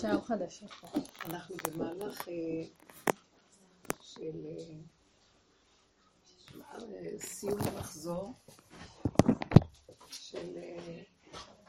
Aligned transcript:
שער 0.00 0.20
חדש. 0.20 0.64
אנחנו 1.24 1.56
במהלך 1.56 2.28
אה, 2.28 2.34
של 4.00 4.46
אה, 6.64 7.18
סיום 7.18 7.60
המחזור 7.60 8.32
של 10.08 10.56
אה, 10.56 11.02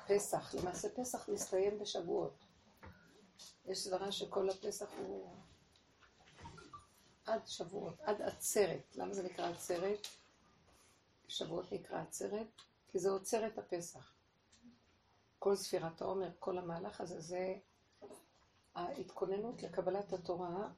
פסח. 0.07 0.55
למעשה 0.55 0.87
פסח 0.89 1.29
מסתיים 1.29 1.79
בשבועות. 1.79 2.45
יש 3.65 3.79
סברה 3.79 4.11
שכל 4.11 4.49
הפסח 4.49 4.89
הוא 4.97 5.35
עד 7.25 7.47
שבועות, 7.47 8.01
עד 8.01 8.21
עצרת. 8.21 8.95
למה 8.95 9.13
זה 9.13 9.23
נקרא 9.23 9.49
עצרת? 9.49 10.07
שבועות 11.27 11.71
נקרא 11.71 12.01
עצרת, 12.01 12.61
כי 12.91 12.99
זה 12.99 13.09
עוצר 13.09 13.47
את 13.47 13.57
הפסח. 13.57 14.13
כל 15.39 15.55
ספירת 15.55 16.01
העומר, 16.01 16.29
כל 16.39 16.57
המהלך 16.57 17.01
הזה, 17.01 17.19
זה 17.19 17.55
ההתכוננות 18.75 19.63
לקבלת 19.63 20.13
התורה, 20.13 20.69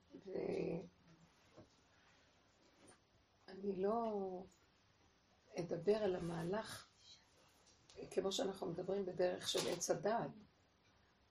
ואני 3.47 3.75
לא 3.75 4.21
אדבר 5.59 5.95
על 5.95 6.15
המהלך 6.15 6.87
כמו 8.11 8.31
שאנחנו 8.31 8.67
מדברים 8.67 9.05
בדרך 9.05 9.49
של 9.49 9.69
עץ 9.69 9.89
הדעת, 9.89 10.31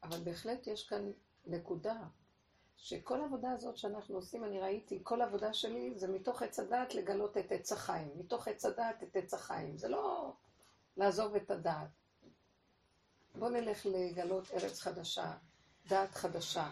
אבל 0.03 0.21
בהחלט 0.25 0.67
יש 0.67 0.89
כאן 0.89 1.13
נקודה, 1.47 1.97
שכל 2.77 3.21
העבודה 3.21 3.53
הזאת 3.53 3.77
שאנחנו 3.77 4.15
עושים, 4.15 4.45
אני 4.45 4.61
ראיתי, 4.61 5.01
כל 5.03 5.21
העבודה 5.21 5.53
שלי 5.55 5.99
זה 5.99 6.09
מתוך 6.09 6.43
עץ 6.43 6.59
הדעת 6.59 6.95
לגלות 6.95 7.37
את 7.39 7.53
עץ 7.53 7.73
החיים, 7.73 8.11
מתוך 8.19 8.49
עץ 8.49 8.65
הדעת 8.65 9.03
את 9.03 9.17
עץ 9.17 9.35
החיים, 9.35 9.79
זה 9.79 9.89
לא 9.89 10.33
לעזוב 10.97 11.35
את 11.35 11.51
הדעת. 11.51 11.89
בואו 13.35 13.51
נלך 13.51 13.87
לגלות 13.87 14.51
ארץ 14.51 14.81
חדשה, 14.81 15.37
דעת 15.87 16.15
חדשה. 16.15 16.69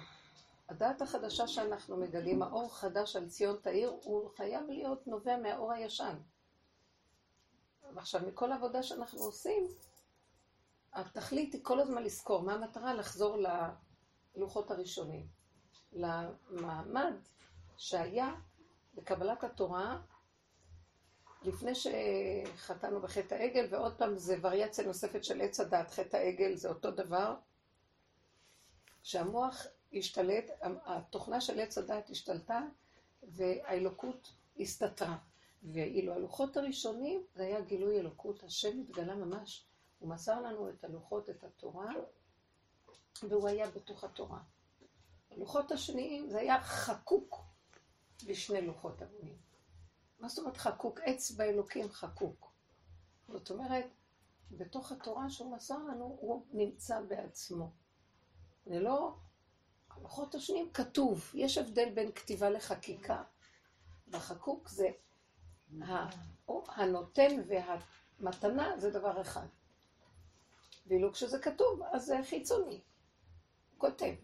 הדעת 0.69 1.03
החדשה 1.03 1.49
שאנחנו 1.49 1.97
מגלים, 1.97 2.43
האור 2.43 2.75
חדש 2.75 3.17
על 3.17 3.29
ציון 3.29 3.57
תאיר, 3.63 3.97
הוא 4.03 4.31
חייב 4.37 4.67
להיות 4.69 5.07
נובע 5.07 5.37
מהאור 5.37 5.73
הישן. 5.73 6.17
ועכשיו, 7.95 8.21
מכל 8.27 8.53
העבודה 8.53 8.83
שאנחנו 8.83 9.21
עושים, 9.21 9.69
התכלית 10.93 11.53
היא 11.53 11.61
כל 11.65 11.81
הזמן 11.81 12.03
לזכור 12.03 12.43
מה 12.43 12.55
המטרה 12.55 12.95
לחזור 12.95 13.37
ללוחות 14.37 14.71
הראשונים, 14.71 15.27
למעמד 15.93 17.15
שהיה 17.77 18.35
בקבלת 18.95 19.45
התורה 19.45 20.01
לפני 21.43 21.73
שחטאנו 21.75 23.01
בחטא 23.01 23.35
העגל, 23.35 23.67
ועוד 23.71 23.99
פעם 23.99 24.19
זה 24.19 24.37
וריאציה 24.43 24.87
נוספת 24.87 25.25
של 25.25 25.41
עץ 25.41 25.61
הדת, 25.61 25.91
חטא 25.91 26.17
העגל 26.17 26.57
זה 26.57 26.69
אותו 26.69 26.91
דבר, 26.91 27.35
שהמוח 29.03 29.67
השתלט, 29.93 30.51
התוכנה 30.63 31.41
של 31.41 31.61
עץ 31.61 31.79
הדת 31.79 32.11
השתלטה 32.11 32.61
והאלוקות 33.23 34.33
הסתתרה. 34.61 35.17
ואילו 35.63 36.13
הלוחות 36.13 36.57
הראשונים 36.57 37.23
זה 37.35 37.43
היה 37.43 37.61
גילוי 37.61 38.01
אלוקות, 38.01 38.43
השם 38.43 38.81
התגלה 38.81 39.15
ממש, 39.15 39.67
הוא 39.99 40.09
מסר 40.09 40.41
לנו 40.41 40.71
את 40.71 40.85
הלוחות, 40.85 41.31
את 41.31 41.45
התורה, 41.45 41.93
והוא 43.29 43.49
היה 43.49 43.71
בתוך 43.71 44.05
התורה. 44.05 44.41
הלוחות 45.31 45.73
השניים 45.73 46.31
זה 46.31 46.39
היה 46.39 46.63
חקוק 46.63 47.45
בשני 48.27 48.67
לוחות 48.67 49.03
אבנים. 49.03 49.37
מה 50.21 50.29
זאת 50.29 50.39
אומרת 50.39 50.57
חקוק? 50.57 51.01
עץ 51.01 51.31
באלוקים 51.31 51.89
חקוק. 51.89 52.53
זאת 53.29 53.51
אומרת, 53.51 53.87
בתוך 54.51 54.93
התורה 54.93 55.31
שהוא 55.31 55.57
מסר 55.57 55.79
לנו, 55.79 56.19
הוא 56.21 56.47
נמצא 56.53 57.01
בעצמו. 57.01 57.71
זה 58.71 58.81
לא... 58.81 59.15
הלוחות 59.91 60.35
השניים 60.35 60.71
כתוב, 60.73 61.31
יש 61.35 61.59
הבדל 61.59 61.91
בין 61.95 62.13
כתיבה 62.13 62.51
לחקיקה. 62.51 63.23
בחקוק 64.09 64.69
זה 64.69 64.89
הנותן 66.49 67.43
והמתנה 67.49 68.79
זה 68.79 68.91
דבר 68.91 69.21
אחד. 69.21 69.47
ואילו 70.87 71.13
כשזה 71.13 71.39
כתוב, 71.39 71.83
אז 71.93 72.05
זה 72.05 72.21
חיצוני. 72.29 72.81
כותב. 73.79 74.15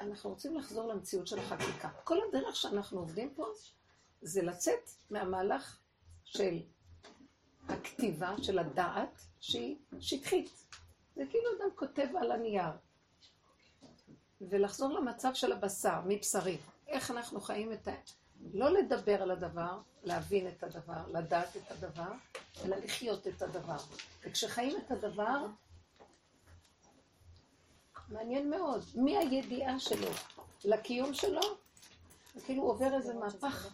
אנחנו 0.00 0.30
רוצים 0.30 0.56
לחזור 0.56 0.88
למציאות 0.88 1.26
של 1.26 1.38
החקיקה. 1.38 1.88
כל 2.04 2.18
הדרך 2.28 2.56
שאנחנו 2.56 3.00
עובדים 3.00 3.34
פה 3.34 3.46
זה 4.22 4.42
לצאת 4.42 4.90
מהמהלך 5.10 5.78
של 6.24 6.62
הכתיבה, 7.68 8.34
של 8.42 8.58
הדעת, 8.58 9.22
שהיא 9.40 9.76
שטחית. 10.00 10.65
זה 11.16 11.22
כאילו 11.30 11.44
אדם 11.58 11.68
כותב 11.74 12.06
על 12.20 12.32
הנייר. 12.32 12.72
ולחזור 14.40 14.88
למצב 14.88 15.34
של 15.34 15.52
הבשר, 15.52 16.00
מבשרי. 16.06 16.58
איך 16.88 17.10
אנחנו 17.10 17.40
חיים 17.40 17.72
את 17.72 17.88
ה... 17.88 17.92
לא 18.54 18.70
לדבר 18.70 19.22
על 19.22 19.30
הדבר, 19.30 19.80
להבין 20.04 20.48
את 20.48 20.62
הדבר, 20.62 21.06
לדעת 21.12 21.56
את 21.56 21.70
הדבר, 21.70 22.12
אלא 22.64 22.76
לחיות 22.76 23.26
את 23.26 23.42
הדבר. 23.42 23.76
וכשחיים 24.24 24.76
את 24.76 24.90
הדבר, 24.90 25.46
מעניין 28.08 28.50
מאוד, 28.50 28.84
מהידיעה 28.94 29.78
שלו 29.78 30.10
לקיום 30.64 31.14
שלו, 31.14 31.40
כאילו 32.44 32.62
עובר 32.62 32.94
איזה 32.94 33.14
מהפך, 33.14 33.68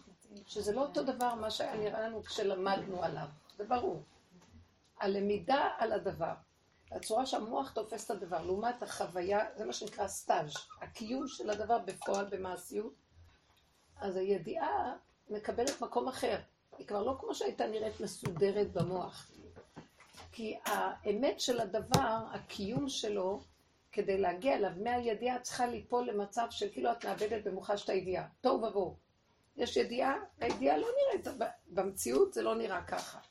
שזה 0.47 0.71
לא 0.71 0.81
אותו 0.81 1.03
דבר 1.03 1.35
מה 1.35 1.51
שהיה 1.51 1.75
נראה 1.75 2.01
לנו 2.01 2.23
כשלמדנו 2.23 3.03
עליו, 3.03 3.27
זה 3.57 3.63
ברור. 3.63 4.03
הלמידה 4.99 5.69
על 5.77 5.91
הדבר, 5.91 6.33
הצורה 6.95 7.25
שהמוח 7.25 7.71
תופס 7.71 8.05
את 8.05 8.11
הדבר, 8.11 8.41
לעומת 8.45 8.83
החוויה, 8.83 9.45
זה 9.57 9.65
מה 9.65 9.73
שנקרא 9.73 10.07
סטאז', 10.07 10.53
הקיום 10.81 11.27
של 11.27 11.49
הדבר 11.49 11.77
בפועל, 11.79 12.25
במעשיות, 12.25 12.93
אז 13.97 14.15
הידיעה 14.15 14.95
מקבלת 15.29 15.81
מקום 15.81 16.07
אחר. 16.07 16.39
היא 16.77 16.87
כבר 16.87 17.03
לא 17.03 17.17
כמו 17.19 17.35
שהייתה 17.35 17.67
נראית 17.67 17.99
מסודרת 17.99 18.71
במוח. 18.71 19.31
כי 20.31 20.57
האמת 20.65 21.39
של 21.39 21.59
הדבר, 21.59 22.19
הקיום 22.31 22.89
שלו, 22.89 23.41
כדי 23.91 24.17
להגיע 24.17 24.55
אליו 24.55 24.71
מהידיעה, 24.83 25.39
צריכה 25.39 25.65
ליפול 25.65 26.09
למצב 26.09 26.47
של 26.49 26.69
כאילו 26.71 26.91
את 26.91 27.05
מאבדת 27.05 27.43
במוחש 27.43 27.83
את 27.83 27.89
הידיעה. 27.89 28.27
תוהו 28.41 28.63
ובוהו. 28.63 28.97
יש 29.57 29.77
ידיעה, 29.77 30.15
הידיעה 30.39 30.77
לא 30.77 30.87
נראית, 30.97 31.27
במציאות 31.67 32.33
זה 32.33 32.41
לא 32.41 32.55
נראה 32.55 32.83
ככה. 32.83 33.19
אה, 33.19 33.25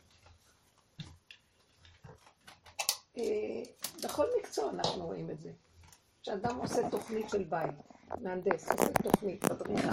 בכל 4.03 4.27
מקצוע 4.39 4.71
אנחנו 4.71 5.07
רואים 5.07 5.31
את 5.31 5.41
זה. 5.41 5.53
כשאדם 6.23 6.57
עושה 6.57 6.91
תוכנית 6.91 7.31
של 7.31 7.45
בית, 7.45 7.75
מהנדס 8.21 8.71
עושה 8.71 8.93
תוכנית, 9.03 9.45
אדריכל, 9.45 9.89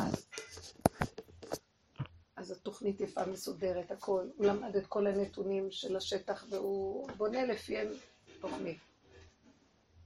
אז 2.36 2.52
התוכנית 2.52 3.02
יפה, 3.02 3.26
מסודרת, 3.26 3.92
הכל. 3.92 4.28
הוא 4.38 4.46
למד 4.46 4.76
את 4.76 4.88
כל 4.88 5.08
הנתונים 5.08 5.72
של 5.72 5.96
השטח 5.96 6.46
והוא 6.50 7.10
בונה 7.18 7.46
לפיהם 7.46 7.88
תוכנית. 8.42 8.80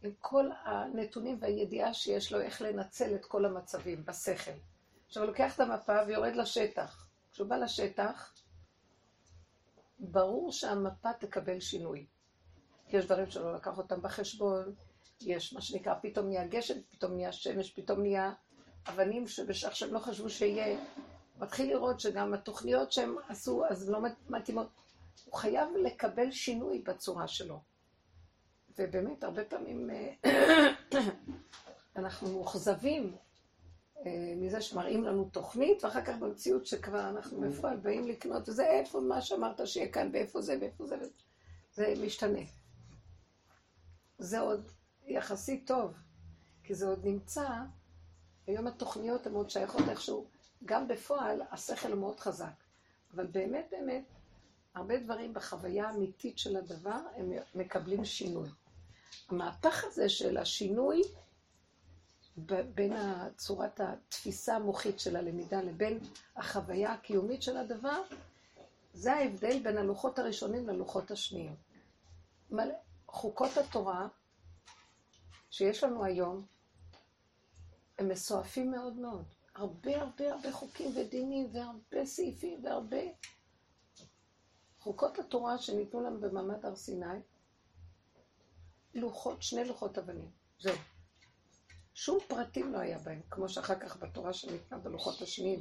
עם 0.03 0.11
כל 0.21 0.49
הנתונים 0.63 1.37
והידיעה 1.39 1.93
שיש 1.93 2.33
לו 2.33 2.41
איך 2.41 2.61
לנצל 2.61 3.15
את 3.15 3.25
כל 3.25 3.45
המצבים 3.45 4.05
בשכל. 4.05 4.51
עכשיו 5.07 5.23
הוא 5.23 5.31
לוקח 5.31 5.55
את 5.55 5.59
המפה 5.59 5.93
ויורד 6.07 6.35
לשטח. 6.35 7.07
כשהוא 7.31 7.47
בא 7.47 7.55
לשטח, 7.55 8.33
ברור 9.99 10.51
שהמפה 10.51 11.13
תקבל 11.13 11.59
שינוי. 11.59 12.05
יש 12.93 13.05
דברים 13.05 13.31
שלא 13.31 13.55
לקח 13.55 13.77
אותם 13.77 14.01
בחשבון, 14.01 14.73
יש 15.21 15.53
מה 15.53 15.61
שנקרא, 15.61 15.93
פתאום 16.01 16.27
נהיה 16.27 16.47
גשם, 16.47 16.73
פתאום 16.89 17.13
נהיה 17.13 17.31
שמש, 17.31 17.71
פתאום 17.71 18.01
נהיה 18.01 18.33
אבנים 18.89 19.27
שבשך 19.27 19.75
שהם 19.75 19.93
לא 19.93 19.99
חשבו 19.99 20.29
שיהיה. 20.29 20.79
מתחיל 21.39 21.69
לראות 21.69 21.99
שגם 21.99 22.33
התוכניות 22.33 22.91
שהם 22.91 23.15
עשו, 23.29 23.65
אז 23.65 23.89
לא 23.89 23.99
מתאימות. 24.29 24.67
הוא 25.25 25.33
חייב 25.33 25.69
לקבל 25.83 26.31
שינוי 26.31 26.79
בצורה 26.79 27.27
שלו. 27.27 27.59
ובאמת, 28.77 29.23
הרבה 29.23 29.45
פעמים 29.45 29.89
אה, 29.89 30.13
אנחנו 31.95 32.31
מאוכזבים 32.31 33.15
אה, 34.05 34.33
מזה 34.37 34.61
שמראים 34.61 35.03
לנו 35.03 35.29
תוכנית, 35.31 35.83
ואחר 35.83 36.05
כך 36.05 36.17
במציאות 36.17 36.65
שכבר 36.65 37.09
אנחנו 37.09 37.41
בפועל 37.41 37.77
באים 37.77 38.07
לקנות, 38.07 38.49
וזה 38.49 38.65
איפה 38.65 38.99
מה 38.99 39.21
שאמרת 39.21 39.67
שיהיה 39.67 39.91
כאן, 39.91 40.09
ואיפה 40.13 40.41
זה, 40.41 40.57
ואיפה 40.61 40.85
זה, 40.85 40.95
זה 41.73 41.93
משתנה. 42.05 42.41
זה 44.17 44.39
עוד 44.39 44.71
יחסית 45.07 45.67
טוב, 45.67 45.93
כי 46.63 46.75
זה 46.75 46.87
עוד 46.87 47.05
נמצא, 47.05 47.49
היום 48.47 48.67
התוכניות 48.67 49.27
הן 49.27 49.33
עוד 49.33 49.49
שייכות 49.49 49.89
איכשהו 49.89 50.27
גם 50.65 50.87
בפועל 50.87 51.41
השכל 51.51 51.91
הוא 51.91 51.99
מאוד 51.99 52.19
חזק. 52.19 52.53
אבל 53.15 53.27
באמת 53.27 53.65
באמת, 53.71 54.03
הרבה 54.75 54.97
דברים 54.99 55.33
בחוויה 55.33 55.87
האמיתית 55.87 56.37
של 56.37 56.57
הדבר, 56.57 56.99
הם 57.15 57.31
מקבלים 57.55 58.05
שינוי. 58.05 58.49
המהפך 59.29 59.83
הזה 59.83 60.09
של 60.09 60.37
השינוי 60.37 61.01
בין 62.75 62.93
צורת 63.37 63.79
התפיסה 63.79 64.55
המוחית 64.55 64.99
של 64.99 65.15
הלמידה 65.15 65.61
לבין 65.61 65.99
החוויה 66.35 66.93
הקיומית 66.93 67.43
של 67.43 67.57
הדבר, 67.57 68.01
זה 68.93 69.13
ההבדל 69.13 69.63
בין 69.63 69.77
הלוחות 69.77 70.19
הראשונים 70.19 70.67
ללוחות 70.69 71.11
השניים. 71.11 71.55
חוקות 73.13 73.57
התורה 73.57 74.07
שיש 75.49 75.83
לנו 75.83 76.05
היום, 76.05 76.45
הם 77.99 78.07
מסועפים 78.07 78.71
מאוד 78.71 78.93
מאוד. 78.93 79.25
הרבה 79.55 80.01
הרבה 80.01 80.33
הרבה 80.33 80.51
חוקים 80.51 80.91
ודינים 80.97 81.49
והרבה 81.53 82.05
סעיפים 82.05 82.65
והרבה 82.65 82.97
חוקות 84.79 85.19
התורה 85.19 85.57
שניתנו 85.57 86.01
לנו 86.01 86.19
במעמד 86.19 86.65
הר 86.65 86.75
סיני, 86.75 87.19
לוחות, 88.93 89.43
שני 89.43 89.65
לוחות 89.65 89.97
אבנים, 89.97 90.31
זהו. 90.59 90.75
שום 91.93 92.19
פרטים 92.27 92.73
לא 92.73 92.77
היה 92.77 92.99
בהם, 92.99 93.21
כמו 93.29 93.49
שאחר 93.49 93.79
כך 93.79 93.97
בתורה 93.97 94.33
שניתנה 94.33 94.77
בלוחות 94.77 95.21
השניים. 95.21 95.59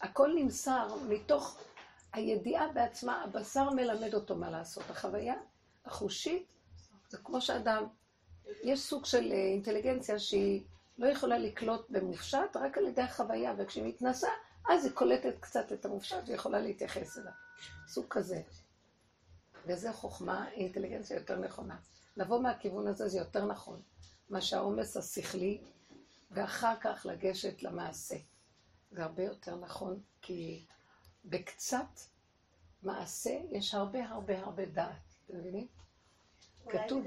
הכל 0.00 0.32
נמסר 0.36 0.94
מתוך 1.08 1.60
הידיעה 2.12 2.72
בעצמה, 2.72 3.22
הבשר 3.22 3.70
מלמד 3.70 4.14
אותו 4.14 4.36
מה 4.36 4.50
לעשות. 4.50 4.90
החוויה 4.90 5.34
החושית 5.86 6.46
זה 7.08 7.18
כמו 7.18 7.40
שאדם, 7.40 7.86
יש 8.62 8.80
סוג 8.80 9.04
של 9.04 9.32
אה, 9.32 9.36
אינטליגנציה 9.36 10.18
שהיא 10.18 10.64
לא 10.98 11.06
יכולה 11.06 11.38
לקלוט 11.38 11.86
במופשט, 11.90 12.56
רק 12.56 12.78
על 12.78 12.86
ידי 12.86 13.02
החוויה, 13.02 13.54
וכשהיא 13.58 13.84
מתנסה, 13.84 14.28
אז 14.70 14.84
היא 14.84 14.92
קולטת 14.92 15.34
קצת 15.40 15.72
את 15.72 15.84
המופשט 15.84 16.22
ויכולה 16.26 16.60
להתייחס 16.60 17.18
אליו. 17.18 17.32
סוג 17.88 18.06
כזה. 18.10 18.42
וזה 19.66 19.92
חוכמה, 19.92 20.48
אינטליגנציה 20.50 21.16
יותר 21.16 21.38
נכונה. 21.38 21.76
לבוא 22.16 22.40
מהכיוון 22.42 22.86
הזה 22.86 23.08
זה 23.08 23.18
יותר 23.18 23.44
נכון, 23.44 23.82
מה 24.30 24.40
שהעומס 24.40 24.96
השכלי, 24.96 25.60
ואחר 26.30 26.74
כך 26.80 27.06
לגשת 27.06 27.62
למעשה. 27.62 28.16
זה 28.90 29.04
הרבה 29.04 29.22
יותר 29.22 29.56
נכון, 29.56 30.00
כי 30.22 30.64
בקצת 31.24 32.00
מעשה 32.82 33.38
יש 33.50 33.74
הרבה 33.74 34.08
הרבה 34.08 34.38
הרבה 34.38 34.66
דעת, 34.66 35.05
אתם 35.26 35.38
מבינים? 35.38 35.66
כתוב. 36.68 37.04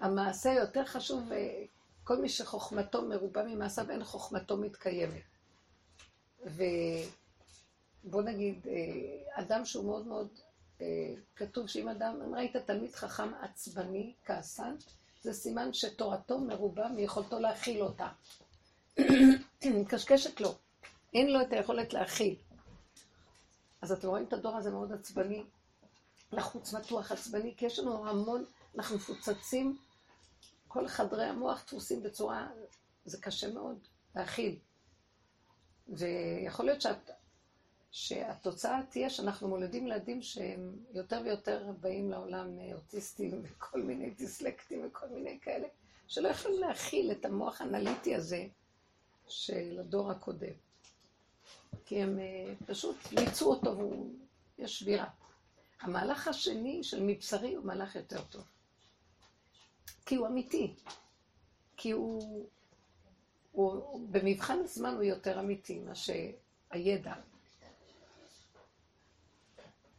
המעשה 0.00 0.52
יותר 0.52 0.84
חשוב, 0.84 1.32
אה, 1.32 1.64
כל 2.04 2.16
מי 2.16 2.28
שחוכמתו 2.28 3.02
מרובה 3.02 3.42
ממעשיו, 3.44 3.90
אין 3.90 4.04
חוכמתו 4.04 4.56
מתקיימת. 4.56 5.22
ובוא 6.44 8.22
נגיד, 8.22 8.66
אה, 8.66 9.42
אדם 9.42 9.64
שהוא 9.64 9.84
מאוד 9.84 10.06
מאוד, 10.06 10.28
אה, 10.80 11.14
כתוב 11.36 11.66
שאם 11.66 11.88
אדם, 11.88 12.22
אם 12.26 12.34
ראית 12.34 12.56
תלמיד 12.56 12.94
חכם 12.94 13.34
עצבני, 13.40 14.12
כעסן, 14.24 14.74
זה 15.22 15.32
סימן 15.32 15.72
שתורתו 15.72 16.38
מרובה 16.38 16.88
מיכולתו 16.88 17.38
להכיל 17.38 17.82
אותה. 17.82 18.08
מקשקשת 19.80 20.40
לו, 20.40 20.54
אין 21.14 21.32
לו 21.32 21.40
את 21.42 21.52
היכולת 21.52 21.92
להכיל. 21.92 22.34
אז 23.82 23.92
אתם 23.92 24.08
רואים 24.08 24.24
את 24.24 24.32
הדור 24.32 24.56
הזה 24.56 24.70
מאוד 24.70 24.92
עצבני, 24.92 25.44
לחוץ 26.32 26.72
מתוח 26.72 27.12
עצבני, 27.12 27.54
כי 27.56 27.66
יש 27.66 27.78
לנו 27.78 28.08
המון, 28.08 28.44
אנחנו 28.76 28.96
מפוצצים, 28.96 29.78
כל 30.68 30.88
חדרי 30.88 31.24
המוח 31.24 31.62
תפוסים 31.62 32.02
בצורה, 32.02 32.48
זה 33.04 33.18
קשה 33.20 33.52
מאוד 33.52 33.78
להכיל. 34.14 34.58
ויכול 35.88 36.66
להיות 36.66 36.80
שאת, 36.80 37.10
שהתוצאה 37.90 38.80
תהיה 38.90 39.10
שאנחנו 39.10 39.48
מולדים 39.48 39.86
ילדים 39.86 40.22
שהם 40.22 40.76
יותר 40.92 41.20
ויותר 41.24 41.72
באים 41.80 42.10
לעולם 42.10 42.58
אוטיסטים 42.74 43.42
וכל 43.44 43.82
מיני 43.82 44.10
דיסלקטים 44.10 44.86
וכל 44.86 45.06
מיני 45.08 45.38
כאלה, 45.42 45.68
שלא 46.08 46.28
יכולים 46.28 46.60
להכיל 46.60 47.12
את 47.12 47.24
המוח 47.24 47.60
האנליטי 47.60 48.14
הזה 48.14 48.46
של 49.28 49.76
הדור 49.80 50.10
הקודם. 50.10 50.52
כי 51.86 52.02
הם 52.02 52.18
אה, 52.18 52.54
פשוט 52.66 52.96
ליצו 53.12 53.50
אותו 53.50 53.78
ויש 54.58 54.78
שבירה. 54.78 55.06
המהלך 55.80 56.28
השני 56.28 56.84
של 56.84 57.02
מבשרי 57.02 57.54
הוא 57.54 57.64
מהלך 57.64 57.96
יותר 57.96 58.22
טוב. 58.24 58.44
כי 60.06 60.16
הוא 60.16 60.26
אמיתי. 60.26 60.74
כי 61.76 61.90
הוא, 61.90 62.46
הוא 63.52 64.00
במבחן 64.10 64.58
הזמן 64.64 64.94
הוא 64.94 65.02
יותר 65.02 65.40
אמיתי 65.40 65.78
מאשר 65.78 66.30
הידע. 66.70 67.14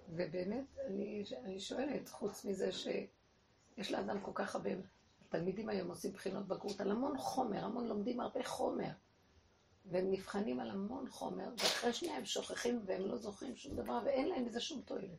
ובאמת, 0.09 0.65
אני, 0.85 1.23
אני 1.43 1.59
שואלת, 1.59 2.09
חוץ 2.09 2.45
מזה 2.45 2.71
שיש 2.71 3.91
לאדם 3.91 4.21
כל 4.21 4.31
כך 4.33 4.55
הרבה, 4.55 4.69
תלמידים 5.29 5.69
היום 5.69 5.89
עושים 5.89 6.11
בחינות 6.11 6.47
בגרות 6.47 6.81
על 6.81 6.91
המון 6.91 7.17
חומר, 7.17 7.65
המון 7.65 7.87
לומדים 7.87 8.19
הרבה 8.19 8.43
חומר. 8.43 8.89
והם 9.85 10.11
נבחנים 10.11 10.59
על 10.59 10.69
המון 10.69 11.09
חומר, 11.09 11.49
ואחרי 11.57 11.93
שנייה 11.93 12.17
הם 12.17 12.25
שוכחים 12.25 12.81
והם 12.85 13.01
לא 13.01 13.17
זוכרים 13.17 13.55
שום 13.55 13.75
דבר, 13.75 13.99
ואין 14.05 14.29
להם 14.29 14.45
מזה 14.45 14.59
שום 14.59 14.81
תועלת. 14.81 15.09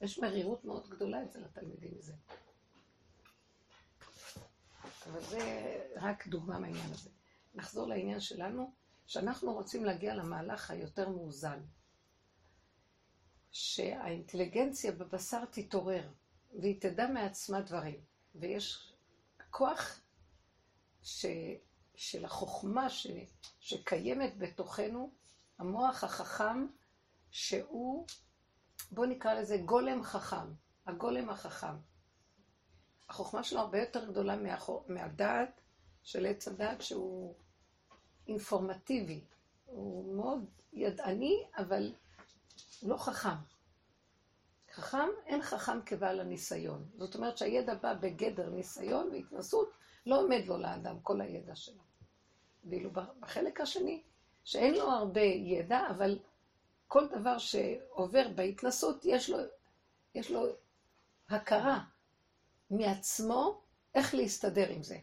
יש 0.00 0.18
מרירות 0.18 0.64
מאוד 0.64 0.88
גדולה 0.88 1.24
אצל 1.24 1.44
התלמידים 1.44 1.94
מזה. 1.98 2.14
אבל 5.06 5.20
זה 5.20 5.40
רק 5.96 6.26
דוגמה 6.26 6.58
מהעניין 6.58 6.92
הזה. 6.92 7.10
נחזור 7.54 7.88
לעניין 7.88 8.20
שלנו, 8.20 8.72
שאנחנו 9.06 9.52
רוצים 9.52 9.84
להגיע 9.84 10.14
למהלך 10.14 10.70
היותר 10.70 11.08
מאוזן. 11.08 11.60
שהאינטליגנציה 13.50 14.92
בבשר 14.92 15.44
תתעורר, 15.44 16.08
והיא 16.60 16.80
תדע 16.80 17.06
מעצמה 17.06 17.60
דברים. 17.60 18.00
ויש 18.34 18.92
כוח 19.50 20.00
ש... 21.02 21.26
של 21.94 22.24
החוכמה 22.24 22.90
ש, 22.90 23.06
שקיימת 23.60 24.38
בתוכנו, 24.38 25.10
המוח 25.58 26.04
החכם, 26.04 26.66
שהוא, 27.30 28.06
בואו 28.92 29.06
נקרא 29.06 29.34
לזה 29.34 29.56
גולם 29.56 30.02
חכם, 30.02 30.52
הגולם 30.86 31.30
החכם. 31.30 31.76
החוכמה 33.08 33.44
שלו 33.44 33.60
הרבה 33.60 33.80
יותר 33.80 34.10
גדולה 34.10 34.36
מהחו, 34.36 34.82
מהדעת 34.88 35.60
של 36.02 36.26
עץ 36.26 36.48
הדעת 36.48 36.82
שהוא 36.82 37.34
אינפורמטיבי. 38.28 39.20
הוא 39.66 40.16
מאוד 40.16 40.44
ידעני, 40.72 41.44
אבל 41.58 41.92
לא 42.82 42.96
חכם. 42.96 43.36
חכם, 44.72 45.08
אין 45.26 45.42
חכם 45.42 45.82
כבעל 45.86 46.20
הניסיון. 46.20 46.88
זאת 46.98 47.14
אומרת 47.14 47.38
שהידע 47.38 47.74
בא 47.74 47.94
בגדר 47.94 48.50
ניסיון 48.50 49.10
והתנסות, 49.12 49.70
לא 50.06 50.20
עומד 50.20 50.42
לו 50.46 50.58
לאדם 50.58 51.00
כל 51.00 51.20
הידע 51.20 51.54
שלו. 51.54 51.82
ואילו 52.64 52.90
בחלק 53.20 53.60
השני, 53.60 54.02
שאין 54.44 54.74
לו 54.74 54.90
הרבה 54.90 55.20
ידע, 55.20 55.80
אבל 55.90 56.18
כל 56.88 57.08
דבר 57.08 57.38
שעובר 57.38 58.28
בהתנסות, 58.34 59.04
יש 59.04 59.30
לו, 59.30 59.38
יש 60.14 60.30
לו 60.30 60.46
הכרה 61.28 61.84
מעצמו 62.70 63.62
איך 63.94 64.14
להסתדר 64.14 64.68
עם 64.68 64.82
זה. 64.82 64.98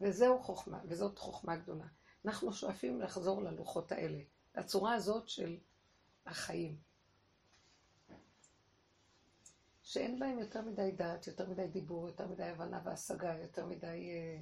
וזהו 0.00 0.42
חוכמה, 0.42 0.80
וזאת 0.88 1.18
חוכמה 1.18 1.56
גדולה. 1.56 1.86
אנחנו 2.24 2.52
שואפים 2.52 3.00
לחזור 3.00 3.42
ללוחות 3.42 3.92
האלה, 3.92 4.18
לצורה 4.56 4.94
הזאת 4.94 5.28
של 5.28 5.58
החיים. 6.26 6.78
שאין 9.82 10.18
בהם 10.18 10.38
יותר 10.38 10.62
מדי 10.62 10.92
דעת, 10.92 11.26
יותר 11.26 11.48
מדי 11.48 11.66
דיבור, 11.68 12.08
יותר 12.08 12.26
מדי 12.26 12.44
הבנה 12.44 12.80
והשגה, 12.84 13.38
יותר 13.38 13.66
מדי... 13.66 14.10
אה, 14.10 14.40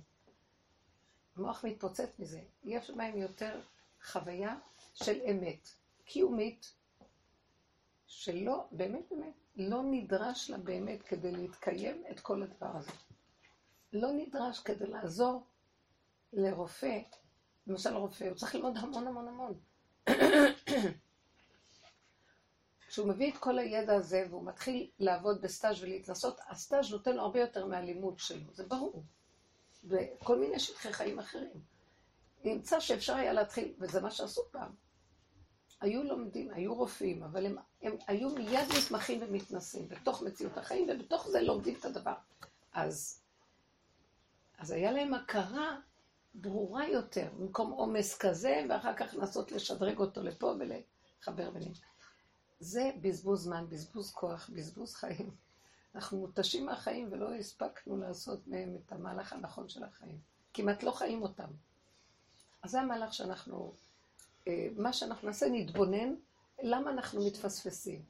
המוח 1.37 1.65
מתפוצץ 1.65 2.19
מזה. 2.19 2.41
יש 2.65 2.91
בהם 2.91 3.17
יותר 3.17 3.61
חוויה 4.05 4.59
של 5.05 5.21
אמת, 5.31 5.69
קיומית, 6.05 6.73
שלא, 8.07 8.67
באמת 8.71 9.05
באמת, 9.11 9.35
לא 9.57 9.83
נדרש 9.83 10.51
לה 10.51 10.59
באמת 10.59 11.03
כדי 11.03 11.33
להתקיים 11.33 12.05
את 12.11 12.21
כל 12.21 12.43
הדבר 12.43 12.77
הזה. 12.77 12.91
לא 13.93 14.13
נדרש 14.13 14.61
כדי 14.61 14.87
לעזור 14.87 15.47
לרופא, 16.33 16.99
למשל 17.67 17.97
רופא, 17.97 18.25
הוא 18.25 18.35
צריך 18.35 18.55
ללמוד 18.55 18.77
המון 18.77 19.07
המון 19.07 19.29
המון. 19.29 19.61
כשהוא 22.89 23.09
מביא 23.09 23.33
את 23.33 23.39
כל 23.39 23.59
הידע 23.59 23.95
הזה 23.95 24.27
והוא 24.31 24.45
מתחיל 24.45 24.91
לעבוד 24.99 25.41
בסטאז' 25.41 25.83
ולהתנסות, 25.83 26.41
הסטאז' 26.49 26.91
נותן 26.91 27.17
לו 27.17 27.23
הרבה 27.23 27.41
יותר 27.41 27.67
מהלימוד 27.67 28.19
שלו, 28.19 28.55
זה 28.55 28.67
ברור. 28.67 29.05
וכל 29.85 30.39
מיני 30.39 30.59
שטחי 30.59 30.93
חיים 30.93 31.19
אחרים. 31.19 31.61
נמצא 32.45 32.81
שאפשר 32.81 33.15
היה 33.15 33.33
להתחיל, 33.33 33.75
וזה 33.79 34.01
מה 34.01 34.11
שעשו 34.11 34.43
פעם. 34.51 34.86
היו 35.81 36.03
לומדים, 36.03 36.51
היו 36.51 36.75
רופאים, 36.75 37.23
אבל 37.23 37.47
הם, 37.47 37.57
הם 37.83 37.97
היו 38.07 38.31
מיד 38.31 38.69
מתמחים 38.79 39.21
ומתנסים 39.23 39.89
בתוך 39.89 40.23
מציאות 40.23 40.59
החיים, 40.59 40.89
ובתוך 40.91 41.29
זה 41.29 41.41
לומדים 41.43 41.77
את 41.81 41.85
הדבר. 41.85 42.15
אז, 42.73 43.21
אז 44.59 44.71
היה 44.71 44.93
להם 44.93 45.15
הכרה 45.15 45.77
ברורה 46.35 46.89
יותר, 46.89 47.29
במקום 47.39 47.71
עומס 47.71 48.19
כזה, 48.19 48.67
ואחר 48.69 48.95
כך 48.95 49.15
לנסות 49.15 49.53
לשדרג 49.53 49.99
אותו 49.99 50.23
לפה 50.23 50.55
ולחבר 50.59 51.51
ביניהם. 51.51 51.73
זה 52.61 52.91
בזבוז 53.01 53.43
זמן, 53.43 53.67
בזבוז 53.69 54.13
כוח, 54.13 54.51
בזבוז 54.53 54.95
חיים. 54.95 55.31
אנחנו 55.95 56.19
מותשים 56.19 56.67
מהחיים 56.67 57.09
ולא 57.13 57.35
הספקנו 57.35 57.97
לעשות 57.97 58.47
מהם 58.47 58.77
את 58.77 58.93
המהלך 58.93 59.33
הנכון 59.33 59.69
של 59.69 59.85
החיים. 59.85 60.19
כמעט 60.55 60.83
לא 60.83 60.91
חיים 60.91 61.23
אותם. 61.23 61.49
אז 62.63 62.71
זה 62.71 62.81
המהלך 62.81 63.15
שאנחנו, 63.15 63.73
מה 64.77 64.93
שאנחנו 64.93 65.29
נעשה, 65.29 65.47
נתבונן 65.51 66.15
למה 66.63 66.91
אנחנו 66.91 67.27
מתפספסים. 67.27 68.03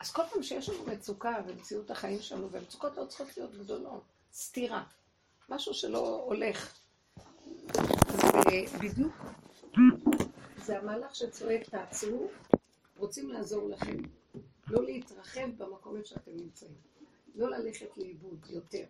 אז 0.00 0.12
כל 0.12 0.22
פעם 0.32 0.42
שיש 0.42 0.68
לנו 0.68 0.84
מצוקה 0.84 1.40
במציאות 1.46 1.90
החיים 1.90 2.20
שלנו, 2.20 2.50
והמצוקות 2.50 2.96
לא 2.96 3.04
צריכות 3.04 3.36
להיות 3.36 3.54
גדולות, 3.54 4.02
סתירה. 4.32 4.84
משהו 5.48 5.74
שלא 5.74 6.22
הולך. 6.26 6.78
בדיוק, 8.82 9.14
זה 10.64 10.78
המהלך 10.78 11.16
שצועק, 11.16 11.68
תעצרו, 11.68 12.28
רוצים 12.96 13.30
לעזור 13.30 13.68
לכם. 13.68 13.96
לא 14.68 14.84
להתרחב 14.84 15.50
במקומים 15.58 16.04
שאתם 16.04 16.30
נמצאים. 16.36 16.74
לא 17.34 17.50
ללכת 17.50 17.96
לאיבוד 17.96 18.46
יותר. 18.50 18.84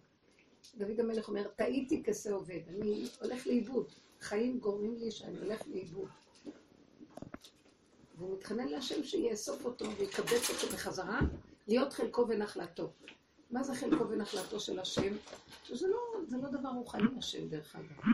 דוד 0.79 1.01
המלך 1.01 1.29
אומר, 1.29 1.49
טעיתי 1.49 2.03
כשה 2.07 2.33
עובד, 2.33 2.61
אני 2.69 3.09
הולך 3.21 3.47
לאיבוד. 3.47 3.93
חיים 4.21 4.59
גורמים 4.59 4.97
לי 4.97 5.11
שאני 5.11 5.39
הולך 5.39 5.63
לאיבוד. 5.67 6.09
והוא 8.19 8.37
מתחנן 8.37 8.69
להשם 8.69 9.05
שיאסוף 9.05 9.65
אותו 9.65 9.85
ויקבץ 9.99 10.51
אותו 10.51 10.75
בחזרה, 10.75 11.21
להיות 11.69 11.93
חלקו 11.93 12.27
ונחלתו. 12.29 12.91
מה 13.51 13.63
זה 13.63 13.75
חלקו 13.75 14.09
ונחלתו 14.09 14.61
של 14.61 14.81
השם? 14.81 15.17
שזה 15.65 15.89
לא, 15.89 15.99
זה 16.29 16.37
לא 16.37 16.49
דבר 16.51 16.69
רוחני 16.69 17.19
השם 17.19 17.49
דרך 17.49 17.77
אגב. 17.77 18.13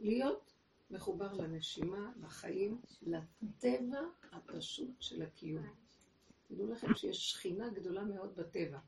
להיות 0.00 0.52
מחובר 0.90 1.32
לנשימה, 1.32 2.12
לחיים, 2.22 2.80
לטבע 3.02 4.00
הפשוט 4.32 4.90
של 5.00 5.22
הקיום. 5.22 5.66
תדעו 6.48 6.66
לכם 6.66 6.94
שיש 6.94 7.30
שכינה 7.30 7.68
גדולה 7.68 8.04
מאוד 8.04 8.36
בטבע, 8.36 8.78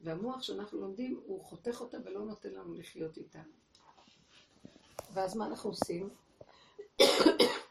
והמוח 0.00 0.42
שאנחנו 0.42 0.80
לומדים, 0.80 1.20
הוא 1.26 1.44
חותך 1.44 1.80
אותה 1.80 1.96
ולא 2.04 2.24
נותן 2.24 2.50
לנו 2.50 2.74
לחיות 2.74 3.16
איתה. 3.16 3.42
ואז 5.12 5.36
מה 5.36 5.46
אנחנו 5.46 5.70
עושים? 5.70 6.08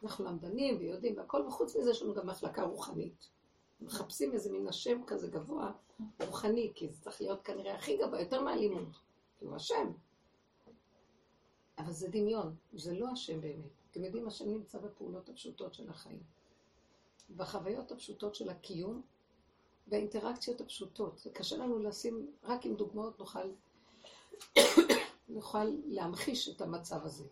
אנחנו 0.03 0.25
למדנים 0.25 0.77
ויודעים 0.79 1.17
והכל, 1.17 1.41
וחוץ 1.47 1.75
מזה 1.75 1.91
יש 1.91 2.01
לנו 2.01 2.13
גם 2.13 2.27
מחלקה 2.27 2.63
רוחנית. 2.63 3.29
מחפשים 3.81 4.33
איזה 4.33 4.51
מין 4.51 4.67
השם 4.67 5.01
כזה 5.07 5.27
גבוה, 5.27 5.71
רוחני, 6.25 6.71
כי 6.75 6.89
זה 6.89 7.01
צריך 7.01 7.21
להיות 7.21 7.41
כנראה 7.41 7.75
הכי 7.75 7.97
גבוה, 7.97 8.19
יותר 8.19 8.41
מהלימוד, 8.41 8.93
כי 9.39 9.45
הוא 9.45 9.55
השם. 9.55 9.91
אבל 11.77 11.91
זה 11.91 12.07
דמיון, 12.07 12.55
זה 12.73 12.93
לא 12.93 13.07
השם 13.09 13.41
באמת. 13.41 13.71
אתם 13.91 14.03
יודעים, 14.03 14.27
השם 14.27 14.49
נמצא 14.49 14.79
בפעולות 14.79 15.29
הפשוטות 15.29 15.73
של 15.73 15.89
החיים. 15.89 16.23
בחוויות 17.35 17.91
הפשוטות 17.91 18.35
של 18.35 18.49
הקיום, 18.49 19.01
והאינטראקציות 19.87 20.61
הפשוטות. 20.61 21.17
זה 21.17 21.29
קשה 21.29 21.57
לנו 21.57 21.79
לשים, 21.79 22.31
רק 22.43 22.65
עם 22.65 22.75
דוגמאות 22.75 23.19
נוכל, 23.19 23.49
נוכל 25.29 25.63
להמחיש 25.85 26.49
את 26.49 26.61
המצב 26.61 27.05
הזה. 27.05 27.25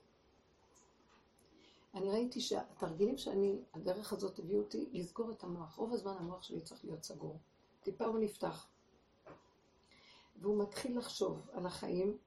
אני 1.94 2.10
ראיתי 2.10 2.42
שהתרגילים 2.42 3.18
שאני, 3.18 3.62
הדרך 3.74 4.14
הזאת 4.14 4.40
הביאו 4.40 4.60
אותי 4.62 4.90
לסגור 4.94 5.32
את 5.32 5.44
המוח. 5.44 5.76
רוב 5.76 5.94
הזמן 5.94 6.16
המוח 6.20 6.44
שלי 6.44 6.62
צריך 6.62 6.86
להיות 6.86 7.04
סגור. 7.04 7.40
טיפה 7.82 8.06
הוא 8.06 8.20
נפתח. 8.20 8.70
והוא 10.36 10.64
מתחיל 10.64 10.98
לחשוב 10.98 11.50
על 11.54 11.66
החיים, 11.66 12.18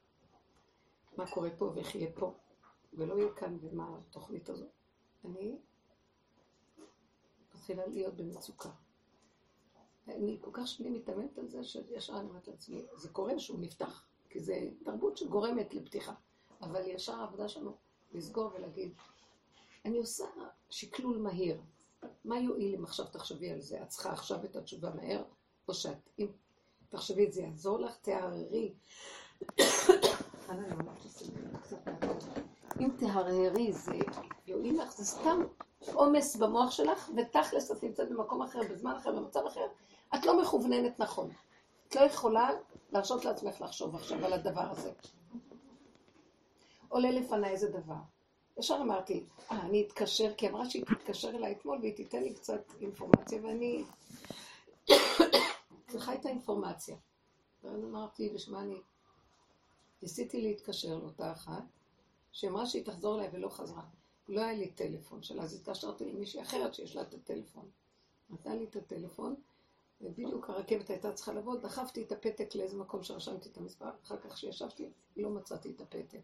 מה 1.16 1.30
קורה 1.30 1.50
פה 1.58 1.64
ואיך 1.64 1.94
יהיה 1.94 2.12
פה, 2.14 2.34
ולא 2.92 3.14
יהיה 3.14 3.34
כאן 3.34 3.58
ומה 3.60 3.98
התוכנית 3.98 4.48
הזאת. 4.48 4.70
אני 5.24 5.58
מתחילה 7.54 7.86
להיות 7.86 8.14
במצוקה. 8.14 8.70
אני 10.08 10.38
כל 10.40 10.50
כך 10.52 10.66
שנים 10.66 10.92
מתאמנת 10.92 11.38
על 11.38 11.48
זה, 11.48 11.64
שישר 11.64 12.20
אני 12.20 12.28
אומרת 12.28 12.48
לעצמי, 12.48 12.86
זה 12.96 13.08
קורה 13.08 13.38
שהוא 13.38 13.60
נפתח, 13.60 14.06
כי 14.30 14.40
זה 14.40 14.70
תרבות 14.84 15.16
שגורמת 15.16 15.74
לפתיחה. 15.74 16.14
אבל 16.60 16.86
ישר 16.86 17.14
העבודה 17.14 17.48
שלנו 17.48 17.76
לסגור 18.12 18.50
ולהגיד, 18.54 18.92
אני 19.84 19.98
עושה 19.98 20.24
שקלול 20.70 21.18
מהיר. 21.18 21.60
מה 22.24 22.38
יועיל 22.38 22.74
אם 22.74 22.84
עכשיו 22.84 23.06
תחשבי 23.06 23.50
על 23.50 23.60
זה? 23.60 23.82
את 23.82 23.88
צריכה 23.88 24.12
עכשיו 24.12 24.44
את 24.44 24.56
התשובה 24.56 24.90
מהר, 24.94 25.22
או 25.68 25.74
שאת, 25.74 26.10
אם 26.18 26.26
תחשבי 26.88 27.26
את 27.26 27.32
זה 27.32 27.42
יעזור 27.42 27.80
לך, 27.80 27.96
תהררי. 27.96 28.74
אם 32.80 32.90
תהרהרי 32.98 33.72
זה 33.72 33.92
יועיל 34.46 34.82
לך, 34.82 34.96
זה 34.96 35.04
סתם 35.04 35.40
עומס 35.92 36.36
במוח 36.36 36.70
שלך, 36.70 37.10
ותכלס 37.16 37.70
את 37.70 37.84
נמצאת 37.84 38.08
במקום 38.08 38.42
אחר, 38.42 38.60
בזמן 38.70 38.96
אחר, 38.96 39.12
במצב 39.12 39.46
אחר, 39.46 39.66
את 40.14 40.26
לא 40.26 40.42
מכווננת 40.42 41.00
נכון. 41.00 41.30
את 41.88 41.96
לא 41.96 42.00
יכולה 42.00 42.50
להרשות 42.92 43.24
לעצמך 43.24 43.60
לחשוב 43.60 43.94
עכשיו 43.94 44.24
על 44.24 44.32
הדבר 44.32 44.70
הזה. 44.70 44.92
עולה 46.88 47.10
לפניי 47.10 47.50
איזה 47.50 47.70
דבר. 47.70 48.13
ישר 48.58 48.78
אמרתי, 48.82 49.24
אה, 49.50 49.62
אני 49.62 49.86
אתקשר, 49.86 50.34
כי 50.34 50.48
אמרה 50.48 50.70
שהיא 50.70 50.84
תתקשר 50.84 51.28
אליי 51.28 51.52
אתמול 51.52 51.78
והיא 51.78 51.96
תיתן 51.96 52.22
לי 52.22 52.34
קצת 52.34 52.62
אינפורמציה, 52.80 53.38
ואני 53.42 53.84
צריכה 55.90 56.14
את 56.14 56.26
האינפורמציה. 56.26 56.96
ואז 57.62 57.84
אמרתי, 57.84 58.28
בשמה 58.28 58.60
אני 58.60 58.80
ניסיתי 60.02 60.42
להתקשר 60.42 60.98
לאותה 60.98 61.32
אחת, 61.32 61.62
שאמרה 62.32 62.66
שהיא 62.66 62.84
תחזור 62.84 63.14
אליי 63.14 63.28
ולא 63.32 63.48
חזרה. 63.48 63.82
לא 64.28 64.40
היה 64.40 64.52
לי 64.52 64.70
טלפון 64.70 65.22
שלה, 65.22 65.42
אז 65.42 65.54
התקשרתי 65.54 66.04
למישהי 66.04 66.42
אחרת 66.42 66.74
שיש 66.74 66.96
לה 66.96 67.02
את 67.02 67.14
הטלפון. 67.14 67.70
נתן 68.30 68.58
לי 68.58 68.64
את 68.64 68.76
הטלפון, 68.76 69.34
ובדיוק 70.00 70.50
הרכבת 70.50 70.90
הייתה 70.90 71.12
צריכה 71.12 71.32
לבוא, 71.32 71.56
דחפתי 71.56 72.02
את 72.02 72.12
הפתק 72.12 72.54
לאיזה 72.54 72.76
מקום 72.76 73.02
שרשמתי 73.02 73.48
את 73.48 73.56
המספר, 73.56 73.90
אחר 74.04 74.16
כך 74.16 74.34
כשישבתי, 74.34 74.90
לא 75.16 75.30
מצאתי 75.30 75.70
את 75.70 75.80
הפתק. 75.80 76.20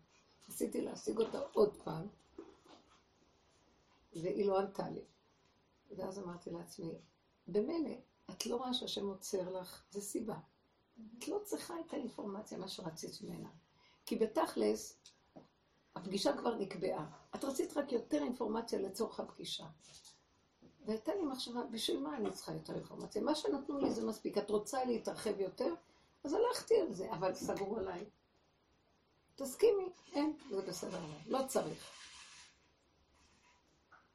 ניסיתי 0.51 0.81
להשיג 0.81 1.19
אותה 1.19 1.41
עוד 1.53 1.77
פעם, 1.85 2.07
והיא 4.13 4.47
לא 4.47 4.59
ענתה 4.59 4.89
לי. 4.89 5.05
ואז 5.97 6.19
אמרתי 6.19 6.51
לעצמי, 6.51 6.95
במילא, 7.47 7.91
את 8.31 8.47
לא 8.47 8.57
רואה 8.57 8.75
שהשם 8.75 9.07
עוצר 9.07 9.61
לך, 9.61 9.83
זה 9.91 10.01
סיבה. 10.01 10.37
את 11.19 11.29
לא 11.29 11.41
צריכה 11.45 11.75
את 11.81 11.93
האינפורמציה, 11.93 12.59
מה 12.59 12.69
שרצית 12.69 13.23
ממנה. 13.23 13.49
כי 14.07 14.17
בתכלס, 14.17 14.99
הפגישה 15.97 16.37
כבר 16.37 16.55
נקבעה. 16.55 17.11
את 17.35 17.45
רצית 17.45 17.77
רק 17.77 17.93
יותר 17.93 18.23
אינפורמציה 18.23 18.79
לצורך 18.79 19.21
הפגישה. 19.21 19.67
והייתה 20.87 21.15
לי 21.15 21.23
מחשבה, 21.23 21.65
בשביל 21.65 22.01
מה 22.01 22.17
אני 22.17 22.33
צריכה 22.33 22.53
יותר 22.53 22.75
אינפורמציה? 22.75 23.23
מה 23.23 23.35
שנתנו 23.35 23.79
לי 23.79 23.91
זה 23.91 24.07
מספיק. 24.07 24.39
את 24.39 24.51
רוצה 24.51 24.85
להתרחב 24.85 25.41
יותר? 25.41 25.75
אז 26.25 26.33
הלכתי 26.33 26.81
על 26.81 26.93
זה, 26.93 27.13
אבל 27.13 27.35
סגרו 27.35 27.77
עליי. 27.77 28.05
תסכימי, 29.37 29.89
אין, 30.13 30.37
זה 30.51 30.63
בסדר, 30.63 30.99
לא 31.27 31.39
צריך. 31.49 31.91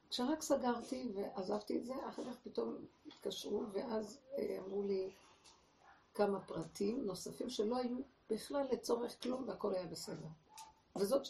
כשרק 0.10 0.42
סגרתי 0.42 1.12
ועזבתי 1.16 1.78
את 1.78 1.86
זה, 1.86 1.94
אחר 2.10 2.24
כך 2.24 2.38
פתאום 2.44 2.76
התקשרו, 3.08 3.64
ואז 3.74 4.20
אה, 4.38 4.58
אמרו 4.66 4.84
לי 4.84 5.10
כמה 6.14 6.40
פרטים 6.40 7.06
נוספים 7.06 7.50
שלא 7.50 7.78
היו 7.78 7.98
בכלל 8.30 8.66
לצורך 8.72 9.24
כלום, 9.24 9.44
והכל 9.48 9.74
היה 9.74 9.86
בסדר. 9.86 10.28
וזאת 10.96 11.22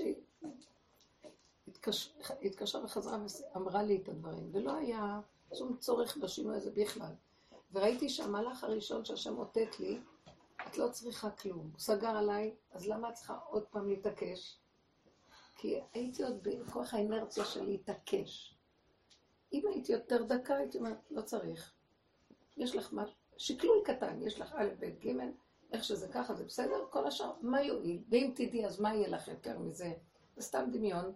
שהתקשרה 2.42 2.84
וחזרה 2.84 3.18
ואמרה 3.54 3.84
לי 3.84 4.01
את 4.04 4.10
הדברים, 4.10 4.50
ולא 4.51 4.75
היה 4.75 5.20
שום 5.54 5.77
צורך 5.77 6.18
בשינוי 6.18 6.58
הזה 6.58 6.72
בכלל. 6.72 7.13
וראיתי 7.74 8.10
שהמהלך 8.10 8.63
הראשון 8.63 9.06
שהשם 9.06 9.38
אותת 9.38 9.80
לי, 9.80 10.00
את 10.67 10.77
לא 10.77 10.89
צריכה 10.91 11.31
כלום. 11.31 11.69
הוא 11.72 11.79
סגר 11.79 12.10
עליי, 12.10 12.55
אז 12.72 12.88
למה 12.88 13.10
את 13.10 13.13
צריכה 13.13 13.38
עוד 13.50 13.63
פעם 13.63 13.89
להתעקש? 13.89 14.60
כי 15.55 15.79
הייתי 15.93 16.24
עוד 16.24 16.43
בכוח 16.43 16.93
האנרציה 16.93 17.45
של 17.45 17.63
להתעקש. 17.63 18.55
אם 19.53 19.63
הייתי 19.67 19.91
יותר 19.91 20.24
דקה, 20.24 20.55
הייתי 20.55 20.77
אומרת, 20.77 20.98
לא 21.12 21.22
צריך. 21.22 21.74
יש 22.57 22.75
לך 22.75 22.93
משהו, 22.93 23.15
שקלול 23.38 23.81
קטן, 23.86 24.22
יש 24.22 24.39
לך 24.39 24.53
א', 24.53 24.67
ב', 24.79 24.86
ג', 24.86 25.12
איך 25.72 25.84
שזה 25.84 26.07
ככה, 26.07 26.34
זה 26.34 26.43
בסדר, 26.43 26.86
כל 26.89 27.07
השאר, 27.07 27.34
מה 27.41 27.62
יועיל? 27.62 28.03
ואם 28.10 28.31
תדעי, 28.36 28.65
אז 28.65 28.79
מה 28.79 28.95
יהיה 28.95 29.07
לך 29.07 29.27
יותר 29.27 29.60
מזה? 29.60 29.93
זה 30.36 30.41
סתם 30.41 30.69
דמיון. 30.72 31.13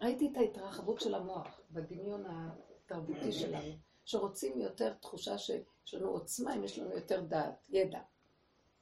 ראיתי 0.00 0.30
את 0.32 0.36
ההתרחבות 0.36 1.00
של 1.00 1.14
המוח 1.14 1.60
בדמיון 1.70 2.24
התרבותי 2.26 3.32
שלנו, 3.32 3.72
שרוצים 4.04 4.60
יותר 4.60 4.94
תחושה 4.94 5.38
שיש 5.38 5.94
לנו 5.94 6.08
עוצמה 6.08 6.54
אם 6.54 6.64
יש 6.64 6.78
לנו 6.78 6.90
יותר 6.90 7.20
דעת, 7.20 7.66
ידע. 7.70 8.00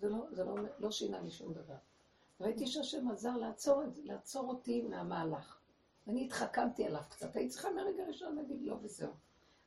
זה 0.03 0.09
לא, 0.09 0.27
זה 0.31 0.45
לא, 0.45 0.55
לא 0.79 0.91
שינה 0.91 1.21
לי 1.21 1.31
שום 1.31 1.53
דבר. 1.53 1.75
ראיתי 2.41 2.67
שהשם 2.67 3.11
עזר 3.11 3.37
לעצור, 3.37 3.83
זה, 3.89 4.01
לעצור 4.05 4.49
אותי 4.49 4.83
מהמהלך. 4.83 5.59
ואני 6.07 6.25
התחכמתי 6.25 6.87
עליו 6.87 7.03
קצת. 7.09 7.37
הייתי 7.37 7.51
צריכה 7.53 7.71
מהרגע 7.71 8.03
הראשון 8.03 8.37
להגיד 8.37 8.63
לא 8.63 8.77
וזהו. 8.83 9.13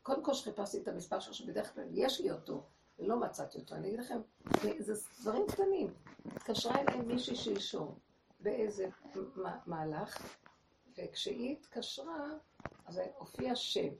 קודם 0.04 0.24
כל 0.24 0.34
שחיפשתי 0.34 0.82
את 0.82 0.88
המספר 0.88 1.20
שלו, 1.20 1.34
שבדרך 1.34 1.74
כלל 1.74 1.84
יש 1.92 2.22
לי 2.22 2.32
אותו, 2.32 2.64
ולא 3.00 3.20
מצאתי 3.20 3.58
אותו. 3.58 3.76
אני 3.76 3.88
אגיד 3.88 4.00
לכם, 4.00 4.22
זה 4.80 4.94
דברים 5.22 5.48
קטנים. 5.48 5.94
התקשרה 6.26 6.82
אליי 6.82 7.02
מישהי 7.02 7.36
שלשום 7.36 7.96
באיזה 8.40 8.88
מהלך, 9.66 10.36
וכשהיא 10.98 11.52
התקשרה, 11.52 12.30
אז 12.86 13.02
הופיע 13.18 13.56
שם. 13.56 13.94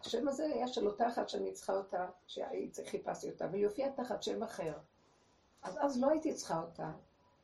השם 0.00 0.28
הזה 0.28 0.44
היה 0.44 0.68
של 0.68 0.86
אותה 0.86 1.08
אחת 1.08 1.28
שאני 1.28 1.52
צריכה 1.52 1.76
אותה, 1.76 2.06
שחיפשתי 2.26 3.30
אותה, 3.30 3.46
והיא 3.52 3.66
הופיעה 3.66 3.92
תחת 3.92 4.22
שם 4.22 4.42
אחר. 4.42 4.72
אז 5.62 5.78
אז 5.80 6.00
לא 6.00 6.10
הייתי 6.10 6.34
צריכה 6.34 6.60
אותה. 6.60 6.90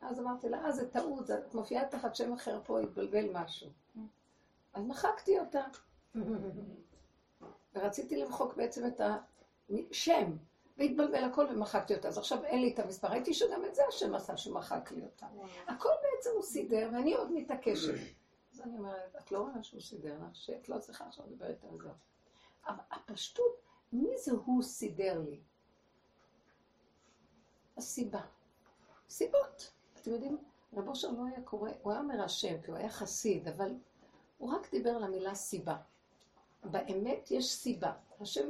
אז 0.01 0.21
אמרתי 0.21 0.49
לה, 0.49 0.65
אה, 0.65 0.73
זה 0.73 0.91
טעות, 0.91 1.31
את 1.31 1.55
מופיעה 1.55 1.89
תחת 1.89 2.15
שם 2.15 2.33
אחר 2.33 2.61
פה, 2.65 2.81
התבלבל 2.81 3.27
משהו. 3.33 3.71
אז 4.75 4.85
מחקתי 4.85 5.41
אותה. 5.41 5.65
ורציתי 7.75 8.17
למחוק 8.17 8.55
בעצם 8.55 8.87
את 8.87 9.01
השם. 9.91 10.37
והתבלבל 10.79 11.25
הכל 11.25 11.47
ומחקתי 11.51 11.95
אותה. 11.95 12.09
אז 12.09 12.19
עכשיו 12.19 12.45
אין 12.45 12.61
לי 12.61 12.73
את 12.75 12.79
המספר. 12.79 13.09
ראיתי 13.09 13.35
שגם 13.35 13.65
את 13.65 13.75
זה 13.75 13.83
השם 13.89 14.15
עשה 14.15 14.37
שמחק 14.37 14.93
לי 14.93 15.05
אותה. 15.05 15.27
הכל 15.69 15.89
בעצם 16.03 16.31
הוא 16.35 16.43
סידר, 16.43 16.91
ואני 16.93 17.15
עוד 17.15 17.33
מתעקשת. 17.33 17.95
אז 18.53 18.61
אני 18.61 18.79
אומרת, 18.79 19.17
את 19.19 19.33
לא 19.33 19.39
רואה 19.39 19.63
שהוא 19.63 19.81
סידר 19.81 20.15
לך, 20.15 20.37
שאת 20.37 20.69
לא 20.69 20.79
צריכה 20.79 21.07
עכשיו 21.07 21.25
לדבר 21.31 21.47
איתה 21.47 21.67
על 21.73 21.79
זה. 21.83 21.89
הפשטות, 22.67 23.61
מי 23.93 24.19
זה 24.19 24.33
הוא 24.33 24.63
סידר 24.63 25.21
לי? 25.29 25.41
הסיבה. 27.77 28.21
סיבות. 29.09 29.73
אתם 30.01 30.11
יודעים, 30.11 30.39
רב 30.77 30.89
אושר 30.89 31.11
לא 31.11 31.27
היה 31.27 31.43
קורא, 31.43 31.71
הוא 31.83 31.93
היה 31.93 32.01
אומר 32.01 32.23
השם, 32.23 32.63
כי 32.63 32.71
הוא 32.71 32.79
היה 32.79 32.89
חסיד, 32.89 33.49
אבל 33.49 33.75
הוא 34.39 34.55
רק 34.55 34.71
דיבר 34.71 34.91
על 34.91 35.05
המילה 35.05 35.35
סיבה. 35.35 35.77
באמת 36.65 37.31
יש 37.31 37.55
סיבה. 37.55 37.93
השם 38.21 38.49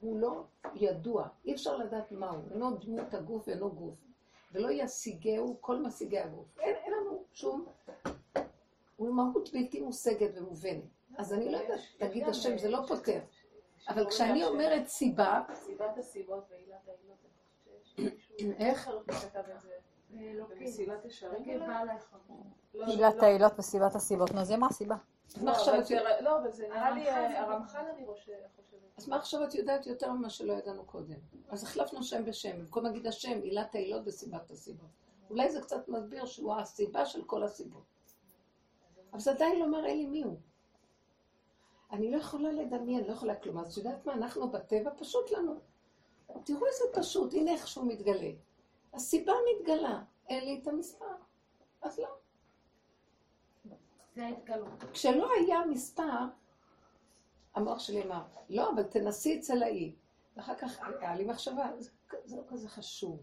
הוא 0.00 0.20
לא 0.20 0.44
ידוע, 0.74 1.28
אי 1.44 1.54
אפשר 1.54 1.76
לדעת 1.76 2.12
מהו, 2.12 2.42
אינו 2.50 2.76
דמות 2.76 3.14
הגוף 3.14 3.48
ואינו 3.48 3.70
גוף. 3.70 3.94
ולא 4.52 4.68
ישיגהו 4.70 5.56
כל 5.60 5.82
משיגי 5.82 6.18
הגוף. 6.18 6.58
אין, 6.58 6.74
אין 6.74 6.92
לנו 6.92 7.24
שום... 7.32 7.66
הוא 8.96 9.14
מהות 9.14 9.52
בלתי 9.52 9.80
מושגת 9.80 10.30
ומובנת. 10.34 10.84
אז 11.16 11.32
אני 11.32 11.52
לא 11.52 11.56
יודעת 11.56 11.80
להגיד 12.00 12.28
השם, 12.28 12.58
זה 12.58 12.70
לא 12.70 12.78
פותר. 12.88 13.20
אבל 13.88 14.10
כשאני 14.10 14.44
אומרת 14.44 14.86
סיבה... 14.86 15.42
סיבת 15.54 15.98
הסיבות 15.98 16.44
ועילת 16.50 16.88
העילות. 16.88 17.16
איך? 18.58 18.90
עילת 22.72 23.22
העילות 23.22 23.52
וסיבת 23.58 23.94
הסיבות. 23.94 24.30
נו, 24.30 24.44
זה 24.44 24.56
מה 24.56 24.66
הסיבה? 24.66 24.96
מה 25.42 25.52
עכשיו 25.52 25.80
את 25.80 25.90
יודעת? 25.90 26.20
לא, 26.20 26.38
אבל 26.38 26.52
זה 26.52 26.68
נראה 26.68 26.90
לי, 26.90 27.10
הרמח"ל 27.10 27.84
אני 27.94 28.06
חושבת. 28.06 28.36
אז 28.96 29.08
מה 29.08 29.16
עכשיו 29.16 29.44
את 29.44 29.54
יודעת 29.54 29.86
יותר 29.86 30.12
ממה 30.12 30.30
שלא 30.30 30.52
ידענו 30.52 30.84
קודם? 30.84 31.18
אז 31.48 31.62
החלפנו 31.62 32.02
שם 32.02 32.24
בשם, 32.24 32.58
במקום 32.58 32.84
להגיד 32.84 33.06
השם, 33.06 33.40
עילת 33.42 33.74
העילות 33.74 34.02
וסיבת 34.04 34.50
הסיבות. 34.50 34.88
אולי 35.30 35.50
זה 35.50 35.60
קצת 35.60 35.88
מסביר 35.88 36.26
שהוא 36.26 36.54
הסיבה 36.54 37.06
של 37.06 37.24
כל 37.24 37.42
הסיבות. 37.42 37.82
אבל 39.12 39.20
זה 39.20 39.30
עדיין 39.30 39.58
לא 39.58 39.70
מראה 39.70 39.94
לי 39.94 40.06
מי 40.06 40.22
הוא. 40.22 40.36
אני 41.92 42.10
לא 42.10 42.16
יכולה 42.16 42.52
לדמיין, 42.52 43.04
לא 43.04 43.12
יכולה 43.12 43.34
כלום. 43.34 43.58
אז 43.58 43.72
את 43.72 43.76
יודעת 43.76 44.06
מה, 44.06 44.12
אנחנו 44.12 44.50
בטבע, 44.50 44.90
פשוט 44.98 45.30
לנו. 45.30 45.54
תראו 46.44 46.66
איזה 46.66 46.84
פשוט, 46.92 47.34
הנה 47.34 47.52
איך 47.52 47.68
שהוא 47.68 47.86
מתגלה. 47.86 48.30
הסיבה 48.94 49.32
מתגלה, 49.50 50.02
אין 50.28 50.44
לי 50.44 50.60
את 50.62 50.68
המספר. 50.68 51.14
אז 51.82 51.98
לא. 51.98 52.08
זה 54.14 54.26
ההתגלות. 54.26 54.84
כשלא 54.92 55.30
היה 55.32 55.60
מספר, 55.70 56.24
המוח 57.54 57.78
שלי 57.78 58.02
אמר, 58.02 58.22
לא, 58.48 58.70
אבל 58.70 58.82
תנסי 58.82 59.38
אצל 59.38 59.62
האי. 59.62 59.94
ואחר 60.36 60.54
כך 60.54 60.80
היה 61.00 61.14
לי 61.14 61.24
מחשבה, 61.24 61.70
זה, 61.78 61.90
זה 62.24 62.36
לא 62.36 62.42
כזה 62.48 62.68
חשוב. 62.68 63.22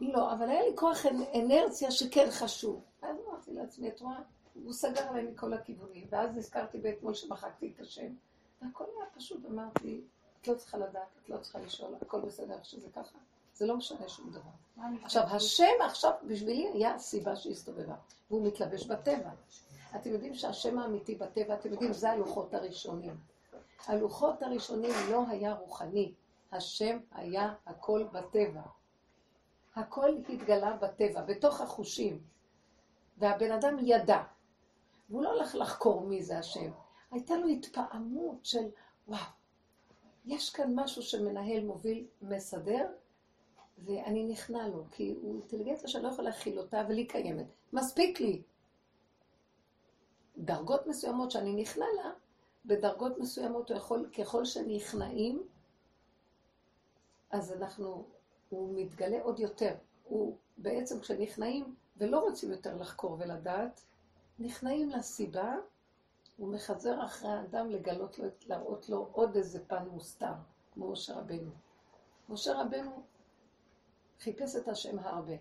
לא, 0.00 0.32
אבל 0.32 0.48
היה 0.50 0.62
לי 0.62 0.76
כוח 0.76 1.06
אנרציה 1.34 1.90
שכן 1.90 2.26
חשוב. 2.30 2.84
אז 3.02 3.16
אמרתי 3.26 3.52
לעצמי, 3.52 3.88
את 3.88 4.00
רואה? 4.00 4.20
הוא 4.64 4.72
סגר 4.72 5.08
עליי 5.08 5.24
מכל 5.24 5.52
הכיוונים, 5.52 6.06
ואז 6.10 6.36
נזכרתי 6.36 6.78
באתמול 6.78 7.14
שמחקתי 7.14 7.72
את 7.74 7.80
השם. 7.80 8.12
והכל 8.62 8.84
היה 8.96 9.06
פשוט, 9.16 9.46
אמרתי, 9.46 10.00
את 10.40 10.48
לא 10.48 10.54
צריכה 10.54 10.78
לדעת, 10.78 11.08
את 11.24 11.28
לא 11.28 11.38
צריכה 11.38 11.58
לשאול, 11.58 11.94
הכל 12.02 12.20
בסדר 12.20 12.54
איך 12.54 12.64
שזה 12.64 12.88
ככה. 12.90 13.18
זה 13.54 13.66
לא 13.66 13.76
משנה 13.76 14.08
שום 14.08 14.30
דבר. 14.30 14.84
עכשיו, 15.04 15.22
השם 15.22 15.72
עכשיו 15.84 16.12
בשבילי 16.26 16.68
היה 16.72 16.94
הסיבה 16.94 17.36
שהסתובבה, 17.36 17.94
והוא 18.30 18.46
מתלבש 18.46 18.86
בטבע. 18.86 19.30
אתם 19.96 20.10
יודעים 20.10 20.34
שהשם 20.34 20.78
האמיתי 20.78 21.14
בטבע, 21.14 21.54
אתם 21.54 21.72
יודעים, 21.72 21.92
זה 21.92 22.10
הלוחות 22.10 22.54
הראשונים. 22.54 23.16
הלוחות 23.86 24.42
הראשונים 24.42 24.92
לא 25.10 25.24
היה 25.28 25.54
רוחני, 25.54 26.12
השם 26.52 26.98
היה 27.12 27.54
הכל 27.66 28.04
בטבע. 28.12 28.62
הכל 29.76 30.10
התגלה 30.28 30.76
בטבע, 30.76 31.22
בתוך 31.22 31.60
החושים. 31.60 32.20
והבן 33.18 33.52
אדם 33.52 33.76
ידע. 33.82 34.22
והוא 35.08 35.22
לא 35.22 35.30
הלך 35.30 35.54
לחקור 35.54 36.06
מי 36.06 36.22
זה 36.22 36.38
השם. 36.38 36.70
הייתה 37.10 37.36
לו 37.36 37.48
התפעמות 37.48 38.44
של, 38.44 38.68
וואו, 39.08 39.20
יש 40.26 40.50
כאן 40.50 40.72
משהו 40.74 41.02
שמנהל, 41.02 41.64
מוביל, 41.64 42.06
מסדר, 42.22 42.86
ואני 43.84 44.24
נכנע 44.24 44.68
לו, 44.68 44.84
כי 44.90 45.14
הוא 45.22 45.34
אינטליגנציה 45.34 45.88
שאני 45.88 46.04
לא 46.04 46.08
יכולה 46.08 46.30
להכיל 46.30 46.58
אותה, 46.58 46.80
אבל 46.80 46.96
היא 46.96 47.08
קיימת. 47.08 47.46
מספיק 47.72 48.20
לי. 48.20 48.42
דרגות 50.38 50.86
מסוימות 50.86 51.30
שאני 51.30 51.62
נכנע 51.62 51.86
לה, 51.96 52.10
בדרגות 52.66 53.18
מסוימות 53.18 53.70
הוא 53.70 53.78
יכול, 53.78 54.10
ככל 54.18 54.44
שנכנעים, 54.44 55.42
אז 57.30 57.52
אנחנו, 57.52 58.04
הוא 58.48 58.72
מתגלה 58.74 59.22
עוד 59.22 59.40
יותר. 59.40 59.74
הוא 60.04 60.36
בעצם 60.56 61.00
כשנכנעים 61.00 61.74
ולא 61.96 62.18
רוצים 62.18 62.50
יותר 62.50 62.76
לחקור 62.76 63.16
ולדעת, 63.18 63.84
נכנעים 64.38 64.90
לסיבה, 64.90 65.54
הוא 66.36 66.52
מחזר 66.52 67.04
אחרי 67.04 67.30
האדם 67.30 67.70
לגלות 67.70 68.18
לו, 68.18 68.28
להראות 68.46 68.88
לו 68.88 69.08
עוד 69.12 69.36
איזה 69.36 69.64
פן 69.66 69.88
מוסתר, 69.88 70.32
כמו 70.74 70.92
משה 70.92 71.18
רבנו. 71.18 71.50
משה 72.28 72.60
רבנו 72.60 73.02
חיפש 74.20 74.56
את 74.56 74.68
השם 74.68 74.98
הרבה. 74.98 75.34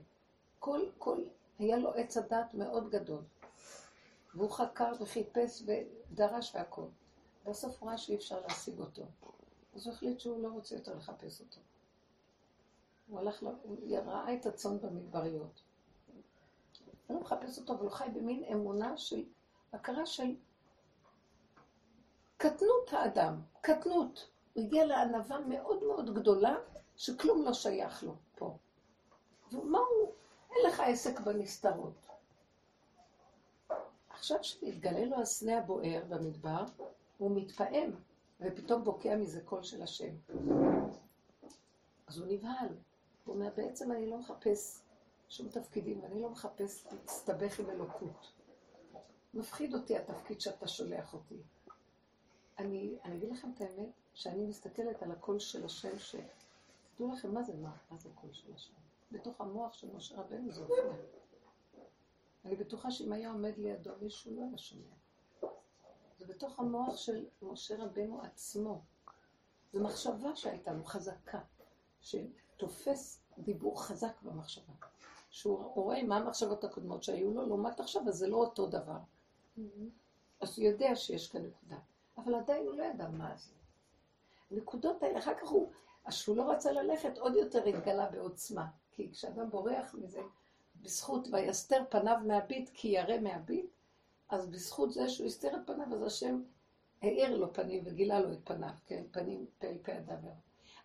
כל, 0.59 0.81
כל, 0.97 1.23
היה 1.59 1.77
לו 1.77 1.93
עץ 1.93 2.17
הדת 2.17 2.53
מאוד 2.53 2.89
גדול. 2.89 3.21
והוא 4.35 4.51
חקר 4.51 4.91
וחיפש 4.99 5.63
ודרש 5.65 6.55
והכל. 6.55 6.85
בסוף 7.45 7.77
הוא 7.79 7.89
ראה 7.89 7.97
שאי 7.97 8.15
אפשר 8.15 8.39
להשיג 8.39 8.79
אותו. 8.79 9.05
אז 9.75 9.87
הוא 9.87 9.93
החליט 9.93 10.19
שהוא 10.19 10.43
לא 10.43 10.47
רוצה 10.47 10.75
יותר 10.75 10.95
לחפש 10.95 11.41
אותו. 11.41 11.61
הוא 13.07 13.19
הלך, 13.19 13.43
הוא 13.63 13.77
ראה 14.05 14.33
את 14.33 14.45
הצאן 14.45 14.79
במדבריות. 14.81 15.61
הוא 17.07 17.15
לא 17.15 17.21
מחפש 17.21 17.59
אותו, 17.59 17.73
אבל 17.73 17.83
הוא 17.83 17.91
חי 17.91 18.09
במין 18.13 18.43
אמונה 18.43 18.97
של, 18.97 19.23
הכרה 19.73 20.05
של 20.05 20.35
קטנות 22.37 22.93
האדם, 22.93 23.41
קטנות. 23.61 24.29
הוא 24.53 24.63
הגיע 24.63 24.85
לענווה 24.85 25.39
מאוד 25.39 25.83
מאוד 25.83 26.15
גדולה, 26.15 26.55
שכלום 26.95 27.45
לא 27.45 27.53
שייך 27.53 28.03
לו 28.03 28.15
פה. 28.35 28.57
ומה 29.51 29.79
הוא, 29.79 30.11
אין 30.51 30.57
לך 30.67 30.79
עסק 30.79 31.19
בנסתרות. 31.19 32.07
עכשיו 34.09 34.43
שמתגלה 34.43 35.05
לו 35.05 35.21
הסנה 35.21 35.57
הבוער 35.57 36.03
במדבר, 36.09 36.65
הוא 37.17 37.31
מתפעם, 37.35 37.91
ופתאום 38.41 38.83
בוקע 38.83 39.15
מזה 39.15 39.41
קול 39.41 39.63
של 39.63 39.81
השם. 39.81 40.13
אז 42.07 42.17
הוא 42.17 42.27
נבהל. 42.27 42.67
הוא 43.25 43.35
אומר, 43.35 43.49
בעצם 43.55 43.91
אני 43.91 44.09
לא 44.09 44.17
מחפש 44.17 44.79
שום 45.29 45.49
תפקידים, 45.49 46.03
ואני 46.03 46.21
לא 46.21 46.29
מחפש 46.29 46.87
להסתבך 46.91 47.59
עם 47.59 47.69
אלוקות. 47.69 48.33
מפחיד 49.33 49.73
אותי 49.73 49.97
התפקיד 49.97 50.41
שאתה 50.41 50.67
שולח 50.67 51.13
אותי. 51.13 51.41
אני, 52.59 52.97
אני 53.03 53.17
אגיד 53.17 53.31
לכם 53.31 53.51
את 53.55 53.61
האמת, 53.61 53.89
שאני 54.13 54.45
מסתכלת 54.45 55.03
על 55.03 55.11
הקול 55.11 55.39
של 55.39 55.65
השם, 55.65 55.99
ש... 55.99 56.15
תדעו 56.95 57.13
לכם 57.13 57.33
מה 57.33 57.43
זה, 57.43 57.53
מה, 57.53 57.75
מה 57.91 57.97
זה 57.97 58.09
קול 58.15 58.33
של 58.33 58.53
השם. 58.53 58.73
בתוך 59.11 59.41
המוח 59.41 59.73
של 59.73 59.95
משה 59.95 60.21
רבנו 60.21 60.51
זה 60.51 60.61
הופיע. 60.61 60.83
אני 62.45 62.55
בטוחה 62.55 62.91
שאם 62.91 63.13
היה 63.13 63.31
עומד 63.31 63.57
לידו 63.57 63.91
מישהו 64.01 64.35
לא 64.35 64.41
היה 64.47 64.57
שומע. 64.57 64.95
זה 66.19 66.25
בתוך 66.25 66.59
המוח 66.59 66.97
של 66.97 67.25
משה 67.41 67.83
רבנו 67.83 68.21
עצמו. 68.21 68.81
זו 69.73 69.83
מחשבה 69.83 70.35
שהייתה 70.35 70.73
לו 70.73 70.83
חזקה, 70.83 71.39
שתופס 72.01 73.21
דיבור 73.37 73.83
חזק 73.83 74.21
במחשבה. 74.21 74.73
שהוא 75.29 75.73
רואה 75.73 76.03
מה 76.03 76.17
המחשבות 76.17 76.63
הקודמות 76.63 77.03
שהיו 77.03 77.33
לו, 77.33 77.45
לעומת 77.45 77.79
עכשיו, 77.79 78.01
אז 78.07 78.15
זה 78.15 78.27
לא 78.27 78.37
אותו 78.37 78.67
דבר. 78.67 78.97
אז 80.41 80.59
הוא 80.59 80.65
יודע 80.67 80.95
שיש 80.95 81.27
כאן 81.27 81.45
נקודה, 81.45 81.77
אבל 82.17 82.35
עדיין 82.35 82.67
הוא 82.67 82.75
לא 82.75 82.83
ידע 82.83 83.07
מה 83.07 83.35
זה. 83.35 83.51
הנקודות 84.51 85.03
האלה, 85.03 85.19
אחר 85.19 85.33
כך 85.41 85.47
הוא, 85.47 85.71
אז 86.05 86.13
שהוא 86.13 86.37
לא 86.37 86.51
רצה 86.51 86.71
ללכת, 86.71 87.17
עוד 87.17 87.35
יותר 87.35 87.65
התגלה 87.65 88.09
בעוצמה. 88.09 88.67
כי 88.91 89.11
כשאדם 89.11 89.49
בורח 89.49 89.95
מזה, 89.95 90.21
בזכות 90.81 91.27
ויסתר 91.31 91.83
פניו 91.89 92.17
מהביט 92.27 92.69
כי 92.73 92.87
ירא 92.87 93.19
מהביט, 93.19 93.65
אז 94.29 94.47
בזכות 94.47 94.91
זה 94.91 95.09
שהוא 95.09 95.27
הסתיר 95.27 95.55
את 95.55 95.61
פניו, 95.65 95.93
אז 95.93 96.03
השם 96.03 96.41
האיר 97.01 97.37
לו 97.37 97.53
פנים 97.53 97.83
וגילה 97.85 98.19
לו 98.19 98.33
את 98.33 98.39
פניו, 98.43 98.69
כן, 98.85 99.03
פנים 99.11 99.45
פה 99.59 99.67
אל 99.67 99.77
פה 99.83 99.91
הדבר. 99.93 100.31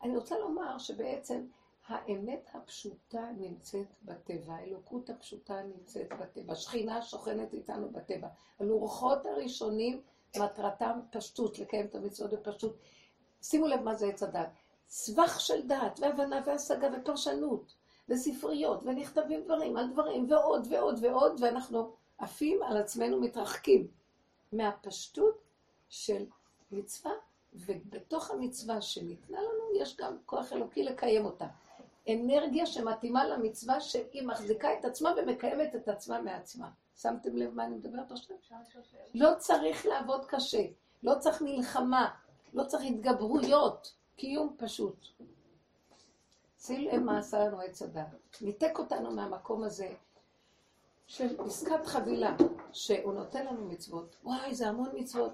אני 0.02 0.16
רוצה 0.16 0.38
לומר 0.38 0.78
שבעצם 0.78 1.46
האמת 1.86 2.48
הפשוטה 2.54 3.28
נמצאת 3.38 3.86
בטבע, 4.02 4.54
האלוקות 4.54 5.10
הפשוטה 5.10 5.62
נמצאת 5.62 6.08
בטבע, 6.20 6.54
שכינה 6.54 7.02
שוכנת 7.02 7.54
איתנו 7.54 7.90
בטבע. 7.90 8.28
הלוחות 8.60 9.26
הראשונים, 9.26 10.00
מטרתם 10.36 11.00
פשטות, 11.10 11.58
לקיים 11.58 11.86
את 11.86 11.94
המצוות 11.94 12.32
בפשטות. 12.32 12.76
שימו 13.42 13.66
לב 13.66 13.82
מה 13.82 13.94
זה 13.94 14.06
עץ 14.06 14.22
הדת. 14.22 14.48
סבך 14.88 15.40
של 15.40 15.66
דעת, 15.66 16.00
והבנה 16.00 16.40
והשגה 16.46 16.88
ופרשנות, 16.96 17.74
וספריות, 18.08 18.80
ונכתבים 18.84 19.44
דברים 19.44 19.76
על 19.76 19.90
דברים, 19.92 20.26
ועוד 20.30 20.66
ועוד 20.70 20.98
ועוד, 21.02 21.40
ואנחנו 21.40 21.92
עפים 22.18 22.62
על 22.62 22.76
עצמנו 22.76 23.20
מתרחקים 23.20 23.88
מהפשטות 24.52 25.38
של 25.88 26.26
מצווה, 26.72 27.12
ובתוך 27.54 28.30
המצווה 28.30 28.80
שניתנה 28.80 29.38
לנו 29.40 29.80
יש 29.80 29.96
גם 29.96 30.16
כוח 30.26 30.52
אלוקי 30.52 30.82
לקיים 30.82 31.24
אותה. 31.24 31.46
אנרגיה 32.08 32.66
שמתאימה 32.66 33.24
למצווה 33.24 33.80
שהיא 33.80 34.26
מחזיקה 34.26 34.68
את 34.78 34.84
עצמה 34.84 35.10
ומקיימת 35.16 35.74
את 35.74 35.88
עצמה 35.88 36.20
מעצמה. 36.20 36.70
שמתם 36.96 37.36
לב 37.36 37.54
מה 37.54 37.64
אני 37.64 37.74
מדברת 37.74 38.12
עכשיו? 38.12 38.36
לא 39.14 39.30
צריך 39.38 39.86
לעבוד 39.86 40.24
קשה, 40.26 40.62
לא 41.02 41.14
צריך 41.18 41.42
מלחמה, 41.42 42.10
לא 42.52 42.64
צריך 42.64 42.82
התגברויות, 42.82 43.94
קיום 44.16 44.56
פשוט. 44.58 45.06
שים 46.58 46.88
לב 46.88 47.02
מה 47.02 47.18
עשה 47.18 47.38
לנו 47.38 47.60
עץ 47.60 47.82
הדת. 47.82 48.06
ניתק 48.40 48.78
אותנו 48.78 49.10
מהמקום 49.10 49.64
הזה 49.64 49.88
של 51.06 51.40
עסקת 51.40 51.86
חבילה, 51.86 52.36
שהוא 52.72 53.12
נותן 53.12 53.46
לנו 53.46 53.68
מצוות. 53.68 54.16
וואי, 54.24 54.54
זה 54.54 54.68
המון 54.68 54.88
מצוות. 54.94 55.32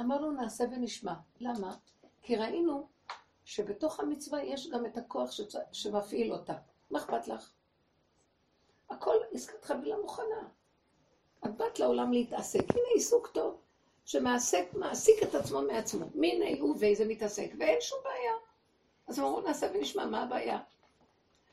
אמרנו 0.00 0.30
נעשה 0.30 0.64
ונשמע. 0.64 1.14
למה? 1.40 1.76
כי 2.22 2.36
ראינו 2.36 2.86
שבתוך 3.50 4.00
המצווה 4.00 4.42
יש 4.42 4.68
גם 4.70 4.86
את 4.86 4.98
הכוח 4.98 5.30
שצ... 5.30 5.54
שמפעיל 5.72 6.32
אותה. 6.32 6.54
מה 6.90 6.98
אכפת 6.98 7.28
לך? 7.28 7.50
הכל 8.90 9.16
עסקת 9.32 9.64
חבילה 9.64 9.96
מוכנה. 9.96 10.48
את 11.44 11.56
באת 11.56 11.78
לעולם 11.78 12.12
להתעסק. 12.12 12.70
הנה 12.70 12.88
עיסוק 12.94 13.26
טוב, 13.26 13.56
שמעסיק 14.04 15.22
את 15.22 15.34
עצמו 15.34 15.62
מעצמו. 15.62 16.06
מיני 16.14 16.58
הוא 16.58 16.76
ואיזה 16.78 17.04
מתעסק, 17.04 17.50
ואין 17.58 17.80
שום 17.80 17.98
בעיה. 18.04 18.32
אז 19.06 19.18
אמרו, 19.20 19.40
נעשה 19.40 19.66
ונשמע, 19.74 20.06
מה 20.06 20.22
הבעיה? 20.22 20.58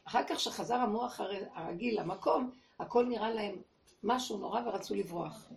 אחר 0.04 0.24
כך 0.30 0.40
שחזר 0.40 0.76
המוח 0.76 1.22
הרגיל 1.54 2.00
למקום, 2.02 2.52
הכל 2.80 3.06
נראה 3.06 3.30
להם 3.30 3.62
משהו 4.04 4.38
נורא 4.38 4.62
ורצו 4.66 4.96
לברוח. 4.96 5.50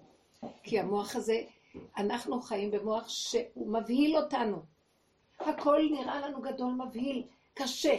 כי 0.62 0.80
המוח 0.80 1.16
הזה, 1.16 1.42
אנחנו 1.96 2.40
חיים 2.42 2.70
במוח 2.70 3.08
שהוא 3.08 3.66
מבהיל 3.72 4.16
אותנו. 4.16 4.62
הכל 5.40 5.88
נראה 5.90 6.20
לנו 6.20 6.42
גדול, 6.42 6.72
מבהיל, 6.72 7.22
קשה. 7.54 7.98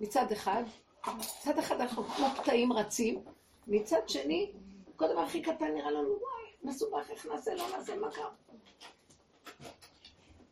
מצד 0.00 0.32
אחד, 0.32 0.62
מצד 1.06 1.58
אחד 1.58 1.80
אנחנו 1.80 2.04
כמו 2.04 2.26
פתאים 2.36 2.72
רצים, 2.72 3.24
מצד 3.66 4.08
שני, 4.08 4.52
כל 4.96 5.08
דבר 5.12 5.20
הכי 5.20 5.42
קטן 5.42 5.74
נראה 5.74 5.90
לנו, 5.90 6.08
וואי, 6.08 6.52
מסובך, 6.62 7.10
איך 7.10 7.26
נעשה, 7.26 7.54
לא 7.54 7.64
נעשה, 7.76 7.96
מה 7.96 8.10
קרה? 8.10 8.30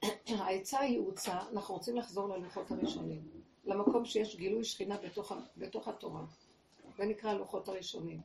העצה 0.42 0.81
היא 0.81 0.98
הוצאה, 0.98 1.48
אנחנו 1.53 1.74
רוצים 1.74 1.96
לחזור 1.96 2.29
ללוחות 2.29 2.70
הראשונים, 2.70 3.22
למקום 3.64 4.05
שיש 4.05 4.37
גילוי 4.37 4.64
שכינה 4.64 4.96
בתוך, 4.96 5.33
בתוך 5.57 5.88
התורה. 5.88 6.24
זה 6.98 7.05
נקרא 7.05 7.31
הלוחות 7.31 7.68
הראשונים, 7.68 8.20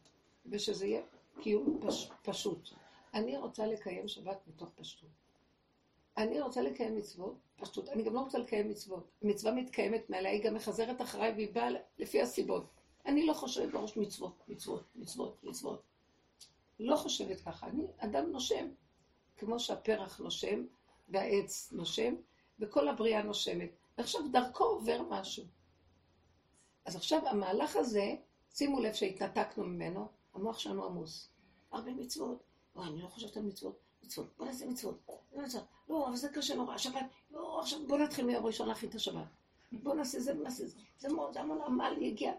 ושזה 0.45 0.87
יהיה 0.87 1.01
קיום 1.41 1.79
פש, 1.81 2.11
פשוט. 2.21 2.69
אני 3.13 3.37
רוצה 3.37 3.65
לקיים 3.65 4.07
שבת 4.07 4.37
מתוך 4.47 4.69
פשטות. 4.75 5.22
אני 6.17 6.41
רוצה 6.41 6.61
לקיים 6.61 6.95
מצוות, 6.95 7.35
פשטות. 7.55 7.89
אני 7.89 8.03
גם 8.03 8.13
לא 8.13 8.19
רוצה 8.19 8.37
לקיים 8.37 8.69
מצוות. 8.69 9.11
מצווה 9.21 9.53
מתקיימת 9.53 10.09
מעליה, 10.09 10.31
היא 10.31 10.43
גם 10.43 10.53
מחזרת 10.55 11.01
אחריי 11.01 11.31
והיא 11.31 11.53
באה 11.53 11.69
לפי 11.97 12.21
הסיבות. 12.21 12.65
אני 13.05 13.25
לא 13.25 13.33
חושבת 13.33 13.71
בראש 13.71 13.97
מצוות, 13.97 14.43
מצוות, 14.47 14.83
מצוות, 14.95 15.43
מצוות. 15.43 15.81
לא 16.79 16.95
חושבת 16.95 17.41
ככה. 17.41 17.67
אני 17.67 17.87
אדם 17.97 18.31
נושם, 18.31 18.67
כמו 19.37 19.59
שהפרח 19.59 20.19
נושם, 20.19 20.65
והעץ 21.09 21.69
נושם, 21.71 22.15
וכל 22.59 22.87
הבריאה 22.87 23.23
נושמת. 23.23 23.69
ועכשיו 23.97 24.21
דרכו 24.31 24.63
עובר 24.63 25.01
משהו. 25.09 25.43
אז 26.85 26.95
עכשיו 26.95 27.27
המהלך 27.27 27.75
הזה, 27.75 28.15
שימו 28.53 28.79
לב 28.79 28.93
שהתנתקנו 28.93 29.63
ממנו, 29.63 30.07
המוח 30.33 30.59
שלנו 30.59 30.85
עמוס. 30.85 31.29
הרבה 31.71 31.91
מצוות. 31.91 32.43
וואי, 32.75 32.87
אני 32.87 33.01
לא 33.01 33.07
חושבת 33.07 33.37
על 33.37 33.43
מצוות. 33.43 33.82
מצוות, 34.03 34.27
בוא 34.37 34.45
נעשה 34.45 34.65
מצוות. 34.65 34.97
לא, 35.89 36.07
אבל 36.07 36.15
זה 36.15 36.29
קשה 36.29 36.55
נורא. 36.55 36.77
שבת, 36.77 37.05
לא, 37.31 37.59
עכשיו 37.61 37.87
בוא 37.87 37.97
נתחיל 37.97 38.25
מיום 38.25 38.45
ראשון 38.45 38.67
להכין 38.67 38.89
את 38.89 38.95
השבת. 38.95 39.27
בוא 39.71 39.95
נעשה 39.95 40.19
זה 40.19 40.39
ונעשה 40.39 40.67
זה. 40.67 40.79
זה 40.99 41.09
מאוד, 41.09 41.37
המון 41.37 41.61
עמל 41.61 42.01
יגיע. 42.01 42.33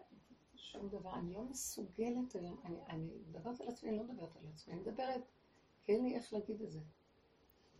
שום 0.56 0.88
דבר, 0.88 1.14
אני 1.14 1.34
לא 1.34 1.42
מסוגלת 1.42 2.34
היום, 2.34 2.60
אני, 2.88 3.10
מדברת 3.28 3.60
על 3.60 3.68
עצמי, 3.68 3.90
אני 3.90 3.98
לא 3.98 4.04
מדברת 4.04 4.36
על 4.36 4.42
עצמי, 4.54 4.74
אני 4.74 4.80
מדברת, 4.80 5.20
כי 5.84 5.92
אין 5.92 6.04
לי 6.04 6.14
איך 6.14 6.32
להגיד 6.32 6.62
את 6.62 6.72
זה. 6.72 6.78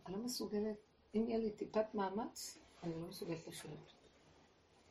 אני 0.05 0.15
לא 0.15 0.21
מסוגלת, 0.21 0.75
אם 1.15 1.25
יהיה 1.27 1.37
לי 1.37 1.51
טיפת 1.51 1.95
מאמץ, 1.95 2.57
אני 2.83 3.01
לא 3.01 3.07
מסוגלת 3.07 3.47
לחיות. 3.47 3.93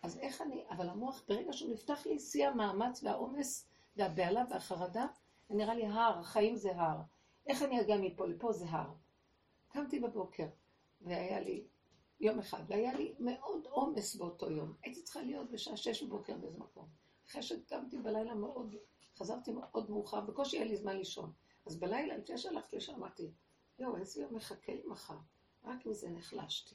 אז 0.02 0.18
איך 0.18 0.42
אני, 0.42 0.64
אבל 0.70 0.88
המוח, 0.88 1.22
ברגע 1.28 1.52
שהוא 1.52 1.72
נפתח 1.72 2.06
לי, 2.06 2.18
שיא 2.18 2.48
המאמץ 2.48 3.02
והעומס 3.02 3.66
והבהלה 3.96 4.44
והחרדה, 4.50 5.06
נראה 5.50 5.74
לי 5.74 5.86
הר, 5.86 6.18
החיים 6.18 6.56
זה 6.56 6.76
הר. 6.76 7.00
איך 7.46 7.62
אני 7.62 7.80
אגיע 7.80 7.96
מפה 7.96 8.26
לפה 8.26 8.52
זה 8.52 8.64
הר. 8.68 8.90
קמתי 9.68 10.00
בבוקר, 10.00 10.46
והיה 11.00 11.40
לי 11.40 11.64
יום 12.20 12.38
אחד, 12.38 12.62
והיה 12.68 12.94
לי 12.94 13.14
מאוד 13.18 13.66
עומס 13.66 14.16
באותו 14.16 14.50
יום. 14.50 14.72
הייתי 14.82 15.02
צריכה 15.02 15.22
להיות 15.22 15.50
בשעה 15.50 15.76
שש 15.76 16.02
בבוקר 16.02 16.36
באיזה 16.36 16.58
מקום. 16.58 16.88
אחרי 17.26 17.42
שקמתי 17.42 17.98
בלילה 17.98 18.34
מאוד, 18.34 18.76
חזרתי 19.16 19.52
מאוד 19.52 19.90
מאוחר, 19.90 20.20
בקושי 20.20 20.56
היה 20.56 20.64
לי 20.66 20.76
זמן 20.76 20.96
לישון. 20.96 21.32
אז 21.66 21.76
בלילה, 21.76 22.16
לפני 22.16 22.38
שהלכתי 22.38 22.76
לשם, 22.76 22.94
אמרתי, 22.94 23.30
יואו, 23.78 23.96
איזה 23.96 24.22
יום 24.22 24.34
מחכה 24.34 24.72
לי 24.72 24.82
מחר. 24.86 25.16
רק 25.64 25.86
מזה 25.86 26.10
נחלשתי. 26.10 26.74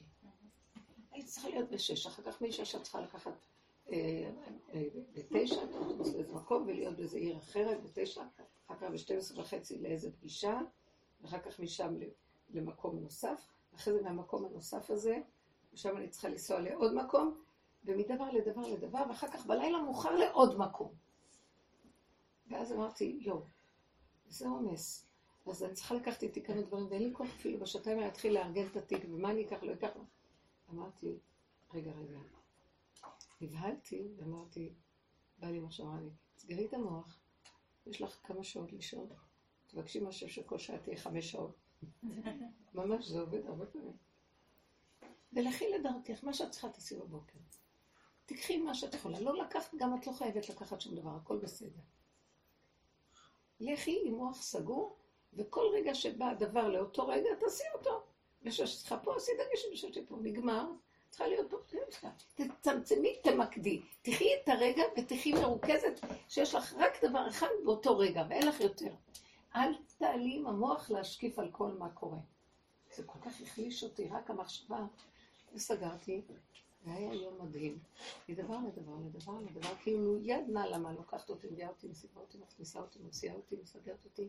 הייתי 1.10 1.28
צריכה 1.28 1.48
להיות 1.48 1.70
בשש, 1.70 2.06
אחר 2.06 2.22
כך 2.22 2.42
משש 2.42 2.74
את 2.74 2.82
צריכה 2.82 3.00
לקחת 3.00 3.32
אה, 3.92 4.30
אה, 4.74 4.84
בתשע, 5.12 5.64
את 5.64 5.74
אוטובוס 5.74 6.14
לאיזה 6.14 6.34
מקום, 6.34 6.62
ולהיות 6.66 6.96
באיזה 6.96 7.18
עיר 7.18 7.38
אחרת 7.38 7.82
בתשע, 7.82 8.22
אחר 8.72 8.86
כך 8.86 8.92
בשתים 8.92 9.18
עשרה 9.18 9.40
וחצי 9.40 9.78
לאיזה 9.78 10.12
פגישה, 10.12 10.60
ואחר 11.20 11.38
כך 11.38 11.60
משם 11.60 11.94
למקום 12.50 12.98
נוסף, 12.98 13.52
אחרי 13.74 13.94
זה 13.94 14.02
מהמקום 14.02 14.44
הנוסף 14.44 14.90
הזה, 14.90 15.18
ושם 15.72 15.96
אני 15.96 16.08
צריכה 16.08 16.28
לנסוע 16.28 16.60
לעוד 16.60 16.94
מקום, 16.94 17.42
ומדבר 17.84 18.30
לדבר 18.30 18.60
לדבר, 18.60 19.02
ואחר 19.08 19.28
כך 19.28 19.46
בלילה 19.46 19.82
מאוחר 19.82 20.16
לעוד 20.16 20.58
מקום. 20.58 20.92
ואז 22.46 22.72
אמרתי, 22.72 23.18
יואו, 23.20 23.42
זה 24.28 24.48
עומס. 24.48 25.06
אז 25.46 25.62
אני 25.64 25.74
צריכה 25.74 25.94
לקחת 25.94 26.22
איתי 26.22 26.42
כמה 26.42 26.62
דברים, 26.62 26.86
ואין 26.90 27.02
לי 27.02 27.10
כוח 27.14 27.28
אפילו 27.28 27.58
בשעתיים 27.58 27.96
האלה 27.96 28.08
להתחיל 28.08 28.34
לארגן 28.34 28.66
את 28.66 28.76
התיק, 28.76 29.04
ומה 29.10 29.30
אני 29.30 29.46
אקח, 29.46 29.62
לא 29.62 29.72
אקח. 29.72 29.90
אמרתי, 30.70 31.18
רגע, 31.74 31.92
רגע. 31.92 32.18
נבהלתי, 33.40 34.08
ואמרתי, 34.16 34.74
בא 35.38 35.46
לי 35.46 35.60
מה 35.60 35.70
שאמרה 35.70 36.00
לי, 36.00 36.10
סגרי 36.36 36.66
את 36.66 36.74
המוח, 36.74 37.18
יש 37.86 38.02
לך 38.02 38.18
כמה 38.24 38.44
שעות 38.44 38.72
לישון, 38.72 39.08
תבקשי 39.66 40.00
משהו 40.00 40.28
שכל 40.28 40.58
שעה 40.58 40.78
תהיה 40.78 40.96
חמש 40.96 41.30
שעות. 41.30 41.56
ממש 42.74 43.06
זה 43.06 43.20
עובד 43.20 43.46
הרבה 43.46 43.66
פעמים. 43.66 43.96
ולכי 45.32 45.64
לדרכך, 45.68 46.24
מה 46.24 46.34
שאת 46.34 46.50
צריכה 46.50 46.68
תעשי 46.68 46.96
בבוקר. 46.96 47.38
תקחי 48.26 48.56
מה 48.56 48.74
שאת 48.74 48.94
יכולה. 48.94 49.20
לא 49.20 49.42
לקחת, 49.42 49.74
גם 49.74 49.98
את 49.98 50.06
לא 50.06 50.12
חייבת 50.12 50.48
לקחת 50.48 50.80
שום 50.80 50.94
דבר, 50.94 51.16
הכל 51.16 51.38
בסדר. 51.38 51.80
לכי 53.60 54.02
עם 54.04 54.14
מוח 54.14 54.42
סגור, 54.42 54.96
וכל 55.32 55.66
רגע 55.74 55.94
שבא 55.94 56.24
הדבר 56.24 56.68
לאותו 56.68 57.06
רגע, 57.06 57.28
תעשי 57.40 57.64
אותו. 57.74 58.02
בשביל 58.42 58.66
שצריכה 58.66 58.98
פה, 58.98 59.16
עשי 59.16 59.32
דגש 59.34 59.66
בשביל 59.72 59.92
שפה. 59.92 60.16
נגמר, 60.22 60.70
צריכה 61.10 61.26
להיות 61.26 61.50
פה, 61.50 61.56
תצמצמי, 62.34 63.16
תמקדי. 63.22 63.82
תחי 64.02 64.28
את 64.42 64.48
הרגע 64.48 64.82
ותחי 64.98 65.32
מרוכזת, 65.32 66.00
שיש 66.28 66.54
לך 66.54 66.74
רק 66.78 67.04
דבר 67.04 67.28
אחד 67.28 67.46
באותו 67.64 67.98
רגע, 67.98 68.24
ואין 68.28 68.46
לך 68.46 68.60
יותר. 68.60 68.94
אל 69.56 69.74
תעלי 69.98 70.34
עם 70.36 70.46
המוח 70.46 70.90
להשקיף 70.90 71.38
על 71.38 71.48
כל 71.52 71.72
מה 71.72 71.90
קורה. 71.90 72.18
זה 72.96 73.02
כל 73.06 73.18
כך 73.22 73.40
החליש 73.40 73.84
אותי, 73.84 74.08
רק 74.08 74.30
המחשבה. 74.30 74.86
וסגרתי, 75.54 76.22
והיה 76.84 77.14
יום 77.14 77.34
מדהים. 77.42 77.78
מדבר 78.28 78.56
לדבר 78.66 78.94
לדבר 79.06 79.40
לדבר, 79.40 79.74
כאילו 79.82 80.18
יד 80.22 80.44
נעלה 80.48 80.78
מה 80.78 80.92
לוקחת 80.92 81.30
אותי, 81.30 81.46
מביאה 81.50 81.68
אותי, 81.68 81.88
מסיבה 81.88 82.20
אותי, 82.20 82.38
מכניסה 82.38 82.80
אותי, 82.80 82.98
מוציאה 82.98 83.34
אותי, 83.34 83.56
מסגרת 83.62 84.04
אותי. 84.04 84.28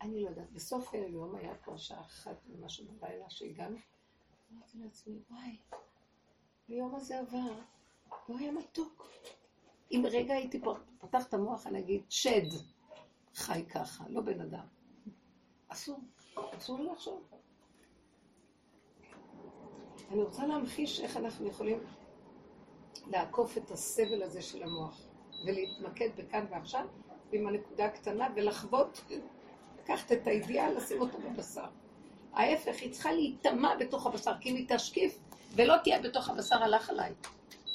אני 0.00 0.22
לא 0.22 0.28
יודעת, 0.28 0.52
בסוף 0.52 0.94
היום 0.94 1.34
היה 1.34 1.56
כבר 1.56 1.76
שעה 1.76 2.00
אחת 2.00 2.36
ומשהו 2.48 2.84
בלילה 3.00 3.30
שהגענו, 3.30 3.76
אמרתי 4.56 4.78
לעצמי, 4.78 5.18
וואי, 5.30 5.56
היום 6.68 6.94
הזה 6.94 7.18
עבר, 7.18 7.52
לא 8.28 8.38
היה 8.38 8.52
מתוק. 8.52 9.08
אם 9.92 10.04
רגע 10.10 10.34
הייתי 10.34 10.60
פותח 10.98 11.26
את 11.26 11.34
המוח, 11.34 11.66
אני 11.66 11.78
אגיד, 11.78 12.02
שד 12.08 12.48
חי 13.34 13.64
ככה, 13.64 14.04
לא 14.08 14.20
בן 14.20 14.40
אדם. 14.40 14.66
אסור, 15.68 15.98
אסור 16.34 16.78
לי 16.78 16.86
לחשוב. 16.86 17.28
אני 20.10 20.22
רוצה 20.22 20.46
להמחיש 20.46 21.00
איך 21.00 21.16
אנחנו 21.16 21.46
יכולים 21.46 21.78
לעקוף 23.06 23.58
את 23.58 23.70
הסבל 23.70 24.22
הזה 24.22 24.42
של 24.42 24.62
המוח 24.62 25.00
ולהתמקד 25.46 26.08
בכאן 26.16 26.46
ועכשיו 26.50 26.86
עם 27.32 27.46
הנקודה 27.46 27.86
הקטנה 27.86 28.28
ולחוות, 28.36 29.00
לקחת 29.78 30.12
את 30.12 30.26
האידיאל, 30.26 30.76
לשים 30.76 31.00
אותו 31.00 31.18
בבשר. 31.18 31.68
ההפך, 32.36 32.76
היא 32.80 32.92
צריכה 32.92 33.12
להיטמע 33.12 33.76
בתוך 33.76 34.06
הבשר, 34.06 34.32
כי 34.40 34.50
אם 34.50 34.54
היא 34.54 34.66
תשקיף 34.68 35.18
ולא 35.54 35.74
תהיה 35.76 36.00
בתוך 36.02 36.30
הבשר, 36.30 36.62
הלך 36.62 36.90
עליי. 36.90 37.12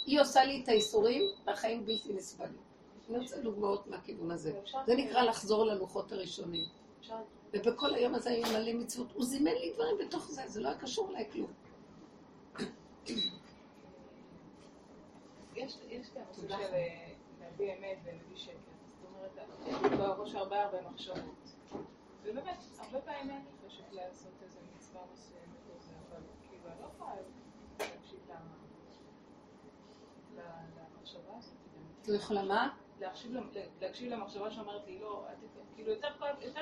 היא 0.06 0.22
עושה 0.22 0.44
לי 0.44 0.62
את 0.64 0.70
האיסורים 0.70 1.24
והחיים 1.46 1.86
בלתי 1.86 2.14
נסבלים. 2.14 2.58
אני 3.10 3.20
רוצה 3.20 3.42
דוגמאות 3.42 3.88
מהכיוון 3.88 4.32
הזה. 4.32 4.60
זה 4.88 4.96
נקרא 4.96 5.22
לחזור 5.22 5.66
ללוחות 5.66 6.12
הראשונים. 6.12 6.66
ובכל 7.54 7.94
היום 7.94 8.16
הזה 8.16 8.30
היו 8.30 8.44
מלא 8.44 8.74
מצוות. 8.74 9.08
הוא 9.14 9.26
זימן 9.26 9.52
לי 9.52 9.72
דברים 9.74 9.96
בתוך 10.08 10.32
זה, 10.32 10.42
זה 10.48 10.62
לא 10.62 10.68
היה 10.68 10.78
קשור 10.78 11.10
אליי 11.10 11.26
כלום. 11.32 11.52
יש 15.56 15.78
יש 15.90 16.10
כאן 16.10 16.22
נושא 16.28 16.42
של 16.48 16.54
אה, 16.54 17.08
להביא 17.42 17.74
אמת 17.74 17.98
ולהביא 18.04 18.36
שקר. 18.36 18.54
זאת 19.02 19.10
אומרת, 19.10 19.92
יש 19.94 20.00
בראש 20.00 20.36
הרבה 20.36 20.64
הרבה 20.64 20.78
מחשבות. 20.90 21.18
ובאמת, 22.24 22.58
הרבה 22.80 23.02
פעמים 23.02 23.30
אני 23.32 23.40
חושבת 23.68 23.94
לעשות 23.94 24.34
איזה 24.42 24.60
מצווה 24.76 25.02
מסוימת 25.14 25.44
או 25.76 25.80
זה, 25.80 25.94
אבל 26.10 26.20
כאילו, 26.50 26.68
אני 26.68 26.82
לא 26.82 26.88
יכולה 26.96 27.14
להקשיב 27.80 28.20
למחשבה 30.36 31.38
הזאת. 31.38 31.54
את 32.02 32.08
לא 32.08 32.16
יכולה 32.16 32.44
מה? 32.44 32.76
להקשיב, 33.00 33.32
למ- 33.32 33.50
להקשיב 33.82 34.14
למחשבה 34.14 34.52
שאומרת 34.52 34.88
לי, 34.88 35.00
לא, 35.00 35.26
כאילו, 35.76 35.92
יותר 35.92 36.08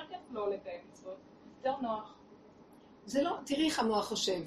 כיף 0.10 0.19
לא 0.32 0.50
לקיים 0.50 0.82
מצוות, 0.89 1.17
יותר 1.58 1.78
נוח. 1.82 2.15
זה 3.06 3.24
לא, 3.24 3.38
תראי 3.45 3.65
איך 3.65 3.80
המוח 3.80 4.06
חושב. 4.06 4.41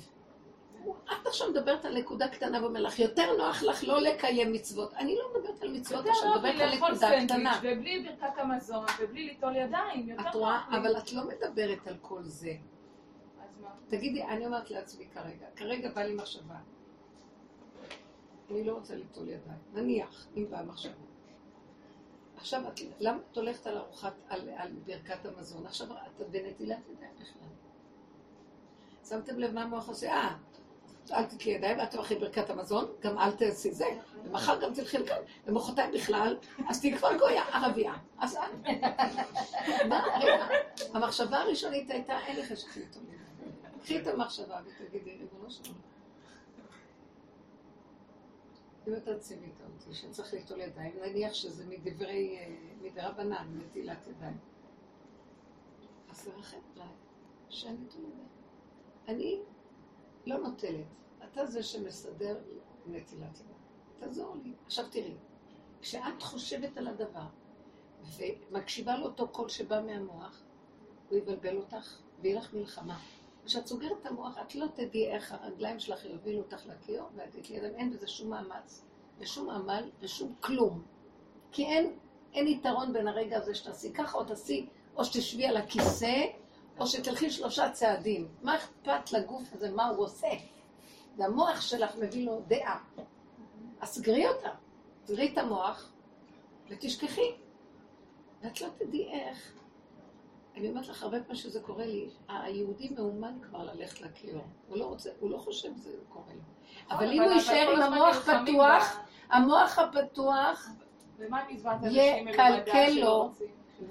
את 0.91 1.27
עכשיו 1.27 1.51
מדברת 1.51 1.85
על 1.85 1.99
נקודה 1.99 2.29
קטנה 2.29 2.61
לך, 2.81 2.99
יותר 2.99 3.37
נוח 3.39 3.63
לך 3.63 3.85
לא 3.85 4.01
לקיים 4.01 4.53
מצוות. 4.53 4.95
אני 4.95 5.17
לא 5.17 5.41
מדברת 5.41 5.63
על 5.63 5.73
מצוות, 5.73 6.07
עכשיו 6.07 6.29
נוח 6.29 6.37
מדברת 6.37 6.61
על 6.61 6.75
נקודה 6.75 7.11
קטנה. 7.25 7.61
ובלי 7.63 8.03
ברכת 8.03 8.39
המזון 8.39 8.85
ובלי 9.01 9.27
ליטול 9.27 9.57
ידיים, 9.57 10.09
יותר 10.09 10.29
את 10.29 10.35
רואה, 10.35 10.65
נוח. 10.71 10.81
אבל 10.81 10.99
את 10.99 11.13
לא 11.13 11.23
מדברת 11.29 11.87
על 11.87 11.97
כל 12.01 12.23
זה. 12.23 12.53
תגידי, 13.89 14.23
אני 14.23 14.47
אומרת 14.47 14.71
לעצמי 14.71 15.07
כרגע, 15.15 15.47
כרגע 15.57 15.91
בא 15.95 16.03
לי 16.03 16.15
מחשבה. 16.15 16.57
אני 18.51 18.65
לא 18.65 18.73
רוצה 18.73 18.95
ליטול 18.95 19.29
ידיים. 19.29 19.59
נניח, 19.73 20.27
אם 20.37 20.47
באה 20.51 20.63
מחשבה. 20.63 20.93
עכשיו, 22.37 22.69
את, 22.69 22.81
למה 23.01 23.19
את 23.31 23.37
הולכת 23.37 23.67
על 23.67 23.77
ארוחת, 23.77 24.15
על, 24.29 24.49
על 24.57 24.71
ברכת 24.87 25.27
המזון? 25.27 25.67
עכשיו 25.67 25.87
את 25.93 26.21
בנטילת 26.31 26.79
ידיים 26.93 27.15
בכלל. 27.21 27.49
שמתם 29.09 29.39
לב 29.39 29.55
מה 29.55 29.63
המוח 29.63 29.89
עושה? 29.89 30.13
אה, 30.13 30.37
אל 31.11 31.25
תתלי 31.25 31.53
ידיים, 31.53 31.81
אל 31.81 31.87
תלכי 31.87 32.15
ברכת 32.15 32.51
המזון, 32.51 32.85
גם 33.01 33.19
אל 33.19 33.33
תעשי 33.33 33.71
זה, 33.73 33.87
ומחר 34.25 34.61
גם 34.61 34.75
תלכי 34.75 34.99
לכאן, 34.99 35.23
ומחרתיים 35.47 35.93
בכלל, 35.93 36.37
אז 36.69 36.81
תהיי 36.81 36.99
כבר 36.99 37.19
גויה, 37.19 37.43
ערבייה. 37.43 37.95
אז 38.19 38.39
המחשבה 40.95 41.39
הראשונית 41.39 41.91
הייתה, 41.91 42.19
אין 42.27 42.37
לך 42.37 42.57
שחליטו 42.57 43.01
לי. 43.11 43.17
קחי 43.83 44.01
את 44.01 44.07
המחשבה 44.07 44.61
ותגידי, 44.67 45.11
ריבונו 45.11 45.51
של 45.51 45.63
עולם. 45.67 45.81
אם 48.89 48.95
אתה 48.95 49.19
ציווית 49.19 49.61
אותי 49.61 49.95
שצריך 49.95 50.35
ליטול 50.35 50.61
ידיים, 50.61 50.93
נניח 51.07 51.35
שזה 51.35 51.67
מדברי, 51.67 52.39
אה, 52.39 52.55
מדרבנן, 52.83 53.59
נטילת 53.59 54.07
ידיים. 54.07 54.39
אז 56.11 56.25
תרחם 56.25 56.57
עליי, 56.75 56.89
שאני 57.49 57.77
ידיים. 57.87 58.27
אני 59.09 59.41
לא 60.27 60.39
נוטלת. 60.39 60.87
אתה 61.25 61.47
זה 61.47 61.63
שמסדר 61.63 62.39
נטילת 62.87 63.41
ידיים. 63.41 63.59
תעזור 63.99 64.37
לי. 64.43 64.53
עכשיו 64.67 64.85
תראי, 64.91 65.15
כשאת 65.81 66.23
חושבת 66.23 66.77
על 66.77 66.87
הדבר 66.89 67.27
ומקשיבה 68.17 68.99
לאותו 68.99 69.29
קול 69.29 69.49
שבא 69.49 69.81
מהמוח, 69.87 70.43
הוא 71.09 71.19
יבלבל 71.19 71.57
אותך 71.57 71.99
ויהיה 72.21 72.39
לך 72.39 72.55
מלחמה. 72.55 72.99
כשאת 73.45 73.67
סוגרת 73.67 73.93
את 74.01 74.07
המוח, 74.07 74.39
את 74.39 74.55
לא 74.55 74.67
תדעי 74.75 75.11
איך 75.11 75.33
הרגליים 75.33 75.79
שלך 75.79 76.05
יובילו 76.05 76.39
אותך 76.39 76.67
לכיור, 76.67 77.09
ואת 77.15 77.31
תתלי 77.31 77.57
ידיים, 77.57 77.75
אין 77.75 77.93
בזה 77.93 78.07
שום 78.07 78.31
מאמץ, 78.31 78.85
ושום 79.19 79.51
עמל, 79.51 79.91
ושום 80.01 80.35
כלום. 80.41 80.83
כי 81.53 81.67
אין, 81.67 81.97
אין 82.33 82.47
יתרון 82.47 82.93
בין 82.93 83.09
הרגע 83.09 83.37
הזה 83.37 83.55
שתעשי 83.55 83.93
ככה, 83.93 84.19
או 84.19 84.25
תעשי, 84.25 84.67
או 84.97 85.05
שתשבי 85.05 85.47
על 85.47 85.57
הכיסא, 85.57 86.25
או 86.79 86.87
שתלכי 86.87 87.31
שלושה 87.31 87.71
צעדים. 87.71 88.29
מה 88.43 88.57
אכפת 88.57 89.13
לגוף 89.13 89.43
הזה, 89.53 89.71
מה 89.71 89.89
הוא 89.89 90.05
עושה? 90.05 90.29
והמוח 91.17 91.61
שלך 91.61 91.97
מביא 91.97 92.27
לו 92.27 92.43
דעה. 92.47 92.79
אז 93.81 93.89
סגרי 93.89 94.29
אותה. 94.29 94.51
סגרי 95.07 95.33
את 95.33 95.39
המוח, 95.39 95.93
ותשכחי. 96.69 97.31
ואת 98.43 98.61
לא 98.61 98.69
תדעי 98.79 99.13
איך. 99.13 99.53
אני 100.57 100.69
אומרת 100.69 100.89
לך, 100.89 101.03
הרבה 101.03 101.21
פעמים 101.21 101.35
שזה 101.35 101.61
קורה 101.61 101.87
לי, 101.87 102.09
היהודי 102.29 102.89
מאומן 102.89 103.39
כבר 103.43 103.65
ללכת 103.65 104.01
לכיור. 104.01 104.45
הוא 104.69 104.79
לא 104.79 104.85
רוצה, 104.85 105.11
הוא 105.21 105.31
לא 105.31 105.39
חושב 105.39 105.69
שזה 105.77 105.97
קורה 106.09 106.35
לו. 106.35 106.41
אבל 106.91 107.13
אם 107.13 107.23
הוא 107.23 107.33
יישאר 107.33 107.71
עם 107.73 107.83
המוח 107.83 108.17
פתוח, 108.17 109.01
המוח 109.31 109.79
הפתוח 109.79 110.69
ומה 111.19 111.41
עם 111.41 111.57
מצוות 111.57 111.75
יהיה 111.83 112.13
אנשים 112.13 112.25
מלומדה 112.25 112.63
קלקל 112.65 112.93
שלא 112.93 113.31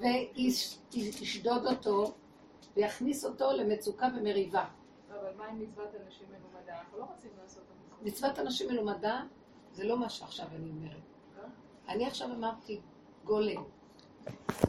וישדוד 0.84 1.66
אותו, 1.66 2.14
ויכניס 2.76 3.24
אותו 3.24 3.52
למצוקה 3.52 4.08
ומריבה. 4.16 4.64
אבל 5.10 5.28
מה 5.38 5.46
עם 5.46 5.60
מצוות 5.60 5.88
אנשים 6.06 6.26
מלומדה? 6.30 6.78
אנחנו 6.78 6.98
לא 6.98 7.04
רוצים 7.04 7.30
לעשות 7.42 7.62
את 7.62 7.70
המצוות. 7.70 8.02
מצוות 8.06 8.38
אנשים 8.38 8.68
מלומדה 8.70 9.22
זה 9.72 9.84
לא 9.84 9.98
מה 9.98 10.08
שעכשיו 10.08 10.46
אני 10.56 10.70
אומרת. 10.70 10.96
אני 11.88 12.06
עכשיו 12.06 12.28
אמרתי 12.32 12.80
גולם. 13.24 13.62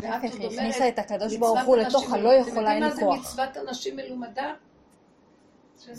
ואת 0.01 0.21
כן, 0.21 0.41
עוד 0.41 0.53
הכניסה 0.53 0.89
את 0.89 0.99
הקדוש 0.99 1.33
מצוות 1.33 1.39
ברוך 1.39 1.67
הוא 1.67 1.75
אנשים 1.75 1.87
לתוך 1.89 2.09
מלומדה. 2.09 2.29
הלא 2.29 2.41
אתם 2.41 2.49
יכולה, 2.49 2.69
יודעים 2.73 2.83
אין 2.83 2.83
מה 2.83 2.89
לי 2.89 2.95
זה 2.95 3.01
כוח. 3.01 3.19
מצוות 3.19 3.57
אנשים 3.67 3.95
מלומדה? 3.95 4.53
זה- 5.75 5.93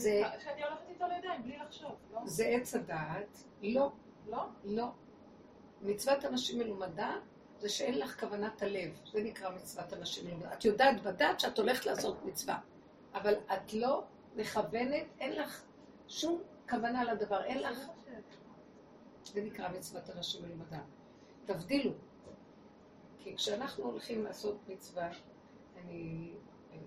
שאני 0.44 0.62
הולכת 0.64 0.88
איתו 0.88 1.04
לידיים 1.14 1.42
בלי 1.42 1.58
לחשוב, 1.66 1.90
לא? 2.14 2.20
זה 2.24 2.44
עץ 2.46 2.74
הדעת. 2.74 3.38
לא, 3.62 3.90
לא? 4.30 4.44
לא. 4.64 4.86
מצוות 5.82 6.24
אנשים 6.24 6.58
מלומדה 6.58 7.12
זה 7.64 7.70
שאין 7.70 7.98
לך 7.98 8.20
כוונת 8.20 8.62
הלב. 8.62 9.00
זה 9.12 9.22
נקרא 9.22 9.50
מצוות 9.50 9.92
אנשים. 9.92 10.40
את 10.52 10.64
יודעת 10.64 11.02
בדעת 11.02 11.40
שאת 11.40 11.58
הולכת 11.58 11.86
לעשות 11.86 12.24
מצווה, 12.24 12.60
אבל 13.14 13.34
את 13.34 13.72
לא 13.72 14.04
מכוונת, 14.36 15.06
אין 15.20 15.32
לך 15.32 15.62
שום 16.08 16.42
כוונה 16.68 17.04
לדבר, 17.04 17.44
אין 17.44 17.62
לך... 17.62 17.78
זה 19.24 19.42
נקרא 19.42 19.68
מצוות 19.68 20.10
אנשים 20.10 20.42
מלומדה. 20.44 20.80
תבדילו. 21.44 21.92
כי 23.18 23.36
כשאנחנו 23.36 23.84
הולכים 23.84 24.24
לעשות 24.24 24.68
מצווה, 24.68 25.08
אני... 25.76 26.32
אה, 26.72 26.78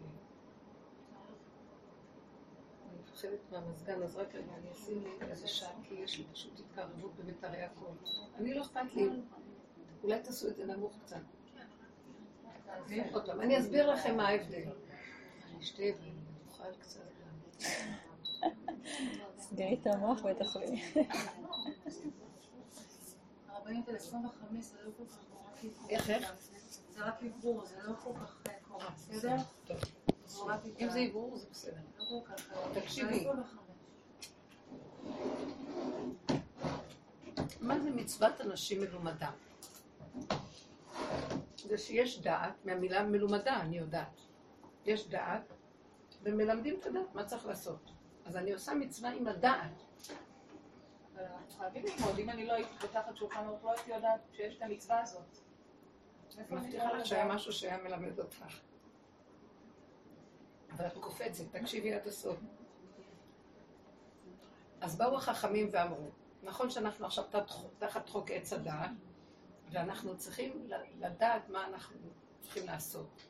אני 2.90 2.98
מפחדת 3.04 3.52
מהמזגן, 3.52 4.02
אז 4.02 4.16
רק 4.16 4.36
רגע, 4.36 4.54
אני 4.58 4.72
אשים 4.72 5.04
לי 5.04 5.10
איזה 5.22 5.48
שעה, 5.48 5.72
כי 5.84 5.96
יש 5.96 6.18
לי 6.18 6.24
פשוט 6.34 6.60
התקרבות 6.60 7.16
במיתרי 7.16 7.62
הקול. 7.62 7.96
אני 8.36 8.54
לא 8.54 8.62
אכפת 8.62 8.94
לי. 8.96 9.10
אולי 10.08 10.20
תעשו 10.20 10.48
את 10.48 10.56
זה 10.56 10.66
נמוך 10.66 10.94
קצת. 11.06 11.18
אני 13.40 13.60
אסביר 13.60 13.92
לכם 13.92 14.18
מה 14.18 14.28
ההבדל. 14.28 14.64
אני 15.50 15.60
אשתה 15.60 15.84
ואני 15.84 16.12
אוכל 16.48 16.64
קצת. 16.80 17.00
סגרי 19.38 19.78
את 19.82 19.88
המוח 19.88 20.20
ותאכלי. 20.26 20.84
הרבנית 23.48 23.90
על 23.90 23.96
25 23.96 24.66
זה 24.66 24.78
לא 24.84 24.92
כל 24.98 25.04
כך 25.10 25.20
קורה. 25.32 25.52
רק 25.52 25.64
עברור. 25.64 25.90
איך, 25.90 26.10
איך? 26.10 26.34
זה 26.96 27.04
רק 27.04 27.24
עברור, 27.24 27.66
זה 27.66 27.76
לא 27.84 27.94
כל 28.04 28.12
כך 28.22 28.38
קורה, 28.68 28.90
בסדר? 28.90 29.36
אם 30.80 30.90
זה 30.90 31.00
עברור 31.00 31.38
זה 31.38 31.46
בסדר. 31.52 31.82
לא 32.00 32.24
תקשיבי. 32.74 33.20
זה 33.20 33.30
25. 33.30 33.68
מה 37.62 37.80
זה 37.80 37.92
מצוות 37.92 38.42
אנשים 38.42 38.82
מלומדה? 38.82 39.32
זה 41.58 41.78
שיש 41.78 42.22
דעת, 42.22 42.66
מהמילה 42.66 43.04
מלומדה 43.04 43.62
אני 43.62 43.78
יודעת. 43.78 44.22
יש 44.86 45.08
דעת, 45.08 45.54
ומלמדים 46.24 46.80
את 46.80 46.86
הדעת 46.86 47.16
מה 47.16 47.26
צריך 47.26 47.46
לעשות. 47.46 47.92
אז 48.26 48.38
אני 48.38 48.54
עושה 48.54 48.74
מצווה 48.74 49.10
עם 49.10 49.28
הדעת. 49.28 49.84
חייבים 51.58 51.86
ללמוד, 51.86 52.20
אם 52.20 52.30
אני 52.30 52.46
לא 52.46 52.54
הייתי 52.54 52.72
פותחת 52.82 53.16
שולחן 53.18 53.46
ערוך, 53.46 53.64
לא 53.64 53.72
הייתי 53.72 53.92
יודעת 53.92 54.22
שיש 54.34 54.58
את 54.58 54.62
המצווה 54.62 55.02
הזאת. 55.02 55.38
אני 56.38 56.46
מבטיחה 56.50 56.94
לך 56.94 57.06
שהיה? 57.06 57.26
משהו 57.26 57.52
שהיה 57.54 57.78
מלמד 57.78 58.20
אותך. 58.20 58.46
אבל 60.72 60.88
את 60.88 60.98
קופצת, 60.98 61.44
תקשיבי 61.52 61.94
עד 61.94 62.08
הסוף. 62.08 62.38
אז 64.82 64.98
באו 64.98 65.16
החכמים 65.16 65.70
ואמרו, 65.72 66.10
נכון 66.44 66.70
שאנחנו 66.70 67.06
עכשיו 67.06 67.24
תחת 67.80 68.10
חוק 68.10 68.32
עץ 68.32 68.54
הדעת, 68.54 68.92
ואנחנו 69.72 70.18
צריכים 70.18 70.68
לדעת 71.00 71.50
מה 71.50 71.68
אנחנו 71.68 71.98
צריכים 72.42 72.66
לעשות. 72.66 73.22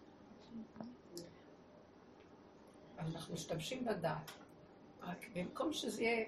אז 2.97 3.15
אנחנו 3.15 3.33
משתמשים 3.33 3.85
בדעת. 3.85 4.31
רק 5.01 5.25
במקום 5.35 5.73
שזה 5.73 6.03
יהיה 6.03 6.25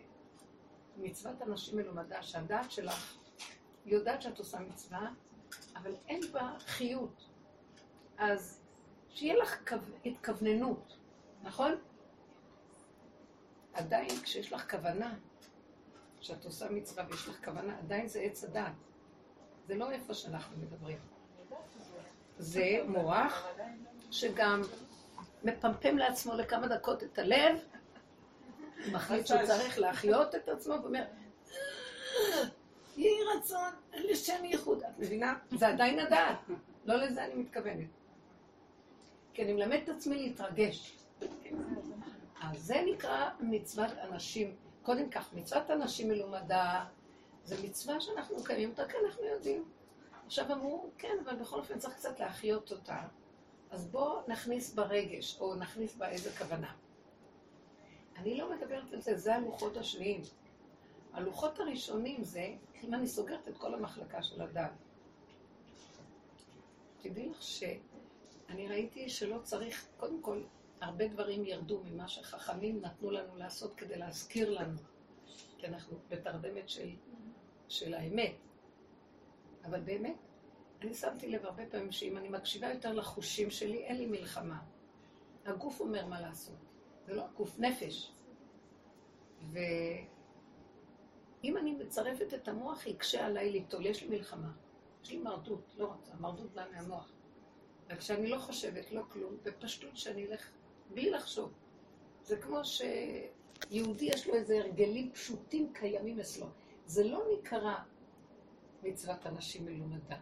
מצוות 0.97 1.41
אנשים 1.41 1.77
מלומדה, 1.77 2.23
שהדעת 2.23 2.71
שלך 2.71 3.17
יודעת 3.85 4.21
שאת 4.21 4.39
עושה 4.39 4.59
מצווה, 4.59 5.11
אבל 5.75 5.95
אין 6.07 6.21
בה 6.31 6.55
חיות. 6.59 7.29
אז 8.17 8.61
שיהיה 9.09 9.35
לך 9.35 9.69
כו- 9.69 9.75
התכווננות, 10.09 10.97
נכון? 11.43 11.71
עדיין 13.73 14.21
כשיש 14.23 14.53
לך 14.53 14.71
כוונה, 14.71 15.15
כשאת 16.19 16.45
עושה 16.45 16.69
מצווה 16.69 17.05
ויש 17.09 17.27
לך 17.27 17.45
כוונה, 17.45 17.79
עדיין 17.79 18.07
זה 18.07 18.19
עץ 18.19 18.43
הדעת. 18.43 18.73
זה 19.69 19.75
לא 19.75 19.91
איפה 19.91 20.13
שאנחנו 20.13 20.57
מדברים. 20.57 20.97
זה 22.37 22.79
מוח 22.87 23.47
שגם 24.11 24.61
מפמפם 25.43 25.97
לעצמו 25.97 26.33
לכמה 26.33 26.67
דקות 26.67 27.03
את 27.03 27.19
הלב, 27.19 27.59
מחליט 28.91 29.27
שהוא 29.27 29.45
צריך 29.45 29.79
להחיות 29.79 30.35
את 30.35 30.49
עצמו, 30.49 30.73
ואומר, 30.81 31.03
יהי 32.97 33.23
רצון, 33.35 33.73
לשם 33.93 34.45
ייחוד. 34.45 34.83
את 34.83 34.99
מבינה? 34.99 35.35
זה 35.51 35.67
עדיין 35.67 35.99
הדעת. 35.99 36.37
לא 36.85 36.95
לזה 36.95 37.25
אני 37.25 37.35
מתכוונת. 37.35 37.89
כי 39.33 39.43
אני 39.43 39.53
מלמד 39.53 39.79
את 39.83 39.89
עצמי 39.89 40.15
להתרגש. 40.15 40.97
אז 42.41 42.57
זה 42.57 42.81
נקרא 42.93 43.29
מצוות 43.39 43.91
אנשים. 43.97 44.55
קודם 44.83 45.09
כך, 45.09 45.33
מצוות 45.33 45.71
אנשים 45.71 46.07
מלומדה, 46.07 46.85
זה 47.43 47.55
מצווה 47.63 48.01
שאנחנו 48.01 48.37
מקיימים 48.37 48.69
אותה, 48.69 48.87
כי 48.87 48.97
אנחנו 49.05 49.23
יודעים. 49.23 49.69
עכשיו 50.25 50.53
אמרו, 50.53 50.89
כן, 50.97 51.17
אבל 51.25 51.35
בכל 51.35 51.59
אופן 51.59 51.79
צריך 51.79 51.93
קצת 51.93 52.19
להחיות 52.19 52.71
אותה. 52.71 53.01
אז 53.69 53.87
בואו 53.87 54.21
נכניס 54.27 54.73
בה 54.73 54.83
רגש, 54.83 55.37
או 55.39 55.55
נכניס 55.55 55.95
בה 55.95 56.09
איזה 56.09 56.29
כוונה. 56.37 56.73
אני 58.17 58.37
לא 58.37 58.55
מדברת 58.55 58.93
על 58.93 59.01
זה, 59.01 59.17
זה 59.17 59.35
הלוחות 59.35 59.77
השניים. 59.77 60.21
הלוחות 61.13 61.59
הראשונים 61.59 62.23
זה, 62.23 62.55
אם 62.83 62.93
אני 62.93 63.07
סוגרת 63.07 63.47
את 63.47 63.57
כל 63.57 63.73
המחלקה 63.73 64.23
של 64.23 64.41
הדת. 64.41 64.71
תדעי 67.01 67.29
לך 67.29 67.43
שאני 67.43 68.67
ראיתי 68.67 69.09
שלא 69.09 69.39
צריך, 69.43 69.87
קודם 69.97 70.21
כל, 70.21 70.43
הרבה 70.81 71.07
דברים 71.07 71.45
ירדו 71.45 71.81
ממה 71.83 72.07
שחכמים 72.07 72.81
נתנו 72.81 73.11
לנו 73.11 73.35
לעשות 73.35 73.73
כדי 73.75 73.97
להזכיר 73.97 74.49
לנו. 74.49 74.77
כי 75.57 75.67
אנחנו 75.67 75.97
בתרדמת 76.09 76.69
של, 76.69 76.89
של 77.69 77.93
האמת. 77.93 78.35
אבל 79.65 79.81
באמת, 79.81 80.15
אני 80.81 80.93
שמתי 80.93 81.29
לב 81.29 81.45
הרבה 81.45 81.65
פעמים 81.65 81.91
שאם 81.91 82.17
אני 82.17 82.29
מקשיבה 82.29 82.73
יותר 82.73 82.93
לחושים 82.93 83.51
שלי, 83.51 83.77
אין 83.77 83.97
לי 83.97 84.05
מלחמה. 84.05 84.59
הגוף 85.45 85.79
אומר 85.79 86.05
מה 86.05 86.21
לעשות. 86.21 86.55
זה 87.05 87.15
לא 87.15 87.25
הגוף, 87.25 87.59
נפש. 87.59 88.11
ואם 89.51 91.57
אני 91.57 91.71
מצרפת 91.71 92.33
את 92.33 92.47
המוח, 92.47 92.87
יקשה 92.87 93.25
עליי 93.25 93.51
ליטול. 93.51 93.85
יש 93.85 94.03
לי 94.03 94.17
מלחמה. 94.17 94.51
יש 95.03 95.11
לי 95.11 95.17
מרדות, 95.17 95.75
לא 95.77 95.85
רוצה, 95.85 96.11
מרדות 96.19 96.53
באה 96.53 96.71
מהמוח. 96.71 97.11
וכשאני 97.89 98.29
לא 98.29 98.37
חושבת, 98.37 98.91
לא 98.91 99.01
כלום, 99.09 99.37
בפשטות 99.43 99.97
שאני 99.97 100.25
אלך 100.25 100.49
בלי 100.93 101.09
לחשוב. 101.09 101.53
זה 102.23 102.37
כמו 102.37 102.59
שיהודי 102.65 104.05
יש 104.05 104.27
לו 104.27 104.33
איזה 104.33 104.59
הרגלים 104.59 105.11
פשוטים 105.11 105.73
קיימים 105.73 106.19
אצלו. 106.19 106.47
זה 106.89 107.03
לא 107.03 107.23
נקרא 107.33 107.75
מצוות 108.83 109.25
אנשים 109.25 109.65
מלומדה. 109.65 110.17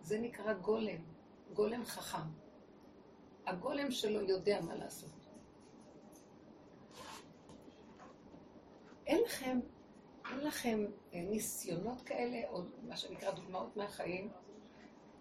זה 0.00 0.18
נקרא 0.18 0.52
גולם, 0.52 1.02
גולם 1.54 1.84
חכם. 1.84 2.28
הגולם 3.46 3.90
שלו 3.90 4.20
יודע 4.20 4.60
מה 4.60 4.74
לעשות. 4.74 5.10
אין 9.06 9.22
לכם, 9.24 9.60
אין 10.30 10.40
לכם 10.40 10.84
אה, 11.14 11.20
ניסיונות 11.22 12.02
כאלה, 12.02 12.48
או 12.48 12.62
מה 12.82 12.96
שנקרא 12.96 13.30
דוגמאות 13.30 13.76
מהחיים, 13.76 14.30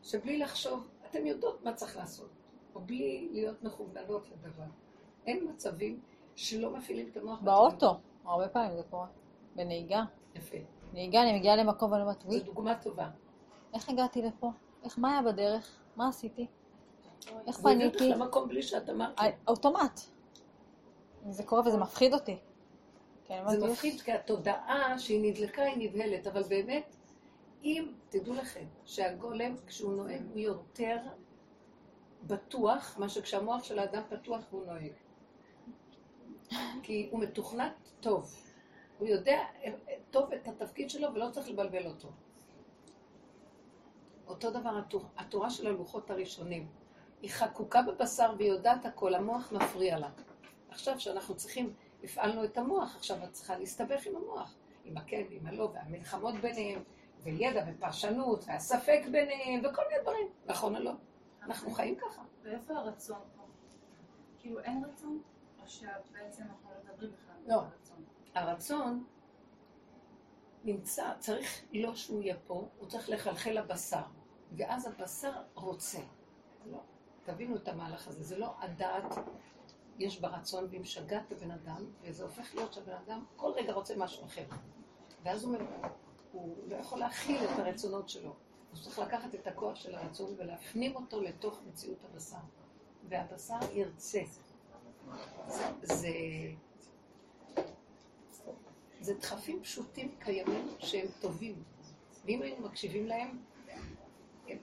שבלי 0.03 0.37
לחשוב, 0.37 0.89
אתם 1.09 1.25
יודעות 1.25 1.63
מה 1.63 1.73
צריך 1.73 1.97
לעשות, 1.97 2.31
או 2.75 2.81
בלי 2.81 3.29
להיות 3.31 3.63
מכווננות 3.63 4.29
לדבר. 4.29 4.69
אין 5.25 5.47
מצבים 5.49 6.01
שלא 6.35 6.77
מפעילים 6.77 7.09
את 7.11 7.17
המוח. 7.17 7.41
באוטו, 7.41 7.99
הרבה 8.23 8.47
פעמים 8.47 8.77
זה 8.77 8.83
קורה. 8.89 9.07
בנהיגה. 9.55 10.03
יפה. 10.35 10.74
נהיגה, 10.93 11.21
אני 11.21 11.39
מגיעה 11.39 11.55
למקום 11.55 11.91
ואני 11.91 12.01
אומרת, 12.01 12.21
זו 12.21 12.27
וואי, 12.27 12.39
דוגמה 12.39 12.75
טובה. 12.75 13.09
איך 13.73 13.89
הגעתי 13.89 14.21
לפה? 14.21 14.51
איך, 14.83 14.99
מה 14.99 15.11
היה 15.11 15.21
בדרך? 15.21 15.79
מה 15.95 16.07
עשיתי? 16.07 16.47
איך 17.47 17.59
זה 17.59 17.69
הביא 17.69 17.85
אותך 17.85 17.97
פניתי? 17.97 18.13
למקום 18.13 18.47
בלי 18.47 18.63
שאת 18.63 18.89
אמרת. 18.89 19.19
אה, 19.19 19.25
אוטומט. 19.47 19.99
זה 21.29 21.43
קורה 21.43 21.61
וזה 21.67 21.77
מפחיד 21.77 22.13
אותי. 22.13 22.37
כן, 23.23 23.43
זה 23.47 23.67
מפחיד 23.67 24.01
כי 24.01 24.11
התודעה 24.11 24.99
שהיא 24.99 25.31
נדלקה 25.31 25.63
היא 25.63 25.89
נבהלת, 25.89 26.27
אבל 26.27 26.43
באמת, 26.43 26.95
אם, 27.63 27.91
תדעו 28.09 28.33
לכם, 28.33 28.65
שהגולם, 28.85 29.55
כשהוא 29.67 29.93
נוהג, 29.93 30.21
הוא 30.33 30.39
יותר 30.39 30.97
בטוח, 32.23 32.95
מה 32.99 33.09
שכשהמוח 33.09 33.63
של 33.63 33.79
האדם 33.79 34.01
פתוח 34.09 34.41
הוא 34.49 34.65
נוהג. 34.65 34.91
כי 36.83 37.07
הוא 37.11 37.19
מתוכנת 37.19 37.73
טוב. 37.99 38.44
הוא 38.99 39.07
יודע 39.07 39.43
טוב 40.11 40.33
את 40.33 40.47
התפקיד 40.47 40.89
שלו 40.89 41.13
ולא 41.13 41.29
צריך 41.31 41.49
לבלבל 41.49 41.85
אותו. 41.87 42.11
אותו 44.27 44.51
דבר 44.51 44.77
התורה, 44.77 45.07
התורה 45.17 45.49
של 45.49 45.67
הלוחות 45.67 46.11
הראשונים. 46.11 46.67
היא 47.21 47.29
חקוקה 47.29 47.81
בבשר 47.81 48.33
והיא 48.37 48.49
יודעת 48.49 48.85
הכל, 48.85 49.15
המוח 49.15 49.51
מפריע 49.51 49.99
לה. 49.99 50.09
עכשיו 50.69 50.99
שאנחנו 50.99 51.35
צריכים, 51.35 51.73
הפעלנו 52.03 52.43
את 52.43 52.57
המוח, 52.57 52.95
עכשיו 52.95 53.23
את 53.23 53.31
צריכה 53.31 53.57
להסתבך 53.57 54.07
עם 54.07 54.15
המוח. 54.15 54.55
עם 54.85 54.97
הכן 54.97 55.23
ועם 55.29 55.47
הלא, 55.47 55.71
והמלחמות 55.73 56.35
ביניהם, 56.35 56.83
וידע 57.23 57.65
ופרשנות, 57.67 58.43
והספק 58.47 59.01
ביניהם, 59.11 59.61
וכל 59.65 59.81
מיני 59.89 60.01
דברים. 60.01 60.27
נכון 60.45 60.75
או 60.75 60.81
לא? 60.81 60.91
אנחנו 61.43 61.71
חיים 61.71 61.95
ככה. 61.95 62.21
ואיפה 62.43 62.73
הרצון 62.73 63.19
פה? 63.35 63.43
כאילו 64.39 64.59
אין 64.59 64.83
רצון? 64.85 65.21
או 65.61 65.67
שבעצם 65.67 66.43
אנחנו 66.43 66.69
לא 66.69 66.93
מדברים 66.93 67.11
בכלל 67.11 67.35
לא. 67.47 67.61
הרצון 68.35 69.03
נמצא, 70.63 71.13
צריך 71.19 71.61
לא 71.73 71.95
שהוא 71.95 72.21
יהיה 72.21 72.35
פה, 72.47 72.67
הוא 72.79 72.87
צריך 72.87 73.09
לחלחל 73.09 73.51
לבשר. 73.51 74.01
ואז 74.57 74.87
הבשר 74.87 75.33
רוצה. 75.53 75.99
לא. 76.71 76.79
תבינו 77.23 77.55
את 77.55 77.67
המהלך 77.67 78.07
הזה, 78.07 78.23
זה 78.23 78.37
לא 78.37 78.53
הדעת, 78.59 79.15
יש 79.99 80.21
בה 80.21 80.27
רצון 80.27 80.65
והיא 80.69 80.81
משגעת 80.81 81.31
הבן 81.31 81.51
אדם, 81.51 81.85
וזה 82.01 82.23
הופך 82.23 82.55
להיות 82.55 82.73
שהבן 82.73 82.93
אדם 83.05 83.25
כל 83.35 83.51
רגע 83.55 83.73
רוצה 83.73 83.93
משהו 83.97 84.25
אחר. 84.25 84.45
ואז 85.23 85.43
הוא, 85.43 85.57
הוא 86.31 86.57
לא 86.67 86.75
יכול 86.75 86.99
להכיל 86.99 87.43
את 87.43 87.59
הרצונות 87.59 88.09
שלו. 88.09 88.33
הוא 88.71 88.79
צריך 88.81 88.99
לקחת 88.99 89.35
את 89.35 89.47
הכוח 89.47 89.75
של 89.75 89.95
הרצון 89.95 90.35
ולהפנים 90.37 90.95
אותו 90.95 91.21
לתוך 91.21 91.61
מציאות 91.67 91.97
הבשר. 92.05 92.37
והבשר 93.09 93.59
ירצה. 93.71 94.21
זה, 95.81 96.09
זה, 99.01 99.13
דחפים 99.13 99.63
פשוטים 99.63 100.15
קיימים 100.19 100.67
שהם 100.79 101.07
טובים. 101.21 101.63
ואם 102.25 102.41
היינו 102.41 102.65
מקשיבים 102.65 103.07
להם, 103.07 103.37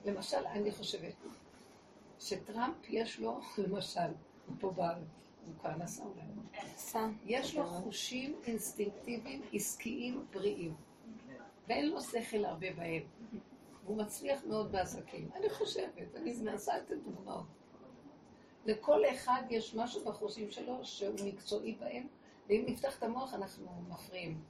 למשל, 0.05 0.47
אני 0.47 0.71
חושבת 0.71 1.13
שטראמפ 2.19 2.75
יש 2.89 3.19
לו, 3.19 3.39
למשל, 3.57 3.99
הוא 4.47 4.55
פה 4.59 4.71
בארץ, 4.71 5.03
הוא 5.45 5.53
כבר 5.59 5.77
נסע 5.77 6.03
אולי, 6.03 7.11
יש 7.25 7.55
לו 7.55 7.65
חושים 7.65 8.35
אינסטינקטיביים, 8.47 9.41
עסקיים, 9.53 10.25
בריאים. 10.31 10.75
ואין 11.67 11.89
לו 11.89 12.01
שכל 12.01 12.45
הרבה 12.45 12.73
בהם. 12.73 13.03
והוא 13.85 13.97
מצליח 13.97 14.43
מאוד 14.45 14.71
בעסקים. 14.71 15.29
אני 15.35 15.49
חושבת, 15.49 16.15
אני 16.15 16.33
מנסה 16.33 16.77
את 16.77 16.91
הדוגמאות. 16.91 17.45
לכל 18.65 19.01
אחד 19.05 19.41
יש 19.49 19.75
משהו 19.75 20.05
בחושים 20.05 20.51
שלו 20.51 20.85
שהוא 20.85 21.15
מקצועי 21.25 21.75
בהם, 21.79 22.07
ואם 22.49 22.63
נפתח 22.67 22.97
את 22.97 23.03
המוח 23.03 23.33
אנחנו 23.33 23.65
מפריעים. 23.89 24.41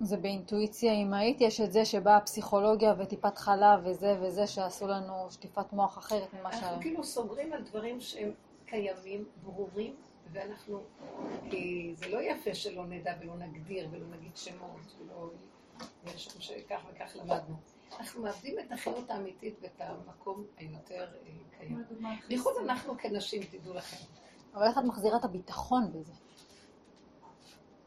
זה 0.00 0.16
באינטואיציה 0.16 0.92
אמהית, 0.92 1.40
יש 1.40 1.60
את 1.60 1.72
זה 1.72 1.84
שבאה 1.84 2.16
הפסיכולוגיה 2.16 2.94
וטיפת 2.98 3.38
חלב 3.38 3.80
וזה 3.84 4.18
וזה 4.22 4.46
שעשו 4.46 4.86
לנו 4.88 5.30
שטיפת 5.30 5.72
מוח 5.72 5.98
אחרת 5.98 6.34
ממה 6.34 6.48
אנחנו 6.48 6.60
שהיה. 6.60 6.80
כאילו 6.80 7.04
סוגרים 7.04 7.52
על 7.52 7.62
דברים 7.62 8.00
שהם 8.00 8.32
קיימים, 8.66 9.24
ברורים, 9.42 9.96
ואנחנו, 10.32 10.80
כי 11.50 11.92
זה 11.96 12.08
לא 12.08 12.18
יפה 12.22 12.54
שלא 12.54 12.86
נדע 12.86 13.12
ולא 13.20 13.36
נגדיר 13.36 13.88
ולא 13.90 14.06
נגיד 14.16 14.36
שמות 14.36 14.94
ולא 14.98 15.30
נרשום 16.04 16.40
שכך 16.40 16.80
וכך 16.90 17.16
למדנו. 17.16 17.56
אנחנו 17.98 18.22
מאבדים 18.22 18.58
את 18.58 18.72
החיות 18.72 19.10
האמיתית 19.10 19.54
ואת 19.62 19.80
המקום 19.80 20.44
היותר 20.56 21.00
אה, 21.00 21.30
קיים. 21.58 21.84
בייחוד. 22.28 22.54
אנחנו 22.64 22.94
כנשים, 22.98 23.42
תדעו 23.42 23.74
לכם. 23.74 24.06
אבל 24.54 24.62
איך 24.66 24.78
את 24.78 24.84
מחזירה 24.84 25.16
את 25.16 25.24
הביטחון 25.24 25.92
בזה? 25.92 26.12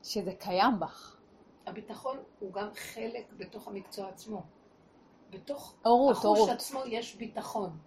שזה 0.05 0.35
קיים 0.35 0.79
בך. 0.79 1.17
הביטחון 1.65 2.17
הוא 2.39 2.53
גם 2.53 2.67
חלק 2.73 3.33
בתוך 3.37 3.67
המקצוע 3.67 4.09
עצמו. 4.09 4.43
בתוך 5.29 5.75
הורות, 5.85 6.11
החוש 6.11 6.25
הורות. 6.25 6.49
עצמו 6.49 6.79
יש 6.85 7.15
ביטחון. 7.15 7.77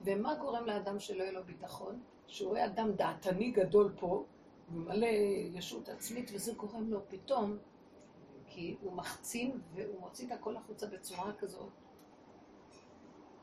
ומה 0.00 0.34
גורם 0.34 0.66
לאדם 0.66 1.00
שלא 1.00 1.22
יהיה 1.22 1.32
לו 1.32 1.44
ביטחון? 1.44 2.02
שהוא 2.26 2.50
רואה 2.50 2.66
אדם 2.66 2.92
דעתני 2.92 3.50
גדול 3.50 3.94
פה, 3.98 4.24
מלא 4.70 5.06
ישות 5.52 5.88
עצמית, 5.88 6.30
וזה 6.34 6.54
גורם 6.54 6.90
לו 6.90 7.00
פתאום, 7.08 7.58
כי 8.46 8.76
הוא 8.80 8.92
מחצין 8.92 9.60
והוא 9.74 10.00
מוציא 10.00 10.26
את 10.26 10.32
הכל 10.32 10.56
החוצה 10.56 10.86
בצורה 10.86 11.32
כזאת. 11.32 11.72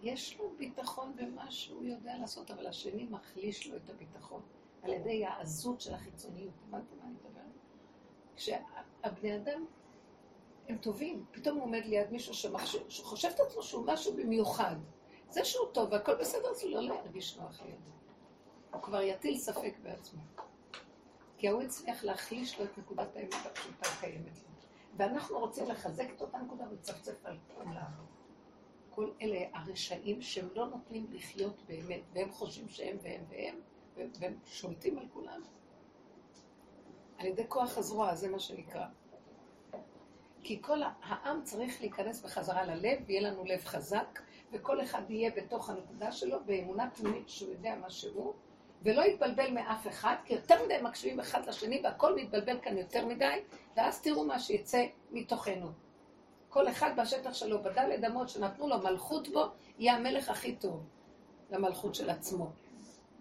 יש 0.01 0.39
לו 0.39 0.51
ביטחון 0.57 1.15
במה 1.15 1.51
שהוא 1.51 1.83
יודע 1.83 2.17
לעשות, 2.17 2.51
אבל 2.51 2.67
השני 2.67 3.07
מחליש 3.09 3.67
לו 3.67 3.75
את 3.75 3.89
הביטחון 3.89 4.41
על 4.83 4.93
ידי 4.93 5.25
העזות 5.25 5.81
של 5.81 5.93
החיצוניות. 5.93 6.53
הבנתם 6.67 6.97
מה 6.97 7.03
אני 7.03 7.13
מדברת? 7.13 7.43
כשהבני 8.35 9.35
אדם 9.35 9.65
הם 10.67 10.77
טובים, 10.77 11.25
פתאום 11.31 11.57
הוא 11.57 11.63
עומד 11.63 11.85
ליד 11.85 12.11
מישהו 12.11 12.33
שמחשב, 12.33 12.89
שחושב 12.89 13.29
את 13.35 13.39
עצמו 13.39 13.63
שהוא 13.63 13.85
משהו 13.87 14.13
במיוחד. 14.13 14.75
זה 15.29 15.45
שהוא 15.45 15.67
טוב 15.71 15.91
והכל 15.91 16.15
בסדר, 16.15 16.47
הוא 16.63 16.81
לא 16.81 16.93
ירגיש 16.93 17.37
נוח 17.37 17.61
לידו. 17.61 17.91
הוא 18.73 18.81
כבר 18.81 19.01
יטיל 19.01 19.37
ספק 19.37 19.73
בעצמו. 19.83 20.21
כי 21.37 21.47
ההוא 21.47 21.61
הצליח 21.61 22.03
להחליש 22.03 22.59
לו 22.59 22.65
את 22.65 22.77
נקודת 22.77 23.15
האמת 23.15 23.45
הפשוטה 23.45 23.89
הקיימת 23.89 24.37
לו. 24.37 24.49
ואנחנו 24.97 25.39
רוצים 25.39 25.65
לחזק 25.69 26.07
את 26.15 26.21
אותה 26.21 26.37
נקודה 26.37 26.63
ולצפצף 26.69 27.25
על 27.25 27.37
כולם. 27.55 27.91
כל 28.89 29.11
אלה 29.21 29.39
הרשעים 29.53 30.21
שהם 30.21 30.47
לא 30.55 30.67
נותנים 30.67 31.07
לחיות 31.11 31.61
באמת, 31.67 32.01
והם 32.13 32.31
חושבים 32.31 32.69
שהם 32.69 32.97
והם 33.01 33.23
והם, 33.29 33.55
והם 33.95 34.37
שולטים 34.45 34.97
על 34.97 35.05
כולם. 35.13 35.41
על 37.17 37.25
ידי 37.25 37.43
כוח 37.47 37.77
הזרוע, 37.77 38.15
זה 38.15 38.29
מה 38.29 38.39
שנקרא. 38.39 38.85
כי 40.43 40.61
כל 40.61 40.81
העם 41.03 41.43
צריך 41.43 41.81
להיכנס 41.81 42.21
בחזרה 42.21 42.65
ללב, 42.65 42.99
ויהיה 43.05 43.21
לנו 43.21 43.45
לב 43.45 43.65
חזק, 43.65 44.19
וכל 44.51 44.81
אחד 44.81 45.11
יהיה 45.11 45.31
בתוך 45.31 45.69
הנקודה 45.69 46.11
שלו 46.11 46.37
באמונה 46.45 46.89
פנימית 46.89 47.29
שהוא 47.29 47.51
יודע 47.51 47.75
מה 47.75 47.89
שהוא, 47.89 48.33
ולא 48.83 49.01
יתבלבל 49.01 49.51
מאף 49.51 49.87
אחד, 49.87 50.15
כי 50.25 50.33
יותר 50.33 50.65
מדי 50.65 50.77
מקשיבים 50.81 51.19
אחד 51.19 51.45
לשני, 51.45 51.81
והכל 51.83 52.15
מתבלבל 52.15 52.59
כאן 52.61 52.77
יותר 52.77 53.05
מדי, 53.05 53.39
ואז 53.77 54.01
תראו 54.01 54.25
מה 54.25 54.39
שיצא 54.39 54.85
מתוכנו. 55.11 55.71
כל 56.49 56.67
אחד 56.67 56.91
בשטח 56.97 57.33
שלו, 57.33 57.63
בדלת 57.63 58.03
אמות 58.03 58.29
שנתנו 58.29 58.67
לו 58.67 58.77
מלכות 58.77 59.27
בו, 59.27 59.45
יהיה 59.79 59.95
המלך 59.95 60.29
הכי 60.29 60.55
טוב 60.55 60.85
למלכות 61.51 61.95
של 61.95 62.09
עצמו. 62.09 62.51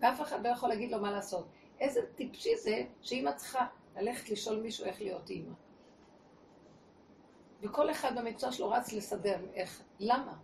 ואף 0.03 0.20
אחד 0.20 0.46
לא 0.46 0.48
יכול 0.53 0.68
להגיד 0.68 0.92
לו 0.92 1.00
מה 1.00 1.11
לעשות. 1.11 1.46
איזה 1.80 2.00
טיפשי 2.14 2.57
זה 2.57 2.84
שאימא 3.00 3.32
צריכה 3.32 3.66
ללכת 3.96 4.30
לשאול 4.30 4.61
מישהו 4.61 4.84
איך 4.84 5.00
להיות 5.00 5.30
אימא. 5.30 5.53
וכל 7.62 7.90
אחד 7.90 8.18
במקצוע 8.18 8.53
שלו 8.53 8.70
רץ 8.70 8.92
לסדר 8.92 9.36
איך. 9.55 9.82
למה? 10.00 10.34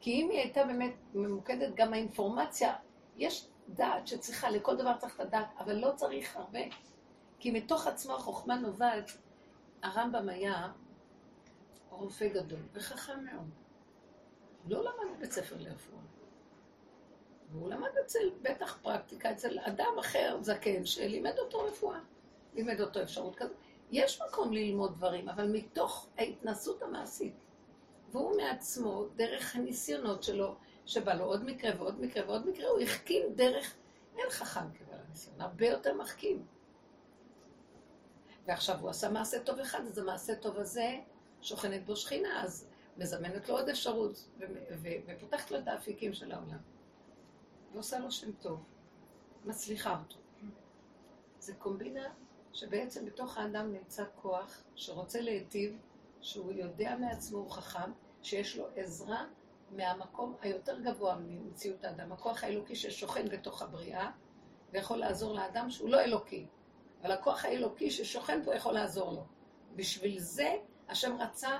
כי 0.00 0.10
אם 0.10 0.30
היא 0.30 0.38
הייתה 0.38 0.64
באמת 0.64 0.94
ממוקדת, 1.14 1.74
גם 1.74 1.92
האינפורמציה, 1.92 2.74
יש 3.16 3.48
דעת 3.68 4.06
שצריכה, 4.06 4.50
לכל 4.50 4.76
דבר 4.76 4.96
צריך 4.98 5.14
את 5.14 5.20
הדעת, 5.20 5.46
אבל 5.58 5.74
לא 5.74 5.92
צריך 5.96 6.36
הרבה. 6.36 6.60
כי 7.38 7.50
מתוך 7.50 7.86
עצמו 7.86 8.14
החוכמה 8.14 8.56
נובעת, 8.56 9.10
הרמב"ם 9.82 10.28
היה 10.28 10.72
רופא 11.90 12.28
גדול 12.28 12.60
וחכם 12.72 13.24
מאוד. 13.24 13.50
לא 14.66 14.80
למד 14.80 15.16
בבית 15.16 15.32
ספר 15.32 15.56
לרפואה. 15.58 16.11
והוא 17.52 17.70
למד 17.70 17.90
אצל, 18.04 18.30
בטח 18.42 18.78
פרקטיקה, 18.82 19.32
אצל 19.32 19.58
אדם 19.58 19.98
אחר, 20.00 20.38
זקן, 20.40 20.86
שלימד 20.86 21.38
אותו 21.38 21.64
רפואה. 21.64 21.98
לימד 22.54 22.80
אותו 22.80 23.02
אפשרות 23.02 23.36
כזאת. 23.36 23.56
יש 23.90 24.22
מקום 24.22 24.52
ללמוד 24.52 24.94
דברים, 24.94 25.28
אבל 25.28 25.48
מתוך 25.52 26.08
ההתנסות 26.18 26.82
המעשית. 26.82 27.34
והוא 28.12 28.36
מעצמו, 28.36 29.06
דרך 29.16 29.56
הניסיונות 29.56 30.22
שלו, 30.22 30.54
שבא 30.86 31.14
לו 31.14 31.24
עוד 31.24 31.44
מקרה 31.44 31.70
ועוד 31.78 32.00
מקרה 32.00 32.26
ועוד 32.26 32.46
מקרה, 32.46 32.68
הוא 32.68 32.80
החכים 32.80 33.22
דרך, 33.34 33.74
אין 34.18 34.30
חכם 34.30 34.72
כבעל 34.74 35.00
הניסיון, 35.06 35.40
הרבה 35.40 35.66
יותר 35.66 35.94
מחכים. 35.94 36.44
ועכשיו 38.46 38.76
הוא 38.80 38.90
עשה 38.90 39.08
מעשה 39.08 39.40
טוב 39.40 39.58
אחד, 39.58 39.80
אז 39.80 39.98
המעשה 39.98 40.34
טוב 40.34 40.58
הזה 40.58 40.98
שוכנת 41.42 41.86
בו 41.86 41.96
שכינה, 41.96 42.42
אז 42.42 42.68
מזמנת 42.98 43.48
לו 43.48 43.58
עוד 43.58 43.68
אפשרות, 43.68 44.28
ופותחת 45.06 45.50
לו 45.50 45.58
את 45.58 45.68
האפיקים 45.68 46.12
של 46.12 46.32
העולם. 46.32 46.71
ועושה 47.72 47.98
לו 47.98 48.10
שם 48.10 48.32
טוב, 48.32 48.64
מצליחה 49.44 49.98
אותו. 49.98 50.16
זה 51.38 51.54
קומבינה 51.54 52.08
שבעצם 52.52 53.06
בתוך 53.06 53.38
האדם 53.38 53.72
נמצא 53.72 54.04
כוח 54.22 54.62
שרוצה 54.74 55.20
להיטיב, 55.20 55.78
שהוא 56.20 56.52
יודע 56.52 56.96
מעצמו, 56.96 57.38
הוא 57.38 57.50
חכם, 57.50 57.92
שיש 58.22 58.56
לו 58.56 58.66
עזרה 58.76 59.26
מהמקום 59.70 60.36
היותר 60.40 60.80
גבוה 60.80 61.16
ממציאות 61.16 61.84
האדם, 61.84 62.12
הכוח 62.12 62.44
האלוקי 62.44 62.76
ששוכן 62.76 63.28
בתוך 63.28 63.62
הבריאה, 63.62 64.10
ויכול 64.72 64.98
לעזור 64.98 65.34
לאדם 65.34 65.70
שהוא 65.70 65.90
לא 65.90 66.00
אלוקי, 66.00 66.46
אבל 67.02 67.12
הכוח 67.12 67.44
האלוקי 67.44 67.90
ששוכן 67.90 68.44
פה 68.44 68.54
יכול 68.54 68.72
לעזור 68.72 69.12
לו. 69.12 69.24
בשביל 69.76 70.18
זה 70.18 70.56
השם 70.88 71.16
רצה, 71.20 71.58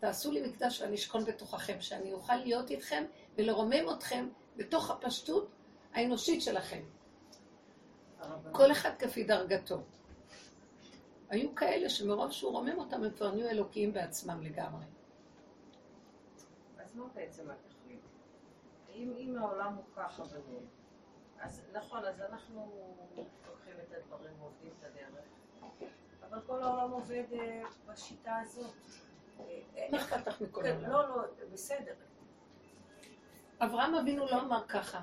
תעשו 0.00 0.32
לי 0.32 0.48
מקדש 0.48 0.80
ואני 0.80 0.94
אשכון 0.94 1.24
בתוככם, 1.24 1.80
שאני 1.80 2.12
אוכל 2.12 2.36
להיות 2.36 2.70
איתכם 2.70 3.04
ולרומם 3.36 3.90
אתכם 3.96 4.28
בתוך 4.58 4.90
הפשטות 4.90 5.48
האנושית 5.94 6.42
שלכם. 6.42 6.82
כל 8.52 8.72
אחד 8.72 8.90
כפי 8.98 9.24
דרגתו. 9.24 9.82
היו 11.28 11.54
כאלה 11.54 11.88
שמרוב 11.88 12.32
שהוא 12.32 12.52
רומם 12.52 12.78
אותם, 12.78 13.04
הם 13.04 13.10
כבר 13.10 13.34
נהיו 13.34 13.48
אלוקיים 13.48 13.92
בעצמם 13.92 14.42
לגמרי. 14.42 14.84
אז 16.78 16.96
מה 16.96 17.04
בעצם 17.14 17.50
התכלית? 17.50 18.00
אם, 18.94 19.12
אם 19.18 19.36
העולם 19.38 19.74
הוא 19.74 19.84
ככה 19.96 20.24
בנוי, 20.24 20.62
אז 21.40 21.62
נכון, 21.72 22.04
אז 22.04 22.20
אנחנו 22.20 22.92
לוקחים 23.46 23.74
את 23.88 23.92
הדברים 23.96 24.32
ועובדים 24.40 24.72
את 24.78 24.84
הדרך, 24.84 25.24
אבל 26.28 26.40
כל 26.46 26.62
העולם 26.62 26.90
עובד 26.90 27.24
אה, 27.32 27.62
בשיטה 27.86 28.36
הזאת. 28.36 28.74
מה 29.90 29.98
אכפת 29.98 30.26
לך 30.26 30.40
מכל 30.40 30.66
העולם? 30.66 30.90
לא, 30.90 31.08
לא, 31.08 31.22
בסדר. 31.52 31.94
אברהם 33.60 33.94
אבינו 33.94 34.26
לא 34.26 34.40
אמר 34.40 34.66
ככה. 34.68 35.00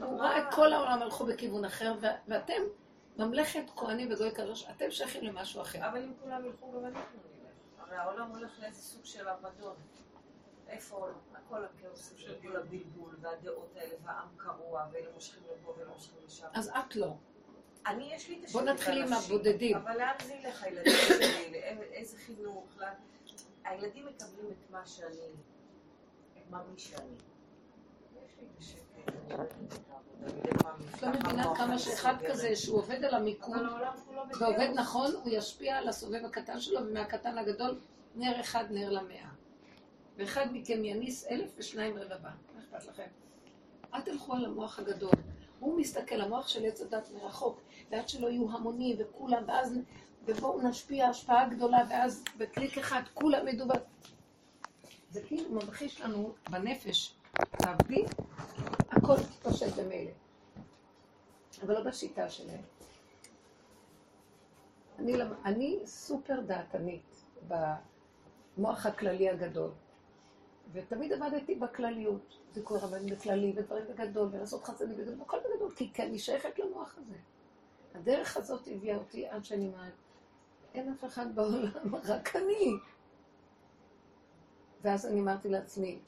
הוא 0.00 0.20
ראה 0.20 0.38
את 0.38 0.54
כל 0.54 0.72
העולם 0.72 1.02
הלכו 1.02 1.26
בכיוון 1.26 1.64
אחר, 1.64 1.94
ואתם, 2.28 2.62
ממלכת 3.18 3.64
כהנים 3.76 4.12
וגוי 4.12 4.30
קדוש, 4.34 4.66
אתם 4.70 4.90
שייכים 4.90 5.24
למשהו 5.24 5.62
אחר. 5.62 5.88
אבל 5.88 6.02
אם 6.02 6.12
כולם 6.22 6.46
ילכו, 6.46 6.72
גם 6.72 6.84
אנחנו 6.84 7.18
נלך. 7.40 7.52
הרי 7.78 7.96
העולם 7.96 8.30
הולך 8.30 8.60
לאיזה 8.60 8.82
סוג 8.82 9.04
של 9.04 9.28
אבדון. 9.28 9.74
איפה 10.68 11.08
כל 11.48 11.64
הכאוס 11.64 12.12
של 12.16 12.34
כל 12.42 12.56
הבלבול 12.56 13.16
והדעות 13.20 13.76
האלה, 13.76 13.94
והעם 14.04 14.28
קרוע, 14.36 14.86
ואלה 14.92 15.06
מושכים 15.14 15.42
לפה 15.52 15.74
ואלה 15.78 15.90
מושכים 15.94 16.18
לשם. 16.26 16.46
אז 16.54 16.68
את 16.68 16.96
לא. 16.96 17.14
אני, 17.86 18.14
יש 18.14 18.28
לי 18.28 18.44
את 18.44 18.50
בוא 18.50 18.60
השקט 18.60 18.72
נתחיל 18.72 19.02
עם 19.02 19.12
הבודדים. 19.12 19.76
אבל 19.76 19.98
לאן 19.98 20.14
זה 20.26 20.34
ילך, 20.34 20.62
הילדים 20.62 20.92
שלי, 21.08 21.62
איזה 21.92 22.16
חינוך. 22.18 22.66
הילדים 23.64 24.06
מקבלים 24.06 24.46
את 24.50 24.70
מה 24.70 24.86
שאני, 24.86 25.30
את 26.36 26.50
מה 26.50 26.62
מי 26.72 26.78
שאני. 26.78 27.14
לא 31.02 31.08
מבינה 31.08 31.54
כמה 31.56 31.78
שאחד. 31.78 32.14
כזה 32.28 32.56
שהוא 32.56 32.78
עובד 32.78 33.04
על 33.04 33.30
בכאוס. 33.32 33.56
ועובד 34.40 34.68
נכון, 34.74 35.12
הוא 35.12 35.32
ישפיע 35.32 35.76
על 35.76 35.88
הסובב 35.88 36.24
הקטן 36.24 36.60
שלו, 36.60 36.80
ומהקטן 36.80 37.34
לגדול, 37.34 37.80
נר 38.14 38.40
אחד 38.40 38.64
נר 38.70 38.90
למאה. 38.90 39.28
ואחד 40.16 40.46
מכם 40.52 40.84
יניס 40.84 41.26
אלף 41.26 41.50
ושניים 41.58 41.96
רבבה. 41.96 42.30
מה 42.54 42.60
אכפת 42.60 42.88
לכם? 42.88 43.06
אל 43.94 44.00
תלכו 44.00 44.34
על 44.34 44.44
המוח 44.44 44.78
הגדול. 44.78 45.12
הוא 45.58 45.80
מסתכל, 45.80 46.20
המוח 46.20 46.48
של 46.48 46.66
עץ 46.66 46.80
הדת 46.80 47.10
מרחוק, 47.14 47.60
ועד 47.90 48.08
שלא 48.08 48.28
יהיו 48.28 48.50
המונים 48.50 48.96
וכולם, 48.98 49.42
ואז, 49.46 49.78
ובואו 50.24 50.68
נשפיע 50.68 51.08
השפעה 51.08 51.48
גדולה, 51.48 51.78
ואז 51.90 52.24
בקליק 52.36 52.78
אחד 52.78 53.02
כולם 53.14 53.48
ידעו. 53.48 53.68
זה 55.10 55.22
כאילו 55.22 55.50
ממחיש 55.50 56.00
לנו 56.00 56.34
בנפש, 56.50 57.14
תעבדי, 57.58 58.04
הכל 58.90 59.14
יתפשט 59.14 59.78
במילא. 59.78 60.10
אבל 61.62 61.74
לא 61.74 61.80
בשיטה 61.84 62.30
שלהם. 62.30 62.62
אני, 64.98 65.12
אני 65.44 65.80
סופר 65.84 66.40
דעתנית 66.40 67.24
במוח 67.48 68.86
הכללי 68.86 69.30
הגדול, 69.30 69.70
ותמיד 70.72 71.12
עבדתי 71.12 71.54
בכלליות, 71.54 72.38
זיכוי 72.52 72.78
רבנים 72.78 73.14
בכללי, 73.14 73.52
ודברים 73.56 73.84
בגדול, 73.88 74.28
ולעשות 74.32 74.64
חסדים 74.64 74.96
בגדול, 74.96 75.14
הכל 75.20 75.36
בגדול, 75.38 75.74
כי 75.76 75.92
כי 75.92 76.02
אני 76.02 76.18
שייכת 76.18 76.58
למוח 76.58 76.98
הזה. 76.98 77.14
הדרך 77.94 78.36
הזאת 78.36 78.68
הביאה 78.72 78.96
אותי 78.96 79.28
עד 79.28 79.44
שאני 79.44 79.66
אומרת, 79.66 79.92
אין 80.74 80.92
אף 80.92 81.04
אחד 81.04 81.34
בעולם, 81.34 81.94
רק 82.08 82.36
אני. 82.36 82.72
ואז 84.82 85.06
אני 85.06 85.20
אמרתי 85.20 85.48
לעצמי, 85.48 85.98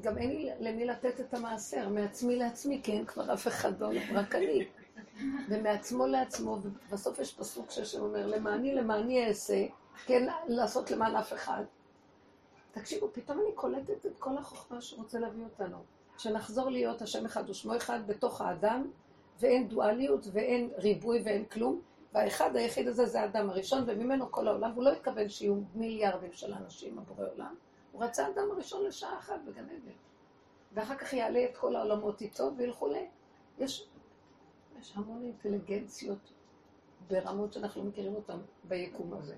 גם 0.00 0.18
אין 0.18 0.30
לי 0.30 0.50
למי 0.60 0.84
לתת 0.84 1.20
את 1.20 1.34
המעשר, 1.34 1.88
מעצמי 1.88 2.36
לעצמי, 2.36 2.80
כי 2.82 2.92
אין 2.92 3.04
כבר 3.04 3.32
אף 3.32 3.46
אחד 3.48 3.78
בעולם, 3.78 4.02
רק 4.14 4.34
אני. 4.34 4.66
ומעצמו 5.48 6.06
לעצמו, 6.06 6.58
ובסוף 6.62 7.18
יש 7.18 7.34
פסוק 7.34 7.70
שאומר, 7.70 8.26
למעני 8.26 8.74
למעני 8.74 9.28
אעשה, 9.28 9.66
כן 10.06 10.28
לעשות 10.48 10.90
למען 10.90 11.16
אף 11.16 11.32
אחד. 11.32 11.64
תקשיבו, 12.72 13.08
פתאום 13.12 13.40
אני 13.40 13.52
קולטת 13.54 14.06
את 14.06 14.18
כל 14.18 14.38
החוכמה 14.38 14.80
שרוצה 14.80 15.18
להביא 15.18 15.44
אותנו. 15.44 15.76
שנחזור 16.18 16.70
להיות 16.70 17.02
השם 17.02 17.24
אחד 17.26 17.50
ושמו 17.50 17.76
אחד 17.76 18.06
בתוך 18.06 18.40
האדם, 18.40 18.90
ואין 19.40 19.68
דואליות 19.68 20.26
ואין 20.32 20.70
ריבוי 20.78 21.22
ואין 21.24 21.44
כלום, 21.44 21.80
והאחד 22.14 22.56
היחיד 22.56 22.88
הזה 22.88 23.06
זה 23.06 23.20
האדם 23.20 23.50
הראשון, 23.50 23.84
וממנו 23.86 24.32
כל 24.32 24.48
העולם, 24.48 24.70
והוא 24.72 24.84
לא 24.84 24.92
התכוון 24.92 25.28
שיהיו 25.28 25.54
מיליארדים 25.74 26.32
של 26.32 26.52
אנשים, 26.52 26.98
הבורא 26.98 27.28
עולם. 27.34 27.54
הוא 27.92 28.04
רצה 28.04 28.28
אדם 28.28 28.50
הראשון 28.50 28.84
לשעה 28.84 29.18
אחת 29.18 29.40
בגן 29.46 29.64
עדן. 29.64 29.92
ואחר 30.72 30.96
כך 30.96 31.12
יעלה 31.12 31.44
את 31.44 31.56
כל 31.56 31.76
העולמות 31.76 32.20
איתו 32.20 32.50
וילכו 32.56 32.86
ל... 32.86 32.96
יש, 33.58 33.88
יש 34.80 34.92
המון 34.96 35.22
אינטליגנציות 35.24 36.32
ברמות 37.08 37.52
שאנחנו 37.52 37.82
לא 37.82 37.88
מכירים 37.88 38.14
אותן 38.14 38.38
ביקום 38.64 39.14
הזה. 39.14 39.36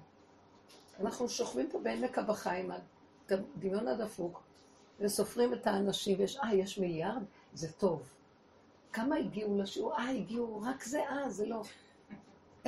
אנחנו 1.01 1.29
שוכבים 1.29 1.71
פה 1.71 1.79
בעמק 1.79 2.19
הבחיים, 2.19 2.71
הדמיון 3.31 3.89
הדפוק, 3.89 4.43
וסופרים 5.01 5.55
את 5.55 5.67
האנשים, 5.67 6.19
ויש, 6.19 6.37
אה, 6.37 6.55
יש 6.55 6.79
מיליארד? 6.79 7.23
זה 7.55 7.73
טוב. 7.73 8.03
כמה 8.93 9.17
הגיעו 9.17 9.59
לשיעור? 9.59 9.95
אה, 9.95 10.11
הגיעו 10.11 10.63
רק 10.63 10.85
זה, 10.85 11.09
אה, 11.09 11.31
זה 11.31 11.47
לא. 11.47 11.63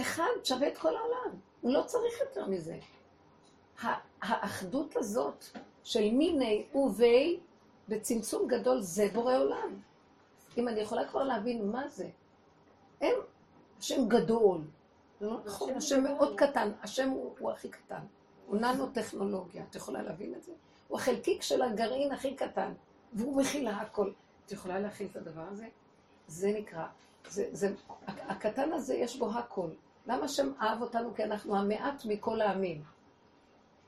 אחד 0.01 0.28
שווה 0.45 0.68
את 0.68 0.78
כל 0.78 0.97
העולם. 0.97 1.41
הוא 1.61 1.72
לא 1.72 1.82
צריך 1.82 2.20
יותר 2.20 2.47
מזה. 2.47 2.78
הא- 3.80 3.94
האחדות 4.22 4.96
הזאת 4.96 5.44
של 5.84 6.10
מיני 6.10 6.66
ובי 6.74 7.40
בצמצום 7.88 8.48
גדול 8.48 8.80
זה 8.80 9.08
בורא 9.12 9.36
עולם. 9.36 9.80
אם 10.58 10.68
אני 10.68 10.80
יכולה 10.80 11.08
כבר 11.08 11.22
להבין 11.22 11.70
מה 11.70 11.88
זה. 11.88 12.08
הם, 13.00 13.14
השם 13.78 14.08
גדול. 14.08 14.60
זה 15.20 15.26
לא 15.26 15.38
נכון, 15.44 15.74
השם 15.74 16.02
מאוד 16.02 16.34
קטן, 16.36 16.72
השם 16.82 17.08
הוא, 17.10 17.34
הוא 17.38 17.50
הכי 17.50 17.68
קטן. 17.68 18.00
הוא 18.46 18.56
ננו-טכנולוגיה, 18.56 19.64
את 19.70 19.74
יכולה 19.74 20.02
להבין 20.02 20.34
את 20.34 20.42
זה? 20.42 20.52
הוא 20.88 20.98
החלקיק 20.98 21.42
של 21.42 21.62
הגרעין 21.62 22.12
הכי 22.12 22.34
קטן, 22.34 22.72
והוא 23.12 23.36
מכיל 23.36 23.68
הכל. 23.68 24.10
את 24.46 24.52
יכולה 24.52 24.78
להכיל 24.80 25.08
את 25.10 25.16
הדבר 25.16 25.42
הזה? 25.50 25.66
זה 26.28 26.52
נקרא, 26.52 26.86
זה, 27.28 27.48
זה, 27.52 27.74
הקטן 28.06 28.72
הזה 28.72 28.94
יש 28.94 29.16
בו 29.18 29.30
הכל. 29.30 29.68
למה 30.06 30.24
השם 30.24 30.52
אהב 30.60 30.82
אותנו? 30.82 31.14
כי 31.14 31.24
אנחנו 31.24 31.56
המעט 31.56 32.04
מכל 32.04 32.40
העמים. 32.40 32.82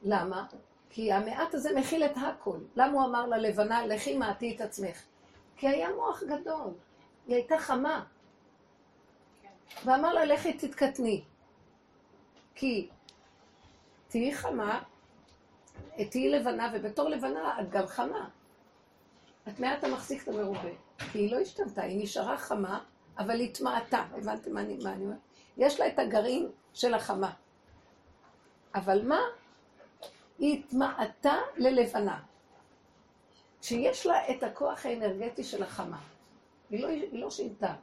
למה? 0.03 0.47
כי 0.91 1.13
המעט 1.13 1.55
הזה 1.55 1.71
מכיל 1.81 2.05
את 2.05 2.17
הכל. 2.17 2.59
למה 2.77 2.93
הוא 2.93 3.05
אמר 3.05 3.27
ללבנה, 3.27 3.87
לכי 3.87 4.17
מעטי 4.17 4.57
את 4.57 4.61
עצמך? 4.61 5.03
כי 5.57 5.69
היה 5.69 5.89
מוח 5.97 6.23
גדול. 6.23 6.75
היא 7.27 7.35
הייתה 7.37 7.59
חמה. 7.59 8.05
ואמר 9.85 10.13
לה, 10.13 10.25
לכי 10.25 10.53
תתקטני. 10.53 11.23
כי 12.55 12.89
תהיי 14.09 14.35
חמה, 14.35 14.83
תהיי 16.11 16.29
לבנה, 16.29 16.73
ובתור 16.75 17.09
לבנה 17.09 17.61
את 17.61 17.71
גם 17.71 17.87
חמה. 17.87 18.29
את 19.49 19.61
מעט 19.61 19.85
המחזיק 19.85 20.23
את 20.23 20.29
המרובה. 20.29 20.71
כי 21.13 21.19
היא 21.19 21.33
לא 21.33 21.39
השתנתה, 21.39 21.83
היא 21.83 22.03
נשארה 22.03 22.39
חמה, 22.39 22.85
אבל 23.19 23.41
התמעטה. 23.41 24.05
הבנתם 24.13 24.55
מה 24.55 24.61
אני, 24.61 24.79
מה 24.83 24.93
אני 24.93 25.05
אומרת? 25.05 25.19
יש 25.57 25.81
לה 25.81 25.89
את 25.89 25.99
הגרעין 25.99 26.49
של 26.75 26.95
החמה. 26.95 27.33
אבל 28.75 29.09
מה? 29.09 29.21
היא 30.39 30.59
התמעטה 30.59 31.37
ללבנה. 31.57 32.21
שיש 33.63 34.07
לה 34.07 34.31
את 34.31 34.43
הכוח 34.43 34.87
האנרגטי 34.87 35.45
של 35.45 35.63
החמה. 35.63 35.99
היא 36.71 36.83
לא, 36.83 36.89
היא 36.89 37.21
לא 37.21 37.31
שינתה. 37.31 37.75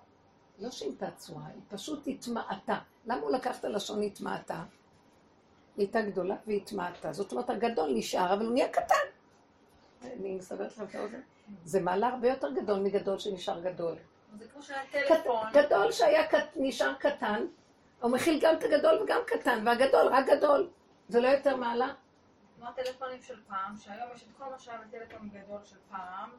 היא 0.58 0.66
לא 0.66 0.72
שינתה 0.72 1.12
צורה, 1.12 1.48
היא 1.54 1.62
פשוט 1.70 2.08
התמעטה. 2.08 2.80
למה 3.06 3.22
הוא 3.22 3.32
לקח 3.32 3.60
את 3.60 3.66
הלשון 3.66 4.04
התמעטה? 4.04 4.56
היא 4.56 4.64
הייתה 5.86 6.02
גדולה 6.02 6.36
והיא 6.48 6.62
התמעטה. 6.62 7.14
זאת 7.14 7.32
אומרת, 7.32 7.50
הגדול 7.50 7.92
נשאר, 7.94 8.34
אבל 8.34 8.46
הוא 8.46 8.54
נהיה 8.54 8.70
קטן. 8.70 9.06
אני 10.04 10.36
מסברת 10.36 10.72
לכם 10.72 10.84
את 10.84 10.96
האוזן. 10.96 11.20
זה 11.66 11.82
מעלה 11.82 12.08
הרבה 12.08 12.30
יותר 12.30 12.52
גדול 12.52 12.80
מגדול 12.80 13.20
שנשאר 13.20 13.60
גדול. 13.62 13.96
זה 14.40 14.46
כמו 14.48 14.62
שהיה 14.62 14.82
טלפון. 14.92 15.48
גדול 15.54 15.92
שהיה 15.92 16.24
נשאר 16.56 16.94
קטן, 16.94 17.46
הוא 18.02 18.12
מכיל 18.12 18.40
גם 18.42 18.56
את 18.56 18.64
הגדול 18.64 19.02
וגם 19.04 19.20
קטן, 19.28 19.64
והגדול 19.66 20.08
רק 20.08 20.26
גדול. 20.26 20.70
זה 21.10 21.20
לא 21.20 21.28
יותר 21.28 21.56
מעלה? 21.56 21.94
כמו 22.66 22.74
הטלפונים 22.82 23.22
של 23.22 23.36
פעם, 23.48 23.78
שהיום 23.78 24.10
יש 24.16 24.24
את 24.24 24.28
כל 24.38 24.46
מה 24.52 24.60
שהיה 24.60 24.80
בטלפון 24.88 25.30
גדול 25.30 25.60
של 25.64 25.76
פעם, 25.90 26.30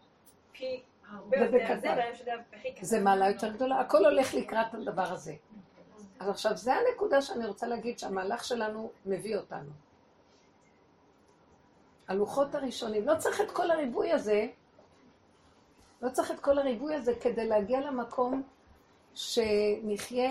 פי 0.52 0.82
הרבה 1.10 1.36
יותר. 1.36 1.80
זה, 1.80 1.88
והיום 1.88 2.14
שזה 2.14 2.30
הכי 2.52 2.72
קטן. 2.72 2.84
זה 2.84 3.00
מעלה 3.00 3.28
יותר 3.28 3.52
גדולה, 3.52 3.80
הכל 3.80 4.04
הולך 4.04 4.34
לקראת 4.34 4.74
הדבר 4.74 5.12
הזה. 5.12 5.34
אז 6.20 6.28
עכשיו, 6.28 6.56
זה 6.56 6.74
הנקודה 6.74 7.22
שאני 7.22 7.46
רוצה 7.46 7.66
להגיד 7.66 7.98
שהמהלך 7.98 8.44
שלנו 8.44 8.90
מביא 9.06 9.36
אותנו. 9.36 9.70
הלוחות 12.08 12.54
הראשונים, 12.54 13.08
לא 13.08 13.14
צריך 13.18 13.40
את 13.40 13.50
כל 13.50 13.70
הריבוי 13.70 14.12
הזה, 14.12 14.46
לא 16.02 16.10
צריך 16.10 16.30
את 16.30 16.40
כל 16.40 16.58
הריבוי 16.58 16.94
הזה 16.94 17.12
כדי 17.20 17.48
להגיע 17.48 17.80
למקום 17.80 18.42
שנחיה, 19.14 20.30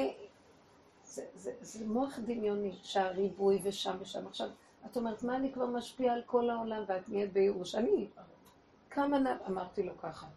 זה, 1.04 1.26
זה, 1.34 1.52
זה 1.62 1.86
מוח 1.86 2.20
דמיוני, 2.20 2.76
שהריבוי 2.84 3.60
ושם 3.64 3.98
ושם. 4.02 4.28
עכשיו, 4.28 4.50
את 4.86 4.98
אומרת, 4.98 5.24
מה 5.24 5.36
אני 5.36 5.54
כבר 5.54 5.66
משפיעה 5.66 6.16
על 6.16 6.22
כל 6.26 6.50
העולם 6.50 6.84
ואת 6.88 7.10
נהיית 7.10 7.34
בייאוש? 7.34 7.76
אני, 7.76 8.08
כמה 8.90 9.20
נ... 9.20 9.26
אמרתי 9.48 9.84
לו 9.84 9.98
ככה. 9.98 10.28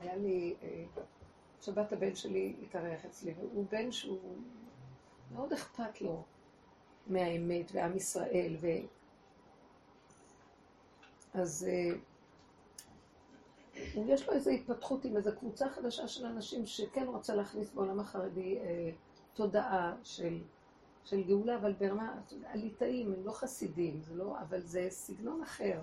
היה 0.00 0.16
לי, 0.16 0.54
אה, 0.62 0.84
שבת 1.60 1.92
הבן 1.92 2.14
שלי 2.14 2.56
התארח 2.62 3.04
אצלי, 3.04 3.34
והוא 3.38 3.66
בן 3.70 3.92
שהוא 3.92 4.36
מאוד 5.34 5.52
אכפת 5.52 6.00
לו 6.00 6.22
מהאמת 7.06 7.70
ועם 7.74 7.96
ישראל, 7.96 8.56
ו... 8.60 8.66
אז 11.34 11.68
אה, 11.68 11.96
יש 13.96 14.28
לו 14.28 14.32
איזו 14.32 14.50
התפתחות 14.50 15.04
עם 15.04 15.16
איזו 15.16 15.30
קבוצה 15.38 15.68
חדשה 15.68 16.08
של 16.08 16.26
אנשים 16.26 16.66
שכן 16.66 17.06
רוצה 17.06 17.34
להכניס 17.34 17.70
בעולם 17.70 18.00
החרדי 18.00 18.58
אה, 18.58 18.90
תודעה 19.34 19.94
של, 20.02 20.38
של 21.04 21.22
גאולה, 21.22 21.56
אבל 21.56 21.72
ברמה, 21.72 22.20
הליטאים 22.46 23.12
הם 23.12 23.26
לא 23.26 23.32
חסידים, 23.32 24.00
זה 24.02 24.14
לא, 24.14 24.38
אבל 24.40 24.60
זה 24.60 24.86
סגנון 24.90 25.42
אחר. 25.42 25.80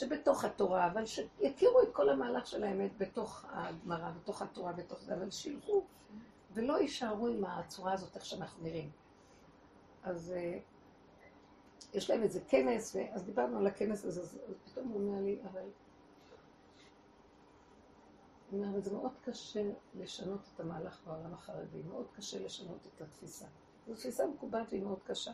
שבתוך 0.00 0.44
התורה, 0.44 0.86
אבל 0.86 1.06
שיכירו 1.06 1.82
את 1.82 1.88
כל 1.92 2.08
המהלך 2.08 2.46
של 2.46 2.64
האמת 2.64 2.90
בתוך 2.98 3.44
הגמרא, 3.48 4.10
בתוך 4.10 4.42
התורה, 4.42 4.72
בתוך 4.72 5.00
זה, 5.00 5.14
אבל 5.14 5.30
שילכו 5.30 5.84
ולא 6.54 6.80
יישארו 6.80 7.28
עם 7.28 7.44
הצורה 7.44 7.92
הזאת, 7.92 8.16
איך 8.16 8.24
שאנחנו 8.24 8.62
נראים. 8.62 8.90
אז 10.02 10.32
אה, 10.36 10.58
יש 11.94 12.10
להם 12.10 12.22
איזה 12.22 12.40
כנס, 12.48 12.96
ואז 12.96 13.24
דיברנו 13.24 13.58
על 13.58 13.66
הכנס 13.66 14.04
הזה, 14.04 14.20
אז 14.20 14.38
אז 14.48 14.54
פתאום 14.64 14.88
הוא 14.88 15.00
אומר 15.00 15.22
לי, 15.22 15.38
אבל... 15.50 15.68
אומר, 18.52 18.80
זה 18.80 18.92
מאוד 18.92 19.12
קשה 19.24 19.70
לשנות 19.94 20.40
את 20.54 20.60
המהלך 20.60 21.00
בעולם 21.06 21.34
החרדי, 21.34 21.82
מאוד 21.88 22.06
קשה 22.16 22.38
לשנות 22.44 22.86
את 22.86 23.00
התפיסה. 23.00 23.46
זו 23.90 23.96
תפיסה 23.96 24.26
מקובעת 24.26 24.66
והיא 24.70 24.82
מאוד 24.82 25.02
קשה. 25.02 25.32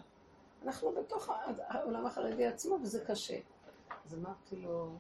אנחנו 0.63 0.93
בתוך 0.93 1.31
העולם 1.69 2.07
החרדי 2.07 2.47
עצמו, 2.47 2.79
וזה 2.83 3.05
קשה. 3.05 3.39
אז 4.05 4.15
אמרתי 4.15 4.57
לו, 4.57 4.99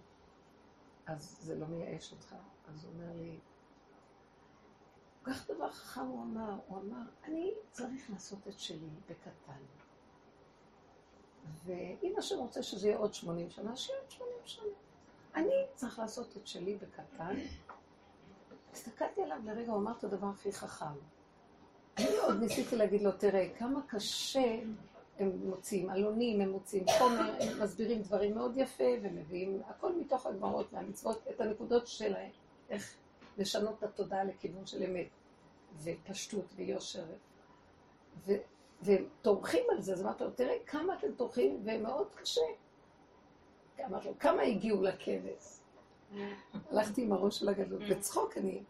אז 1.07 1.39
זה 1.41 1.55
לא 1.55 1.67
מייאש 1.67 2.13
אותך? 2.13 2.35
אז 2.69 2.85
הוא 2.85 2.93
אומר 2.93 3.13
לי, 3.17 3.39
כל 5.23 5.33
כך 5.33 5.51
דבר 5.51 5.71
חכם 5.71 6.01
הוא 6.01 6.23
אמר, 6.23 6.59
הוא 6.67 6.79
אמר, 6.79 7.03
אני 7.25 7.55
צריך 7.71 8.11
לעשות 8.11 8.49
את 8.49 8.59
שלי 8.59 8.89
בקטן. 9.09 9.63
ואם 11.65 12.15
השם 12.19 12.39
רוצה 12.39 12.63
שזה 12.63 12.89
יהיה 12.89 12.99
עוד 12.99 13.15
80 13.15 13.51
שנה, 13.51 13.77
שיהיה 13.77 14.01
עוד 14.01 14.11
80 14.11 14.33
שנה. 14.45 14.65
אני 15.35 15.55
צריך 15.75 15.99
לעשות 15.99 16.37
את 16.37 16.47
שלי 16.47 16.77
בקטן. 16.77 17.37
הסתכלתי 18.73 19.23
עליו 19.23 19.39
לרגע, 19.45 19.73
הוא 19.73 19.81
אמר 19.81 19.93
את 19.99 20.05
הדבר 20.05 20.27
הכי 20.27 20.53
חכם. 20.53 21.16
אני 21.99 22.17
עוד 22.19 22.41
ניסיתי 22.41 22.77
להגיד 22.77 23.03
לו, 23.03 23.13
תראה, 23.13 23.49
כמה 23.59 23.81
קשה 23.87 24.59
הם 25.19 25.31
מוצאים 25.45 25.91
עלונים, 25.91 26.41
הם 26.41 26.51
מוצאים 26.51 26.85
חומר, 26.99 27.35
הם 27.41 27.63
מסבירים 27.63 28.03
דברים 28.03 28.35
מאוד 28.35 28.57
יפה, 28.57 28.85
ומביאים 29.03 29.63
הכל 29.67 29.93
מתוך 29.99 30.27
הגמרות 30.27 30.67
והמצוות, 30.73 31.27
את 31.31 31.41
הנקודות 31.41 31.87
שלהם, 31.87 32.31
איך 32.71 32.95
לשנות 33.39 33.79
את 33.79 33.83
התודעה 33.83 34.25
לכיוון 34.25 34.67
של 34.67 34.83
אמת, 34.83 35.07
ופשטות 35.83 36.53
ויושר. 36.57 37.05
והם 38.83 39.05
טורחים 39.23 39.65
על 39.71 39.81
זה, 39.81 39.93
אז 39.93 40.03
אמרתי 40.03 40.25
לו, 40.25 40.31
תראה 40.31 40.55
כמה 40.67 40.95
אתם 40.99 41.13
טורחים, 41.17 41.63
ומאוד 41.65 42.09
קשה. 42.15 42.41
אמרתי 43.87 44.09
לו, 44.09 44.15
כמה 44.19 44.43
הגיעו 44.43 44.83
לכנס? 44.83 45.63
הלכתי 46.71 47.03
עם 47.03 47.13
הראש 47.13 47.39
של 47.39 47.49
הגדול, 47.49 47.95
בצחוק 47.95 48.37
אני. 48.37 48.63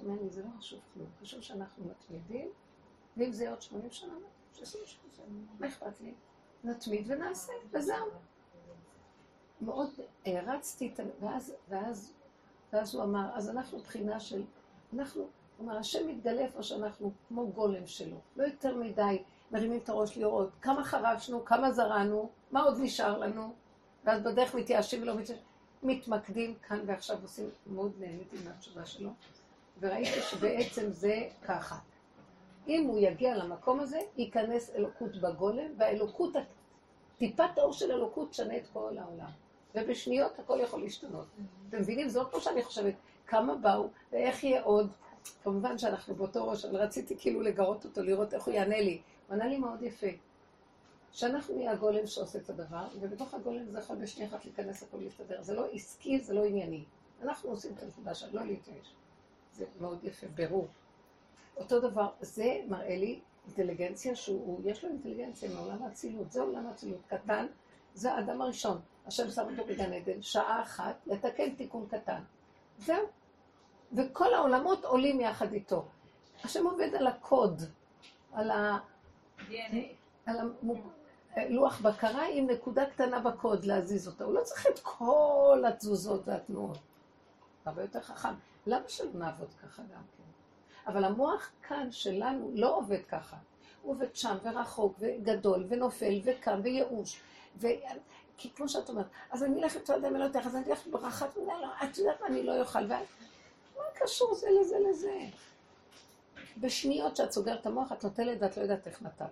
אומר 0.00 0.22
לי, 0.22 0.30
זה 0.30 0.42
לא 0.42 0.48
חשוב 0.58 0.80
כלום, 0.94 1.06
חשוב 1.20 1.40
שאנחנו 1.40 1.84
מתמידים, 1.84 2.48
ואם 3.16 3.32
זה 3.32 3.50
עוד 3.50 3.62
80 3.62 3.90
שנה, 3.90 4.14
שיעשו 4.54 4.78
שנה, 4.86 5.24
מה 5.58 5.68
אכפת 5.68 6.00
לי? 6.00 6.14
נתמיד 6.64 7.04
ונעשה, 7.06 7.52
וזהו. 7.70 8.06
מאוד 9.60 9.90
הערצתי 10.26 10.90
את 10.94 11.00
ה... 11.00 11.02
ואז, 11.20 11.54
ואז, 11.68 12.12
ואז 12.72 12.94
הוא 12.94 13.04
אמר, 13.04 13.30
אז 13.34 13.50
אנחנו 13.50 13.78
בחינה 13.78 14.20
של, 14.20 14.42
אנחנו, 14.94 15.28
אמר, 15.60 15.78
השם 15.78 16.08
מתגלה 16.08 16.40
איפה 16.40 16.62
שאנחנו 16.62 17.12
כמו 17.28 17.46
גולם 17.46 17.86
שלו, 17.86 18.16
לא 18.36 18.44
יותר 18.44 18.76
מדי 18.76 19.22
מרימים 19.52 19.80
את 19.84 19.88
הראש 19.88 20.16
לראות 20.16 20.48
כמה 20.60 20.84
חרשנו, 20.84 21.44
כמה 21.44 21.72
זרענו, 21.72 22.30
מה 22.50 22.62
עוד 22.62 22.78
נשאר 22.80 23.18
לנו, 23.18 23.54
ואז 24.04 24.22
בדרך 24.22 24.54
מתייאשים 24.54 25.02
ולא 25.02 25.14
מתייאשים. 25.14 25.44
מתמקדים 25.82 26.54
כאן 26.54 26.80
ועכשיו 26.86 27.18
עושים, 27.22 27.50
מאוד 27.66 27.92
נהניתי 27.98 28.36
מהתשובה 28.44 28.86
שלו, 28.86 29.10
וראיתי 29.82 30.20
שבעצם 30.20 30.90
זה 30.90 31.28
ככה. 31.44 31.78
אם 32.68 32.84
הוא 32.86 32.98
יגיע 32.98 33.36
למקום 33.36 33.80
הזה, 33.80 34.00
ייכנס 34.16 34.70
אלוקות 34.70 35.16
בגולם, 35.16 35.74
והאלוקות, 35.78 36.32
טיפת 37.18 37.58
האור 37.58 37.72
של 37.72 37.92
אלוקות 37.92 38.30
תשנה 38.30 38.56
את 38.56 38.66
כל 38.72 38.98
העולם. 38.98 39.30
ובשניות 39.74 40.38
הכל 40.38 40.58
יכול 40.62 40.80
להשתנות. 40.80 41.26
אתם 41.68 41.80
מבינים? 41.80 42.08
זה 42.08 42.18
לא 42.18 42.24
כמו 42.24 42.40
שאני 42.40 42.62
חושבת, 42.62 42.94
כמה 43.26 43.54
באו, 43.54 43.88
ואיך 44.12 44.44
יהיה 44.44 44.62
עוד. 44.62 44.90
כמובן 45.44 45.78
שאנחנו 45.78 46.14
באותו 46.14 46.48
ראש, 46.48 46.64
אבל 46.64 46.76
רציתי 46.76 47.16
כאילו 47.18 47.40
לגרות 47.40 47.84
אותו, 47.84 48.02
לראות 48.02 48.34
איך 48.34 48.44
הוא 48.44 48.54
יענה 48.54 48.80
לי. 48.80 49.02
הוא 49.26 49.34
ענה 49.34 49.46
לי 49.46 49.58
מאוד 49.58 49.82
יפה. 49.82 50.06
שאנחנו 51.12 51.54
נהיה 51.54 51.72
הגולם 51.72 52.06
שעושה 52.06 52.38
את 52.38 52.50
הדבר, 52.50 52.84
ובתוך 53.00 53.34
הגולם 53.34 53.70
זה 53.70 53.78
יכול 53.78 53.96
בשנייה 53.96 54.30
אחת 54.30 54.44
להיכנס 54.44 54.82
הכל 54.82 54.96
להסתדר. 54.96 55.42
זה 55.42 55.54
לא 55.54 55.66
עסקי, 55.72 56.20
זה 56.20 56.34
לא 56.34 56.44
ענייני. 56.44 56.84
אנחנו 57.22 57.50
עושים 57.50 57.72
את 57.74 57.82
הנקודה 57.82 58.14
שלנו, 58.14 58.34
לא 58.34 58.44
להתייאש. 58.44 58.94
זה 59.52 59.64
מאוד 59.80 60.04
יפה, 60.04 60.26
ברור. 60.34 60.68
אותו 61.56 61.80
דבר, 61.80 62.08
זה 62.20 62.60
מראה 62.68 62.96
לי 62.96 63.20
אינטליגנציה 63.46 64.16
שהוא, 64.16 64.60
יש 64.64 64.84
לו 64.84 64.90
אינטליגנציה 64.90 65.50
מעולם 65.54 65.82
האצילות, 65.82 66.32
זה 66.32 66.42
עולם 66.42 66.66
האצילות 66.66 67.00
קטן, 67.06 67.46
זה 67.94 68.12
האדם 68.12 68.42
הראשון. 68.42 68.80
השם 69.06 69.30
שם 69.30 69.42
אותו 69.50 69.64
בגן 69.68 69.92
עדן, 69.92 70.22
שעה 70.22 70.62
אחת, 70.62 70.96
לתקן 71.06 71.54
תיקון 71.54 71.86
קטן. 71.90 72.20
זהו. 72.78 73.06
וכל 73.96 74.34
העולמות 74.34 74.84
עולים 74.84 75.20
יחד 75.20 75.52
איתו. 75.52 75.84
השם 76.44 76.66
עובד 76.66 76.94
על 76.94 77.06
הקוד, 77.06 77.62
על 78.32 78.50
ה... 78.50 78.78
על 80.26 80.36
הלוח 81.36 81.80
בקרה 81.80 82.26
עם 82.32 82.50
נקודה 82.50 82.86
קטנה 82.86 83.20
בקוד 83.20 83.64
להזיז 83.64 84.08
אותה. 84.08 84.24
הוא 84.24 84.34
לא 84.34 84.40
צריך 84.40 84.66
את 84.66 84.78
כל 84.78 85.62
התזוזות 85.68 86.28
והתנועות. 86.28 86.78
הרבה 87.64 87.82
יותר 87.82 88.00
חכם. 88.00 88.34
למה 88.66 88.88
שלא 88.88 89.10
נעבוד 89.14 89.54
ככה 89.62 89.82
גם 89.82 90.02
כן? 90.16 90.22
אבל 90.86 91.04
המוח 91.04 91.50
כאן 91.62 91.88
שלנו 91.90 92.50
לא 92.54 92.76
עובד 92.76 93.04
ככה. 93.08 93.36
הוא 93.82 93.92
עובד 93.92 94.16
שם 94.16 94.36
ורחוק 94.42 94.96
וגדול 94.98 95.66
ונופל 95.68 96.20
וקם 96.24 96.60
וייאוש. 96.62 97.20
ו... 97.56 97.66
כי 98.36 98.50
כמו 98.50 98.68
שאת 98.68 98.88
אומרת, 98.88 99.06
אז 99.30 99.42
אני 99.42 99.62
אלך 99.62 99.76
לצעד 99.76 100.04
עם 100.04 100.16
אלוהיך, 100.16 100.46
אז 100.46 100.56
אני 100.56 100.70
אלך 100.70 100.86
ברחת 100.90 101.36
מדי, 101.36 101.46
לא, 101.46 101.68
את 101.84 101.98
יודעת 101.98 102.20
מה, 102.20 102.26
אני 102.26 102.42
לא 102.42 102.60
אוכל. 102.60 102.78
ואת... 102.88 103.06
מה 103.76 103.82
קשור 103.94 104.34
זה 104.34 104.46
לזה 104.60 104.76
לזה? 104.90 105.18
בשניות 106.56 107.16
שאת 107.16 107.32
סוגרת 107.32 107.60
את 107.60 107.66
המוח, 107.66 107.92
את 107.92 108.04
נוטלת 108.04 108.38
ואת 108.40 108.56
לא 108.56 108.62
יודעת 108.62 108.86
איך 108.86 109.02
נטל. 109.02 109.24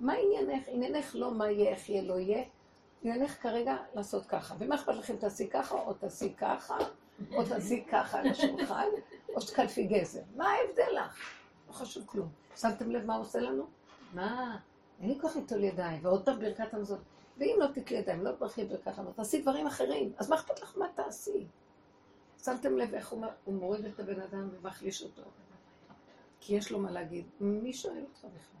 מה 0.00 0.12
עניינך? 0.12 0.68
עניינך 0.68 1.10
לא 1.14 1.30
מה 1.30 1.50
יהיה, 1.50 1.70
איך 1.70 1.88
יהיה, 1.88 2.02
לא 2.02 2.18
יהיה. 2.18 2.44
עניינך 3.02 3.42
כרגע 3.42 3.76
לעשות 3.94 4.26
ככה. 4.26 4.54
ומה 4.58 4.74
אכפת 4.74 4.94
לכם, 4.94 5.16
תעשי 5.16 5.48
ככה, 5.48 5.74
או 5.74 5.94
תעשי 5.94 6.34
ככה, 6.34 6.78
או 7.32 7.44
תעשי 7.44 7.84
ככה 7.90 8.18
על 8.20 8.26
השולחן, 8.26 8.86
או 9.34 9.40
שתקלפי 9.40 9.86
גזר. 9.86 10.22
מה 10.36 10.48
ההבדל 10.48 10.92
לך? 11.04 11.18
לא 11.68 11.72
חשוב 11.72 12.06
כלום. 12.06 12.28
שמתם 12.56 12.90
לב 12.90 13.04
מה 13.04 13.14
הוא 13.14 13.22
עושה 13.22 13.40
לנו? 13.40 13.66
מה? 14.14 14.58
אין 15.00 15.08
לי 15.08 15.20
כוח 15.20 15.36
ליטול 15.36 15.64
ידיים, 15.64 16.04
ועוד 16.04 16.24
פעם 16.24 16.38
ברכת 16.38 16.74
המזון. 16.74 16.98
ואם 17.38 17.56
לא 17.60 17.66
תתלי 17.66 17.96
ידיים, 17.96 18.24
לא 18.24 18.32
תברכי 18.32 18.64
ברכת 18.64 18.98
המזון, 18.98 19.12
תעשי 19.12 19.42
דברים 19.42 19.66
אחרים. 19.66 20.12
אז 20.18 20.30
מה 20.30 20.36
אכפת 20.36 20.62
לך 20.62 20.78
מה 20.78 20.86
תעשי? 20.94 21.46
שמתם 22.44 22.76
לב 22.76 22.94
איך 22.94 23.08
הוא, 23.08 23.24
הוא 23.44 23.54
מוריד 23.54 23.84
את 23.84 24.00
הבן 24.00 24.20
אדם 24.20 24.48
ומחליש 24.52 25.02
אותו? 25.02 25.22
כי 26.40 26.56
יש 26.56 26.72
לו 26.72 26.78
מה 26.78 26.90
להגיד. 26.90 27.26
מי 27.40 27.72
שואל 27.72 28.02
אותך 28.08 28.18
בכלל? 28.18 28.60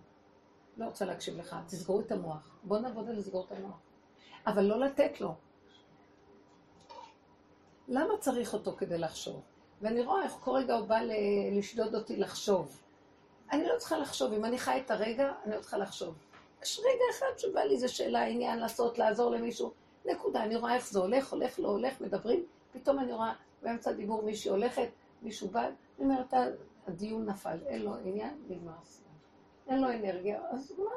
לא 0.76 0.84
רוצה 0.84 1.04
להקשיב 1.04 1.36
לך, 1.36 1.56
תסגרו 1.66 2.00
את 2.00 2.12
המוח. 2.12 2.58
בואו 2.64 2.80
נעבוד 2.80 3.08
על 3.08 3.16
לסגור 3.16 3.46
את 3.46 3.52
המוח. 3.52 3.78
אבל 4.46 4.64
לא 4.64 4.80
לתת 4.80 5.20
לו. 5.20 5.34
למה 7.88 8.18
צריך 8.20 8.54
אותו 8.54 8.72
כדי 8.76 8.98
לחשוב? 8.98 9.42
ואני 9.80 10.02
רואה 10.02 10.22
איך 10.22 10.32
כל 10.32 10.50
רגע 10.50 10.74
הוא 10.74 10.86
בא 10.86 10.98
לשדוד 11.52 11.94
אותי 11.94 12.16
לחשוב. 12.16 12.82
אני 13.52 13.66
לא 13.66 13.74
צריכה 13.78 13.98
לחשוב, 13.98 14.32
אם 14.32 14.44
אני 14.44 14.58
חי 14.58 14.82
את 14.84 14.90
הרגע, 14.90 15.32
אני 15.44 15.56
לא 15.56 15.60
צריכה 15.60 15.78
לחשוב. 15.78 16.14
יש 16.62 16.80
רגע 16.80 17.04
אחד 17.10 17.38
שבא 17.38 17.60
לי 17.60 17.74
איזה 17.74 17.88
שאלה, 17.88 18.24
עניין, 18.24 18.58
לעשות, 18.58 18.98
לעזור 18.98 19.30
למישהו, 19.30 19.72
נקודה, 20.04 20.42
אני 20.42 20.56
רואה 20.56 20.74
איך 20.74 20.90
זה 20.90 20.98
הולך, 20.98 21.32
הולך, 21.32 21.58
לא 21.58 21.68
הולך, 21.68 22.00
מדברים, 22.00 22.44
פתאום 22.72 22.98
אני 22.98 23.12
רואה 23.12 23.32
באמצע 23.62 23.90
הדיבור 23.90 24.22
מישהי 24.22 24.50
הולכת, 24.50 24.88
מישהו 25.22 25.48
בא, 25.48 25.60
אני 25.60 25.74
אומרת, 25.98 26.34
הדיון 26.86 27.26
נפל, 27.26 27.58
אין 27.66 27.82
לו 27.82 27.94
עניין, 27.96 28.34
נגמר. 28.48 28.72
אין 29.68 29.80
לו 29.80 29.90
אנרגיה, 29.90 30.40
אז 30.50 30.72
מה? 30.78 30.90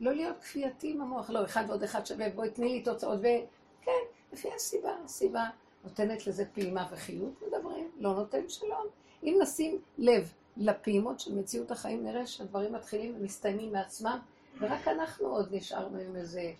לא 0.00 0.12
להיות 0.12 0.38
כפייתי 0.38 0.90
עם 0.90 1.00
המוח, 1.00 1.30
לא, 1.30 1.44
אחד 1.44 1.64
ועוד 1.68 1.82
אחד 1.82 2.06
שווה, 2.06 2.30
בואי 2.30 2.50
תני 2.50 2.68
לי 2.68 2.82
תוצאות, 2.82 3.18
וכן, 3.18 3.92
לפי 4.32 4.48
הסיבה, 4.54 4.96
הסיבה 5.04 5.44
נותנת 5.84 6.26
לזה 6.26 6.44
פעימה 6.52 6.88
וחיות, 6.90 7.42
מדברים, 7.46 7.90
לא 7.96 8.14
נותן 8.14 8.48
שלום. 8.48 8.86
אם 9.22 9.38
נשים 9.42 9.80
לב 9.98 10.32
לפעימות 10.56 11.20
של 11.20 11.34
מציאות 11.34 11.70
החיים, 11.70 12.04
נראה 12.04 12.26
שהדברים 12.26 12.72
מתחילים 12.72 13.16
ומסתיימים 13.16 13.72
מעצמם, 13.72 14.18
ורק 14.60 14.88
אנחנו 14.88 15.26
עוד 15.26 15.54
נשארנו 15.54 15.98
עם 15.98 16.16
איזה 16.16 16.52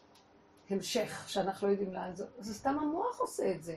המשך 0.70 1.24
שאנחנו 1.28 1.66
לא 1.66 1.72
יודעים 1.72 1.92
לאן 1.92 2.14
זה. 2.14 2.26
זה 2.38 2.54
סתם 2.54 2.78
המוח 2.78 3.20
עושה 3.20 3.52
את 3.52 3.62
זה. 3.62 3.76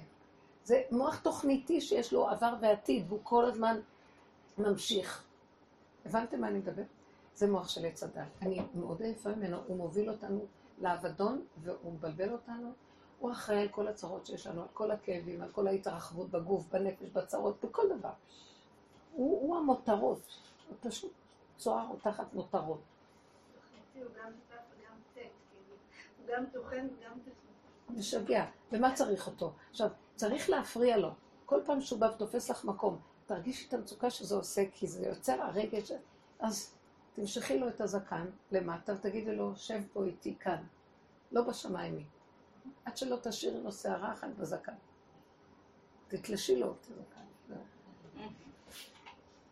זה 0.64 0.82
מוח 0.92 1.20
תוכניתי 1.20 1.82
שיש 1.82 2.14
לו 2.14 2.30
עבר 2.30 2.54
ועתיד, 2.62 3.06
והוא 3.08 3.20
כל 3.24 3.46
הזמן 3.46 3.80
ממשיך. 4.58 5.24
הבנתם 6.06 6.42
מה 6.42 6.48
אני 6.48 6.60
מדבר? 6.60 6.84
זה 7.36 7.52
מוח 7.52 7.70
של 7.70 7.86
עץ 7.86 8.04
הדת. 8.04 8.28
אני 8.42 8.60
מאוד 8.76 9.02
עייפה 9.02 9.30
ממנו, 9.30 9.58
הוא 9.68 9.78
מוביל 9.78 10.10
אותנו 10.10 10.46
לאבדון 10.82 11.46
והוא 11.64 11.94
מבלבל 11.94 12.32
אותנו. 12.32 12.72
הוא 13.20 13.32
אחראי 13.32 13.60
על 13.60 13.68
כל 13.68 13.88
הצרות 13.88 14.26
שיש 14.26 14.48
לנו, 14.48 14.62
על 14.62 14.68
כל 14.74 14.92
הכאבים, 14.92 15.42
על 15.42 15.50
כל 15.52 15.68
ההתרחבות 15.68 16.30
בגוף, 16.30 16.66
בנפש, 16.72 17.10
בצרות, 17.10 17.66
בכל 17.66 17.84
דבר. 17.98 18.12
הוא, 19.14 19.42
הוא 19.42 19.58
המותרות, 19.58 20.22
הוא 20.70 20.78
פשוט 20.82 21.12
צוהר 21.58 21.88
או 21.90 21.96
תחת 21.96 22.34
מותרות. 22.34 22.82
כאילו, 23.94 24.10
גם 26.28 26.46
טוחן 26.54 26.88
וגם 26.98 27.18
משגע. 27.90 28.46
ומה 28.72 28.96
צריך 28.96 29.28
אותו? 29.28 29.54
עכשיו, 29.70 29.90
צריך 30.16 30.50
להפריע 30.50 30.98
לו. 30.98 31.10
כל 31.46 31.62
פעם 31.66 31.82
שהוא 31.82 32.00
בא 32.00 32.06
ותופס 32.06 32.50
לך 32.50 32.66
מקום, 32.66 33.00
תרגישי 33.26 33.68
את 33.68 33.74
המצוקה 33.74 34.10
שזה 34.10 34.36
עושה, 34.36 34.62
כי 34.74 34.88
זה 34.88 35.08
יוצר 35.08 35.42
הרגש. 35.42 35.92
אז 36.40 36.74
תמשכי 37.14 37.60
לו 37.60 37.68
את 37.68 37.82
הזקן 37.82 38.26
למטה 38.52 38.94
ותגידי 38.94 39.36
לו, 39.36 39.56
שב 39.56 39.82
פה 39.94 40.06
איתי 40.06 40.36
כאן. 40.40 40.64
לא 41.32 41.42
בשמיים 41.42 41.98
היא. 41.98 42.06
עד 42.86 42.98
שלא 42.98 43.18
תשאירי 43.24 43.64
לו 43.64 43.72
שערה 43.72 44.14
אחת 44.14 44.30
בזקן. 44.40 44.74
תתלשי 46.08 46.56
לו 46.60 46.72
את 46.72 46.88
הזקן. 46.90 47.26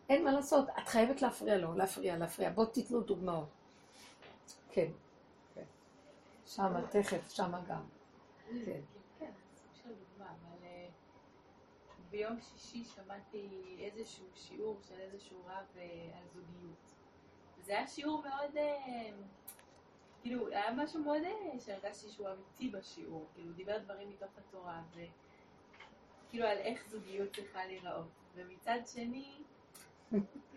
אין 0.09 0.23
מה 0.23 0.31
לעשות, 0.31 0.69
את 0.69 0.87
חייבת 0.87 1.21
להפריע 1.21 1.57
לו, 1.57 1.73
להפריע, 1.73 2.17
להפריע. 2.17 2.49
בואו 2.49 2.65
תיתנו 2.65 3.01
דוגמאות. 3.01 3.49
כן. 4.71 4.91
כן. 5.55 5.63
שמה, 6.45 6.87
תכף, 6.87 7.29
שמה 7.29 7.61
גם. 7.67 7.83
כן. 8.65 8.81
כן, 9.19 9.31
אה, 10.63 10.87
ביום 12.09 12.37
שישי 12.41 12.83
שמעתי 12.83 13.75
איזשהו 13.79 14.25
שיעור 14.35 14.79
של 14.89 14.99
איזשהו 14.99 15.37
רב 15.45 15.65
אה, 15.77 16.09
על 16.17 16.27
זוגיות. 16.33 16.93
זה 17.65 17.71
היה 17.71 17.87
שיעור 17.87 18.21
מאוד, 18.21 18.57
אה, 18.57 19.09
כאילו, 20.23 20.47
היה 20.47 20.71
משהו 20.75 20.99
מאוד 21.03 21.21
שהרגשתי 21.65 22.09
שהוא 22.09 22.27
אמיתי 22.29 22.77
בשיעור, 22.77 23.27
כאילו, 23.33 23.47
הוא 23.47 23.55
דיבר 23.55 23.77
דברים 23.77 24.09
מתוך 24.09 24.29
התורה, 24.37 24.81
וכאילו 24.91 26.45
על 26.45 26.57
איך 26.57 26.83
זוגיות 26.89 27.33
צריכה 27.35 27.65
להיראות. 27.65 28.07
ומצד 28.35 28.79
שני, 28.85 29.25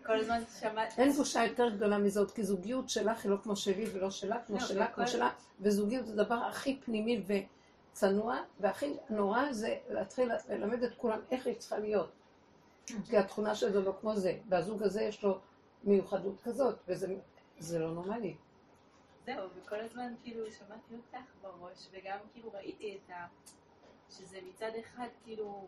כל 0.05 0.19
הזמן 0.19 0.41
שמעתי... 0.59 1.01
אין 1.01 1.11
בושה 1.11 1.45
יותר 1.45 1.69
גדולה 1.69 1.97
מזאת, 1.97 2.31
כי 2.31 2.43
זוגיות 2.43 2.89
שלך 2.89 3.23
היא 3.23 3.31
לא 3.31 3.37
כמו 3.43 3.55
שלי 3.55 3.85
ולא 3.93 4.11
שלה, 4.11 4.43
כמו 4.43 4.55
לא, 4.55 4.61
שלה, 4.61 4.87
כמו 4.87 5.07
שלה, 5.07 5.29
וזוגיות 5.61 6.05
זה 6.05 6.13
הדבר 6.13 6.35
הכי 6.35 6.79
פנימי 6.85 7.23
וצנוע, 7.91 8.37
והכי 8.59 8.93
נורא 9.09 9.51
זה 9.51 9.77
להתחיל 9.89 10.29
ללמד 10.49 10.83
את 10.83 10.91
כולם 10.97 11.19
איך 11.31 11.47
היא 11.47 11.55
צריכה 11.55 11.79
להיות. 11.79 12.11
כי 13.09 13.17
התכונה 13.17 13.55
של 13.55 13.71
זה 13.71 13.81
לא 13.81 13.93
כמו 14.01 14.15
זה, 14.15 14.37
והזוג 14.49 14.83
הזה 14.83 15.01
יש 15.01 15.23
לו 15.23 15.39
מיוחדות 15.83 16.41
כזאת, 16.43 16.79
וזה 16.87 17.15
זה 17.59 17.79
לא 17.79 17.91
נורמלי. 17.91 18.35
זהו, 19.27 19.49
וכל 19.55 19.79
הזמן 19.79 20.13
כאילו 20.23 20.51
שמעתי 20.51 20.95
אותך 20.95 21.31
בראש, 21.41 21.87
וגם 21.91 22.17
כאילו 22.33 22.51
ראיתי 22.53 22.97
את 22.97 23.09
ה... 23.09 23.27
שזה 24.09 24.39
מצד 24.49 24.71
אחד 24.79 25.07
כאילו 25.23 25.67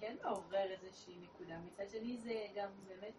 כן 0.00 0.16
מעורר 0.22 0.70
איזושהי 0.70 1.14
נקודה, 1.22 1.54
מצד 1.66 1.90
שני 1.90 2.18
זה 2.18 2.46
גם 2.56 2.68
באמת 2.88 3.12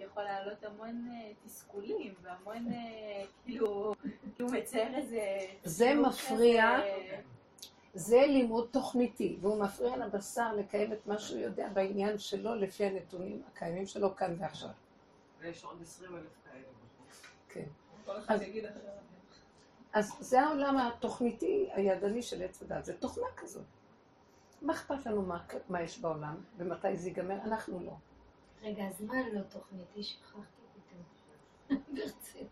יכול 0.00 0.22
להעלות 0.22 0.64
המון 0.64 1.08
אה, 1.10 1.32
תסכולים, 1.44 2.14
והמון 2.22 2.72
אה, 2.72 3.24
כאילו, 3.44 3.94
כאילו 4.34 4.48
מצייר 4.48 4.96
איזה... 4.96 5.38
זה 5.64 5.86
סיפור 5.88 6.08
מפריע. 6.08 6.78
כזה. 6.78 7.20
זה 7.94 8.20
לימוד 8.26 8.68
תוכניתי, 8.70 9.36
והוא 9.40 9.60
מפריע 9.60 9.96
לבשר 9.96 10.52
לקיים 10.52 10.92
את 10.92 11.06
מה 11.06 11.18
שהוא 11.18 11.40
יודע 11.40 11.68
בעניין 11.68 12.18
שלו 12.18 12.54
לפי 12.54 12.84
הנתונים 12.84 13.42
הקיימים 13.48 13.86
שלו 13.86 14.16
כאן 14.16 14.34
ועכשיו. 14.38 14.70
ויש 15.38 15.64
עוד 15.64 15.82
עשרים 15.82 16.16
אלף 16.16 16.32
כאלה. 16.44 16.62
כן. 17.48 17.66
כל 18.06 18.18
אחד 18.18 18.34
אז- 18.34 18.42
יגיד 18.42 18.64
אחרת. 18.64 18.82
אז 19.92 20.12
זה 20.20 20.40
העולם 20.40 20.76
התוכניתי 20.76 21.68
הידני 21.72 22.22
של 22.22 22.42
עץ 22.42 22.62
הדת, 22.62 22.84
זה 22.84 22.96
תוכנה 22.96 23.26
כזאת. 23.36 23.64
מה 24.62 24.72
אכפת 24.72 25.06
לנו 25.06 25.22
מה, 25.22 25.44
מה 25.68 25.82
יש 25.82 25.98
בעולם 25.98 26.36
ומתי 26.56 26.96
זה 26.96 27.08
ייגמר? 27.08 27.34
אנחנו 27.44 27.80
לא. 27.80 27.92
רגע, 28.62 28.86
אז 28.86 29.00
מה 29.02 29.14
לא 29.32 29.40
תוכניתי? 29.40 30.02
שכחתי 30.02 30.62
פתאום. 30.74 31.02
ברצינות. 31.94 32.50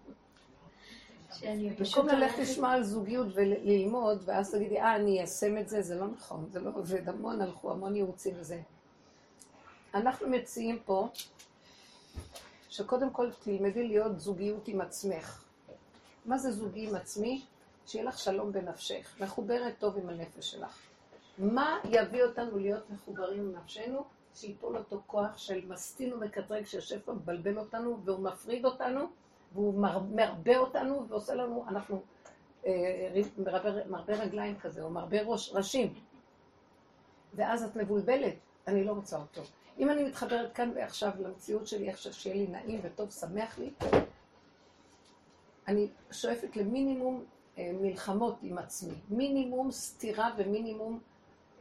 במקום 1.78 2.09
ללכת 2.09 2.38
לשמוע 2.38 2.70
על 2.70 2.82
זוגיות 2.82 3.26
וללמוד, 3.34 4.22
ואז 4.24 4.55
תגידי, 4.55 4.80
אה, 4.80 4.96
אני 4.96 5.18
איישם 5.18 5.59
את 5.59 5.68
זה, 5.68 5.82
זה 5.82 5.94
לא 5.94 6.07
נכון, 6.07 6.48
זה 6.50 6.61
לא 6.61 6.70
עובד, 6.74 7.09
המון 7.09 7.40
הלכו, 7.40 7.70
המון 7.72 7.96
ייעוצים 7.96 8.34
וזה. 8.38 8.61
אנחנו 9.94 10.28
מציעים 10.28 10.78
פה, 10.84 11.09
שקודם 12.68 13.11
כל 13.11 13.30
תלמדי 13.32 13.88
להיות 13.88 14.20
זוגיות 14.20 14.68
עם 14.68 14.80
עצמך. 14.80 15.43
מה 16.25 16.39
זה 16.39 16.53
זוגי 16.53 16.89
עם 16.89 16.95
עצמי? 16.95 17.45
שיהיה 17.87 18.05
לך 18.05 18.18
שלום 18.18 18.53
בנפשך, 18.53 19.16
מחוברת 19.20 19.75
טוב 19.79 19.99
עם 19.99 20.09
הנפש 20.09 20.51
שלך. 20.51 20.79
מה 21.39 21.79
יביא 21.85 22.22
אותנו 22.22 22.59
להיות 22.59 22.91
מחוברים 22.91 23.41
עם 23.41 23.53
נפשנו? 23.57 24.05
שיפול 24.35 24.77
אותו 24.77 25.03
כוח 25.07 25.39
של 25.39 25.61
מסטין 25.68 26.12
ומקטרג 26.12 26.64
שיושב 26.64 27.01
פה, 27.05 27.12
מבלבל 27.12 27.59
אותנו, 27.59 27.99
והוא 28.05 28.20
מפריד 28.20 28.64
אותנו, 28.64 29.01
והוא 29.53 29.75
מר- 29.75 30.03
מרבה 30.14 30.57
אותנו, 30.59 31.09
ועושה 31.09 31.35
לנו, 31.35 31.64
אנחנו 31.68 32.03
אה, 32.66 33.20
מרבה, 33.87 34.14
רגליים 34.22 34.59
כזה, 34.59 34.83
או 34.83 34.91
מרבה 34.91 35.22
ראש, 35.22 35.53
ראשים. 35.55 35.95
ואז 37.35 37.62
את 37.64 37.77
מבולבלת, 37.77 38.35
אני 38.68 38.85
לא 38.85 38.93
רוצה 38.93 39.16
אותו. 39.16 39.43
אם 39.79 39.91
אני 39.91 40.05
מתחברת 40.05 40.53
כאן 40.53 40.72
ועכשיו 40.75 41.11
למציאות 41.20 41.66
שלי, 41.66 41.91
עכשיו 41.91 42.12
שיהיה 42.12 42.37
לי 42.37 42.47
נעים 42.47 42.81
וטוב, 42.83 43.11
שמח 43.11 43.59
לי, 43.59 43.70
אני 45.68 45.88
שואפת 46.10 46.56
למינימום 46.56 47.24
אה, 47.58 47.70
מלחמות 47.80 48.38
עם 48.42 48.58
עצמי, 48.58 48.94
מינימום 49.08 49.70
סתירה 49.70 50.30
ומינימום 50.36 51.00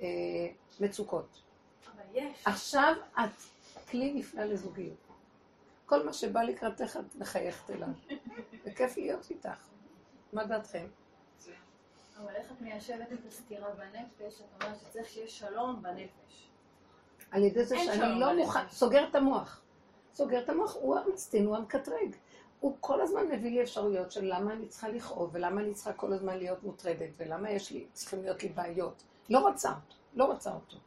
אה, 0.01 0.07
מצוקות. 0.79 1.41
אבל 1.95 2.03
יש. 2.13 2.43
עכשיו 2.45 2.93
את 3.13 3.41
כלי 3.89 4.13
נפלא 4.13 4.43
לזוגיות. 4.43 4.97
כל 5.85 6.05
מה 6.05 6.13
שבא 6.13 6.41
לקראתך 6.41 6.97
את 6.97 7.15
מחייכת 7.15 7.69
אליו. 7.69 7.87
וכיף 8.65 8.97
להיות 8.97 9.29
איתך. 9.29 9.67
מה 10.33 10.45
דעתכם? 10.45 10.85
אבל 12.17 12.35
איך 12.35 12.51
את 12.51 12.61
מיישבת 12.61 13.13
את 13.13 13.25
הסתירה 13.27 13.69
בנפש? 13.71 14.41
את 14.41 14.63
אומרת 14.63 14.79
שצריך 14.79 15.09
שיהיה 15.09 15.27
שלום 15.27 15.81
בנפש. 15.81 16.49
על 17.31 17.43
ידי 17.43 17.65
זה 17.65 17.77
שאני 17.77 18.19
לא. 18.19 18.35
מוכן, 18.35 18.69
סוגר 18.69 19.07
את 19.09 19.15
המוח. 19.15 19.61
סוגר 20.13 20.43
את 20.43 20.49
המוח, 20.49 20.75
הוא 20.75 20.97
המצטין, 20.97 21.45
הוא 21.45 21.55
המקטרג. 21.55 22.15
הוא 22.63 22.75
כל 22.79 23.01
הזמן 23.01 23.21
מביא 23.31 23.51
לי 23.51 23.63
אפשרויות 23.63 24.11
של 24.11 24.33
למה 24.33 24.53
אני 24.53 24.67
צריכה 24.67 24.89
לכאוב, 24.89 25.29
ולמה 25.33 25.61
אני 25.61 25.73
צריכה 25.73 25.93
כל 25.93 26.13
הזמן 26.13 26.37
להיות 26.37 26.63
מוטרדת, 26.63 27.09
ולמה 27.17 27.51
יש 27.51 27.71
לי, 27.71 27.85
צריכים 27.93 28.21
להיות 28.21 28.43
לי 28.43 28.49
בעיות. 28.49 29.03
לא 29.29 29.39
רוצה 29.39 29.69
אותו, 29.69 29.95
לא 30.13 30.25
רוצה 30.25 30.53
אותו. 30.53 30.77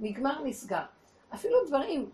נגמר, 0.00 0.44
נסגר. 0.44 0.84
אפילו 1.34 1.56
דברים 1.66 2.10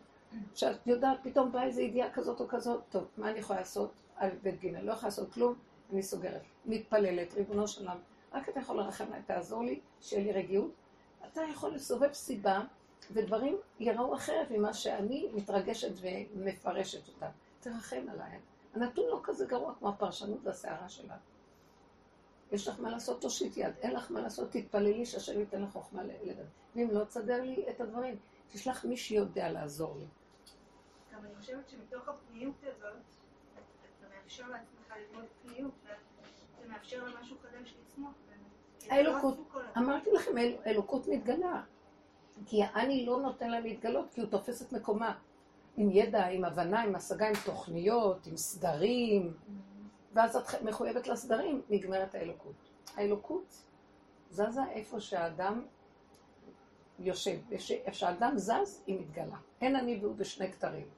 שאת 0.54 0.86
יודעת, 0.86 1.18
פתאום 1.22 1.52
באה 1.52 1.64
איזו 1.64 1.80
ידיעה 1.80 2.12
כזאת 2.12 2.40
או 2.40 2.48
כזאת, 2.48 2.80
טוב, 2.88 3.04
מה 3.16 3.30
אני 3.30 3.38
יכולה 3.38 3.58
לעשות? 3.58 3.92
א', 4.16 4.28
ב', 4.42 4.48
ג', 4.48 4.66
לא 4.66 4.92
יכולה 4.92 5.08
לעשות 5.08 5.32
כלום, 5.32 5.54
אני 5.92 6.02
סוגרת. 6.02 6.42
מתפללת, 6.66 7.34
ריבונו 7.34 7.68
של 7.68 7.80
עולם, 7.80 7.98
רק 8.32 8.48
אתה 8.48 8.60
יכול 8.60 8.76
לרחם 8.76 9.04
עליי, 9.04 9.22
תעזור 9.26 9.64
לי, 9.64 9.80
שיהיה 10.00 10.24
לי 10.24 10.32
רגיעות. 10.32 10.70
אתה 11.32 11.40
יכול 11.52 11.74
לסובב 11.74 12.12
סיבה, 12.12 12.60
ודברים 13.10 13.56
ייראו 13.80 14.14
אחרת 14.14 14.50
ממה 14.50 14.74
שאני 14.74 15.28
מתרגשת 15.34 15.92
ומפרשת 16.00 17.08
אותם. 17.08 17.30
תרחם 17.60 18.06
עליי. 18.12 18.38
הנתון 18.74 19.04
לא 19.10 19.20
כזה 19.22 19.46
גרוע 19.46 19.74
כמו 19.78 19.88
הפרשנות 19.88 20.38
והסערה 20.42 20.88
שלה. 20.88 21.16
יש 22.52 22.68
לך 22.68 22.80
מה 22.80 22.90
לעשות, 22.90 23.20
תושיט 23.20 23.56
יד. 23.56 23.74
אין 23.80 23.94
לך 23.94 24.10
מה 24.10 24.20
לעשות, 24.20 24.50
תתפללי 24.50 25.06
שהשם 25.06 25.40
ייתן 25.40 25.62
לך 25.62 25.70
חוכמה 25.72 26.02
לדעת. 26.02 26.46
ואם 26.76 26.88
לא, 26.90 27.04
תסדר 27.04 27.42
לי 27.42 27.64
את 27.70 27.80
הדברים. 27.80 28.16
תשלח 28.52 28.84
מי 28.84 28.96
שיודע 28.96 29.50
לעזור 29.52 29.96
לי. 29.98 30.04
גם 31.12 31.24
אני 31.24 31.34
חושבת 31.40 31.68
שמתוך 31.68 32.08
הפניות 32.08 32.54
הזאת, 32.62 32.92
אתה 33.98 34.06
מאפשר 34.16 34.48
לעצמך 34.48 34.94
ללמוד 34.96 35.24
פניות, 35.42 35.72
ואתה 35.84 36.68
מאפשר 36.68 37.04
למשהו 37.04 37.36
חדש 37.42 37.74
לצמוח. 37.82 38.12
האלוקות. 38.90 39.38
אמרתי 39.78 40.10
לכם, 40.12 40.36
האל- 40.36 40.56
האלוקות 40.64 41.08
מתגלה. 41.08 41.62
כי 42.46 42.62
אני 42.64 43.06
לא 43.06 43.20
נותן 43.20 43.50
לה 43.50 43.60
להתגלות, 43.60 44.10
כי 44.14 44.20
הוא 44.20 44.30
תופס 44.30 44.62
את 44.62 44.72
מקומה. 44.72 45.18
עם 45.76 45.90
ידע, 45.90 46.26
עם 46.26 46.44
הבנה, 46.44 46.82
עם 46.82 46.94
השגה, 46.94 47.28
עם 47.28 47.34
תוכניות, 47.44 48.26
עם 48.26 48.36
סדרים. 48.36 49.34
ואז 50.12 50.36
את 50.36 50.62
מחויבת 50.62 51.06
לסדרים, 51.06 51.62
נגמרת 51.70 52.14
האלוקות. 52.14 52.70
האלוקות 52.96 53.62
זזה 54.30 54.64
איפה 54.70 55.00
שהאדם 55.00 55.64
יושב. 56.98 57.38
איפה 57.50 57.92
שהאדם 57.92 58.32
זז, 58.36 58.82
היא 58.86 59.00
מתגלה. 59.00 59.36
אין 59.60 59.76
אני 59.76 59.98
והוא 60.00 60.16
בשני 60.16 60.52
כתרים. 60.52 60.88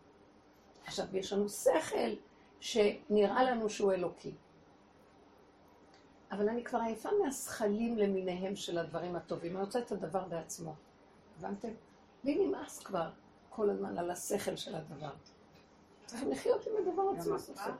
עכשיו, 0.84 1.16
יש 1.16 1.32
לנו 1.32 1.48
שכל 1.48 2.14
שנראה 2.60 3.44
לנו 3.44 3.70
שהוא 3.70 3.92
אלוקי. 3.92 4.32
אבל 6.32 6.48
אני 6.48 6.64
כבר 6.64 6.78
עייפה 6.78 7.08
מהזכלים 7.24 7.98
למיניהם 7.98 8.56
של 8.56 8.78
הדברים 8.78 9.16
הטובים. 9.16 9.56
אני 9.56 9.64
רוצה 9.64 9.78
את 9.78 9.92
הדבר 9.92 10.24
בעצמו. 10.24 10.74
הבנתם? 11.38 11.68
לי 12.24 12.46
נמאס 12.46 12.78
כבר 12.78 13.10
כל 13.56 13.70
הזמן 13.70 13.98
על 13.98 14.10
השכל 14.10 14.56
של 14.56 14.74
הדבר. 14.74 15.10
צריכים 16.06 16.30
לחיות 16.30 16.66
עם 16.66 16.72
הדבר 16.78 17.02
עצמו 17.18 17.38
סוף 17.38 17.56
סוף. 17.56 17.74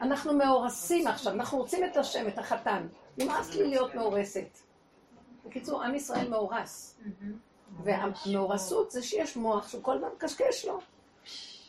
אנחנו 0.00 0.34
מאורסים 0.34 1.06
עכשיו, 1.06 1.32
אנחנו 1.32 1.58
רוצים 1.58 1.84
את 1.84 1.96
השם, 1.96 2.28
את 2.28 2.38
החתן. 2.38 2.88
נמאס 3.18 3.54
לי 3.54 3.68
להיות 3.68 3.94
מאורסת. 3.94 4.58
בקיצור, 5.46 5.82
עם 5.82 5.94
ישראל 5.94 6.28
מאורס. 6.28 6.98
והמאורסות 7.82 8.90
זה 8.90 9.02
שיש 9.02 9.36
מוח 9.36 9.68
שהוא 9.68 9.82
כל 9.82 9.96
הזמן 9.96 10.08
מקשקש 10.16 10.64
לו. 10.64 10.78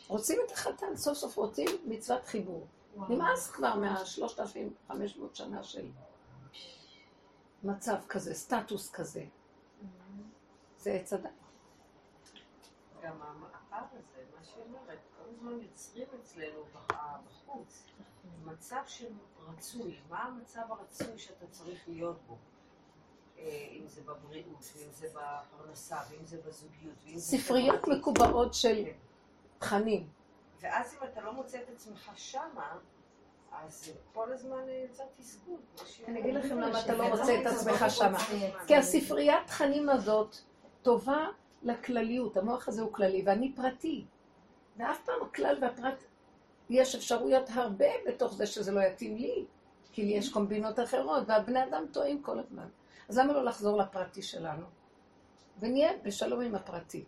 רוצים 0.08 0.38
את 0.46 0.52
החתן, 0.52 0.96
סוף 0.96 1.18
סוף 1.18 1.36
רוצים 1.36 1.68
מצוות 1.84 2.26
חיבור. 2.26 2.66
נמאס 3.08 3.50
כבר 3.50 3.74
מה-3,500 3.74 4.94
שנה 5.34 5.62
של 5.62 5.86
מצב 7.62 7.96
כזה, 8.08 8.34
סטטוס 8.34 8.90
כזה. 8.90 9.24
זה 10.78 10.92
עץ 10.92 11.12
הדת. 11.12 11.30
גם 13.02 13.16
הפער 13.54 13.84
הזה, 13.92 14.22
מה 14.38 14.44
שהיא 14.44 14.64
אומרת, 14.64 14.98
כל 15.18 15.30
הזמן 15.30 15.60
יוצרים 15.62 16.06
אצלנו 16.22 16.64
בח- 16.74 16.96
בחוץ 17.26 17.84
מצב 18.44 18.82
של 18.86 19.06
רצוי. 19.48 19.98
מה 20.10 20.22
המצב 20.22 20.60
הרצוי 20.68 21.18
שאתה 21.18 21.46
צריך 21.46 21.88
להיות 21.88 22.18
בו? 22.26 22.36
אה, 23.38 23.44
אם 23.72 23.88
זה 23.88 24.00
בבריאות, 24.02 24.64
ואם 24.76 24.92
זה 24.92 25.06
בפרנסה, 25.14 25.96
ואם 26.10 26.24
זה 26.26 26.40
בזוגיות, 26.46 26.94
ואם 27.04 27.18
זה... 27.18 27.38
ספריות. 27.38 27.88
מקובעות 27.88 28.54
של 28.54 28.84
תכנים. 29.58 30.08
ואז 30.60 30.94
אם 30.94 31.08
אתה 31.12 31.20
לא 31.20 31.32
מוצא 31.32 31.58
את 31.62 31.68
עצמך 31.74 32.10
שמה, 32.16 32.76
אז 33.52 33.92
כל 34.14 34.32
הזמן 34.32 34.68
אה, 34.68 34.84
יוצר 34.88 35.04
שהיא 35.86 36.06
אני 36.06 36.20
אגיד. 36.20 36.34
לכם 36.34 36.58
למה 36.60 36.80
אתה 36.80 36.92
לא 36.94 37.04
שזה 37.06 37.16
מוצא 37.20 37.32
לא 37.32 37.40
את 37.40 37.46
עצמך 37.46 37.72
רוצה 37.72 37.90
שמה. 37.90 38.18
לייצר. 38.32 38.66
כי 38.66 38.76
הספריית 38.76 39.46
תכנים 39.46 39.88
הזאת 39.88 40.36
טובה 40.82 41.26
לכלליות, 41.62 42.36
המוח 42.36 42.68
הזה 42.68 42.82
הוא 42.82 42.92
כללי 42.92 43.22
ואני 43.26 43.52
פרטי. 43.56 44.04
ואף 44.76 45.04
פעם 45.04 45.22
הכלל 45.22 45.58
והפרט, 45.60 46.04
יש 46.70 46.94
אפשרויות 46.94 47.44
הרבה 47.52 47.86
בתוך 48.08 48.34
זה 48.34 48.46
שזה 48.46 48.72
לא 48.72 48.80
יתאים 48.80 49.16
לי, 49.16 49.44
כי 49.92 50.04
לי 50.04 50.12
יש 50.12 50.32
קומבינות 50.32 50.80
אחרות, 50.80 51.22
והבני 51.26 51.64
אדם 51.64 51.84
טועים 51.92 52.22
כל 52.22 52.38
הזמן. 52.38 52.66
אז 53.08 53.18
למה 53.18 53.32
לא 53.32 53.44
לחזור 53.44 53.78
לפרטי 53.78 54.22
שלנו? 54.22 54.66
ונהיה 55.58 55.90
בשלום 56.02 56.40
עם 56.40 56.54
הפרטי. 56.54 57.04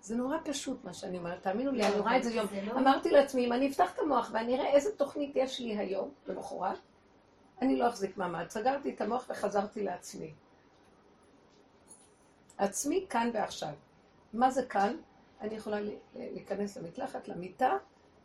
זה 0.00 0.16
נורא 0.16 0.36
פשוט 0.44 0.84
מה 0.84 0.94
שאני 0.94 1.18
אומרת, 1.18 1.42
תאמינו 1.42 1.72
לי, 1.72 1.86
אני 1.86 1.98
רואה 2.00 2.16
את 2.16 2.22
זה 2.24 2.30
יום. 2.34 2.46
לא- 2.66 2.72
אמרתי 2.72 3.10
לעצמי, 3.10 3.46
אם 3.46 3.52
אני 3.52 3.68
אפתח 3.70 3.94
את 3.94 3.98
המוח 3.98 4.30
ואני 4.32 4.54
אראה 4.54 4.68
איזה 4.72 4.96
תוכנית 4.96 5.32
יש 5.36 5.60
לי 5.60 5.76
היום, 5.76 6.10
למחרת, 6.26 6.78
אני 7.62 7.76
לא 7.76 7.88
אחזיק 7.88 8.16
מעמד. 8.16 8.50
סגרתי 8.50 8.94
את 8.94 9.00
המוח 9.00 9.26
וחזרתי 9.30 9.82
לעצמי. 9.84 10.34
עצמי 12.58 13.06
כאן 13.10 13.30
ועכשיו. 13.34 13.72
מה 14.32 14.50
זה 14.50 14.66
כאן? 14.66 14.96
אני 15.40 15.54
יכולה 15.54 15.78
להיכנס 16.14 16.76
למקלחת, 16.76 17.28
למיטה, 17.28 17.72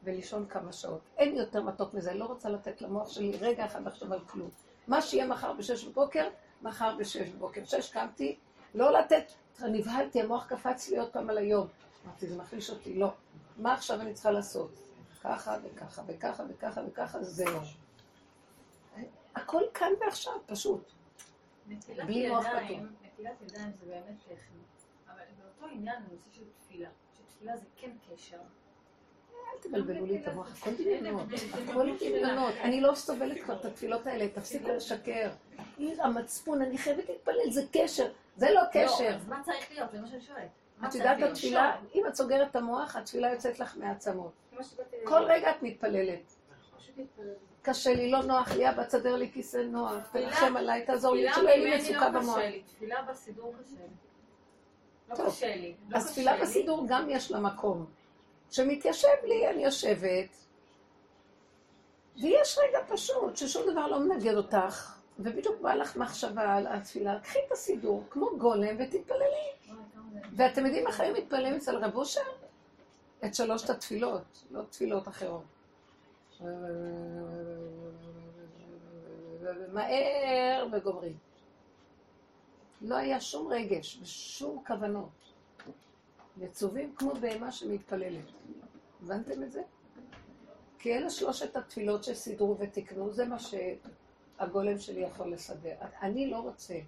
ולישון 0.03 0.45
כמה 0.49 0.73
שעות. 0.73 1.01
אין 1.17 1.35
יותר 1.35 1.63
מתוק 1.63 1.93
מזה, 1.93 2.13
לא 2.13 2.25
רוצה 2.25 2.49
לתת 2.49 2.81
למוח 2.81 3.09
שלי 3.09 3.37
רגע 3.41 3.65
אחד 3.65 3.85
לחשוב 3.85 4.11
על 4.13 4.19
כלום. 4.19 4.49
מה 4.87 5.01
שיהיה 5.01 5.27
מחר 5.27 5.53
בשש 5.53 5.83
בבוקר, 5.83 6.29
מחר 6.61 6.95
בשש 6.99 7.29
בבוקר. 7.29 7.65
שש 7.65 7.89
קמתי, 7.91 8.37
לא 8.75 8.99
לתת, 8.99 9.23
נבהלתי, 9.61 10.21
המוח 10.21 10.45
קפץ 10.45 10.89
לי 10.89 10.97
עוד 10.97 11.09
פעם 11.09 11.29
על 11.29 11.37
היום. 11.37 11.67
אמרתי, 12.05 12.27
זה 12.27 12.37
מחליש 12.37 12.69
אותי, 12.69 12.95
לא. 12.95 13.11
מה 13.57 13.73
עכשיו 13.73 14.01
אני 14.01 14.13
צריכה 14.13 14.31
לעשות? 14.31 14.71
ככה 15.23 15.57
וככה 15.63 16.01
וככה 16.07 16.43
וככה 16.49 16.81
וככה, 16.87 17.23
זהו. 17.23 17.59
הכל 19.35 19.63
כאן 19.73 19.91
ועכשיו, 20.01 20.33
פשוט. 20.45 20.91
בלי 22.05 22.29
מוח 22.29 22.45
פתוח. 22.45 22.79
נטילת 23.19 23.41
ידיים 23.41 23.71
זה 23.79 23.85
באמת 23.85 24.17
טכני. 24.23 24.61
אבל 25.07 25.21
באותו 25.43 25.73
עניין, 25.75 25.95
הנושא 25.95 26.29
של 26.31 26.43
תפילה. 26.57 26.89
שתפילה 27.17 27.57
זה 27.57 27.65
כן 27.75 27.91
קשר. 28.11 28.37
אל 29.33 29.59
תבלבלו 29.61 30.05
לי 30.05 30.21
את 30.21 30.27
המוח, 30.27 30.57
הכל 30.57 30.71
דמיונות, 30.73 31.27
הכל 31.53 31.97
דמיונות. 31.99 32.53
אני 32.63 32.81
לא 32.81 32.95
סובלת 32.95 33.41
כבר 33.43 33.55
את 33.59 33.65
התפילות 33.65 34.07
האלה, 34.07 34.29
תפסיקו 34.29 34.67
לשקר. 34.67 35.29
עיר 35.77 36.03
המצפון, 36.03 36.61
אני 36.61 36.77
חייבת 36.77 37.09
להתפלל, 37.09 37.51
זה 37.51 37.61
קשר, 37.71 38.11
זה 38.35 38.45
לא 38.49 38.61
לא, 38.61 38.67
קשר. 38.71 39.15
אז 39.15 39.27
מה 39.27 39.41
צריך 39.43 39.71
להיות? 39.71 39.91
זה 39.91 40.01
מה 40.01 40.07
שאני 40.07 40.21
שואלת. 40.21 40.49
את 40.87 40.95
יודעת? 40.95 41.21
התפילה, 41.21 41.77
אם 41.95 42.07
את 42.07 42.15
סוגרת 42.15 42.51
את 42.51 42.55
המוח, 42.55 42.95
התפילה 42.95 43.31
יוצאת 43.31 43.59
לך 43.59 43.77
מהעצמות. 43.77 44.31
כל 45.03 45.23
רגע 45.23 45.51
את 45.51 45.63
מתפללת. 45.63 46.35
פשוט 46.77 46.97
להתפלל. 46.97 47.33
קשה 47.61 47.93
לי, 47.93 48.11
לא 48.11 48.23
נוח 48.23 48.51
לי, 48.51 48.69
אבא, 48.69 48.83
תסדר 48.83 49.15
לי 49.15 49.31
כיסא 49.31 49.57
נוח, 49.57 49.93
תרחם 50.11 50.57
עליי, 50.57 50.85
תעזור 50.85 51.15
לי, 51.15 51.27
שלא 51.35 51.49
יהיה 51.49 51.77
לי 51.77 51.77
מצוקה 51.77 52.09
לא 52.09 52.19
במוח. 52.19 52.37
תפילה 52.67 53.01
בסידור 53.01 53.53
קשה 53.63 53.75
לי. 53.75 53.89
לא 55.09 55.15
טוב. 55.15 55.27
קשה 55.27 55.55
לי. 55.55 55.75
לא 55.89 55.97
אז 55.97 56.11
תפילה. 56.11 56.41
בסידור 56.41 56.85
גם 56.87 57.09
יש 57.09 57.31
לה 57.31 57.39
מקום. 57.39 57.85
שמתיישב 58.51 59.07
לי, 59.23 59.49
אני 59.49 59.65
יושבת, 59.65 60.35
ויש 62.21 62.57
רגע 62.67 62.79
פשוט 62.87 63.37
ששום 63.37 63.71
דבר 63.71 63.87
לא 63.87 63.99
מנגד 63.99 64.35
אותך, 64.35 64.95
ובדיוק 65.19 65.61
בא 65.61 65.73
לך 65.73 65.97
מחשבה 65.97 66.55
על 66.55 66.67
התפילה, 66.67 67.19
קחי 67.19 67.39
את 67.47 67.51
הסידור, 67.51 68.03
כמו 68.09 68.29
גולם, 68.37 68.75
ותתפללי. 68.79 69.49
ואתם 70.35 70.65
יודעים 70.65 70.87
איך 70.87 70.99
היו 70.99 71.13
מתפללים 71.13 71.55
אצל 71.55 71.75
רב 71.75 71.95
אושר? 71.95 72.21
את 73.25 73.35
שלושת 73.35 73.69
התפילות, 73.69 74.43
לא 74.51 74.61
תפילות 74.69 75.07
אחרות. 75.07 75.43
מהר 79.73 80.67
וגומרים. 80.71 81.17
לא 82.81 82.95
היה 82.95 83.21
שום 83.21 83.47
רגש 83.47 83.99
ושום 84.01 84.63
כוונות. 84.67 85.09
מצווים 86.37 86.95
כמו 86.95 87.13
בהמה 87.13 87.51
שמתפללת. 87.51 88.25
הבנתם 89.03 89.43
את 89.43 89.51
זה? 89.51 89.61
כי 90.79 90.93
אלה 90.93 91.09
שלושת 91.09 91.55
התפילות 91.55 92.03
שסידרו 92.03 92.57
ותיקנו, 92.59 93.11
זה 93.11 93.25
מה 93.25 93.37
שהגולם 93.39 94.79
שלי 94.79 94.99
יכול 95.01 95.33
לסדר. 95.33 95.75
אני 96.01 96.29
לא 96.29 96.37
רוצה. 96.37 96.79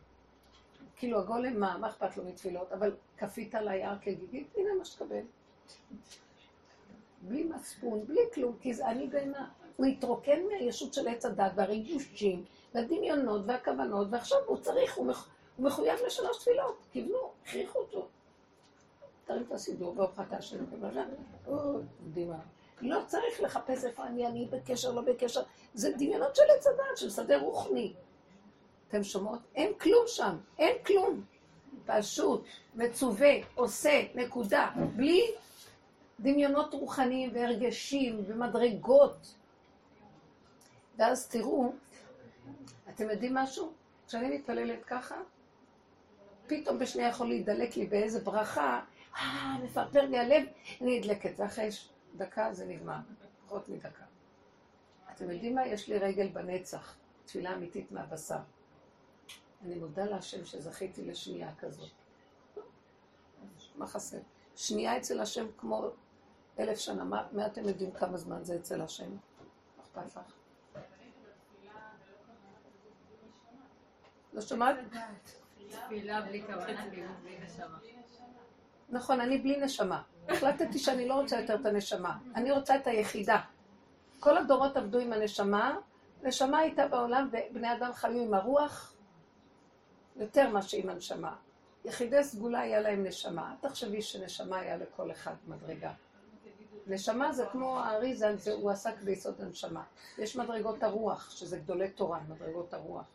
כאילו 0.96 1.20
הגולם, 1.20 1.60
מה, 1.60 1.78
מה 1.78 1.90
אכפת 1.90 2.18
לו 2.18 2.26
מתפילות? 2.26 2.72
אבל 2.72 2.96
כפית 3.18 3.56
על 3.56 3.68
היער 3.68 3.98
כגיגית, 4.02 4.48
הנה 4.58 4.70
מה 4.80 4.86
שתקבל. 4.86 5.22
בלי 7.22 7.44
מצפון, 7.44 8.06
בלי 8.06 8.22
כלום, 8.34 8.58
כי 8.62 8.74
זה 8.74 8.88
אני 8.88 9.08
בהמה. 9.08 9.50
הוא 9.76 9.86
התרוקן 9.86 10.40
מהישות 10.48 10.94
של 10.94 11.08
עץ 11.08 11.26
הדת 11.26 11.52
והריגושים 11.56 12.46
והדמיונות 12.74 13.42
והכוונות, 13.46 14.08
ועכשיו 14.12 14.40
הוא 14.46 14.58
צריך, 14.58 14.96
הוא, 14.96 15.06
מח, 15.06 15.30
הוא 15.58 15.66
מחויב 15.66 16.00
לשלוש 16.06 16.38
תפילות. 16.38 16.78
כיוונו, 16.92 17.32
הכריחו 17.44 17.80
אותו. 17.80 18.08
תרים 19.26 19.44
את 19.48 19.52
הסידור 19.52 19.94
והוכחתה 19.98 20.42
של 20.42 20.58
כבודה. 20.66 21.04
או, 21.48 21.80
דמעה. 22.14 22.40
לא 22.82 23.00
צריך 23.08 23.42
לחפש 23.42 23.86
איפה 23.86 24.04
אני, 24.04 24.28
אני 24.28 24.46
בקשר, 24.46 24.92
לא 24.92 25.02
בקשר. 25.02 25.42
זה 25.74 25.92
דמיונות 25.98 26.36
של 26.36 26.44
עץ 26.58 26.68
הדת, 26.68 26.98
של 26.98 27.10
שדה 27.10 27.38
רוחני. 27.38 27.94
אתם 28.88 29.04
שומעות? 29.04 29.40
אין 29.56 29.74
כלום 29.74 30.04
שם, 30.08 30.38
אין 30.60 30.78
כלום. 30.86 31.24
פשוט, 31.86 32.44
מצווה, 32.76 33.32
עושה, 33.56 34.04
נקודה. 34.16 34.70
בלי 34.96 35.32
דמיונות 36.22 36.74
רוחניים 36.74 37.32
והרגשים 37.34 38.24
ומדרגות. 38.28 39.36
ואז 40.98 41.28
תראו, 41.28 41.74
אתם 42.90 43.10
יודעים 43.10 43.34
משהו? 43.34 43.72
כשאני 44.08 44.38
מתפללת 44.38 44.84
ככה, 44.86 45.16
פתאום 46.48 46.80
בשנייה 46.80 47.10
יכול 47.10 47.28
להידלק 47.28 47.76
לי 47.76 47.86
באיזה 47.86 48.20
ברכה, 48.20 48.82
אה, 49.16 49.58
מפרפר 49.64 50.06
לי 50.06 50.20
הלב, 50.20 50.44
אני 50.82 51.00
נדלקת, 51.00 51.40
ואחרי 51.40 51.70
דקה 52.18 52.54
זה 52.54 52.66
נגמר, 52.66 52.98
פחות 53.46 53.70
מדקה. 53.70 54.06
אתם 55.16 55.32
יודעים 55.32 55.56
מה? 55.56 55.68
יש 55.68 55.88
לי 55.88 55.98
רגל 55.98 56.28
בנצח, 56.28 56.96
תפילה 57.26 57.54
אמיתית 57.54 57.92
מהבשר. 57.92 58.40
אני 59.66 59.76
מודה 59.76 60.06
להשם 60.06 60.46
שזכיתי 60.46 61.06
לשנייה 61.06 61.52
כזאת. 61.60 61.90
מה 63.76 63.88
חסר? 63.88 64.18
שנייה 64.56 64.98
אצל 64.98 65.20
השם 65.20 65.46
כמו 65.58 65.90
אלף 66.62 66.80
שנה. 66.80 67.04
מה, 67.04 67.28
מה 67.32 67.46
אתם 67.46 67.68
יודעים 67.68 67.92
כמה 67.92 68.18
זמן 68.18 68.44
זה 68.44 68.56
אצל 68.56 68.82
השם? 68.82 69.10
אכפת 69.82 70.06
לך? 70.06 70.20
לא 74.34 74.42
שומעת? 74.42 74.76
תפילה 75.70 76.22
בלי 76.22 76.44
כוונה, 76.46 76.90
כאילו 76.90 77.12
בלי 77.24 77.38
נשמה. 77.46 77.78
נכון, 78.90 79.22
אני 79.22 79.38
בלי 79.38 79.58
נשמה. 79.58 80.02
החלטתי 80.30 80.80
שאני 80.80 81.08
לא 81.08 81.14
רוצה 81.14 81.40
יותר 81.40 81.56
את 81.56 81.66
הנשמה, 81.66 82.18
אני 82.36 82.52
רוצה 82.52 82.76
את 82.76 82.88
היחידה. 82.88 83.42
כל 84.20 84.38
הדורות 84.38 84.78
עבדו 84.78 85.00
עם 85.00 85.14
הנשמה, 85.14 85.78
נשמה 86.24 86.58
הייתה 86.58 86.88
בעולם 86.88 87.30
ובני 87.32 87.74
אדם 87.74 87.94
חיו 87.94 88.22
עם 88.22 88.34
הרוח 88.34 88.94
יותר 90.16 90.50
מאשר 90.50 90.78
עם 90.78 90.90
הנשמה. 90.90 91.36
יחידי 91.86 92.24
סגולה 92.24 92.60
היה 92.60 92.82
להם 92.82 93.04
נשמה. 93.04 93.56
תחשבי 93.62 94.02
שנשמה 94.02 94.60
היה 94.60 94.78
לכל 94.78 95.12
אחד 95.12 95.34
מדרגה. 95.48 95.92
נשמה 96.92 97.34
זה 97.34 97.46
כמו 97.52 97.80
האריזה, 97.80 98.36
הוא 98.54 98.72
עסק 98.72 99.02
ביסוד 99.02 99.42
הנשמה. 99.42 99.84
יש 100.18 100.36
מדרגות 100.36 100.84
הרוח, 100.84 101.30
שזה 101.30 101.58
גדולי 101.58 101.90
תורה, 101.90 102.20
מדרגות 102.30 102.74
הרוח. 102.74 103.06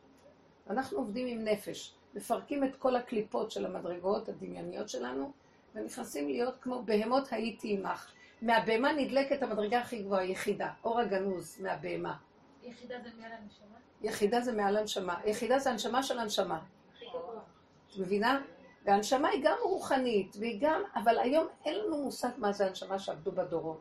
אנחנו 0.71 0.99
עובדים 0.99 1.27
עם 1.27 1.45
נפש, 1.45 1.95
מפרקים 2.15 2.65
את 2.65 2.77
כל 2.77 2.97
הקליפות 2.97 3.51
של 3.51 3.67
המדרגות 3.67 4.29
הדמיוניות 4.29 4.89
שלנו, 4.89 5.33
ונכנסים 5.75 6.29
להיות 6.29 6.55
כמו 6.61 6.83
בהמות 6.83 7.33
הייתי 7.33 7.73
עמך. 7.79 8.13
מהבהמה 8.43 8.93
נדלקת 8.93 9.43
המדרגה 9.43 9.81
הכי 9.81 10.03
גבוהה, 10.03 10.25
יחידה, 10.25 10.71
אור 10.85 11.01
הגנוז 11.01 11.61
מהבהמה. 11.61 12.17
יחידה 12.63 12.95
זה 13.03 13.11
מעל 13.19 13.33
הנשמה? 13.33 13.77
יחידה 14.03 14.41
זה 14.41 14.53
מעל 14.53 14.77
הנשמה. 14.77 15.21
יחידה 15.25 15.59
זה 15.59 15.71
הנשמה 15.71 16.03
של 16.03 16.19
הנשמה. 16.19 16.61
את 17.91 17.97
מבינה? 17.99 18.43
והנשמה 18.87 19.29
היא 19.29 19.41
גם 19.45 19.57
רוחנית, 19.63 20.37
והיא 20.41 20.59
גם, 20.61 20.83
אבל 20.95 21.19
היום 21.19 21.47
אין 21.65 21.75
לנו 21.79 22.03
מושג 22.03 22.29
מה 22.39 22.53
זה 22.53 22.67
הנשמה 22.67 22.99
שעבדו 22.99 23.33
בדורות. 23.33 23.81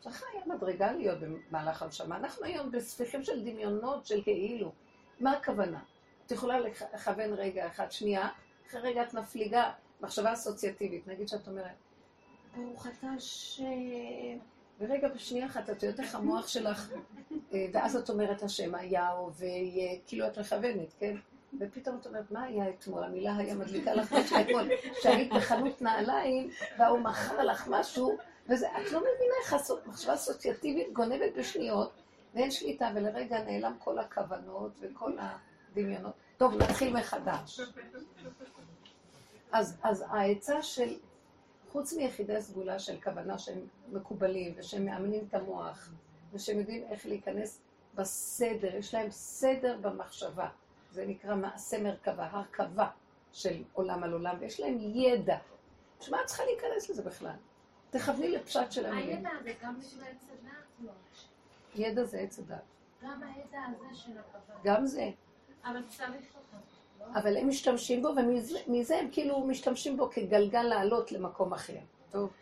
צריכה 0.00 0.26
היה 0.32 0.42
מדרגה 0.46 0.92
להיות 0.92 1.18
במהלך 1.20 1.82
הנשמה. 1.82 2.16
אנחנו 2.16 2.44
היום 2.44 2.70
בספיחים 2.70 3.22
של 3.22 3.44
דמיונות 3.44 4.06
של 4.06 4.22
כאילו. 4.22 4.72
מה 5.20 5.32
הכוונה? 5.32 5.80
את 6.26 6.30
יכולה 6.30 6.58
לכוון 6.94 7.32
רגע 7.32 7.66
אחד, 7.66 7.92
שנייה, 7.92 8.28
אחרי 8.66 8.80
רגע 8.80 9.02
את 9.02 9.14
מפליגה, 9.14 9.72
מחשבה 10.00 10.32
אסוציאטיבית. 10.32 11.08
נגיד 11.08 11.28
שאת 11.28 11.48
אומרת, 11.48 11.76
ברוך 12.56 12.86
אתה 12.86 13.06
השם, 13.16 14.38
ורגע 14.80 15.08
בשנייה 15.08 15.46
אחת 15.46 15.70
את 15.70 15.82
יודעת 15.82 16.00
איך 16.00 16.14
המוח 16.14 16.48
שלך, 16.48 16.92
אה, 17.52 17.66
ואז 17.72 17.96
את 17.96 18.10
אומרת 18.10 18.42
השם 18.42 18.74
היה 18.74 19.12
או 19.12 19.32
ויהיה, 19.32 19.98
כאילו 20.06 20.26
את 20.26 20.38
מכוונת, 20.38 20.94
כן? 20.98 21.16
ופתאום 21.60 21.96
את 22.00 22.06
אומרת, 22.06 22.30
מה 22.30 22.42
היה 22.42 22.68
אתמול? 22.68 23.04
המילה 23.04 23.36
היה 23.36 23.54
מדליקה 23.54 23.94
לך 23.94 24.12
משהו 24.12 24.36
אתמול, 24.40 24.68
שהיית 25.02 25.32
בחנות 25.32 25.82
נעליים, 25.82 26.50
והוא 26.78 26.98
מכר 26.98 27.44
לך 27.44 27.68
משהו, 27.70 28.16
וזה, 28.48 28.68
את 28.68 28.92
לא 28.92 29.00
מבינה 29.00 29.34
איך 29.44 29.54
מחשבה 29.86 30.14
אסוציאטיבית 30.14 30.92
גונבת 30.92 31.32
בשניות, 31.36 31.92
ואין 32.34 32.50
שליטה, 32.50 32.90
ולרגע 32.94 33.42
נעלם 33.42 33.72
כל 33.78 33.98
הכוונות 33.98 34.72
וכל 34.80 35.12
הדמיונות. 35.18 36.12
טוב, 36.36 36.62
נתחיל 36.62 36.96
מחדש. 36.96 37.60
אז, 39.52 39.76
אז 39.82 40.04
העצה 40.08 40.62
של, 40.62 40.96
חוץ 41.72 41.92
מיחידי 41.92 42.42
סגולה 42.42 42.78
של 42.78 43.00
כוונה 43.00 43.38
שהם 43.38 43.60
מקובלים, 43.92 44.54
ושהם 44.56 44.84
מאמנים 44.84 45.24
את 45.28 45.34
המוח, 45.34 45.90
ושהם 46.32 46.58
יודעים 46.58 46.84
איך 46.90 47.06
להיכנס 47.06 47.60
בסדר, 47.94 48.76
יש 48.76 48.94
להם 48.94 49.10
סדר 49.10 49.78
במחשבה. 49.80 50.48
זה 50.94 51.06
נקרא 51.06 51.34
מעשה 51.34 51.82
מרכבה, 51.82 52.28
הרכבה 52.30 52.90
של 53.32 53.62
עולם 53.72 54.02
על 54.04 54.12
עולם, 54.12 54.36
ויש 54.40 54.60
להם 54.60 54.78
ידע. 54.80 55.38
בשביל 56.00 56.16
מה 56.16 56.22
את 56.22 56.26
צריכה 56.26 56.44
להיכנס 56.44 56.90
לזה 56.90 57.02
בכלל? 57.02 57.36
תכווני 57.90 58.28
לפשט 58.28 58.72
של 58.72 58.86
המילים. 58.86 59.16
הידע 59.16 59.30
זה 59.42 59.52
גם 59.62 59.78
בשביל 59.78 60.04
עץ 60.04 60.24
הדת? 60.32 60.52
לא. 60.80 60.92
ידע 61.74 62.04
זה 62.04 62.18
עץ 62.18 62.38
הדת. 62.38 62.62
גם 63.02 63.22
הידע 63.22 63.58
הזה 63.68 63.96
של 63.96 64.12
הכוונה. 64.18 64.60
גם 64.64 64.86
זה. 64.86 65.10
אבל 65.64 65.82
צריך 65.88 66.34
אותו. 66.36 66.56
לא? 67.00 67.20
אבל 67.20 67.36
הם 67.36 67.48
משתמשים 67.48 68.02
בו, 68.02 68.08
ומזה 68.08 68.98
הם 68.98 69.08
כאילו 69.12 69.46
משתמשים 69.46 69.96
בו 69.96 70.10
כגלגל 70.10 70.62
לעלות 70.62 71.12
למקום 71.12 71.52
אחר. 71.52 71.78
טוב. 72.10 72.32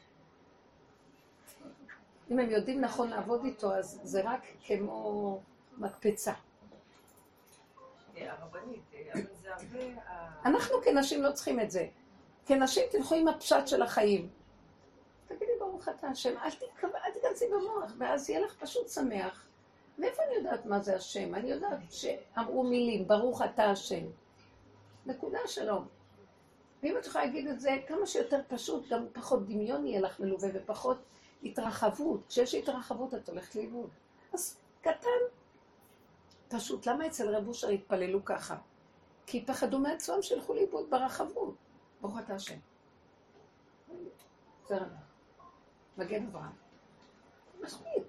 אם 2.30 2.38
הם 2.38 2.50
יודעים 2.50 2.80
נכון 2.80 3.08
לעבוד 3.08 3.44
איתו, 3.44 3.74
אז 3.74 4.00
זה 4.02 4.22
רק 4.24 4.40
כמו 4.66 5.40
מקפצה. 5.78 6.32
אנחנו 10.44 10.76
כנשים 10.84 11.22
לא 11.22 11.32
צריכים 11.32 11.60
את 11.60 11.70
זה. 11.70 11.86
כנשים 12.46 12.82
תלכו 12.90 13.14
עם 13.14 13.28
הפשט 13.28 13.66
של 13.66 13.82
החיים. 13.82 14.28
תגידי 15.26 15.52
ברוך 15.58 15.88
אתה 15.88 16.08
השם, 16.08 16.38
אל 16.38 16.50
תיכנסי 17.12 17.44
במוח, 17.48 17.92
ואז 17.98 18.30
יהיה 18.30 18.40
לך 18.40 18.54
פשוט 18.58 18.88
שמח. 18.88 19.46
מאיפה 19.98 20.22
אני 20.22 20.34
יודעת 20.34 20.66
מה 20.66 20.80
זה 20.80 20.96
השם? 20.96 21.34
אני 21.34 21.50
יודעת 21.50 21.78
שאמרו 21.90 22.64
מילים, 22.64 23.08
ברוך 23.08 23.42
אתה 23.42 23.64
השם. 23.64 24.04
נקודה 25.06 25.38
שלום. 25.46 25.88
ואם 26.82 26.98
את 26.98 27.06
יכולה 27.06 27.24
להגיד 27.24 27.46
את 27.46 27.60
זה 27.60 27.70
כמה 27.86 28.06
שיותר 28.06 28.40
פשוט, 28.48 28.88
גם 28.88 29.06
פחות 29.12 29.46
דמיון 29.46 29.86
יהיה 29.86 30.00
לך 30.00 30.20
מלווה 30.20 30.48
ופחות 30.54 30.98
התרחבות. 31.42 32.20
כשיש 32.28 32.54
התרחבות 32.54 33.14
את 33.14 33.28
הולכת 33.28 33.54
לאיבוד. 33.54 33.90
אז 34.32 34.58
קטן, 34.80 35.08
פשוט. 36.52 36.86
למה 36.86 37.06
אצל 37.06 37.36
רב 37.36 37.48
אושר 37.48 37.68
התפללו 37.68 38.24
ככה? 38.24 38.56
כי 39.26 39.44
פחדו 39.46 39.78
מעצמם 39.78 40.22
שילכו 40.22 40.54
לאיבוד 40.54 40.90
ברחבות. 40.90 41.54
ברוך 42.00 42.18
אתה 42.18 42.34
השם. 42.34 42.58
מגן 45.98 46.26
אברהם. 46.26 46.52
מספיק. 47.60 48.02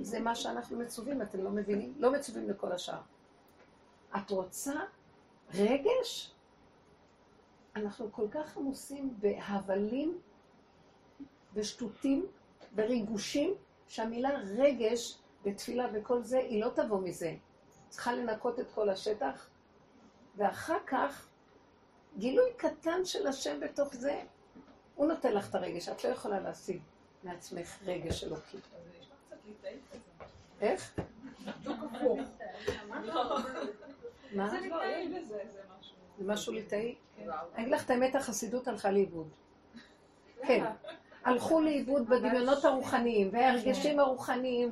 זה 0.00 0.20
מה 0.20 0.34
שאנחנו 0.34 0.78
מצווים, 0.78 1.22
אתם 1.22 1.44
לא 1.44 1.50
מבינים? 1.50 1.94
לא 1.98 2.12
מצווים 2.12 2.50
לכל 2.50 2.72
השאר. 2.72 3.00
את 4.16 4.30
רוצה 4.30 4.74
רגש? 5.54 6.32
אנחנו 7.76 8.12
כל 8.12 8.26
כך 8.30 8.56
עמוסים 8.56 9.14
בהבלים, 9.18 10.18
בשטותים, 11.54 12.26
בריגושים, 12.74 13.54
שהמילה 13.88 14.30
רגש 14.56 15.18
בתפילה 15.44 15.86
וכל 15.94 16.22
זה, 16.22 16.38
היא 16.38 16.64
לא 16.64 16.70
תבוא 16.74 17.00
מזה. 17.00 17.34
צריכה 17.88 18.12
לנקות 18.12 18.60
את 18.60 18.66
כל 18.74 18.88
השטח, 18.88 19.48
ואחר 20.36 20.78
כך 20.86 21.28
גילוי 22.18 22.50
קטן 22.56 23.04
של 23.04 23.26
השם 23.26 23.60
בתוך 23.60 23.94
זה. 23.94 24.20
הוא 24.94 25.06
נותן 25.06 25.32
לך 25.32 25.50
את 25.50 25.54
הרגש, 25.54 25.88
את 25.88 26.04
לא 26.04 26.08
יכולה 26.08 26.40
להשיג 26.40 26.80
מעצמך 27.24 27.78
רגש 27.86 28.24
אלוקי. 28.24 28.56
ליטאית 29.46 29.80
כזה. 29.90 30.26
איך? 30.60 30.94
מה? 34.32 34.50
זה 34.50 36.24
משהו. 36.24 36.52
ליטאי? 36.52 36.94
כן. 37.16 37.30
אני 37.54 37.62
אגיד 37.62 37.74
לך 37.74 37.84
את 37.84 37.90
האמת, 37.90 38.14
החסידות 38.14 38.68
הלכה 38.68 38.90
לאיבוד. 38.90 39.28
כן. 40.42 40.64
הלכו 41.24 41.60
לאיבוד 41.60 42.08
בדמיונות 42.08 42.64
הרוחניים, 42.64 43.30
וההרגשים 43.32 44.00
הרוחניים, 44.00 44.70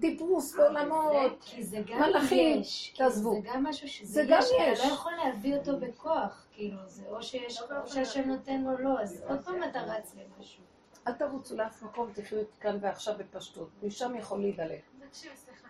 והדיברוס 0.00 0.54
בעולמות. 0.54 1.38
כי 1.40 1.64
זה 1.64 1.78
גם 1.86 2.00
מלאכים, 2.00 2.60
יש. 2.60 2.94
תעזבו. 2.96 3.32
זה 3.42 3.48
גם 3.48 3.64
משהו 3.64 3.88
שזה 3.88 4.22
יש. 4.22 4.44
אתה 4.52 4.88
לא 4.88 4.92
יכול 4.92 5.12
להביא 5.12 5.56
אותו 5.56 5.80
בכוח. 5.80 6.46
כאילו, 6.52 6.78
זה 6.86 7.02
או 7.08 7.22
שיש, 7.22 7.62
או 7.62 7.86
שהשם 7.86 8.28
נותן 8.28 8.66
או 8.66 8.78
לא, 8.78 9.00
אז 9.00 9.22
עוד 9.28 9.44
פעם 9.44 9.64
אתה 9.64 9.80
רץ 9.80 10.14
למשהו. 10.14 10.62
אל 11.06 11.12
תרוצו 11.12 11.56
לאף 11.56 11.82
מקום, 11.82 12.12
תחיו 12.12 12.40
את 12.40 12.56
כאן 12.60 12.78
ועכשיו 12.80 13.14
בפשטות. 13.18 13.68
משם 13.82 14.14
יכול 14.16 14.40
להידלק. 14.40 14.80
תקשיב, 15.08 15.32
סליחה, 15.34 15.68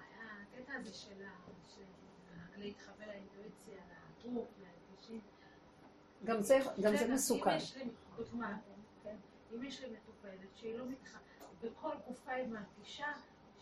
הקטע 0.53 0.73
הזה 0.81 0.95
של 0.95 1.11
להתחבר 2.57 3.05
לאינטואיציה, 3.07 3.75
לגוף. 4.25 4.47
גם 6.25 6.43
זה, 6.43 6.59
גם 6.81 6.97
זה 6.97 7.05
בסדר, 7.05 7.15
מסוכן. 7.15 7.51
אם 7.51 7.57
יש 7.57 7.77
לי 7.77 7.85
דוגמה, 8.17 8.57
כן? 9.05 9.17
אם 9.55 9.63
יש 9.65 9.81
לי 9.81 9.87
מטופלת 9.91 10.57
שהיא 10.57 10.79
לא 10.79 10.85
מתח... 10.87 11.19
בכל 11.63 11.91
גופה 12.07 12.33
היא 12.33 12.47
מרגישה 12.47 13.07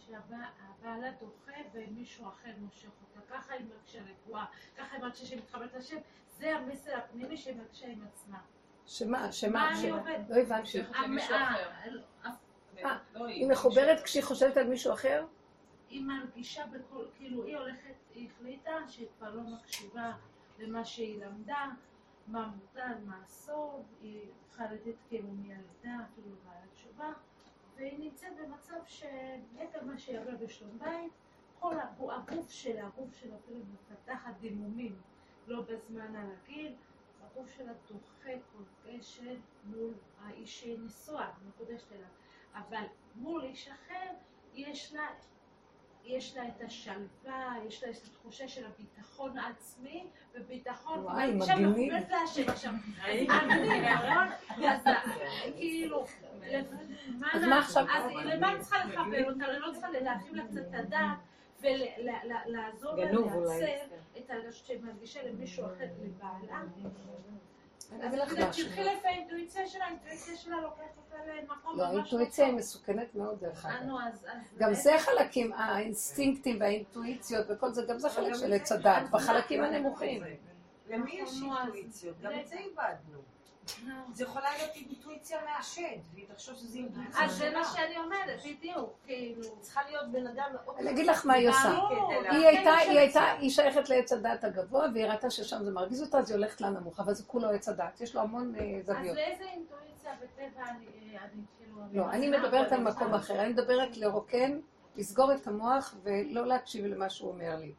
שהבעלה 0.07 1.11
דוחה 1.21 1.61
ומישהו 1.73 2.29
אחר 2.29 2.51
מושך 2.59 2.89
אותה. 3.03 3.27
ככה 3.31 3.55
היא 3.55 3.67
מרגישה 3.67 3.99
רגועה, 4.03 4.47
ככה 4.77 4.97
היא 4.97 5.03
מרגישה 5.03 5.27
שהיא 5.27 5.39
מתחברת 5.39 5.75
לשם. 5.75 5.97
זה 6.39 6.57
המסר 6.57 6.97
הפנימי 6.97 7.37
שהיא 7.37 7.57
מרגישה 7.57 7.87
עם 7.87 8.07
עצמה. 8.13 8.39
שמה, 8.87 9.27
מה 9.27 9.33
שמה? 9.33 9.71
לא 10.29 10.37
הבנתי. 10.37 10.81
אה, 10.81 10.87
אחר. 10.87 11.99
אה, 12.85 12.99
לא 13.15 13.27
היא 13.27 13.49
מחוברת 13.49 14.03
כשהיא 14.03 14.23
חושבת 14.23 14.57
על 14.57 14.67
מישהו 14.67 14.93
אחר? 14.93 15.27
היא 15.91 16.03
מרגישה 16.03 16.67
בכל, 16.67 17.05
כאילו 17.17 17.45
היא 17.45 17.57
הולכת, 17.57 17.95
היא 18.15 18.29
החליטה 18.31 18.73
שהיא 18.89 19.07
כבר 19.19 19.35
לא 19.35 19.43
מקשיבה 19.43 20.13
למה 20.59 20.85
שהיא 20.85 21.25
למדה, 21.25 21.71
מה 22.27 22.47
מותר, 22.47 22.99
מה 23.05 23.21
אסור, 23.27 23.85
היא 24.01 24.21
חרדית 24.57 24.97
כאילו 25.09 25.29
מילדה, 25.29 26.05
אפילו 26.05 26.37
בעלת 26.45 26.75
תשובה, 26.75 27.13
והיא 27.77 27.99
נמצאת 27.99 28.33
במצב 28.37 28.75
שעקב 28.87 29.85
מה 29.85 29.95
עברה 30.09 30.35
בשלום 30.35 30.79
בית, 30.79 31.13
כל 31.61 31.75
הגוף, 31.81 32.11
הגוף 32.11 32.51
שלה, 32.51 32.87
הגוף 32.87 33.15
שלה 33.21 33.35
אפילו 33.45 33.61
מפתחת 33.73 34.35
דימומים, 34.41 34.97
לא 35.47 35.61
בזמן 35.63 36.17
הרגיל, 36.17 36.75
הגוף 37.23 37.51
שלה 37.57 37.73
דוחה 37.89 38.31
כל 38.53 38.63
קשר 38.85 39.35
מול 39.65 39.95
האיש 40.21 40.61
שהיא 40.61 40.79
נשואה, 40.79 41.31
מקודשת 41.49 41.93
אליו, 41.93 42.09
אבל 42.55 42.85
מול 43.15 43.45
איש 43.45 43.69
אחר 43.69 44.11
יש 44.55 44.95
לה 44.95 45.07
יש 46.05 46.37
לה 46.37 46.49
את 46.49 46.63
השלווה, 46.63 47.55
יש 47.67 47.85
לה 47.85 47.91
את 47.91 47.97
התחושה 48.07 48.49
של 48.49 48.67
הביטחון 48.67 49.39
העצמי, 49.39 50.07
וביטחון, 50.35 50.99
וואי, 50.99 51.35
מגניב. 51.35 51.93
להשם 52.11 52.49
עכשיו. 52.49 52.73
מגניב, 53.03 53.85
נכון? 53.85 54.29
אז 54.71 54.83
כאילו, 55.57 56.05
אז 57.35 57.43
מה 57.43 57.59
עכשיו? 57.59 57.87
אז 57.95 58.05
היא 58.09 58.19
למה 58.19 58.49
היא 58.49 58.59
צריכה 58.61 58.85
לחבר 58.85 59.31
אותה? 59.33 59.45
היא 59.47 59.59
לא 59.59 59.73
צריכה 59.73 59.91
להרחיב 59.91 60.35
לה 60.35 60.43
קצת 60.47 60.59
את 60.71 60.75
הדעת 60.75 61.19
ולעזור 61.61 62.95
לה. 62.97 63.05
לייצר 63.11 63.85
את 64.19 64.31
הרגשות 64.31 64.67
שהיא 64.67 64.79
מרגישה 64.83 65.21
למישהו 65.23 65.67
אחר, 65.67 65.85
לבעלה. 66.03 66.61
אני 68.01 68.17
תתחיל 68.19 68.49
משהו. 68.49 68.69
לפי 68.69 69.09
האינטואיציה 69.09 69.67
שלה, 69.67 69.85
האינטואיציה 69.85 70.37
שלה 70.37 70.61
לוקחת 70.61 70.81
אותה 70.97 71.17
למקום 71.27 71.79
לא, 71.79 71.85
ממש 71.87 71.95
האינטואיציה 71.95 72.47
היא. 72.47 72.55
מסוכנת 72.55 73.15
מאוד 73.15 73.41
דרך 73.41 73.67
אה, 73.67 73.79
אגב. 73.81 73.89
אז- 74.09 74.27
גם 74.59 74.75
זה 74.75 74.93
חלקים, 74.99 75.53
האינסטינקטים 75.53 76.61
והאינטואיציות 76.61 77.47
וכל 77.51 77.71
זה, 77.73 77.83
גם 77.89 77.99
זה 77.99 78.09
חלק 78.11 78.35
של 78.35 78.53
עץ 78.53 78.73
הדת, 78.73 79.11
בחלקים 79.11 79.65
הנמוכים. 79.65 80.23
למי 80.89 81.13
יש 81.13 81.43
אינטואיציות? 81.43 82.21
גם 82.23 82.33
את 82.41 82.49
זה 82.49 82.57
איבדנו. 82.59 83.19
זה 84.13 84.25
יכולה 84.25 84.49
להיות 84.57 84.71
אינטואיציה 84.75 85.39
מהשד, 85.45 85.99
והיא 86.15 86.27
תחשוב 86.35 86.55
שזה 86.55 86.79
אינטואיציה 86.79 87.25
אז 87.25 87.37
זה 87.37 87.51
מה. 87.51 87.65
שאני 87.65 87.99
אומרת, 87.99 88.41
בדיוק, 88.45 88.99
כאילו. 89.05 89.61
צריכה 89.61 89.81
להיות 89.89 90.13
בן 90.13 90.27
אדם 90.27 90.47
מאוד... 90.53 90.77
אני 90.79 90.91
אגיד 90.91 91.07
לך 91.07 91.27
מה 91.27 91.35
היא 91.35 91.49
עושה. 91.49 91.71
ברור, 91.71 92.13
היא 92.13 92.47
הייתה, 92.47 92.75
היא 92.75 92.99
הייתה, 92.99 93.25
היא 93.25 93.51
שייכת 93.51 93.89
לעץ 93.89 94.13
הדת 94.13 94.45
הגבוה, 94.45 94.87
והיא 94.95 95.07
ראתה 95.07 95.31
ששם 95.31 95.65
זה 95.65 95.71
מרגיז 95.71 96.03
אותה, 96.03 96.19
אז 96.19 96.31
היא 96.31 96.37
הולכת 96.37 96.61
לנמוך, 96.61 97.01
אבל 97.01 97.15
זה 97.15 97.25
כולו 97.27 97.51
עץ 97.51 97.69
הדת, 97.69 98.01
יש 98.01 98.15
לו 98.15 98.21
המון 98.21 98.55
אה, 98.55 98.79
אז 98.79 98.87
זוויות. 98.87 99.17
לאיזה 99.17 99.45
אינטואיציה 99.45 100.13
בטבע 100.23 100.63
אני, 100.71 101.19
אני 101.19 101.43
כאילו... 101.59 101.77
לא, 101.93 102.11
אני 102.11 102.29
מדברת 102.29 102.73
על 102.73 102.83
מקום 102.83 103.15
אחר, 103.15 103.41
אני 103.41 103.49
מדברת 103.49 103.97
לרוקן, 103.97 104.59
לסגור 104.97 105.35
את 105.35 105.47
המוח 105.47 105.95
ולא 106.03 106.47
להקשיב 106.47 106.85
למה 106.87 107.11
שהוא 107.11 107.31
אומר 107.31 107.57
לי. 107.57 107.73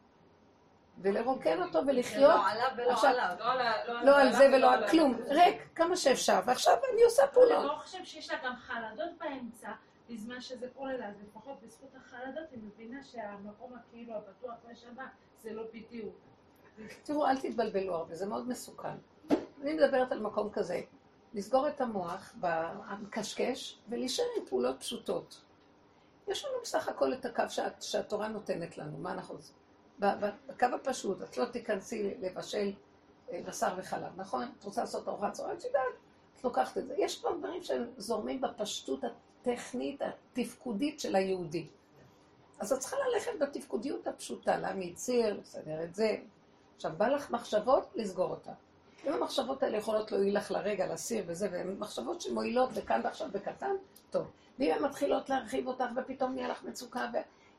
ולרוקן 1.02 1.62
אותו 1.62 1.78
ולחיות, 1.86 2.34
לא 2.34 2.48
עליו 2.48 2.68
ולא 2.76 2.90
עכשיו- 2.92 3.10
עליו. 3.10 3.36
לא 3.38 3.50
על 3.52 4.06
לא 4.06 4.18
על 4.20 4.32
זה 4.32 4.46
ולא 4.48 4.72
עליו. 4.72 4.84
על 4.84 4.90
כלום, 4.90 5.14
ריק, 5.28 5.62
כמה 5.74 5.96
שאפשר, 5.96 6.40
ועכשיו 6.46 6.74
אני 6.94 7.02
עושה 7.02 7.22
אני 7.22 7.32
פעולות. 7.32 7.64
לא 7.64 7.78
חושב 7.82 8.04
שיש 8.04 8.30
לה 8.30 8.38
גם 8.44 8.56
חרדות 8.56 9.18
באמצע, 9.18 9.68
בזמן 10.10 10.40
שזה 10.40 10.66
קורה 10.76 10.96
לה, 10.96 11.08
אז 11.08 11.14
לפחות 11.28 11.60
בזכות 11.62 11.90
החרדות 11.96 12.50
היא 12.50 12.58
מבינה 12.62 13.02
שהמקום 13.04 13.72
הכאילו 13.74 14.14
הבטוח 14.14 14.54
לשמה 14.70 15.08
זה 15.42 15.52
לא 15.52 15.62
בדיוק. 15.72 16.14
תראו, 17.02 17.26
אל 17.26 17.36
תתבלבלו 17.40 17.94
הרבה, 17.94 18.14
זה 18.14 18.26
מאוד 18.26 18.48
מסוכן. 18.48 18.96
אני 19.62 19.74
מדברת 19.74 20.12
על 20.12 20.20
מקום 20.20 20.50
כזה, 20.50 20.80
לסגור 21.34 21.68
את 21.68 21.80
המוח 21.80 22.34
המקשקש 22.86 23.78
ולהישאר 23.88 24.24
עם 24.40 24.46
פעולות 24.46 24.80
פשוטות. 24.80 25.40
יש 26.28 26.44
לנו 26.44 26.54
בסך 26.62 26.88
הכל 26.88 27.12
את 27.12 27.24
הקו 27.24 27.42
שהתורה 27.80 28.28
נותנת 28.28 28.78
לנו, 28.78 28.98
מה 28.98 29.12
אנחנו 29.12 29.34
עושים? 29.34 29.54
בקו 29.98 30.66
הפשוט, 30.74 31.22
את 31.22 31.36
לא 31.36 31.44
תיכנסי 31.44 32.14
לבשל 32.20 32.72
אה, 33.32 33.40
בשר 33.46 33.74
וחלב, 33.76 34.12
נכון? 34.16 34.48
את 34.58 34.64
רוצה 34.64 34.80
לעשות 34.80 35.08
ארוחת 35.08 35.32
צהריים, 35.32 35.58
את 35.58 35.64
יודעת, 35.64 35.82
את 36.36 36.44
לוקחת 36.44 36.78
את 36.78 36.86
זה. 36.86 36.94
יש 36.98 37.20
פה 37.20 37.28
דברים 37.38 37.62
שזורמים 37.62 38.40
בפשטות 38.40 39.00
הטכנית, 39.04 40.00
התפקודית 40.02 41.00
של 41.00 41.16
היהודי. 41.16 41.66
אז 42.58 42.72
את 42.72 42.78
צריכה 42.78 42.96
ללכת 43.08 43.30
בתפקודיות 43.40 44.06
הפשוטה, 44.06 44.56
להעמיד 44.56 44.96
ציר, 44.96 45.40
לסדר 45.40 45.82
את 45.82 45.94
זה. 45.94 46.16
עכשיו, 46.76 46.92
בא 46.96 47.08
לך 47.08 47.30
מחשבות, 47.30 47.92
לסגור 47.94 48.30
אותה. 48.30 48.52
אם 49.06 49.12
המחשבות 49.12 49.62
האלה 49.62 49.76
יכולות 49.76 50.12
להועיל 50.12 50.36
לך 50.36 50.50
לרגע, 50.50 50.92
לסיר 50.92 51.24
וזה, 51.26 51.48
והן 51.52 51.78
מחשבות 51.78 52.20
שמועילות 52.20 52.76
לכאן 52.76 53.00
ועכשיו 53.04 53.28
בקטן, 53.32 53.74
טוב. 54.10 54.30
ואם 54.58 54.72
הן 54.72 54.82
מתחילות 54.82 55.28
להרחיב 55.28 55.66
אותך, 55.66 55.84
ופתאום 55.96 56.34
נהיה 56.34 56.48
לך 56.48 56.64
מצוקה. 56.64 57.06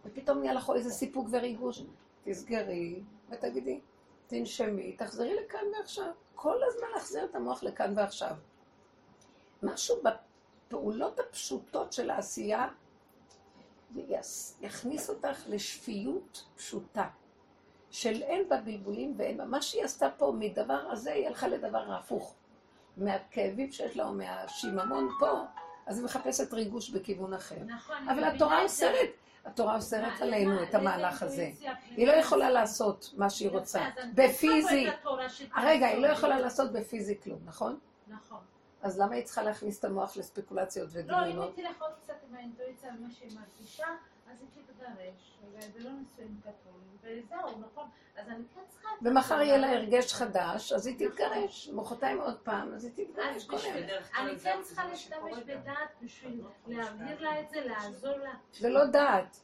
ופתאום 0.05 0.39
נהיה 0.39 0.53
לך 0.53 0.71
איזה 0.75 0.91
סיפוק 0.91 1.27
וריגוש, 1.31 1.81
תסגרי 2.31 2.99
ותגידי, 3.29 3.79
תנשמי, 4.27 4.91
תחזרי 4.91 5.35
לכאן 5.35 5.59
ועכשיו. 5.77 6.11
כל 6.35 6.57
הזמן 6.63 6.87
להחזיר 6.95 7.25
את 7.25 7.35
המוח 7.35 7.63
לכאן 7.63 7.93
ועכשיו. 7.97 8.35
משהו 9.63 9.95
בפעולות 10.03 11.19
הפשוטות 11.19 11.93
של 11.93 12.09
העשייה 12.09 12.67
יס- 13.95 14.57
יכניס 14.61 15.09
אותך 15.09 15.43
לשפיות 15.47 16.43
פשוטה, 16.55 17.07
של 17.91 18.21
אין 18.23 18.49
בה 18.49 18.57
בלבולים 18.61 19.13
ואין 19.17 19.37
בה. 19.37 19.45
מה 19.45 19.61
שהיא 19.61 19.83
עשתה 19.83 20.09
פה 20.17 20.33
מדבר 20.39 20.87
הזה, 20.91 21.13
היא 21.13 21.27
הלכה 21.27 21.47
לדבר 21.47 21.91
ההפוך. 21.91 22.35
מהכאבים 22.97 23.71
שיש 23.71 23.97
לה 23.97 24.07
או 24.07 24.13
מהשיממון 24.13 25.09
פה, 25.19 25.31
אז 25.85 25.97
היא 25.97 26.05
מחפשת 26.05 26.53
ריגוש 26.53 26.89
בכיוון 26.89 27.33
אחר. 27.33 27.55
נכון, 27.65 28.09
אבל 28.09 28.23
התורה. 28.23 28.63
אוסרת, 28.63 29.09
התורה 29.47 29.75
אוסרת 29.75 30.21
עלינו 30.21 30.63
את 30.63 30.75
המהלך 30.75 31.23
הזה. 31.23 31.51
היא 31.89 32.07
לא 32.07 32.11
יכולה 32.11 32.49
לעשות 32.49 33.13
מה 33.17 33.29
שהיא 33.29 33.49
רוצה. 33.49 33.89
בפיזי, 34.15 34.87
שתעזור 34.87 35.19
רגע, 35.63 35.87
היא 35.87 36.01
לא. 36.01 36.07
יכולה 36.07 36.39
לעשות 36.39 36.71
בפיזי 36.71 37.19
כלום, 37.23 37.39
נכון? 37.45 37.79
נכון. 38.07 38.39
אז 38.81 38.99
למה 38.99 39.15
היא 39.15 39.23
צריכה 39.23 39.43
להכניס 39.43 39.79
את 39.79 39.85
המוח 39.85 40.17
לספקולציות 40.17 40.89
לא, 40.93 40.99
אם 40.99 41.05
ודמיונות? 41.05 41.57
היא 41.57 41.65
תלך 41.65 41.81
עוד 41.81 41.91
קצת 42.03 42.13
עם 42.29 42.35
האינטואיציה 42.35 42.91
על 42.91 42.99
מה 42.99 43.07
שהיא 43.11 43.31
מרגישה, 43.39 43.87
אז 44.31 44.37
היא 44.41 44.63
תתגרש, 44.63 45.37
ולא 45.73 45.89
נישואים 45.91 46.41
קתולים, 46.41 46.97
וזהו, 47.01 47.59
נכון? 47.59 47.89
אז 48.17 48.29
אני 48.29 48.43
כן 48.55 48.61
צריכה... 48.69 48.89
ומחר. 49.01 49.41
יהיה 49.41 49.57
לה 49.57 49.71
הרגש 49.71 50.13
חדש, 50.13 50.73
אז 50.73 50.87
היא 50.87 50.95
תתגרש. 51.09 51.69
מחרתיים 51.69 52.21
עוד 52.21 52.37
פעם, 52.39 52.73
אז 52.73 52.83
היא 52.83 52.91
תתגרש 52.91 53.47
אני 54.19 54.39
כן 54.39 54.57
מה 54.57 54.63
צריכה 54.63 54.87
להשתמש. 54.87 55.37
בדעת 55.45 55.89
בשביל 56.01 56.41
להעביר 56.67 57.21
לה 57.21 57.39
את 57.39 57.49
זה, 57.49 57.61
לעזור 57.65 58.17
לה. 58.17 58.33
זה 58.53 58.69
לא 58.69 58.85
דעת. 58.85 59.37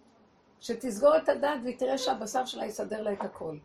שתסגור 0.60 1.18
את 1.18 1.30
הדעת 1.30 1.60
והיא 1.64 1.78
תראה 1.78 1.98
שהבשר 1.98 2.46
שלה 2.46 2.66
יסדר 2.66 3.02
לה 3.02 3.14
את 3.14 3.22
הכל. 3.22 3.58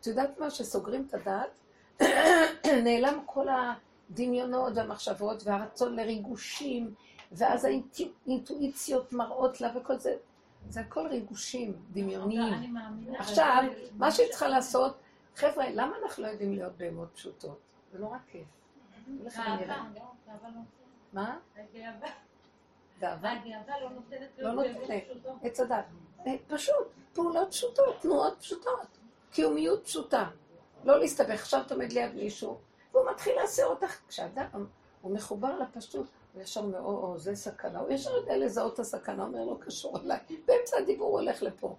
את 0.00 0.06
יודעת 0.06 0.38
מה? 0.38 0.50
שסוגרים 0.50 1.06
את 1.08 1.14
הדעת, 1.14 1.58
נעלם 2.84 3.22
כל 3.26 3.46
הדמיונות 3.48 4.72
והמחשבות 4.76 5.42
והרצון 5.46 5.96
לריגושים, 5.96 6.94
ואז 7.32 7.64
האינטואיציות 7.64 9.12
מראות 9.12 9.60
לה 9.60 9.70
וכל 9.76 9.98
זה. 9.98 10.16
זה 10.68 10.80
הכל 10.80 11.06
ריגושים 11.06 11.72
דמיוניים. 11.92 12.74
מאמינה. 12.74 13.18
עכשיו, 13.18 13.62
מה 13.96 14.10
שהיא 14.10 14.28
צריכה 14.30 14.48
לעשות, 14.48 14.98
חבר'ה, 15.36 15.70
למה 15.70 15.96
אנחנו 16.02 16.22
לא 16.22 16.28
יודעים 16.28 16.52
להיות 16.52 16.76
בהמות 16.76 17.08
פשוטות? 17.14 17.60
זה 17.92 17.98
כיף. 18.30 18.46
לא, 19.08 19.24
לא 19.24 20.48
נותנת. 20.48 20.66
מה? 21.12 21.38
גאווה? 23.00 23.34
לא 23.80 23.90
נותנת 23.90 24.28
לא 24.38 24.62
להיות. 24.62 24.76
באמת 24.88 25.04
פשוטות. 25.10 25.36
עץ 25.42 25.60
הדת. 25.60 25.84
אה, 26.26 26.34
פשוט, 26.48 26.88
פעולות 27.12 27.50
פשוטות, 27.50 28.00
תנועות 28.00 28.36
פשוטות. 28.38 28.98
קיומיות 29.30 29.84
פשוטה. 29.84 30.28
לא 30.84 30.98
להסתבך. 30.98 31.40
עכשיו 31.40 31.62
אתה 31.66 31.74
עומד 31.74 31.92
ליד 31.92 32.14
מישהו, 32.14 32.58
והוא 32.92 33.10
מתחיל 33.10 33.36
לעשה 33.36 33.64
אותך. 33.64 34.08
כשאדם, 34.08 34.66
הוא 35.00 35.14
מחובר 35.14 35.58
הוא 35.98 36.06
ישר 36.40 36.60
אומר, 36.60 36.80
או, 36.80 37.02
או, 37.02 37.18
זה 37.18 37.36
סכנה. 37.36 37.78
הוא 37.78 37.92
ישר 37.92 38.10
יודע 38.10 38.36
לזהות 38.36 38.74
את 38.74 38.78
הסכנה, 38.78 39.22
אומר, 39.22 39.44
לא 39.44 39.56
קשור 39.60 39.98
אליי. 40.00 40.18
באמצע 40.46 40.76
הדיבור 40.78 41.08
הוא 41.08 41.20
הולך 41.20 41.42
לפה. 41.42 41.76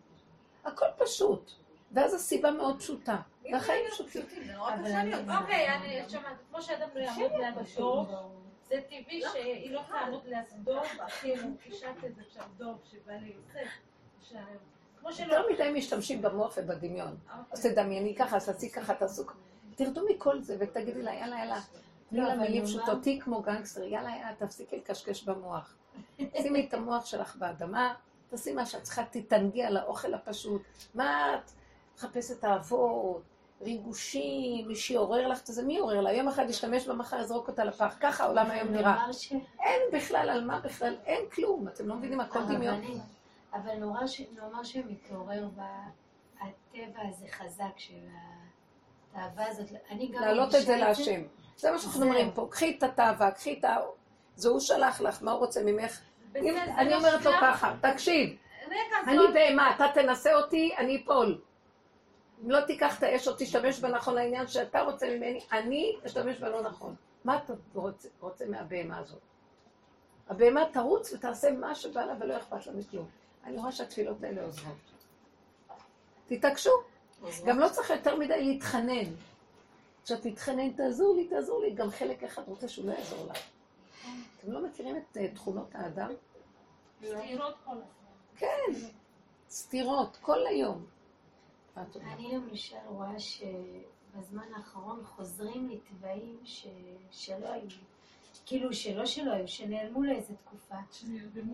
הכל 0.65 0.85
פשוט. 0.97 1.51
ואז 1.91 2.13
הסיבה 2.13 2.51
מאוד 2.51 2.79
פשוטה. 2.79 3.17
והחיים 3.51 3.85
פשוטים. 3.91 4.25
אוקיי, 5.39 5.67
אני 5.67 6.09
שומעת, 6.09 6.37
כמו 6.49 6.61
שאדם 6.61 6.89
לא 6.95 6.99
יעמוד 6.99 7.31
דוב, 7.77 8.07
זה 8.69 8.81
טבעי 8.87 9.21
שהיא 9.31 9.71
לא 9.71 9.81
תעמוד 9.89 10.25
ליד 10.25 10.45
דוב, 10.63 10.83
כאילו, 11.21 11.47
קישרת 11.63 12.05
את 12.05 12.15
זה 12.15 12.21
עכשיו 12.27 12.45
דוב 12.57 12.77
שבא 12.91 13.13
ליוסף. 13.13 13.69
יותר 15.19 15.43
מדי 15.53 15.71
משתמשים 15.73 16.21
במוח 16.21 16.57
ובדמיון. 16.57 17.17
אז 17.51 17.65
תדמייני 17.65 18.15
ככה, 18.15 18.35
אז 18.35 18.45
תעשי 18.45 18.71
ככה, 18.71 18.95
תעשו 18.95 19.27
ככה. 19.27 19.37
תרדו 19.75 20.05
מכל 20.09 20.41
זה 20.41 20.57
ותגידי 20.59 21.01
לה, 21.01 21.13
יאללה, 21.13 21.39
יאללה. 21.39 21.59
לא, 22.11 22.23
לה 22.23 22.33
אבל 22.33 22.41
מילים 22.41 22.65
פשוטות, 22.65 23.01
תהיי 23.01 23.19
כמו 23.21 23.41
גנגסטר, 23.41 23.83
יאללה, 23.83 24.09
יאללה, 24.09 24.35
תפסיקי 24.37 24.77
לקשקש 24.77 25.23
במוח. 25.23 25.75
שימי 26.41 26.65
את 26.69 26.73
המוח 26.73 27.05
שלך 27.05 27.35
באדמה, 27.35 27.93
תעשי 28.29 28.53
מה 28.53 28.65
שאת 28.65 28.83
צריכה, 28.83 29.03
תתענגי 29.05 29.63
על 29.63 29.77
האוכל 29.77 30.13
הפשוט. 30.13 30.61
מה 30.95 31.35
את 31.35 31.51
מחפשת 31.97 32.45
אהבות, 32.45 33.21
ריגושים, 33.61 34.67
מי 34.67 34.75
שיעורר 34.75 35.27
לך 35.27 35.41
את 35.41 35.45
זה, 35.45 35.63
מי 35.63 35.73
יעורר 35.73 36.01
לה? 36.01 36.13
יום 36.13 36.27
אחד 36.27 36.49
ישתמש 36.49 36.87
בה, 36.87 36.93
מחר 36.93 37.19
יזרוק 37.19 37.47
אותה 37.47 37.63
לפח. 37.63 37.95
ככה 37.99 38.23
העולם 38.23 38.51
היום 38.51 38.67
נראה. 38.67 39.07
אין 39.59 39.81
בכלל 39.93 40.29
על 40.29 40.45
מה 40.45 40.59
בכלל, 40.59 40.95
אין 41.05 41.29
כלום. 41.29 41.67
אתם 41.67 41.87
לא 41.87 41.95
מבינים, 41.95 42.19
הכל 42.19 42.43
דמיון. 42.43 42.81
אבל 43.53 43.75
נורא. 43.75 43.99
נאמר 44.35 44.63
שמתעורר 44.63 45.47
בטבע 45.55 47.01
הזה 47.09 47.25
חזק 47.31 47.77
של 47.77 47.93
התאווה 49.13 49.47
הזאת. 49.47 49.71
אני 49.89 50.07
גם 50.07 50.21
להעלות 50.21 50.55
את 50.55 50.65
זה 50.65 50.77
להשם. 50.77 51.21
זה 51.57 51.71
מה 51.71 51.79
שאנחנו. 51.79 52.05
אומרים 52.05 52.31
פה. 52.31 52.47
קחי 52.51 52.75
את 52.77 52.83
התאווה, 52.83 53.31
קחי 53.31 53.59
את 53.59 53.65
ה... 53.65 53.77
זה 54.35 54.49
הוא 54.49 54.59
שלח 54.59 55.01
לך, 55.01 55.23
מה 55.23 55.31
הוא 55.31 55.39
רוצה 55.39 55.63
ממך? 55.63 55.99
אני 56.35 56.89
לא 56.89 56.97
אומרת 56.97 57.25
לו. 57.25 57.31
ככה, 57.41 57.73
תקשיב, 57.81 58.37
אני. 59.07 59.17
בהמה, 59.33 59.75
אתה 59.75 59.85
תנסה 59.93 60.35
אותי, 60.35 60.75
אני 60.77 61.03
אפול. 61.03 61.41
אם 62.45 62.51
לא 62.51 62.61
תיקח 62.61 62.97
את 62.97 63.03
האש 63.03 63.27
או 63.27 63.33
תשתמש 63.37 63.79
בנכון 63.79 64.15
לעניין 64.15 64.47
שאתה 64.47 64.81
רוצה 64.81 65.07
ממני, 65.07 65.39
אני 65.51 65.95
אשתמש 66.05 66.37
בלא 66.37 66.61
נכון. 66.61 66.95
מה 67.23 67.37
אתה 67.37 67.53
רוצה, 67.73 68.07
רוצה 68.19 68.45
מהבהמה 68.45 68.97
הזאת? 68.97 69.19
הבהמה 70.29 70.61
תרוץ 70.73 71.13
ותעשה 71.13 71.51
מה 71.51 71.75
שבא 71.75 72.05
לה 72.05 72.13
ולא 72.19 72.37
אכפת 72.37 72.67
לה 72.67 72.73
מכלום. 72.73 73.05
אני 73.45 73.57
רואה 73.57 73.71
שהתפילות 73.71 74.23
האלה 74.23 74.43
עוזרות. 74.43 74.75
תתעקשו. 76.27 76.71
גם 77.45 77.59
לא 77.59 77.69
צריך 77.69 77.89
יותר 77.89 78.15
מדי 78.15 78.45
להתחנן. 78.45 79.05
כשאת 80.07 80.27
תתחנן, 80.27 80.71
תעזור 80.71 81.15
לי, 81.15 81.27
תעזור 81.27 81.61
לי. 81.61 81.71
גם 81.71 81.91
חלק 81.91 82.23
אחד 82.23 82.41
רוצה 82.47 82.67
שהוא 82.67 82.85
לא 82.85 82.91
יעזור 82.91 83.27
לך. 83.27 83.37
אתם 84.37 84.51
לא 84.51 84.67
מכירים 84.67 84.97
את 84.97 85.17
אה, 85.17 85.27
תכונות 85.33 85.75
האדם? 85.75 86.11
סתירות 87.05 87.55
כל 87.65 87.71
הזמן. 87.71 87.83
כן, 88.35 88.89
סתירות, 89.49 90.17
כל 90.21 90.47
היום. 90.47 90.85
אני 91.77 92.31
למשל 92.35 92.75
רואה 92.85 93.19
שבזמן 93.19 94.53
האחרון 94.55 95.03
חוזרים 95.05 95.69
לי 95.69 95.79
תוואים. 95.79 96.39
שלא 97.11 97.51
היו. 97.51 97.69
כאילו 98.45 98.73
שלא 98.73 99.05
שלא 99.05 99.31
היו, 99.31 99.47
שנעלמו 99.47 100.03
לאיזה 100.03 100.35
תקופה. 100.35 100.75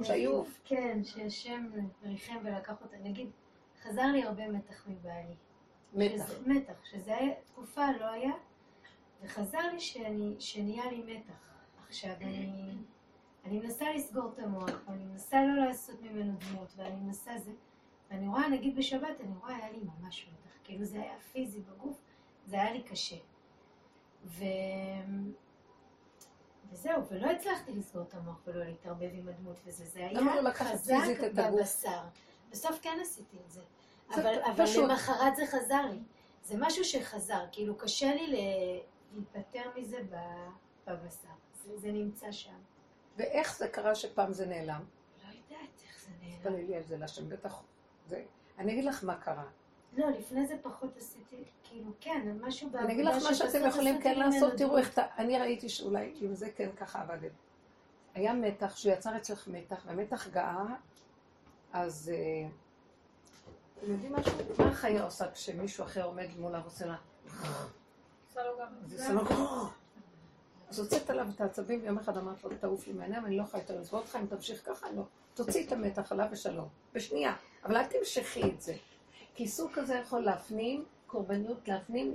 שהיו. 0.03 0.43
כן, 0.65 1.03
שהשם 1.03 1.69
ריחם 2.03 2.37
ולקח 2.43 2.81
אותה. 2.81 2.97
נגיד, 2.97 3.29
חזר 3.83 4.05
לי 4.05 4.23
הרבה 4.23 4.47
מתח 4.47 4.87
מבעלי. 4.87 5.35
מתח. 5.93 6.27
שזה, 6.27 6.39
מתח, 6.45 6.73
שזה 6.83 7.17
היה, 7.17 7.33
תקופה 7.45 7.85
לא 7.99 8.05
היה, 8.05 8.31
וחזר 9.21 9.71
לי 9.73 9.79
שאני, 9.79 10.35
שנהיה 10.39 10.91
לי 10.91 11.15
מתח. 11.15 11.33
עכשיו, 11.87 12.11
אני, 12.21 12.73
אני 13.45 13.59
מנסה 13.59 13.93
לסגור 13.93 14.31
את 14.33 14.39
המוח, 14.39 14.71
ואני 14.87 15.05
מנסה 15.05 15.45
לא 15.45 15.65
לעשות 15.65 16.01
ממנו 16.01 16.33
דמות, 16.49 16.73
ואני 16.75 16.95
מנסה 16.95 17.37
זה, 17.37 17.51
ואני 18.11 18.27
רואה, 18.27 18.49
נגיד 18.49 18.75
בשבת, 18.75 19.21
אני 19.21 19.35
רואה, 19.41 19.55
היה 19.55 19.71
לי 19.71 19.79
ממש 19.79 20.27
מתח, 20.33 20.57
כאילו 20.63 20.85
זה 20.85 21.01
היה 21.01 21.19
פיזי 21.31 21.61
בגוף, 21.61 21.97
זה 22.45 22.61
היה 22.61 22.73
לי 22.73 22.83
קשה. 22.83 23.17
ו... 24.25 24.43
וזהו, 26.71 27.07
ולא 27.09 27.31
הצלחתי 27.31 27.71
לסגור 27.71 28.01
את 28.01 28.13
המוח 28.13 28.41
ולא 28.47 28.63
להתערבב 28.65 29.09
עם 29.13 29.27
הדמות 29.27 29.59
וזה, 29.65 29.85
זה 29.85 29.99
היה 29.99 30.11
לא 30.13 30.21
חזק? 30.53 30.93
בבשר. 31.51 32.01
בסוף 32.51 32.79
כן 32.81 32.97
עשיתי 33.01 33.37
את 33.45 33.51
זה. 33.51 33.61
אבל, 34.11 34.41
אבל 34.45 34.65
פשוט. 34.65 34.89
למחרת 34.89 35.35
זה 35.35 35.45
חזר 35.45 35.81
לי. 35.91 35.99
זה 36.43 36.55
משהו 36.59 36.83
שחזר, 36.85 37.45
כאילו 37.51 37.75
קשה 37.77 38.15
לי 38.15 38.27
להיפטר 39.13 39.69
מזה 39.75 39.97
בבשר. 40.87 41.27
זה, 41.63 41.77
זה 41.77 41.91
נמצא 41.91 42.31
שם. 42.31 42.53
ואיך 43.17 43.57
זה 43.57 43.67
קרה 43.67 43.95
שפעם 43.95 44.33
זה 44.33 44.45
נעלם? 44.45 44.83
לא 45.23 45.27
יודעת 45.27 45.69
איך 45.87 46.05
זה 46.05 46.11
נעלם. 46.21 46.35
תתפללי 46.37 46.75
על 46.75 46.83
זה 46.83 46.97
להשם, 46.97 47.29
בטח. 47.29 47.61
זה... 48.07 48.23
אני 48.59 48.71
אגיד 48.71 48.85
לך 48.85 49.03
מה 49.03 49.15
קרה. 49.15 49.43
לא, 49.97 50.09
לפני 50.09 50.47
זה 50.47 50.55
פחות 50.61 50.97
עשיתי, 50.97 51.43
כאילו, 51.63 51.91
כן, 51.99 52.37
משהו 52.41 52.69
בעבודה 52.69 52.85
אני 52.85 52.93
אגיד 52.93 53.05
לך 53.05 53.23
מה 53.23 53.33
שאתם 53.33 53.65
יכולים 53.67 54.01
כן 54.01 54.19
לעשות, 54.19 54.53
תראו. 54.57 54.77
איך... 54.77 54.99
ת- 54.99 55.09
אני 55.17 55.39
ראיתי 55.39 55.69
שאולי 55.69 56.13
עם 56.21 56.33
זה 56.35 56.51
כן 56.51 56.69
ככה 56.75 57.01
עבדת. 57.01 57.31
היה 58.13 58.33
מתח, 58.33 58.75
שהוא 58.75 58.93
יצר 58.93 59.17
אצלך 59.17 59.47
מתח, 59.47 59.83
והמתח 59.87 60.27
גאה, 60.27 60.65
אז... 61.73 62.11
אה, 62.13 62.49
אתם 63.83 63.91
יודעים 63.91 64.13
משהו? 64.13 64.31
מה 64.59 64.65
החיה 64.65 65.03
עושה 65.03 65.31
כשמישהו 65.31 65.83
אחר 65.83 66.03
עומד 66.03 66.27
מולה 66.39 66.61
ועושה 66.61 66.85
לה... 66.85 66.95
אז 70.69 70.79
הוצאת 70.79 71.09
עליו 71.09 71.27
את 71.35 71.41
העצבים, 71.41 71.79
ויום 71.83 71.97
אחד 71.97 72.17
אמרת 72.17 72.43
לו, 72.43 72.49
תעוף 72.59 72.87
לי 72.87 72.93
מהעיניים, 72.93 73.25
אני 73.25 73.37
לא 73.37 73.43
יכולה 73.43 73.63
יותר 73.63 73.79
לסבול 73.79 73.99
אותך, 73.99 74.17
אם 74.21 74.25
תמשיך 74.25 74.65
ככה, 74.65 74.91
לא. 74.91 75.03
תוציא 75.33 75.67
את 75.67 75.71
המתח 75.71 76.11
עליו 76.11 76.27
ושלום. 76.31 76.67
בשנייה. 76.93 77.35
אבל 77.65 77.77
אל 77.77 77.83
תמשכי 77.85 78.43
את 78.43 78.61
זה. 78.61 78.75
כי 79.35 79.47
סוג 79.47 79.71
כזה 79.73 79.95
יכול 79.95 80.19
להפנים, 80.19 80.85
קורבניות 81.07 81.67
להפנים, 81.67 82.13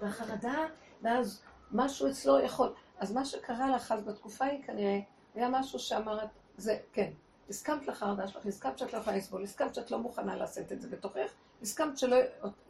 והחרדה, 0.00 0.66
ואז 1.02 1.42
משהו 1.72 2.10
אצלו 2.10 2.40
יכול. 2.40 2.72
אז 2.98 3.12
מה 3.12 3.24
שקרה 3.24 3.76
לך 3.76 3.92
אז 3.92 4.04
בתקופה 4.04 4.44
היא 4.44 4.62
כנראה, 4.62 5.00
היה 5.34 5.48
משהו 5.48 5.78
שאמרת, 5.78 6.28
זה, 6.56 6.78
כן, 6.92 7.10
הסכמת 7.50 7.86
לחרדה 7.86 8.28
שלך, 8.28 8.46
הסכמת 8.46 8.78
שאת 8.78 8.92
לא 8.92 8.98
יכולה 8.98 9.16
לסבול, 9.16 9.42
הסכמת 9.42 9.74
שאת 9.74 9.90
לא 9.90 9.98
מוכנה 9.98 10.36
לשאת 10.36 10.72
את 10.72 10.80
זה 10.80 10.88
בתוכך, 10.88 11.30
הסכמת 11.62 11.98
שלא, 11.98 12.16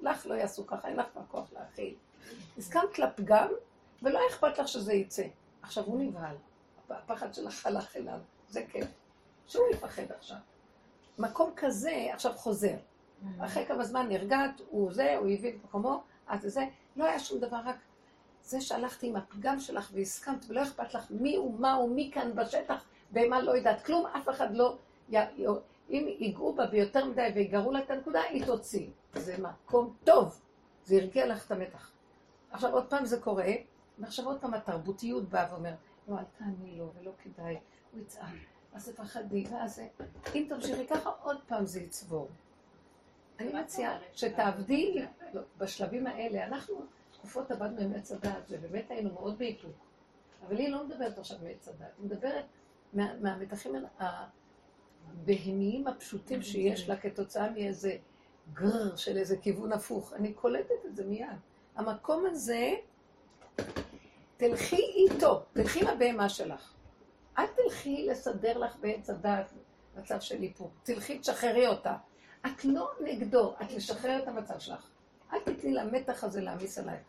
לך 0.00 0.26
לא 0.26 0.34
יעשו 0.34 0.66
ככה, 0.66 0.88
אין 0.88 0.96
לך 0.96 1.06
כבר 1.12 1.22
כוח 1.28 1.52
להכיל. 1.52 1.94
הסכמת 2.58 2.98
לפגם, 2.98 3.48
ולא 4.02 4.20
אכפת 4.30 4.58
לך 4.58 4.68
שזה 4.68 4.92
יצא. 4.92 5.26
עכשיו 5.62 5.84
הוא 5.84 6.00
נבהל, 6.00 6.36
הפחד 6.90 7.34
שלך 7.34 7.66
הלך 7.66 7.96
אליו, 7.96 8.18
זה 8.48 8.64
כן. 8.72 8.86
שהוא 9.46 9.64
יפחד 9.72 10.12
עכשיו. 10.18 10.36
מקום 11.18 11.52
כזה 11.56 12.08
עכשיו 12.12 12.32
חוזר. 12.32 12.76
אחרי 13.40 13.66
כמה 13.66 13.84
זמן 13.84 14.08
נרגעת, 14.08 14.60
הוא 14.70 14.92
זה, 14.92 15.16
הוא 15.16 15.28
הביא 15.28 15.50
את 15.50 15.64
מקומו, 15.64 16.02
את 16.34 16.40
זה, 16.42 16.66
לא 16.96 17.04
היה 17.04 17.18
שום 17.18 17.40
דבר, 17.40 17.60
רק 17.64 17.76
זה 18.42 18.60
שהלכתי 18.60 19.08
עם 19.08 19.16
הפגם 19.16 19.60
שלך 19.60 19.90
והסכמת, 19.92 20.44
ולא 20.48 20.62
אכפת 20.62 20.94
לך 20.94 21.06
מי 21.10 21.36
הוא, 21.36 21.60
מה 21.60 21.72
הוא, 21.72 21.94
מי 21.94 22.10
כאן 22.14 22.34
בשטח, 22.34 22.84
במה 23.10 23.42
לא 23.42 23.56
יודעת 23.56 23.84
כלום, 23.84 24.06
אף 24.06 24.28
אחד 24.28 24.54
לא... 24.54 24.76
י... 25.10 25.16
אם 25.90 26.06
ייגעו 26.18 26.54
בה 26.54 26.66
ביותר 26.66 27.04
מדי 27.04 27.32
ויגרו 27.34 27.72
לה 27.72 27.78
את 27.78 27.90
הנקודה, 27.90 28.20
היא 28.20 28.46
תוציא. 28.46 28.88
זה 29.14 29.36
מקום 29.38 29.96
טוב, 30.04 30.40
זה 30.84 30.96
הרגיע 30.96 31.26
לך 31.26 31.46
את 31.46 31.50
המתח. 31.52 31.90
עכשיו 32.50 32.72
עוד 32.72 32.86
פעם 32.90 33.04
זה 33.04 33.20
קורה, 33.20 33.52
ועכשיו 33.98 34.26
עוד 34.26 34.40
פעם 34.40 34.54
התרבותיות 34.54 35.28
באה 35.28 35.52
ואומרת, 35.52 35.74
לא, 36.08 36.18
אל 36.18 36.24
תעני 36.38 36.78
לו, 36.78 36.92
ולא 37.00 37.12
כדאי, 37.22 37.56
הוא 37.92 38.00
יצעק, 38.00 38.34
אז 38.74 38.88
תפחדי, 38.88 39.44
ואז 39.50 39.76
זה... 39.76 39.88
אם 40.34 40.46
תמשיכי 40.48 40.86
ככה, 40.86 41.10
עוד 41.22 41.38
פעם 41.46 41.66
זה 41.66 41.80
יצבור. 41.80 42.28
אני 43.40 43.52
מציעה 43.52 43.98
שתעבדי 44.12 45.06
לא, 45.32 45.40
בשלבים 45.58 46.06
האלה, 46.06 46.46
אנחנו 46.46 46.74
תקופות 47.12 47.50
עבדנו 47.50 47.80
עם 47.80 47.94
עץ 47.94 48.12
הדעת, 48.12 48.42
ובאמת 48.48 48.90
היינו 48.90 49.12
מאוד 49.12 49.38
באיפוק. 49.38 49.72
אבל 50.46 50.56
היא 50.56 50.68
לא 50.68 50.86
מדברת 50.86 51.18
עכשיו 51.18 51.38
מעץ 51.42 51.68
הדעת, 51.68 51.90
היא 51.98 52.06
מדברת 52.06 52.44
מה, 52.96 53.14
מהמתחים 53.20 53.74
הבהמיים 53.98 55.86
הפשוטים 55.86 56.42
שיש 56.42 56.88
לה 56.88 56.96
כתוצאה 56.96 57.50
מאיזה 57.50 57.96
גרר 58.52 58.96
של 58.96 59.16
איזה 59.16 59.36
כיוון 59.36 59.72
הפוך. 59.72 60.12
אני 60.12 60.32
קולטת 60.32 60.86
את 60.86 60.96
זה 60.96 61.04
מיד. 61.04 61.28
המקום 61.76 62.24
הזה, 62.26 62.74
תלכי 64.36 64.76
איתו, 64.76 65.42
תלכי 65.52 65.80
עם 65.80 65.86
הבהמה 65.86 66.28
שלך. 66.28 66.72
אל 67.38 67.46
תלכי 67.46 68.06
לסדר 68.06 68.58
לך 68.58 68.76
בעץ 68.76 69.10
הדעת 69.10 69.52
מצב 69.96 70.20
של 70.20 70.42
איפוק. 70.42 70.72
תלכי, 70.82 71.18
תשחררי 71.18 71.66
אותה. 71.66 71.96
את 72.46 72.64
לא 72.64 72.90
נגדו, 73.00 73.54
את 73.62 73.72
לשחרר 73.72 74.22
את 74.22 74.28
המצב 74.28 74.58
שלך. 74.58 74.90
אל 75.32 75.38
תתני 75.38 75.72
למתח 75.72 76.24
הזה 76.24 76.40
להעמיס 76.40 76.78
עלייך. 76.78 77.00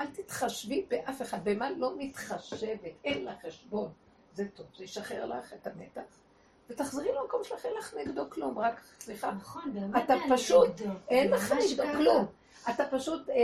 אל 0.00 0.06
תתחשבי 0.06 0.86
באף 0.88 1.22
אחד, 1.22 1.38
במה 1.44 1.70
לא 1.70 1.94
מתחשבת, 1.98 2.80
אין 3.04 3.24
לה 3.24 3.34
חשבון. 3.42 3.88
זה 4.34 4.48
טוב, 4.54 4.66
זה 4.76 4.84
ישחרר 4.84 5.26
לך 5.26 5.52
את 5.52 5.66
המתח, 5.66 6.02
ותחזרי 6.70 7.08
למקום 7.12 7.44
שלך, 7.44 7.66
אין 7.66 7.74
לך 7.78 7.94
נגדו 7.94 8.30
כלום, 8.30 8.58
רק, 8.58 8.80
סליחה, 9.00 9.30
נכון, 9.30 9.72
באמת 9.72 10.04
אתה 10.04 10.14
פשוט. 10.30 10.70
אין 11.08 11.30
לך 11.30 11.52
נגדו. 11.52 11.82
כלום. 11.92 12.26
אתה 12.70 12.84
פשוט 12.90 13.28
אה, 13.30 13.34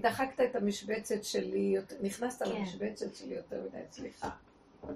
דחקת 0.00 0.40
את 0.40 0.56
המשבצת 0.56 1.24
שלי, 1.24 1.76
נכנסת 2.00 2.42
כן. 2.42 2.50
למשבצת 2.50 3.14
שלי 3.14 3.34
יותר 3.34 3.62
מדי, 3.68 3.78
סליחה. 3.90 4.30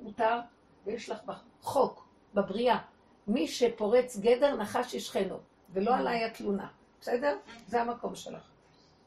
מותר, 0.03 0.39
ויש 0.87 1.11
לך 1.11 1.19
בחוק, 1.25 2.09
בבריאה, 2.35 2.79
מי 3.27 3.49
שפורץ 3.49 4.17
גדר 4.17 4.57
נחש 4.57 4.95
ישכנו, 4.95 5.39
ולא 5.73 5.97
עליי 5.97 6.25
התלונה, 6.25 6.69
בסדר? 7.01 7.37
זה 7.67 7.81
המקום 7.81 8.15
שלך. 8.15 8.43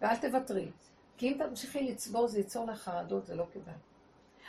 ואל 0.01 0.15
תוותרי. 0.15 0.71
כי 1.17 1.27
אם 1.27 1.37
תמשיכי 1.37 1.91
לצבור 1.91 2.27
זה 2.27 2.37
ייצור 2.37 2.67
לך 2.67 2.81
חרדות, 2.81 3.25
זה 3.25 3.35
לא 3.35 3.45
כדאי. 3.53 3.73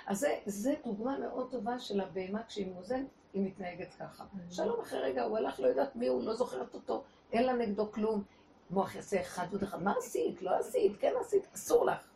אז 0.07 0.19
זה, 0.19 0.39
זה 0.47 0.75
דוגמה 0.85 1.19
מאוד 1.19 1.51
טובה 1.51 1.79
של 1.79 2.01
הבהמה 2.01 2.43
כשהיא 2.45 2.73
מאוזנת, 2.73 3.07
היא 3.33 3.47
מתנהגת 3.47 3.95
ככה. 3.95 4.25
שלום 4.51 4.81
אחרי 4.81 5.01
רגע, 5.01 5.23
הוא 5.23 5.39
הלך, 5.39 5.61
לא 5.61 5.67
יודעת 5.67 5.97
מי 5.97 6.07
הוא, 6.07 6.25
לא 6.25 6.35
זוכרת 6.35 6.75
אותו, 6.75 7.05
אין 7.33 7.47
לה 7.47 7.53
נגדו 7.53 7.93
כלום. 7.93 8.23
מוח 8.71 8.95
יעשה 8.95 9.21
אחד 9.21 9.47
ועוד 9.51 9.63
אחד, 9.63 9.83
מה 9.83 9.95
עשית? 9.99 10.43
לא 10.43 10.59
עשית, 10.59 10.93
כן 11.01 11.13
עשית, 11.21 11.47
אסור 11.55 11.87
לך. 11.87 12.09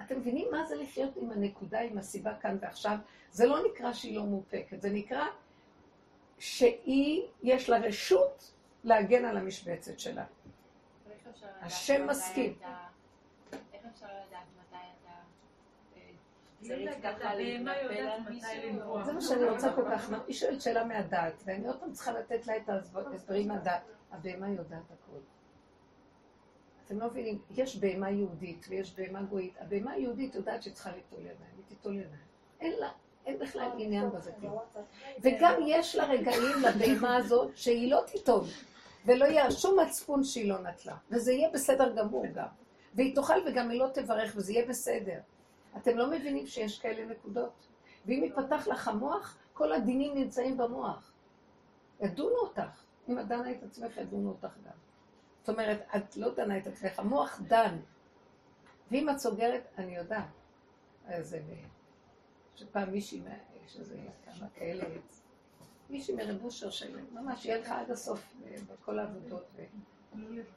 אתם 0.00 0.18
מבינים 0.18 0.48
מה 0.50 0.64
זה 0.64 0.76
לחיות 0.76 1.16
עם 1.16 1.30
הנקודה, 1.30 1.80
עם 1.80 1.98
הסיבה 1.98 2.34
כאן 2.34 2.56
ועכשיו? 2.60 2.96
זה 3.30 3.46
לא 3.46 3.58
נקרא 3.66 3.92
שהיא 3.92 4.16
לא 4.16 4.26
מאופקת, 4.26 4.82
זה 4.82 4.90
נקרא 4.90 5.24
שהיא, 6.38 7.22
יש 7.42 7.68
לה 7.70 7.78
רשות 7.78 8.52
להגן 8.84 9.24
על 9.24 9.36
המשבצת 9.36 9.98
שלה. 9.98 10.24
השם 11.60 12.06
מסכים. 12.06 12.58
זה 19.04 19.12
מה 19.12 19.20
שאני 19.20 19.44
רוצה 19.44 19.72
כל 19.72 19.84
כך, 19.90 20.10
היא 20.26 20.34
שואלת 20.34 20.62
שאלה 20.62 20.84
מהדעת, 20.84 21.42
ואני 21.44 21.66
עוד 21.66 21.80
פעם 21.80 21.92
צריכה 21.92 22.12
לתת 22.12 22.46
לה 22.46 22.56
את 22.56 22.68
ההסברים 22.68 23.48
מהדעת. 23.48 23.82
הבהמה 24.12 24.48
יודעת 24.50 24.90
הכול. 24.90 25.20
אתם 26.86 26.98
לא 26.98 27.06
מבינים, 27.06 27.38
יש 27.50 27.76
בהמה 27.76 28.10
יהודית 28.10 28.66
ויש 28.68 28.94
בהמה 28.94 29.22
גויית. 29.22 29.54
הבהמה 29.60 29.92
היהודית 29.92 30.34
יודעת 30.34 30.62
שהיא 30.62 30.74
צריכה 30.74 30.90
ליטול 30.90 31.20
ידיים, 31.20 31.50
היא 31.56 31.64
תיטול 31.68 31.94
ידיים. 31.94 32.26
אין 32.60 32.72
לה, 32.80 32.90
אין 33.26 33.38
בכלל 33.38 33.70
עניין 33.78 34.10
בזה 34.10 34.32
כלום. 34.40 34.58
וגם 35.22 35.54
יש 35.66 35.96
לה 35.96 36.04
רגעים 36.06 36.56
לבהמה 36.62 37.16
הזאת 37.16 37.56
שהיא 37.56 37.90
לא 37.90 38.02
תיטול, 38.06 38.44
ולא 39.06 39.24
יהיה 39.24 39.50
שום 39.50 39.80
מצפון 39.80 40.24
שהיא 40.24 40.48
לא 40.48 40.58
נטלה. 40.58 40.96
וזה 41.10 41.32
יהיה 41.32 41.50
בסדר 41.50 41.94
גמור 41.96 42.26
גם. 42.34 42.46
והיא 42.94 43.14
תאכל 43.14 43.38
וגם 43.46 43.70
היא 43.70 43.80
לא 43.80 43.88
תברך, 43.94 44.32
וזה 44.36 44.52
יהיה 44.52 44.66
בסדר. 44.68 45.18
אתם 45.76 45.96
לא 45.96 46.10
מבינים 46.10 46.46
שיש 46.46 46.78
כאלה 46.80 47.06
נקודות? 47.06 47.66
ואם 48.06 48.24
יפתח 48.24 48.68
לך 48.68 48.88
המוח, 48.88 49.38
כל 49.52 49.72
הדינים 49.72 50.14
נמצאים 50.14 50.56
במוח. 50.56 51.12
ידונו 52.00 52.36
אותך. 52.36 52.82
אם 53.08 53.18
את 53.18 53.28
דנה 53.28 53.50
את 53.52 53.62
עצמך, 53.62 53.96
ידונו 53.96 54.28
אותך 54.28 54.54
גם. 54.64 54.72
זאת 55.40 55.48
אומרת, 55.48 55.86
את 55.96 56.16
לא 56.16 56.34
דנה 56.34 56.58
את 56.58 56.66
עצמך, 56.66 56.98
המוח 56.98 57.40
דן. 57.48 57.76
ואם 58.90 59.10
את 59.10 59.18
סוגרת, 59.18 59.62
אני 59.78 59.96
יודעת. 59.96 60.24
אז 61.06 61.28
זה... 61.28 61.42
שפעם 62.56 62.90
מישהי, 62.90 63.20
יש 63.66 63.76
איזה 63.76 63.96
כמה 64.24 64.48
כאלה, 64.54 64.84
מישהי 65.90 66.14
מרב 66.14 66.44
אושר 66.44 66.70
שממש, 66.70 67.44
היא 67.44 67.52
הלכה 67.52 67.80
עד 67.80 67.90
הסוף 67.90 68.34
אה, 68.46 68.56
בכל 68.72 68.98
העבודות. 68.98 69.44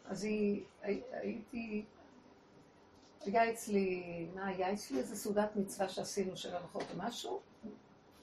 אז 0.06 0.24
היא, 0.24 0.64
הי- 0.82 1.02
הייתי, 1.12 1.86
היה 3.26 3.52
אצלי, 3.52 4.28
מה 4.36 4.48
היה 4.48 4.74
אצלי? 4.74 4.98
איזה 4.98 5.16
סעודת 5.16 5.56
מצווה 5.56 5.90
שעשינו 5.90 6.38
של 6.38 6.56
הלכות 6.56 6.84
או 6.94 6.98
משהו, 6.98 7.42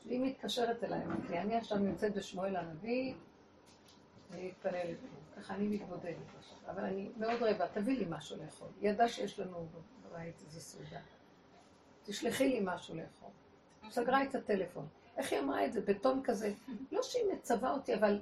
והיא 0.07 0.21
מתקשרת 0.21 0.85
אליי, 0.85 1.05
אמרתי 1.05 1.39
אני 1.39 1.57
עכשיו 1.57 1.79
נמצאת 1.79 2.15
בשמואל 2.15 2.57
הנביא, 2.57 3.15
אני 4.33 4.49
מתפללת 4.49 4.97
ככה 5.37 5.55
אני 5.55 5.69
מתבודדת 5.69 6.17
עכשיו, 6.39 6.59
אבל 6.71 6.85
אני 6.85 7.11
מאוד 7.17 7.43
רעבה, 7.43 7.69
תביא 7.69 7.99
לי 7.99 8.07
משהו 8.09 8.37
לאכול. 8.45 8.69
היא 8.81 8.91
ידעה 8.91 9.09
שיש 9.09 9.39
לנו 9.41 9.67
בבית 10.05 10.35
איזה 10.47 10.61
סעודה. 10.61 11.01
תשלחי 12.05 12.49
לי 12.49 12.61
משהו 12.63 12.95
לאכול. 12.95 13.31
סגרה 13.91 14.23
את 14.23 14.35
הטלפון. 14.35 14.87
איך 15.17 15.33
היא 15.33 15.41
אמרה 15.41 15.67
את 15.67 15.73
זה? 15.73 15.81
בטון 15.81 16.21
כזה. 16.25 16.53
לא 16.93 17.03
שהיא 17.03 17.23
מצווה 17.33 17.73
אותי, 17.73 17.95
אבל 17.95 18.21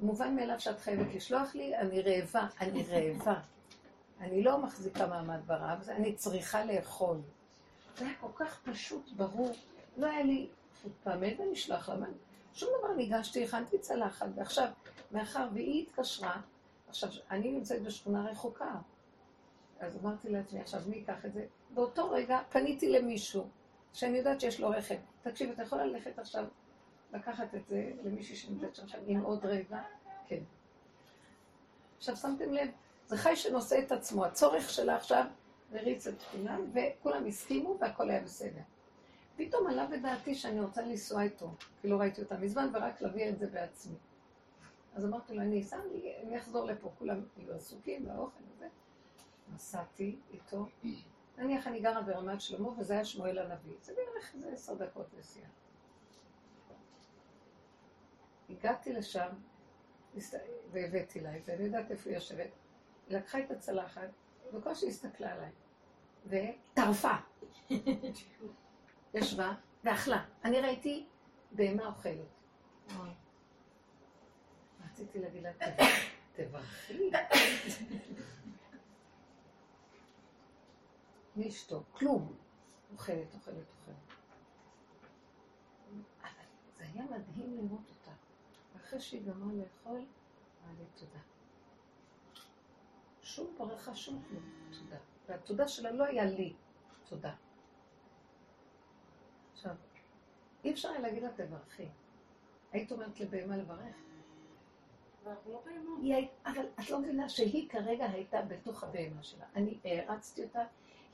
מובן 0.00 0.36
מאליו 0.36 0.60
שאת 0.60 0.80
חייבת 0.80 1.14
לשלוח 1.14 1.54
לי, 1.54 1.76
אני 1.76 2.02
רעבה, 2.02 2.46
אני 2.60 2.82
רעבה. 2.82 3.40
אני 4.22 4.42
לא 4.42 4.58
מחזיקה 4.58 5.06
מעמד 5.06 5.40
ברעב, 5.46 5.88
אני 5.88 6.14
צריכה 6.14 6.64
לאכול. 6.64 7.16
זה 7.98 8.04
היה 8.04 8.14
כל 8.20 8.28
כך 8.34 8.60
פשוט, 8.64 9.12
ברור. 9.16 9.52
לא 9.96 10.06
היה 10.06 10.22
לי 10.22 10.48
חוצפה, 10.82 11.16
מאיפה 11.16 11.42
אני 11.42 11.52
אשלח 11.52 11.88
לה? 11.88 11.96
מה? 11.96 12.06
שום 12.54 12.68
דבר 12.78 12.94
ניגשתי, 12.94 13.44
הכנתי 13.44 13.78
צלחת, 13.78 14.26
ועכשיו, 14.34 14.68
מאחר 15.12 15.48
והיא 15.54 15.82
התקשרה, 15.82 16.40
עכשיו, 16.88 17.08
אני 17.30 17.52
נמצאת 17.52 17.82
בשכונה 17.82 18.30
רחוקה, 18.30 18.74
אז 19.80 19.98
אמרתי 20.02 20.28
לעצמי, 20.28 20.60
עכשיו, 20.60 20.80
מי 20.86 20.96
ייקח 20.96 21.24
את 21.24 21.32
זה? 21.32 21.46
באותו 21.74 22.10
רגע 22.10 22.40
פניתי 22.50 22.90
למישהו, 22.90 23.48
שאני 23.92 24.18
יודעת 24.18 24.40
שיש 24.40 24.60
לו 24.60 24.68
רכב. 24.68 24.96
תקשיב, 25.22 25.50
אתה 25.50 25.62
יכול 25.62 25.82
ללכת 25.82 26.18
עכשיו, 26.18 26.44
לקחת 27.12 27.54
את 27.54 27.66
זה 27.68 27.90
למישהי 28.04 28.36
שנמצאת 28.36 28.76
שם, 28.76 28.98
עם 29.06 29.20
עוד 29.20 29.46
רגע? 29.46 29.82
כן. 30.26 30.40
עכשיו, 31.98 32.16
שמתם 32.16 32.52
לב, 32.52 32.68
זה 33.12 33.18
חי 33.18 33.36
שנושא 33.36 33.78
את 33.78 33.92
עצמו, 33.92 34.24
הצורך 34.24 34.70
שלה 34.70 34.96
עכשיו 34.96 35.24
הריץ 35.72 36.06
את 36.06 36.22
כולם, 36.32 36.70
וכולם 36.74 37.26
הסכימו 37.26 37.76
והכל 37.80 38.10
היה 38.10 38.20
בסדר. 38.20 38.60
פתאום 39.36 39.66
עלה 39.66 39.86
בדעתי 39.86 40.34
שאני 40.34 40.60
רוצה 40.60 40.82
לנסוע 40.82 41.22
איתו, 41.22 41.54
כי 41.80 41.88
לא 41.88 41.96
ראיתי 41.96 42.22
אותה 42.22 42.38
מזמן, 42.38 42.70
ורק 42.74 43.00
להביא 43.00 43.28
את 43.28 43.38
זה 43.38 43.46
בעצמי. 43.46 43.94
אז 44.94 45.04
אמרתי 45.04 45.34
לו, 45.34 45.42
אני 45.42 45.60
אסע, 45.60 45.76
אני, 46.26 46.38
אחזור 46.38 46.64
לפה, 46.64 46.90
כולם 46.98 47.20
היו 47.36 47.54
עסוקים 47.54 48.04
באוכל 48.04 48.42
וזה. 48.54 48.68
נסעתי 49.54 50.16
איתו, 50.32 50.66
נניח 51.38 51.66
אני 51.66 51.80
גרה 51.80 52.02
ברמת 52.02 52.40
שלמה, 52.40 52.68
וזה 52.78 52.94
היה 52.94 53.04
שמואל 53.04 53.38
הנביא. 53.38 53.74
זה 53.82 53.92
בערך 53.96 54.34
איזה 54.34 54.52
עשר 54.52 54.74
דקות 54.74 55.06
נסיעה. 55.18 55.48
הגעתי 58.50 58.92
לשם, 58.92 59.28
והבאתי 60.70 61.20
לה 61.20 61.36
את 61.36 61.44
זה, 61.44 61.54
אני 61.54 61.64
יודעת 61.64 61.90
איפה 61.90 62.10
היא 62.10 62.16
יושבת. 62.16 62.61
היא 63.12 63.18
לקחה 63.18 63.38
את 63.38 63.50
הצלחת, 63.50 64.08
בקושי 64.54 64.88
הסתכלה 64.88 65.32
עליי, 65.32 65.50
וטרפה. 66.26 67.14
ישבה 69.14 69.54
ואכלה. 69.84 70.24
אני 70.44 70.60
ראיתי 70.60 71.06
בהמה 71.52 71.86
אוכלת. 71.86 72.26
רציתי 74.84 75.18
להגיד 75.18 75.42
לה, 75.42 75.50
תברכי. 76.32 77.10
מי 81.36 81.48
אשתו? 81.48 81.82
כלום. 81.92 82.36
אוכלת, 82.92 83.34
אוכלת, 83.34 83.56
אוכלת. 83.80 83.96
אבל 86.22 86.30
זה 86.74 86.84
היה 86.84 87.04
מדהים 87.04 87.56
לראות 87.56 87.90
אותה. 87.90 88.12
ואחרי 88.74 89.00
שהיא 89.00 89.22
גמרה 89.26 89.52
לאכול, 89.52 90.06
אמרה 90.62 90.74
לי 90.78 90.84
תודה. 90.94 91.31
שום 93.34 93.46
ברכה, 93.58 93.94
שום 93.94 94.22
כלום. 94.28 94.42
תודה. 94.70 94.96
והתודה 95.28 95.68
שלה 95.68 95.90
לא 95.90 96.04
היה 96.04 96.24
לי 96.24 96.52
תודה. 97.08 97.32
עכשיו, 99.52 99.72
אי 100.64 100.72
אפשר 100.72 100.88
היה 100.90 101.00
להגיד 101.00 101.22
לה 101.22 101.28
תברכי. 101.36 101.88
היית 102.72 102.92
אומרת 102.92 103.20
לבהמה 103.20 103.56
לברך? 103.56 103.94
לא 105.26 105.32
בהמות. 105.64 105.98
היא 106.02 106.14
הי- 106.14 106.28
אבל 106.46 106.66
את 106.80 106.90
לא 106.90 106.98
מבינה 106.98 107.28
שהיא 107.28 107.68
כרגע 107.70 108.04
הייתה 108.10 108.42
בתוך 108.42 108.84
הבהמה 108.84 109.22
שלה. 109.22 109.44
אני 109.56 109.78
הערצתי 109.84 110.44
אותה, 110.44 110.60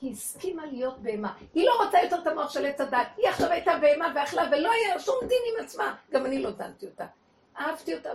היא 0.00 0.12
הסכימה 0.12 0.66
להיות 0.66 0.98
בהמה. 0.98 1.36
היא 1.54 1.66
לא 1.66 1.84
רוצה 1.84 1.98
יותר 2.02 2.22
את 2.22 2.26
המוח 2.26 2.50
של 2.50 2.66
עץ 2.66 2.80
הדת. 2.80 3.08
היא 3.16 3.28
עכשיו 3.28 3.50
הייתה 3.50 3.72
בהמה 3.80 4.12
ואכלה, 4.14 4.42
ולא 4.52 4.70
היה 4.72 4.98
שום 5.00 5.14
דין 5.20 5.38
עם 5.58 5.64
עצמה. 5.64 5.96
גם 6.10 6.26
אני 6.26 6.42
לא 6.42 6.50
דנתי 6.50 6.86
אותה. 6.86 7.06
אהבתי 7.58 7.94
אותה. 7.96 8.10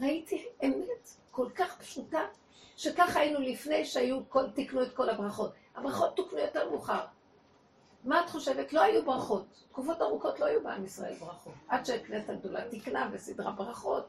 ראיתי 0.00 0.48
אמת 0.64 1.08
כל 1.30 1.50
כך 1.54 1.78
פשוטה, 1.78 2.20
שככה 2.76 3.20
היינו 3.20 3.40
לפני 3.40 3.84
שהיו, 3.84 4.20
כל... 4.28 4.50
תיקנו 4.50 4.82
את 4.82 4.94
כל 4.94 5.10
הברכות. 5.10 5.52
הברכות 5.74 6.16
תוקנו 6.16 6.38
יותר 6.38 6.70
מאוחר. 6.70 7.06
מה 8.04 8.24
את 8.24 8.30
חושבת? 8.30 8.72
לא 8.72 8.82
היו 8.82 9.04
ברכות. 9.04 9.46
תקופות 9.68 10.02
ארוכות 10.02 10.40
לא 10.40 10.44
היו 10.44 10.62
בעם 10.62 10.84
ישראל 10.84 11.14
ברכות. 11.14 11.54
עד 11.68 11.86
שהכנסת 11.86 12.30
הגדולה 12.30 12.68
תיקנה 12.68 13.10
וסידרה 13.12 13.52
ברכות. 13.52 14.06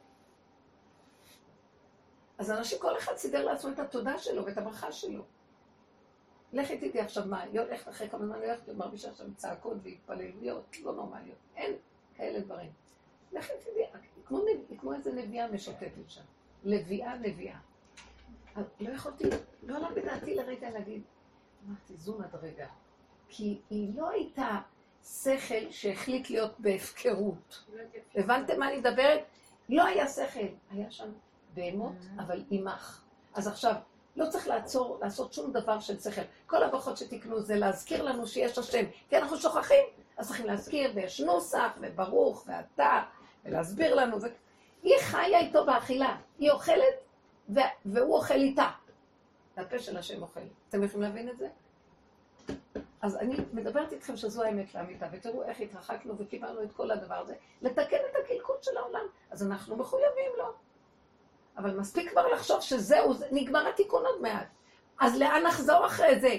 אז 2.38 2.52
אנשים, 2.52 2.80
כל 2.80 2.98
אחד 2.98 3.16
סידר 3.16 3.46
לעצמו 3.46 3.72
את 3.72 3.80
התודה 3.80 4.20
שלו 4.20 4.46
ואת 4.46 4.58
הברכה 4.58 4.92
שלו. 4.92 5.24
לכי 6.54 6.78
תדעי 6.78 7.02
עכשיו 7.02 7.26
מה, 7.26 7.42
היא 7.42 7.60
הולכת 7.62 7.90
אחרי 7.90 8.10
כמה 8.10 8.26
זמן, 8.26 8.36
היא 8.42 8.46
הולכת 8.46 8.70
ומרגישה 8.70 9.14
שם 9.14 9.34
צעקות 9.34 9.78
והתפללויות 9.84 10.78
לא 10.84 10.94
נורמליות. 10.94 11.38
אין 11.56 11.76
כאלה 12.16 12.40
דברים. 12.40 12.72
כמו, 14.26 14.38
נב... 14.38 14.60
היא 14.70 14.80
כמו 14.80 14.94
איזה 14.94 15.14
נביאה 15.14 15.48
משוטטת 15.48 15.92
שם. 16.08 16.22
לביאה 16.64 17.16
נביאה. 17.18 17.58
לא 18.80 18.90
יכולתי, 18.90 19.24
לא 19.64 19.78
עלה 19.78 19.90
בדעתי 19.96 20.36
לרגע 20.36 20.70
להגיד, 20.70 21.02
אמרתי, 21.68 21.94
זו 21.98 22.18
מדרגה. 22.20 22.68
כי 23.30 23.60
היא 23.70 23.92
לא 23.96 24.10
הייתה 24.10 24.60
שכל 25.04 25.72
שהחליט 25.72 26.30
להיות 26.30 26.60
בהפקרות. 26.60 27.66
הבנתם 28.16 28.60
מה 28.60 28.70
אני 28.70 28.78
מדברת? 28.78 29.20
לא 29.70 29.86
היה 29.86 30.08
שכל, 30.08 30.48
היה 30.72 30.92
שם 30.92 31.10
בהמות, 31.54 31.96
אבל 32.20 32.44
עמך. 32.52 33.02
אז 33.34 33.48
עכשיו, 33.48 33.74
לא 34.16 34.30
צריך 34.30 34.48
לעצור, 34.48 35.00
לעשות 35.02 35.34
שום 35.34 35.52
דבר 35.52 35.80
של 35.80 36.00
שכל. 36.00 36.22
כל 36.46 36.64
הברכות 36.64 36.98
שתקנו 36.98 37.40
זה 37.42 37.56
להזכיר 37.56 38.04
לנו 38.04 38.28
שיש 38.28 38.58
השם. 38.58 38.86
כי 39.10 39.18
אנחנו 39.18 39.38
שוכחים, 39.38 39.86
אז 40.18 40.28
צריכים 40.28 40.46
להזכיר, 40.46 40.92
ויש 40.96 41.22
נוסח, 41.22 41.72
וברוך, 41.82 42.44
ואתה, 42.48 43.04
ולהסביר 43.46 43.96
לנו. 43.96 44.22
ו... 44.22 44.26
היא 44.84 44.94
חיה 45.02 45.40
איתו 45.40 45.66
באכילה, 45.66 46.18
היא 46.40 46.52
אוכלת. 46.52 47.07
והוא 47.86 48.16
אוכל 48.16 48.34
איתה. 48.34 48.70
והפה 49.58 49.80
של 49.80 49.98
השם 49.98 50.22
אוכל. 50.22 50.40
אתם 50.70 50.84
יכולים 50.84 51.02
להבין 51.02 51.30
את 51.30 51.38
זה? 51.38 51.48
אז 53.02 53.18
אני 53.18 53.36
מדברת 53.54 53.94
איתכם 53.94 54.18
שזו 54.18 54.44
האמת 54.44 54.76
לאמיתה, 54.76 55.08
ותראו 55.12 55.44
איך 55.44 55.60
התרחקנו 55.60 56.18
וקיבלנו 56.18 56.64
את 56.64 56.72
כל 56.72 56.92
הדבר 56.92 57.16
הזה, 57.16 57.36
לתקן 57.62 57.98
את 58.12 58.16
הקלקול 58.24 58.56
של 58.62 58.78
העולם. 58.78 59.06
אז 59.32 59.44
אנחנו 59.44 59.76
מחויבים 59.76 60.32
לו. 60.38 60.54
אבל 61.58 61.80
מספיק 61.80 62.10
כבר 62.10 62.28
לחשוב 62.28 62.62
שזהו, 62.62 63.14
זה, 63.14 63.28
נגמר 63.32 63.68
התיקון 63.68 64.06
עוד 64.06 64.22
מעט. 64.22 64.48
אז 65.00 65.18
לאן 65.18 65.44
נחזור 65.48 65.86
אחרי 65.86 66.20
זה? 66.20 66.38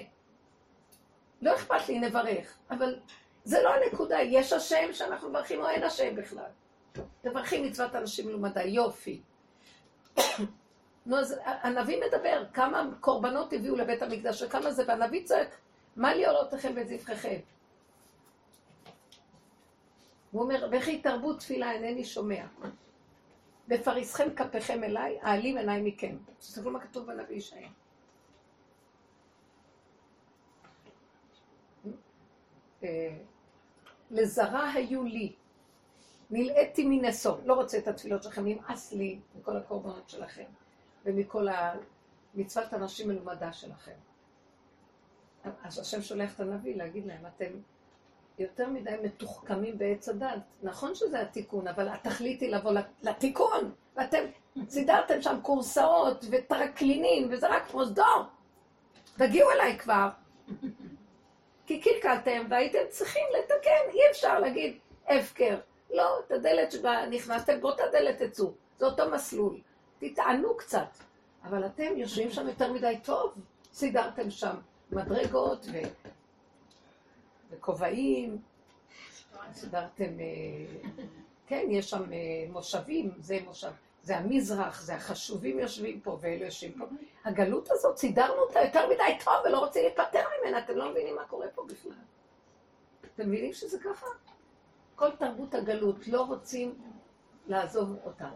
לא 1.42 1.54
אכפת 1.54 1.88
לי, 1.88 1.98
נברך. 1.98 2.58
אבל 2.70 3.00
זה 3.44 3.62
לא 3.62 3.74
הנקודה, 3.74 4.20
יש 4.22 4.52
השם 4.52 4.92
שאנחנו 4.92 5.30
מברכים 5.30 5.60
או 5.60 5.68
אין 5.68 5.82
השם 5.82 6.16
בכלל. 6.16 6.50
תברכי 7.20 7.62
מצוות 7.62 7.94
אנשים 7.94 8.26
מלומדה, 8.26 8.62
יופי. 8.62 9.22
נו, 11.08 11.18
אז 11.18 11.36
הנביא 11.44 12.00
מדבר, 12.06 12.44
כמה 12.52 12.90
קורבנות 13.00 13.52
הביאו 13.52 13.76
לבית 13.76 14.02
המקדש 14.02 14.42
וכמה 14.42 14.70
זה, 14.70 14.84
והנביא 14.88 15.24
צועק, 15.24 15.48
מה 15.96 16.14
לי 16.14 16.26
עולותיכם 16.26 16.72
וזבחיכם? 16.76 17.38
הוא 20.30 20.42
אומר, 20.42 20.68
וכי 20.72 21.02
תרבו 21.02 21.34
תפילה 21.34 21.72
אינני 21.72 22.04
שומע. 22.04 22.46
בפריסכם 23.68 24.34
כפיכם 24.34 24.84
אליי, 24.84 25.18
העלים 25.22 25.56
עיניי 25.56 25.82
מכם. 25.82 26.16
תסתכלו 26.38 26.70
מה 26.70 26.80
כתוב 26.80 27.06
בנביא 27.06 27.36
ישעיה. 27.36 27.68
אה, 32.82 33.16
לזרה 34.10 34.72
היו 34.72 35.04
לי, 35.04 35.32
נלאיתי 36.30 36.84
מנשוא, 36.86 37.36
לא 37.44 37.54
רוצה 37.54 37.78
את 37.78 37.88
התפילות 37.88 38.22
שלכם, 38.22 38.44
נמאס 38.44 38.92
לי 38.92 39.18
מכל 39.34 39.56
הקורבנות 39.56 40.08
שלכם 40.08 40.44
ומכל 41.08 41.46
מצוות 42.34 42.74
אנשים 42.74 43.08
מלומדה 43.08 43.52
שלכם. 43.52 43.92
אז 45.62 45.78
השם 45.78 46.02
שולח 46.02 46.34
את 46.34 46.40
הנביא 46.40 46.76
להגיד 46.76 47.06
להם, 47.06 47.26
אתם 47.26 47.50
יותר 48.38 48.68
מדי 48.68 48.94
מתוחכמים 49.02 49.78
בעץ 49.78 50.08
הדת. 50.08 50.38
נכון 50.62 50.94
שזה 50.94 51.20
התיקון, 51.20 51.68
אבל 51.68 51.88
התכלית 51.88 52.40
היא 52.40 52.50
לבוא 52.50 52.72
לתיקון, 53.02 53.72
ואתם 53.96 54.24
סידרתם 54.68 55.22
שם 55.22 55.38
קורסאות 55.42 56.24
וטרקלינים, 56.30 57.28
וזה 57.30 57.48
רק 57.48 57.68
פרוזדור. 57.70 58.22
תגיעו 59.16 59.50
אליי 59.50 59.78
כבר. 59.78 60.08
כי 61.66 61.80
קלקלתם 61.80 62.46
והייתם 62.50 62.78
צריכים 62.88 63.24
לתקן, 63.38 63.90
אי 63.92 64.00
אפשר 64.10 64.40
להגיד 64.40 64.78
הפקר. 65.08 65.58
לא, 65.90 66.18
את 66.26 66.30
הדלת 66.30 66.72
שבה 66.72 67.06
נכנסתם, 67.10 67.60
באותה 67.60 67.82
דלת 67.92 68.22
תצאו. 68.22 68.52
זה 68.78 68.86
אותו 68.86 69.10
מסלול. 69.10 69.60
תטענו 69.98 70.56
קצת. 70.56 70.88
אבל 71.44 71.66
אתם 71.66 71.96
יושבים 71.96 72.30
שם 72.30 72.48
יותר 72.48 72.72
מדי 72.72 72.98
טוב, 73.04 73.34
סידרתם 73.72 74.30
שם 74.30 74.56
מדרגות 74.92 75.66
ו... 75.72 75.78
וכובעים, 77.50 78.38
סידרתם, 79.52 80.20
אה, 80.20 80.90
כן, 81.46 81.66
יש 81.70 81.90
שם 81.90 82.12
אה, 82.12 82.18
מושבים, 82.50 83.10
זה 83.18 83.38
מושב, 83.46 83.70
זה 84.02 84.16
המזרח, 84.16 84.82
זה 84.82 84.94
החשובים 84.94 85.58
יושבים 85.58 86.00
פה 86.00 86.18
ואלה 86.20 86.44
יושבים 86.44 86.72
פה. 86.78 86.84
הגלות 87.24 87.70
הזאת, 87.70 87.98
סידרנו 87.98 88.40
אותה 88.40 88.60
יותר 88.60 88.86
מדי 88.86 89.24
טוב 89.24 89.34
ולא 89.44 89.58
רוצים 89.58 89.82
להיפטר 89.82 90.24
ממנה, 90.40 90.58
אתם 90.58 90.76
לא 90.76 90.90
מבינים 90.90 91.16
מה 91.16 91.24
קורה 91.24 91.46
פה 91.54 91.64
בכלל. 91.68 91.92
אתם 93.14 93.28
מבינים 93.28 93.52
שזה 93.52 93.78
ככה? 93.78 94.06
כל 94.96 95.10
תרבות 95.10 95.54
הגלות, 95.54 96.08
לא 96.08 96.22
רוצים 96.22 96.74
לעזוב 97.46 97.96
אותה. 98.04 98.28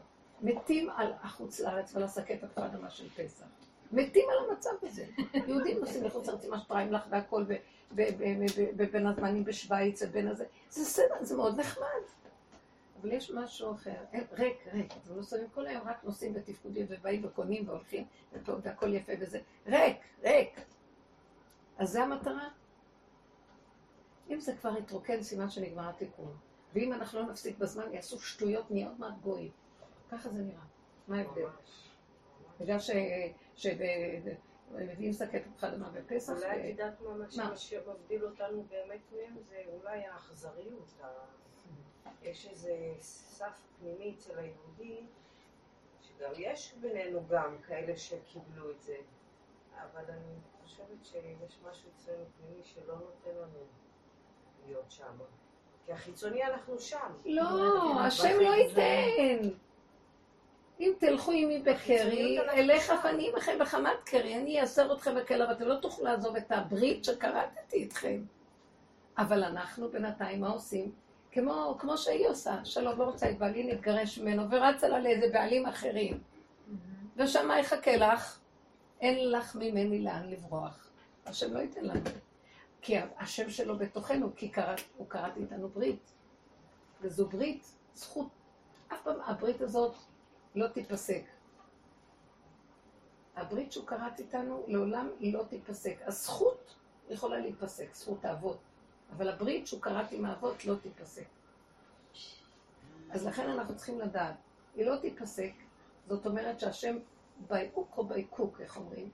מתים 0.43 0.91
על 0.91 1.13
החוץ 1.23 1.61
לארץ 1.61 1.95
ועל 1.95 2.05
השקית 2.05 2.45
הכפר 2.45 2.67
אדמה 2.67 2.91
של 2.91 3.09
פסח. 3.09 3.47
מתים 3.93 4.25
על 4.31 4.51
המצב 4.51 4.71
הזה. 4.83 5.05
יהודים 5.35 5.79
נוסעים 5.81 6.05
לחוץ 6.05 6.29
לארץ 6.29 6.45
עם 6.45 6.55
השפריים 6.55 6.93
לך 6.93 7.07
והכל, 7.11 7.45
ובין 7.93 9.07
הזמנים 9.07 9.45
בשוויץ 9.45 10.03
ובין 10.03 10.29
הזה. 10.29 10.45
זה 10.71 10.81
בסדר, 10.81 11.15
זה 11.25 11.37
מאוד 11.37 11.61
נחמד. 11.61 11.87
אבל 13.01 13.13
יש 13.13 13.31
משהו 13.31 13.73
אחר. 13.73 13.95
ריק, 14.33 14.67
ריק. 14.73 14.95
אתם 15.05 15.17
לא 15.17 15.23
שמים 15.23 15.49
כל 15.55 15.67
היום, 15.67 15.89
רק 15.89 16.05
נוסעים 16.05 16.35
בתפקודים 16.35 16.87
ובאים 16.89 17.25
וקונים 17.25 17.69
והולכים, 17.69 18.05
והכל 18.63 18.95
יפה 18.95 19.13
וזה. 19.21 19.41
ריק, 19.67 19.97
ריק. 20.23 20.61
אז 21.79 21.91
זה 21.91 22.03
המטרה? 22.03 22.49
אם 24.31 24.41
זה 24.41 24.57
כבר 24.57 24.79
יתרוקן, 24.79 25.23
סימן 25.23 25.51
שנגמר 25.51 25.89
התיקון. 25.89 26.37
ואם 26.75 26.93
אנחנו 26.93 27.21
לא 27.21 27.27
נפסיק 27.27 27.59
בזמן, 27.59 27.93
יעשו 27.93 28.21
שטויות, 28.21 28.71
נהיה 28.71 28.89
עוד 28.89 29.01
מעט 29.01 29.15
גויים. 29.23 29.51
ככה 30.13 30.29
זה 30.29 30.43
נראה. 30.43 30.65
מה 31.09 31.19
ההבדל? 31.19 31.47
בגלל 32.61 32.79
שמביאים 33.55 35.13
שקט 35.13 35.43
פחד 35.57 35.73
אדמה 35.73 35.91
בפסח. 35.91 36.33
אולי 36.33 36.61
את 36.61 36.65
יודעת 36.65 37.01
מה 37.37 37.57
שמבדיל 37.57 38.25
אותנו 38.25 38.65
באמת 38.71 39.01
מהם? 39.13 39.37
זה 39.49 39.63
אולי 39.67 40.07
האכזריות. 40.07 40.95
יש 42.23 42.47
איזה 42.47 42.95
סף 43.01 43.53
פנימי 43.81 44.15
אצל 44.15 44.39
היהודי, 44.39 45.07
שגם 46.03 46.33
יש 46.37 46.75
בינינו 46.81 47.27
גם 47.29 47.57
כאלה 47.67 47.97
שקיבלו 47.97 48.71
את 48.71 48.81
זה, 48.81 48.97
אבל 49.77 50.05
אני 50.09 50.35
חושבת 50.63 51.05
שיש 51.05 51.59
משהו 51.71 51.91
אצלנו 51.97 52.25
פנימי 52.39 52.63
שלא 52.63 52.95
נותן 52.95 53.31
לנו 53.31 53.67
להיות 54.67 54.91
שם. 54.91 55.19
כי 55.87 55.93
החיצוני 55.93 56.45
אנחנו 56.45 56.79
שם. 56.79 57.13
לא, 57.25 58.01
השם 58.01 58.41
לא 58.41 58.55
ייתן. 58.55 59.49
אם 60.83 60.93
תלכו 60.99 61.33
עמי 61.33 61.59
בקרי, 61.59 62.39
אלך 62.51 62.91
אבנים 62.91 63.37
לכם 63.37 63.59
בחמת 63.61 64.03
קרי, 64.05 64.37
אני 64.37 64.61
אעשר 64.61 64.93
אתכם 64.93 65.15
בכלא, 65.15 65.45
ואתם 65.45 65.65
לא 65.65 65.75
תוכלו 65.77 66.05
לעזוב 66.05 66.37
את 66.37 66.53
הברית 66.53 67.05
שכרתתי 67.05 67.77
איתכם. 67.77 68.23
אבל 69.19 69.45
אנחנו 69.45 69.89
בינתיים, 69.89 70.41
מה 70.41 70.49
עושים? 70.49 70.93
כמו, 71.33 71.77
כמו 71.79 71.99
שהיא 71.99 72.29
עושה, 72.29 72.65
שלום, 72.65 72.99
לא 72.99 73.05
רוצה 73.05 73.31
את 73.31 73.39
בעלי 73.39 73.63
להתגרש 73.63 74.19
ממנו, 74.19 74.51
ורצה 74.51 74.89
לה 74.89 74.99
לאיזה 74.99 75.27
בעלים 75.33 75.67
אחרים. 75.67 76.21
ושם 77.17 77.49
מה 77.49 77.59
יחכה 77.59 77.97
לך? 77.97 78.39
אין 79.01 79.31
לך 79.31 79.57
ממני 79.57 80.03
לאן 80.03 80.31
לברוח. 80.31 80.89
השם 81.27 81.55
לא 81.55 81.59
ייתן 81.59 81.85
לנו. 81.85 82.11
כי 82.81 82.97
השם 83.19 83.51
שלו 83.51 83.79
בתוכנו, 83.79 84.37
כי 84.37 84.49
קראת, 84.49 84.81
הוא 84.97 85.09
קראת 85.09 85.37
איתנו 85.37 85.69
ברית. 85.69 86.13
וזו 87.01 87.27
ברית, 87.29 87.73
זכות. 87.95 88.29
אף 88.93 89.03
פעם 89.03 89.17
הברית 89.27 89.61
הזאת 89.61 89.95
לא 90.55 90.69
תיפסק. 90.69 91.23
הברית 93.37 93.73
שהוא 93.73 93.87
קראת 93.87 94.19
איתנו 94.19 94.65
לעולם 94.67 95.09
היא 95.19 95.35
לא 95.35 95.45
תיפסק. 95.49 95.97
הזכות 96.07 96.75
יכולה 97.11 97.39
להיפסק, 97.39 97.95
זכות 97.95 98.25
האבות, 98.25 98.59
אבל 99.17 99.29
הברית 99.29 99.67
שהוא 99.67 99.81
קראת 99.81 100.13
עם 100.13 100.25
האבות 100.25 100.65
לא 100.65 100.75
תיפסק. 100.83 101.27
אז 103.11 103.27
לכן 103.27 103.51
אנחנו 103.51 103.77
צריכים 103.77 104.01
לדעת, 104.01 104.35
היא 104.75 104.87
לא 104.87 104.97
תיפסק, 104.97 105.53
זאת 106.09 106.27
אומרת 106.27 106.61
שהשם 106.61 106.97
בייקוק 107.49 107.95
או 107.97 108.05
בייקוק, 108.05 108.61
איך 108.61 108.77
אומרים? 108.77 109.11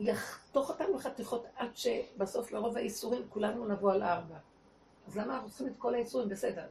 יחתוך 0.00 0.70
אותנו 0.70 0.96
לחתיכות 0.96 1.46
עד 1.56 1.76
שבסוף 1.76 2.52
לרוב 2.52 2.76
האיסורים 2.76 3.22
כולנו 3.28 3.66
נבוא 3.66 3.92
על 3.92 4.02
ארבע. 4.02 4.38
אז 5.06 5.16
למה 5.16 5.34
אנחנו 5.34 5.48
צריכים 5.48 5.66
את 5.66 5.76
כל 5.78 5.94
האיסורים? 5.94 6.28
בסדר. 6.28 6.66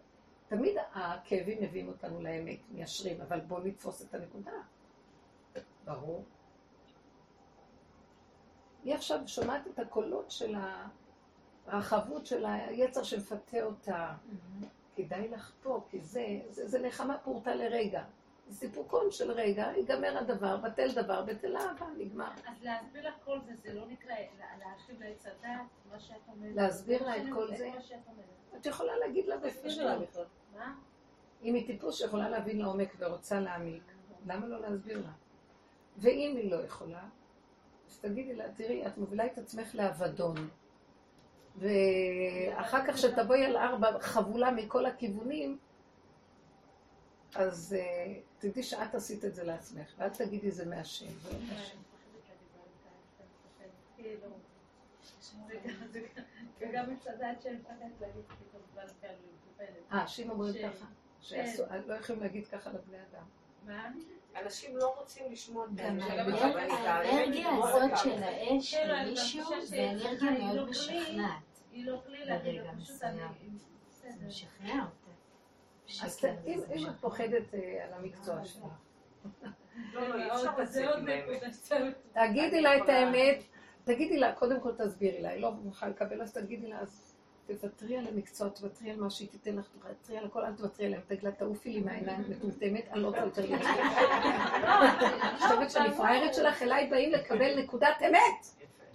תמיד 0.57 0.77
הכאבים 0.93 1.63
מביאים 1.63 1.87
אותנו 1.87 2.21
לאמת, 2.21 2.59
מיישרים, 2.71 3.21
אבל 3.21 3.39
בואו 3.39 3.63
נתפוס 3.63 4.01
את 4.01 4.13
הנקודה. 4.13 4.51
ברור. 5.85 6.23
היא 8.83 8.95
עכשיו 8.95 9.19
שומעת 9.25 9.67
את 9.67 9.79
הקולות 9.79 10.31
של 10.31 10.55
הרחבות 11.67 12.25
של 12.25 12.45
היצר 12.45 13.03
שמפתה 13.03 13.63
אותה. 13.63 14.13
כדאי 14.95 15.27
לך 15.27 15.51
פה, 15.63 15.83
כי 15.89 16.01
זה, 16.01 16.39
זה, 16.49 16.67
זה 16.67 16.79
נחמה 16.79 17.17
פורטה 17.17 17.55
לרגע. 17.55 18.03
סיפוקון 18.51 19.11
של 19.11 19.31
רגע, 19.31 19.71
ייגמר 19.77 20.17
הדבר, 20.17 20.57
בטל 20.57 20.91
דבר, 20.91 21.21
בטל 21.21 21.57
אהבה, 21.57 21.85
נגמר. 21.97 22.31
אז 22.47 22.63
להסביר 22.63 23.07
לך 23.07 23.13
כל 23.25 23.39
זה, 23.45 23.51
זה 23.55 23.73
לא 23.73 23.87
נקרא 23.87 24.15
להרחיב 24.59 25.01
לעץ 25.03 25.25
הדת, 25.25 25.49
מה 25.91 25.99
שאת 25.99 26.15
אומרת. 26.27 26.55
להסביר 26.55 27.03
לה 27.03 27.17
את 27.17 27.23
כל 27.33 27.55
זה? 27.55 27.71
את 28.55 28.65
יכולה 28.65 28.97
להגיד 28.97 29.25
לה 29.25 29.37
בפשטות. 29.37 30.27
מה? 30.55 30.75
אם 31.43 31.53
היא 31.53 31.67
טיפוס 31.67 31.97
שיכולה 31.97 32.29
להבין 32.29 32.59
לעומק 32.59 32.93
ורוצה 32.97 33.39
להעמיק, 33.39 33.83
למה 34.25 34.47
לא 34.47 34.61
להסביר 34.61 35.01
לה? 35.01 35.11
ואם 35.97 36.33
היא 36.37 36.51
לא 36.51 36.55
יכולה, 36.55 37.03
אז 37.89 37.99
תגידי 37.99 38.35
לה, 38.35 38.51
תראי, 38.51 38.87
את 38.87 38.97
מובילה 38.97 39.25
את 39.25 39.37
עצמך 39.37 39.75
לאבדון. 39.75 40.35
ואחר 41.55 42.87
כך 42.87 42.97
שתבואי 42.97 43.45
על 43.45 43.57
ארבע 43.57 43.99
חבולה 43.99 44.51
מכל 44.51 44.85
הכיוונים, 44.85 45.57
אז 47.35 47.75
אה, 47.79 48.13
תדעי 48.39 48.63
שאת 48.63 48.95
עשית 48.95 49.25
את 49.25 49.35
זה 49.35 49.43
לעצמך, 49.43 49.93
ואל 49.97 50.09
תגידי 50.09 50.51
זה 50.51 50.65
מהשם, 50.65 51.05
זה 51.21 51.31
לא 51.33 51.39
מהשם. 51.49 51.77
וגם 56.59 56.93
מצדד 56.93 57.33
שאני 57.43 57.55
מפחדת 57.57 58.01
להגיד 58.01 58.21
פתאום 58.25 58.61
דברים 58.71 58.87
כאלה 59.01 59.13
מטופלת. 59.13 59.69
אה, 59.93 60.01
אנשים 60.01 60.29
אומרים 60.29 60.53
ככה, 60.53 60.85
שעשו- 61.21 61.63
לא 61.87 61.93
יכולים 61.93 62.21
להגיד 62.21 62.47
ככה 62.47 62.69
לבני 62.69 62.97
אדם. 62.97 63.23
מה? 63.65 63.89
אנשים 64.43 64.77
לא 64.77 64.95
רוצים 64.99 65.31
לשמוע 65.31 65.65
את. 65.65 65.79
האנרגיה 65.79 67.49
הזאת 67.49 67.91
של 68.03 68.23
האש 68.23 68.75
כן, 68.75 68.89
אני 68.89 69.07
למישהו 69.09 69.43
חושבת 69.45 69.67
זה 69.67 69.91
אנרגיה 69.91 70.31
מאוד 70.31 70.55
לא. 70.55 70.65
משכנעת. 70.69 71.41
היא 71.71 71.85
לא 71.85 72.01
כלי 72.05 72.25
להגיד 72.25 72.61
ברגע 72.61 72.71
לה, 72.71 72.79
פשוט. 72.81 72.95
זה. 72.97 74.25
משכנע 74.27 74.73
אותה. 74.85 75.02
אז 76.03 76.25
אם. 76.47 76.59
את 76.89 76.95
פוחדת 77.01 77.53
אה, 77.53 77.85
על 77.87 77.93
המקצוע 77.93 78.45
שלך, 78.45 78.63
לא, 79.93 80.07
לא. 80.07 80.33
תגידי 82.13 82.61
לה 82.61 82.75
את 82.77 82.81
יכולה- 82.81 82.99
האמת, 82.99 83.43
תגידי 83.83 84.17
לה, 84.17 84.33
קודם 84.33 84.59
כל 84.59 84.71
תסבירי 84.77 85.21
לה, 85.21 85.29
היא 85.29 85.41
לא 85.41 85.51
מוכנה 85.51 85.89
לקבל, 85.89 86.21
אז 86.21 86.33
תגידי 86.33 86.67
לה, 86.67 86.79
אז 86.79 87.15
תוותרי 87.47 87.97
על 87.97 88.07
המקצוע, 88.07 88.49
תוותרי 88.49 88.91
על 88.91 88.99
מה 88.99 89.09
שהיא 89.09 89.29
תיתן 89.29 89.55
לך, 89.55 89.65
תוותרי 89.81 90.17
על 90.17 90.25
הכל, 90.25 90.45
אל 90.45 90.53
תוותרי 90.53 90.85
עליהם, 90.85 91.01
תגיד 91.07 91.23
לה, 91.23 91.31
תעופי 91.31 91.69
לי 91.73 91.79
מהעיניים, 91.79 92.23
מטומטמת, 92.29 92.87
אני 92.91 93.01
לא 93.01 93.07
רוצה 93.07 93.19
יותר 93.19 93.41
להיות. 93.45 93.61
אני 93.61 95.37
חושבת 95.39 95.71
שאני 95.71 95.91
פראיירת 95.97 96.33
שלך, 96.33 96.61
אליי 96.61 96.87
באים 96.89 97.11
לקבל 97.11 97.59
נקודת 97.59 98.01
אמת, 98.09 98.45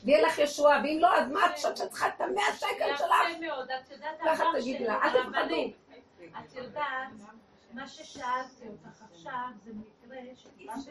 ויהיה 0.04 0.22
לך 0.28 0.38
ישועה, 0.38 0.80
ואם 0.84 0.98
לא, 1.00 1.18
אז 1.18 1.28
מה 1.30 1.46
את 1.46 1.50
חושבת 1.54 1.76
שאת 1.76 1.88
צריכה 1.90 2.08
את 2.08 2.20
המאה 2.20 2.52
שקל 2.56 2.96
שלך? 2.98 3.10
יפה 3.30 3.40
מאוד, 3.46 3.68
את 3.70 3.90
יודעת 3.90 4.18
ככה 4.24 4.44
תגידי 4.58 4.84
לה, 4.84 4.94
אל 5.02 5.10
תפחדו. 5.10 5.54
את 6.26 6.54
יודעת, 6.54 7.10
מה 7.72 7.88
ששאלתי 7.88 8.68
אותך 8.68 9.02
עכשיו 9.10 9.48
זה 9.64 9.72
מקרה 9.72 10.18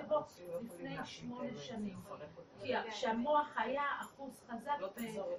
בו 0.08 0.16
לפני 0.62 0.98
שמונה 1.06 1.58
שנים. 1.58 1.99
כי 2.62 2.74
שהמוח 2.91 3.54
היה 3.56 3.84
אחוז 4.02 4.41
חזק 4.48 4.74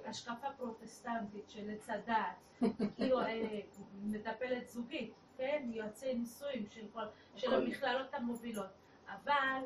בהשקפה 0.03 0.47
פרוטסטנטית 0.57 1.49
של 1.49 1.69
עץ 1.69 1.89
הדעת, 1.89 2.35
כאילו 2.95 3.21
אה, 3.21 3.59
מטפלת 4.03 4.67
זוגית, 4.69 5.13
כן? 5.37 5.69
יועצי 5.73 6.13
נישואים 6.13 6.65
של 6.69 6.85
כל, 6.93 7.03
של 7.35 7.53
המכללות 7.53 8.13
המובילות. 8.13 8.69
אבל, 9.07 9.63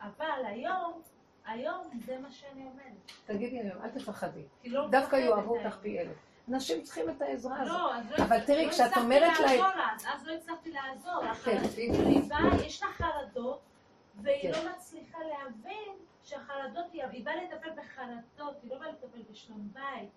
אבל 0.00 0.42
היום, 0.44 1.02
היום 1.46 2.00
זה 2.06 2.18
מה 2.18 2.30
שאני 2.30 2.66
אומרת. 2.66 3.12
תגידי 3.24 3.60
היום, 3.60 3.82
אל 3.82 3.90
תפחדי. 3.90 4.42
לא 4.64 4.88
דווקא 4.90 5.16
יאהבו. 5.16 5.58
אותך 5.58 5.78
פי 5.82 6.00
אלף. 6.00 6.25
אנשים 6.48 6.82
צריכים 6.82 7.10
את 7.10 7.22
העזרה 7.22 7.60
הזאת. 7.62 7.72
לא, 7.74 7.94
אז 7.96 8.04
לא 8.18 8.24
אבל 8.24 8.40
תראי, 8.40 8.70
כשאת 8.70 8.96
אומרת 8.96 9.38
לה- 9.40 9.46
לעזור 9.46 9.68
לה, 9.76 9.88
אז- 10.14 10.26
לא 10.26 10.32
הצלחתי 10.32 10.70
לעזור. 10.72 11.20
כן, 11.20 11.28
החרדות 11.56 11.70
בדיוק. 11.72 12.06
היא 12.06 12.22
באה, 12.28 12.66
יש 12.66 12.82
לה 12.82 12.88
חרדות, 12.88 13.60
והיא 14.22 14.42
כן. 14.42 14.64
לא 14.64 14.70
מצליחה 14.76 15.18
להבין 15.18 15.92
שהחרדות, 16.24 16.84
היא 16.92 17.24
באה 17.24 17.34
לטפל 17.44 17.68
בחרדות, 17.70 18.56
היא 18.62 18.70
לא 18.70 18.78
באה 18.78 18.88
לטפל 18.88 19.22
בשלום 19.30 19.68
בית, 19.72 20.08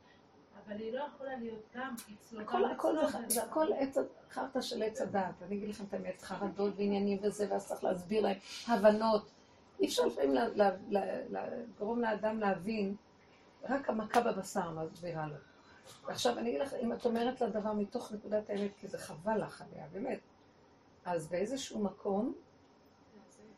אבל 0.66 0.76
היא 0.80 0.94
לא 0.94 1.04
יכולה 1.04 1.36
להיות 1.36 1.64
גם 1.76 1.96
אצלו. 2.20 2.40
זה, 3.28 3.44
הכל 3.44 3.74
עץ, 3.74 3.98
חרטא 4.32 4.62
של 4.62 4.84
עץ 4.84 5.02
הדעת. 5.02 5.44
אני 5.48 5.56
אגיד 5.56 5.70
לכם 5.70 5.84
את 5.84 5.94
האמת, 5.94 6.22
חרדות 6.22 6.74
ועניינים 6.78 7.18
וזה, 7.24 7.48
ואז 7.50 7.68
צריך 7.68 7.84
להסביר 7.84 8.24
להם, 8.24 8.38
הבנות. 8.68 9.32
אי 9.80 9.86
אפשר 9.88 10.06
לפעמים 10.06 10.36
לגרום 11.30 12.02
לאדם 12.02 12.40
להבין, 12.40 12.96
רק 13.70 13.90
המכה 13.90 14.22
בבשר 14.22 14.70
מסבירה 14.72 15.28
לו. 15.28 15.36
עכשיו, 16.08 16.38
אני 16.38 16.50
אגיד 16.50 16.62
לך, 16.62 16.74
אם 16.74 16.94
את 16.94 17.06
אומרת 17.06 17.42
לה 17.42 17.50
דבר 17.50 17.74
מתוך 17.74 18.12
נקודת 18.12 18.50
האמת, 18.50 18.72
כי 18.78 18.88
זה 18.88 18.98
חבל 18.98 19.44
לך 19.44 19.62
עליה, 19.62 19.88
באמת, 19.92 20.20
אז 21.06 21.28
באיזשהו 21.28 21.84
מקום, 21.84 22.34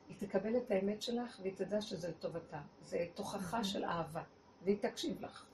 היא 0.09 0.17
תקבל 0.19 0.57
את 0.57 0.71
האמת 0.71 1.01
שלך, 1.01 1.39
והיא 1.41 1.55
תדע 1.55 1.81
שזה 1.81 2.09
לטובתה. 2.09 2.61
זה 2.81 3.05
תוכחה 3.13 3.63
של 3.63 3.85
אהבה, 3.85 4.23
והיא 4.63 4.77
תקשיב 4.81 5.21
לך. 5.21 5.45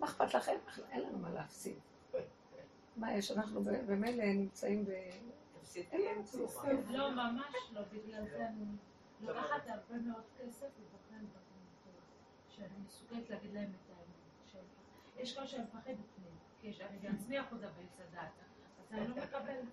מה 0.00 0.06
אכפת 0.06 0.34
לכם? 0.34 0.56
אין 0.90 1.02
לנו 1.02 1.18
מה 1.18 1.30
להפסיד. 1.30 1.78
מה 2.96 3.12
יש? 3.14 3.30
אנחנו 3.30 3.62
ב- 3.62 3.86
במילא 3.86 4.24
נמצאים 4.24 4.84
ב... 4.84 4.90
אין 5.76 6.00
לנו 6.00 6.24
כלום. 6.26 6.48
לא, 6.88 7.10
ממש 7.10 7.54
לא, 7.72 7.80
בגלל 7.92 8.24
זה 8.28 8.48
אני 8.48 8.64
לוקחת 9.20 9.68
הרבה 9.68 10.02
מאוד 10.02 10.22
כסף 10.38 10.66
ובוחנת 10.80 11.28
שאני 12.48 12.74
מסוגלת 12.86 13.30
להגיד 13.30 13.54
להם 13.54 13.70
את 13.70 13.89
יש 15.22 15.34
כאלה 15.34 15.46
שאני 15.46 15.62
מפחדת 15.62 15.86
מהם, 16.18 16.36
כי 16.60 16.66
יש- 16.66 16.80
אני 16.80 16.98
בעצמי 16.98 17.40
אחוזה 17.40 17.66
בעץ 17.70 18.00
הדעת, 18.08 18.30
אז 18.80 18.92
אני 18.92 19.08
לא 19.08 19.16
מקבלת. 19.16 19.64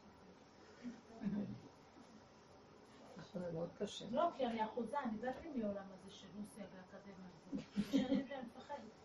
נכון, 3.18 3.42
זה 3.44 3.52
מאוד 3.52 3.70
קשה. 3.80 4.06
לא, 4.12 4.30
כי 4.38 4.46
אני 4.46 4.66
אחוזה, 4.66 5.00
אני 5.00 5.18
באתי 5.18 5.50
מעולם 5.50 5.86
הזה 5.94 6.12
של 6.12 6.28
רוסיה 6.38 6.66
והאקדמיה 6.74 7.28
הזאת. 7.34 7.66
שאני 7.92 8.34
אני 8.36 8.44
מפחדת. 8.46 8.98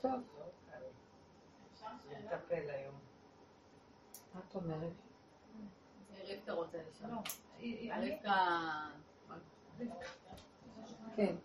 טוב, 0.00 0.20
לטפל 2.10 2.70
היום. 2.70 2.94
מה 4.34 4.40
את 4.48 4.54
אומרת? 4.54 4.92
רבקה 6.28 6.52
רוצה 6.52 6.78
לא, 6.78 6.84
לשאול. 6.90 7.10
אני- 7.58 7.90
רבקה, 8.14 8.36
כן. 11.16 11.36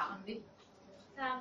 תעמדי. 0.00 0.40
אה, 1.18 1.40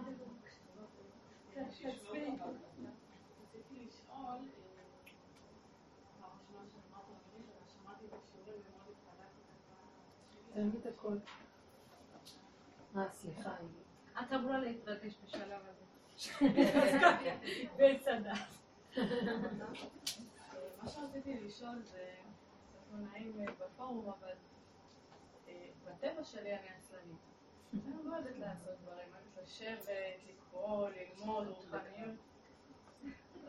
הכל. 10.86 11.18
אה, 12.96 13.10
סליחה. 13.12 13.56
את 14.22 14.34
אמורה 14.34 14.58
להתרגש 14.60 15.18
בשלב 15.24 15.62
הזה. 15.66 15.86
מה 20.82 20.88
שרציתי 20.88 21.40
לשאול 21.40 21.82
זה, 21.82 22.16
קצת 22.68 22.80
לא 22.94 23.00
נעים 23.00 23.46
בפורום, 23.60 24.10
אבל 24.10 24.34
אה, 25.48 25.70
בטבע 25.86 26.24
שלי 26.24 26.54
אני 26.54 26.68
עצלנית. 26.78 27.39
אני 27.74 27.82
לא 28.04 28.16
יודעת 28.16 28.40
לעשות 28.40 28.74
דברים, 28.84 29.08
אני 29.14 29.28
אוהבת 29.36 29.48
לשבת, 29.48 29.90
לקרוא, 30.30 30.90
ללמוד, 30.90 31.48
רוחניות. 31.48 32.16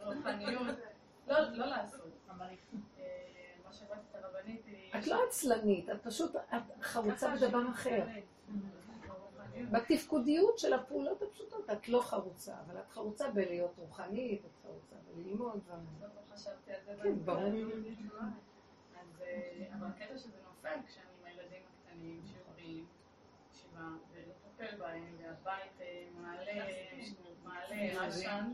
רוחניות. 0.04 0.76
לא 1.28 1.66
לעשות. 1.66 2.00
מה 3.70 3.72
שהבנתי 3.72 4.90
את 4.98 5.06
לא 5.06 5.24
עצלנית, 5.28 5.90
את 5.90 6.02
פשוט 6.02 6.36
חרוצה 6.82 7.36
בדבר 7.36 7.70
אחר. 7.70 8.04
בתפקודיות 9.70 10.58
של 10.58 10.72
הפעולות 10.72 11.22
הפשוטות, 11.22 11.70
את 11.70 11.88
לא 11.88 12.00
חרוצה, 12.02 12.54
אבל 12.66 12.78
את 12.78 12.90
חרוצה 12.90 13.30
בלהיות 13.30 13.74
רוחנית, 13.78 14.44
את 14.44 14.50
חרוצה 14.62 14.96
בללמוד. 15.06 15.60
לא 16.00 16.34
חשבתי 16.34 16.72
על 16.72 16.80
זה. 16.84 17.02
כן, 17.02 17.24
ברור. 17.24 17.42
אה, 19.22 19.66
אבל 19.78 19.86
הקטע 19.86 20.18
שזה 20.18 20.36
נופל 20.48 20.76
כשאני 20.86 21.06
עם 21.20 21.26
הילדים 21.26 21.62
הקטנים 21.68 22.22
שיושבים, 22.26 22.86
ישיבה, 23.52 23.88
ולטפל 24.60 24.76
בהם, 24.76 25.16
והבית 25.18 25.80
אה, 25.80 26.04
מעלה, 26.14 26.66
עשן, 28.06 28.52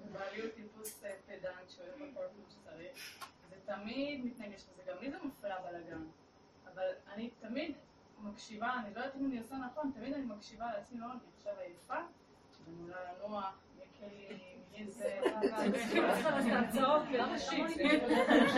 ובעלי 0.00 0.40
הוא 0.40 0.50
טיפוס 0.54 1.04
אה, 1.04 1.14
פדנט 1.26 1.70
שאוהב 1.70 1.94
הכל 1.94 2.24
כמו 2.34 2.44
שצריך, 2.50 3.18
זה 3.50 3.56
תמיד 3.64 4.24
מתנגש 4.24 4.64
לזה, 4.72 4.82
גם 4.90 4.96
לי 5.00 5.10
זה 5.10 5.16
מפריע 5.24 5.56
בלאגן, 5.60 6.04
אבל 6.72 6.88
אני 7.12 7.30
תמיד 7.40 7.74
מקשיבה, 8.18 8.74
אני 8.84 8.94
לא 8.94 9.00
יודעת 9.00 9.16
אם 9.16 9.26
אני 9.26 9.38
עושה 9.38 9.56
נכון, 9.56 9.92
תמיד 9.94 10.14
אני 10.14 10.24
מקשיבה 10.24 10.66
לעצמי, 10.72 11.00
לא 11.00 11.06
אני 11.06 11.18
עכשיו 11.36 11.52
עייפה, 11.58 11.98
אני 12.68 12.82
עולה 12.82 13.12
לנוח, 13.12 13.58
יהיה 13.76 13.86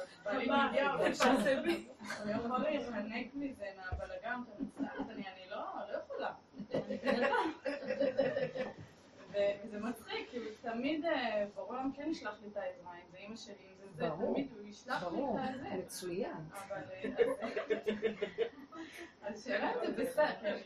למה 0.26 0.72
לא 5.50 5.98
לא. 6.20 6.28
ו- 9.32 9.64
וזה 9.64 9.78
מצחיק, 9.80 10.30
כי 10.30 10.36
הוא 10.38 10.46
תמיד, 10.62 11.04
אה, 11.04 11.46
בעולם 11.54 11.90
כן 11.94 12.08
ישלח 12.10 12.38
לי 12.42 12.48
את 12.48 12.56
העזרה, 12.56 12.92
אם 12.94 13.10
זה 13.10 13.16
אימא 13.18 13.36
שלי, 13.36 13.54
אם 13.54 13.76
זה 13.78 13.86
זה, 13.94 14.08
ברור, 14.08 14.34
תמיד 14.34 14.52
הוא 14.52 14.68
ישלח 14.68 15.02
לי 15.02 15.08
ברור, 15.10 15.38
את 15.38 15.54
הזה. 15.54 15.68
מצוין. 15.74 16.36
אבל... 16.52 16.82
אה, 16.92 17.10
אז 19.22 19.44
שאלה 19.44 19.72
אם 19.74 19.86
זה 19.86 20.02
בסדר. 20.02 20.56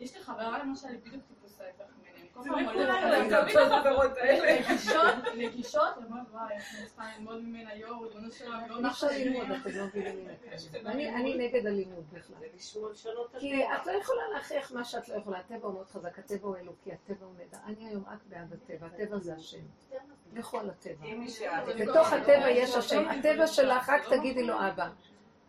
יש 0.00 0.16
לי 0.16 0.22
חברה 0.22 0.58
למשל, 0.58 0.88
היא 0.88 0.98
בדיוק 0.98 1.22
טיפוס 1.28 1.60
ההפך 1.60 1.84
ממני, 1.98 2.13
נגישות, 4.68 5.14
נגישות, 5.36 5.98
אני 5.98 6.06
אומרת, 6.06 6.26
וואי, 6.32 6.54
איך 6.54 6.74
אני 6.78 6.86
צריכה 6.86 7.04
ללמוד 7.16 7.42
ממנה 7.42 7.74
יו"ר, 7.74 8.04
ריבונו 8.04 8.32
שלום, 8.32 8.60
לא 8.68 8.82
לא 8.82 8.90
זה. 8.92 10.78
אני 10.86 11.14
אני 11.14 11.34
נגד 11.36 11.66
אלימות 11.66 12.04
בכלל. 12.12 12.36
כי 13.38 13.64
את 13.64 13.86
לא 13.86 13.92
יכולה 13.92 14.22
להכריח 14.34 14.72
מה 14.72 14.84
שאת 14.84 15.08
לא 15.08 15.14
יכולה. 15.14 15.38
הטבע 15.38 15.66
הוא 15.66 15.74
מאוד 15.74 15.86
חזק, 15.86 16.18
הטבע 16.18 16.48
הוא 16.48 16.56
אלוקי, 16.56 16.92
הטבע 16.92 17.26
הוא 17.26 17.34
נדע. 17.34 17.58
אני 17.66 17.88
היום 17.88 18.04
רק 18.12 18.18
בעד 18.28 18.52
הטבע, 18.52 18.86
הטבע 18.86 19.18
זה 19.18 19.34
השם. 19.34 19.58
לכו 20.32 20.58
על 20.58 20.70
הטבע. 20.70 21.06
בתוך 21.78 22.12
הטבע 22.12 22.50
יש 22.50 22.76
השם. 22.76 23.08
הטבע 23.08 23.46
שלך, 23.46 23.88
רק 23.88 24.08
תגידי 24.08 24.44
לו 24.44 24.54
אבא. 24.68 24.88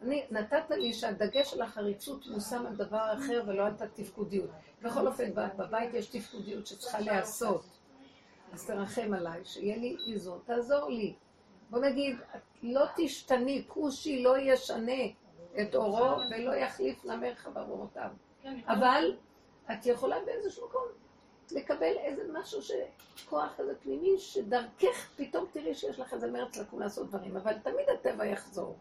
אני, 0.01 0.25
נתת 0.31 0.69
לי 0.69 0.93
שהדגש 0.93 1.51
של 1.51 1.61
החריצות 1.61 2.27
מושם 2.27 2.65
על 2.65 2.75
דבר 2.75 3.13
אחר 3.13 3.43
ולא 3.47 3.65
על 3.65 3.73
התפקודיות. 3.79 4.49
בכל 4.81 5.07
אופן, 5.07 5.33
בבית 5.33 5.93
יש 5.93 6.07
תפקודיות 6.07 6.67
שצריכה 6.67 6.99
להיעשות. 6.99 7.65
אז 8.53 8.65
תרחם 8.67 9.13
עליי, 9.13 9.45
שיהיה 9.45 9.77
לי 9.77 9.97
איזון, 10.07 10.39
תעזור 10.45 10.89
לי. 10.89 11.15
בוא 11.69 11.79
נגיד, 11.79 12.17
לא 12.63 12.85
תשתני, 12.97 13.63
כושי 13.67 14.23
לא 14.23 14.37
ישנה 14.37 15.03
את 15.61 15.75
אורו 15.75 16.19
ולא 16.31 16.55
יחליף 16.55 17.05
נמר 17.05 17.35
חברותיו. 17.35 18.09
אבל 18.67 19.17
את 19.71 19.85
יכולה 19.85 20.15
באיזשהו 20.25 20.67
מקום 20.67 20.83
לקבל 21.51 21.97
איזה 21.97 22.23
משהו, 22.33 22.61
ש... 22.61 22.71
כוח 23.29 23.53
כזה 23.57 23.75
פנימי, 23.75 24.17
שדרכך 24.17 25.09
פתאום 25.15 25.45
תראי 25.51 25.75
שיש 25.75 25.99
לך 25.99 26.13
איזה 26.13 26.31
מרץ 26.31 26.57
לקום 26.57 26.79
לעשות 26.79 27.07
דברים, 27.07 27.37
אבל 27.37 27.53
תמיד 27.63 27.89
הטבע 27.89 28.25
יחזור. 28.25 28.77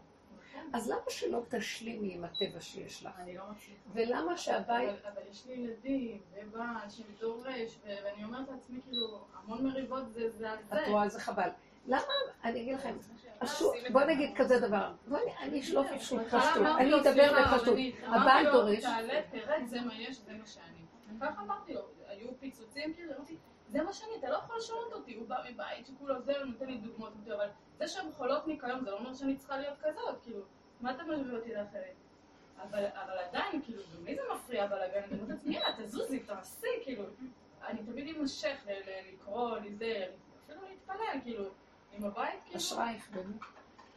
אז 0.73 0.89
למה 0.89 1.01
שלא 1.09 1.41
תשלימי 1.49 2.13
עם 2.13 2.23
הטבע 2.23 2.61
שיש 2.61 3.05
לך? 3.05 3.11
אני 3.19 3.35
לא 3.37 3.43
מצליחה. 3.51 3.79
ולמה 3.93 4.37
שהבית... 4.37 4.69
אבל 4.89 5.11
אבל 5.13 5.21
יש 5.31 5.45
לי 5.45 5.53
ילדים, 5.53 6.19
ובעל 6.33 6.89
שמתעורש, 6.89 7.77
ו- 7.85 7.89
ואני 8.05 8.23
אומרת 8.23 8.49
לעצמי, 8.49 8.79
כאילו, 8.89 9.19
המון 9.43 9.63
מריבות 9.67 10.09
זה 10.13 10.29
זה 10.29 10.51
על 10.51 10.57
זה. 10.69 10.75
את 10.83 10.87
רואה, 10.87 11.09
זה 11.09 11.19
חבל. 11.19 11.49
למה, 11.87 12.01
אני 12.43 12.61
אגיד 12.61 12.75
לכם, 12.75 12.95
בוא 13.91 14.01
נגיד 14.03 14.29
כזה 14.37 14.59
דבר, 14.59 14.91
בוא 15.07 15.17
אני- 15.41 15.59
אשלוף 15.61 15.87
פשוט 15.97 16.21
פשטות, 16.21 16.65
אני 16.79 16.95
אדבר 16.95 17.33
בפשטות. 17.41 17.77
הבעל 18.03 18.51
דורש, 18.51 18.81
תעלה, 18.83 19.21
תרד, 19.31 19.61
זה 19.65 19.81
מה 19.81 19.95
יש, 19.95 20.17
זה 20.17 20.33
מה 20.33 20.45
שאני. 20.45 20.85
ככה 21.21 21.41
אמרתי 21.41 21.73
לו, 21.73 21.81
היו 22.07 22.27
פיצוצים, 22.39 22.93
כאילו, 22.93 23.13
אמרתי, 23.17 23.35
זה 23.69 23.83
מה 23.83 23.93
שאני, 23.93 24.11
אתה 24.19 24.29
לא 24.29 24.35
יכול 24.37 24.57
לשנות 24.57 24.93
אותי, 24.93 25.15
הוא 25.15 25.27
בא 25.27 25.43
מבית 25.49 25.85
שכולו 25.87 26.21
זה, 26.21 26.37
הוא 26.37 26.45
נותן 26.45 26.65
לי 26.65 26.77
דוגמאות, 26.77 27.13
אבל 27.35 27.47
זה 27.79 27.87
שהן 27.87 28.11
חולות 28.11 28.47
ניקיון, 28.47 28.85
זה 28.85 28.91
לא 28.91 28.97
אומר 28.97 29.13
שאני 29.13 29.35
צריכה 29.37 29.57
להיות 29.57 29.77
כזאת, 29.83 30.21
כאילו, 30.23 30.41
מה 30.81 30.91
אתה 30.95 31.03
משווה 31.03 31.37
אותי 31.37 31.53
לאחרת? 31.53 31.93
אבל, 32.61 32.85
אבל 32.85 33.17
עדיין, 33.17 33.61
כאילו, 33.61 33.81
למי 33.99 34.15
זה 34.15 34.21
מפריע 34.35 34.63
הבלאגן? 34.63 35.03
אני 35.03 35.13
אומרת 35.13 35.29
לעצמי, 35.29 35.55
יאללה, 35.55 35.75
תזוזי, 35.83 36.19
תעשי, 36.19 36.67
כאילו. 36.83 37.03
אני 37.67 37.83
תמיד 37.83 38.07
ל- 38.67 39.13
לקרוא, 39.13 39.57
לזה, 39.57 40.07
אפילו 40.45 40.61
להתפלל, 40.69 41.19
כאילו, 41.23 41.43
עם 41.91 42.05
הבית, 42.05 42.39
כאילו. 42.45 42.57
אשרייך, 42.57 43.09
באמת. 43.11 43.41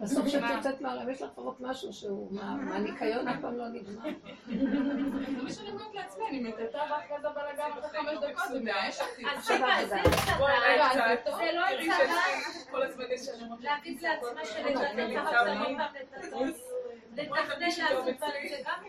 בסוף 0.00 0.26
כשאת 0.26 0.42
יוצאת 0.56 0.80
מהעולם, 0.80 1.10
יש 1.10 1.22
לך 1.22 1.30
לפחות 1.32 1.60
משהו 1.60 1.92
שהוא, 1.92 2.32
מה- 2.32 2.54
מהניקיון 2.56 3.28
אף 3.28 3.36
פעם 3.40 3.56
לא 3.58 3.68
נגמר. 3.68 4.02
זה 4.46 5.42
מה 5.42 5.50
שאני 5.50 5.70
אומרת 5.70 5.94
לעצמי, 5.94 6.24
אני 6.28 6.42
מטאטה 6.42 6.78
ואחרי 6.90 7.16
זה 7.22 7.28
בלאגן 7.28 7.62
אחרי 7.78 7.98
חמש 7.98 8.18
דקות, 8.30 8.44
זה 8.52 8.60
מייאש 8.60 9.00
אותי. 9.00 9.22
אז 9.36 9.50
רגע, 9.50 9.66
זה 9.88 9.96
צבא, 10.26 10.44
רגע, 10.68 10.88
זה 10.94 11.00
לא 11.00 11.16
צבא 11.24 11.78
שיש- 11.82 12.68
כל 12.70 12.82
הזמן 12.82 13.04
יש 13.14 13.28
לנו 13.28 13.56
להגיד 13.60 14.02
לעצמה 14.02 14.40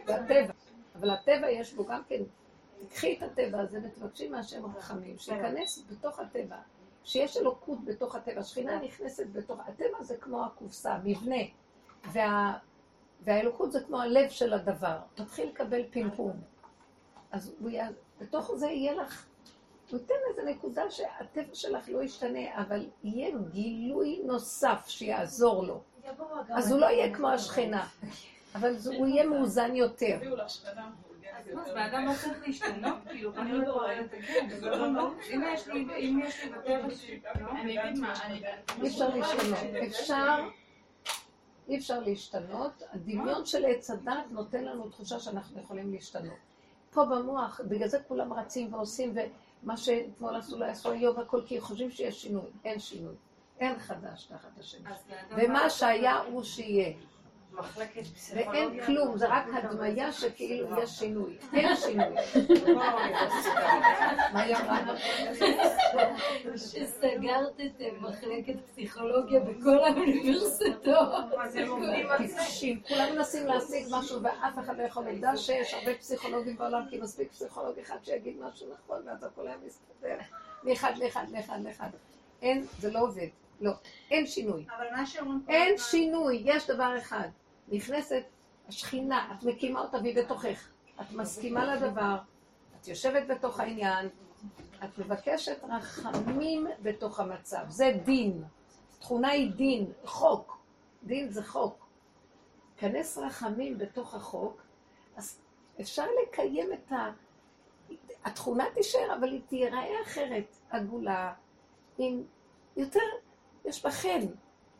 זה 0.06 0.15
הטבע. 0.15 0.53
אבל 0.95 1.10
הטבע 1.10 1.49
יש 1.49 1.73
בו 1.73 1.86
גם 1.86 2.02
כן, 2.10 2.22
תקחי 2.90 3.18
את 3.18 3.23
הטבע 3.23 3.60
הזה 3.61 3.80
ותבקשי 3.84 4.27
מהשם 4.30 4.65
רחמים, 4.77 5.18
שייכנס 5.18 5.86
בתוך 5.91 6.19
הטבע, 6.19 6.56
שיש 7.10 7.38
אלוקות 7.38 7.86
בתוך 7.86 8.15
הטבע, 8.15 8.44
שכינה 8.44 8.80
נכנסת 8.80 9.27
בתוך, 9.31 9.60
הטבע 9.68 10.03
זה 10.03 10.18
כמו 10.18 10.45
הקופסה, 10.45 10.98
מבנה, 11.03 11.36
וה, 12.11 12.57
והאלוקות 13.22 13.72
זה 13.72 13.80
כמו 13.81 14.02
הלב 14.02 14.30
של 14.30 14.53
הדבר, 14.53 14.98
תתחיל 15.15 15.49
לקבל 15.49 15.81
פמפום. 15.91 16.41
אז 17.31 17.53
הוא 17.60 17.69
יה, 17.69 17.88
בתוך 18.22 18.52
זה 18.56 18.68
יהיה 18.68 18.94
לך, 18.94 19.26
הוא 19.91 19.99
ייתן 19.99 20.14
איזה 20.30 20.52
נקודה 20.52 20.91
שהטבע 20.91 21.56
שלך 21.56 21.90
לא 21.90 22.03
ישתנה, 22.03 22.61
אבל 22.61 22.86
יהיה 23.03 23.38
גילוי 23.52 24.22
נוסף 24.26 24.86
שיעזור 24.88 25.64
לו. 25.64 25.81
אז 26.49 26.72
הוא 26.72 26.80
לא 26.80 26.86
יהיה 26.86 27.15
כמו 27.15 27.30
השכנה, 27.30 27.88
אבל 28.56 28.76
הוא 28.98 29.07
יהיה 29.07 29.26
מאוזן 29.26 29.76
יותר. 29.76 30.19
אז 31.48 31.74
באדם 31.74 32.06
לא 32.06 32.14
צריך 32.14 32.48
להשתנות, 32.48 32.98
כאילו, 33.10 33.36
אני 33.38 33.52
לא 33.53 33.74
רואה 33.74 34.02
את 34.02 34.10
זה, 34.10 34.18
כן, 34.28 34.49
זה 34.49 34.70
לא. 34.70 35.11
אם 35.34 35.44
יש 35.53 35.68
לי, 35.68 35.82
אם 35.82 36.20
יש 36.24 36.44
לי 36.44 36.49
בטבע 36.49 36.95
ש... 36.95 37.10
אני 37.36 37.84
אגיד 37.84 37.99
מה, 37.99 38.14
אני... 38.24 38.41
אי 38.82 38.88
אפשר 38.88 39.16
להשתנות. 39.16 39.60
אפשר, 39.88 40.49
אי 41.68 41.78
אפשר 41.78 41.99
להשתנות. 41.99 42.84
הדמיון 42.94 43.45
של 43.45 43.66
עץ 43.66 43.90
הדת 43.90 44.32
נותן 44.32 44.64
לנו 44.64 44.90
תחושה 44.90 45.20
שאנחנו 45.20 45.61
יכולים 45.61 45.91
להשתנות. 45.91 46.38
פה 46.91 47.06
במוח, 47.06 47.61
בגלל 47.68 47.88
זה 47.88 47.99
כולם 48.07 48.34
רצים 48.34 48.74
ועושים, 48.74 49.16
ומה 49.64 49.78
שאתמול 49.78 50.36
עשו 50.36 50.57
לה 50.57 50.72
עשו 50.72 50.91
איוב 50.91 51.18
והכל, 51.18 51.41
כי 51.45 51.61
חושבים 51.61 51.91
שיש 51.91 52.22
שינוי. 52.22 52.45
אין 52.66 52.80
שינוי. 52.80 53.16
אין 53.60 53.80
חדש 53.80 54.26
תחת 54.26 54.60
השמש. 54.60 54.98
ומה 55.38 55.70
שהיה 55.70 56.18
הוא 56.18 56.44
שיהיה. 56.44 56.94
מחלקת 57.60 58.03
פסיכולוגיה. 58.03 58.68
ואין 58.68 58.86
כלום, 58.86 59.18
זה 59.18 59.27
רק 59.27 59.44
הדמיה 59.53 60.11
שכאילו 60.11 60.81
יש 60.84 60.90
שינוי. 60.90 61.38
אין 61.53 61.76
שינוי. 61.76 62.15
מה 64.34 64.41
היא 64.41 64.56
אמרה? 64.56 64.95
שסגרת 66.57 67.60
את 67.65 67.81
מחלקת 68.02 68.56
פסיכולוגיה 68.65 69.40
בכל 69.40 69.80
האוניברסיטאות. 69.80 71.26
טיפשים, 72.18 72.81
כולם 72.88 73.15
מנסים 73.15 73.48
להשיג 73.48 73.88
משהו 73.91 74.22
ואף 74.23 74.60
אחד 74.60 74.77
לא 74.77 74.84
יכול 74.84 75.06
לדע 75.06 75.38
שיש 75.38 75.73
הרבה 75.73 75.94
פסיכולוגים 75.95 76.57
בעולם, 76.57 76.81
כי 76.90 76.98
מספיק 77.02 77.31
פסיכולוג 77.31 77.80
אחד 77.80 77.98
שיגיד 78.03 78.38
משהו 78.41 78.68
נכון, 78.73 79.07
ואז 79.07 79.23
הכל 79.23 79.48
היה 79.48 79.56
מסתדר. 79.65 80.18
מאחד 80.64 80.98
לאחד 80.98 81.26
לאחד 81.31 81.60
לאחד. 81.64 81.90
אין, 82.41 82.65
זה 82.80 82.91
לא 82.91 82.99
עובד. 82.99 83.27
לא. 83.61 83.72
אין 84.11 84.27
שינוי. 84.27 84.65
אבל 84.77 84.86
מה 84.91 85.06
שאומרים 85.06 85.41
אין 85.49 85.77
שינוי, 85.77 86.41
יש 86.45 86.69
דבר 86.69 86.98
אחד. 86.98 87.27
נכנסת 87.72 88.24
השכינה, 88.68 89.36
את 89.38 89.44
מקימה 89.44 89.82
אותה 89.82 89.98
והיא 89.98 90.16
בתוכך. 90.16 90.70
את 91.02 91.12
מסכימה 91.12 91.76
לדבר, 91.76 92.18
את 92.82 92.88
יושבת 92.88 93.28
בתוך 93.28 93.60
העניין, 93.60 94.10
את 94.84 94.98
מבקשת 94.98 95.64
רחמים 95.64 96.68
בתוך 96.82 97.20
המצב. 97.20 97.66
זה 97.68 98.00
דין. 98.06 98.44
תכונה 99.00 99.30
היא 99.30 99.52
דין, 99.52 99.91
חוק. 100.06 100.58
דין 101.04 101.30
זה 101.30 101.44
חוק. 101.44 101.86
כנס 102.78 103.18
רחמים 103.18 103.78
בתוך 103.78 104.14
החוק, 104.16 104.62
אז 105.16 105.41
אפשר 105.82 106.06
לקיים 106.24 106.74
את 106.74 106.91
ה... 106.91 107.12
התכונה 108.26 108.66
תישאר, 108.74 109.16
אבל 109.20 109.32
היא 109.32 109.41
תיראה 109.48 110.02
אחרת, 110.04 110.58
עגולה, 110.70 111.34
עם 111.98 112.24
יותר, 112.78 113.00
יש 113.66 113.84
בה 113.84 113.91
חן. 113.91 114.26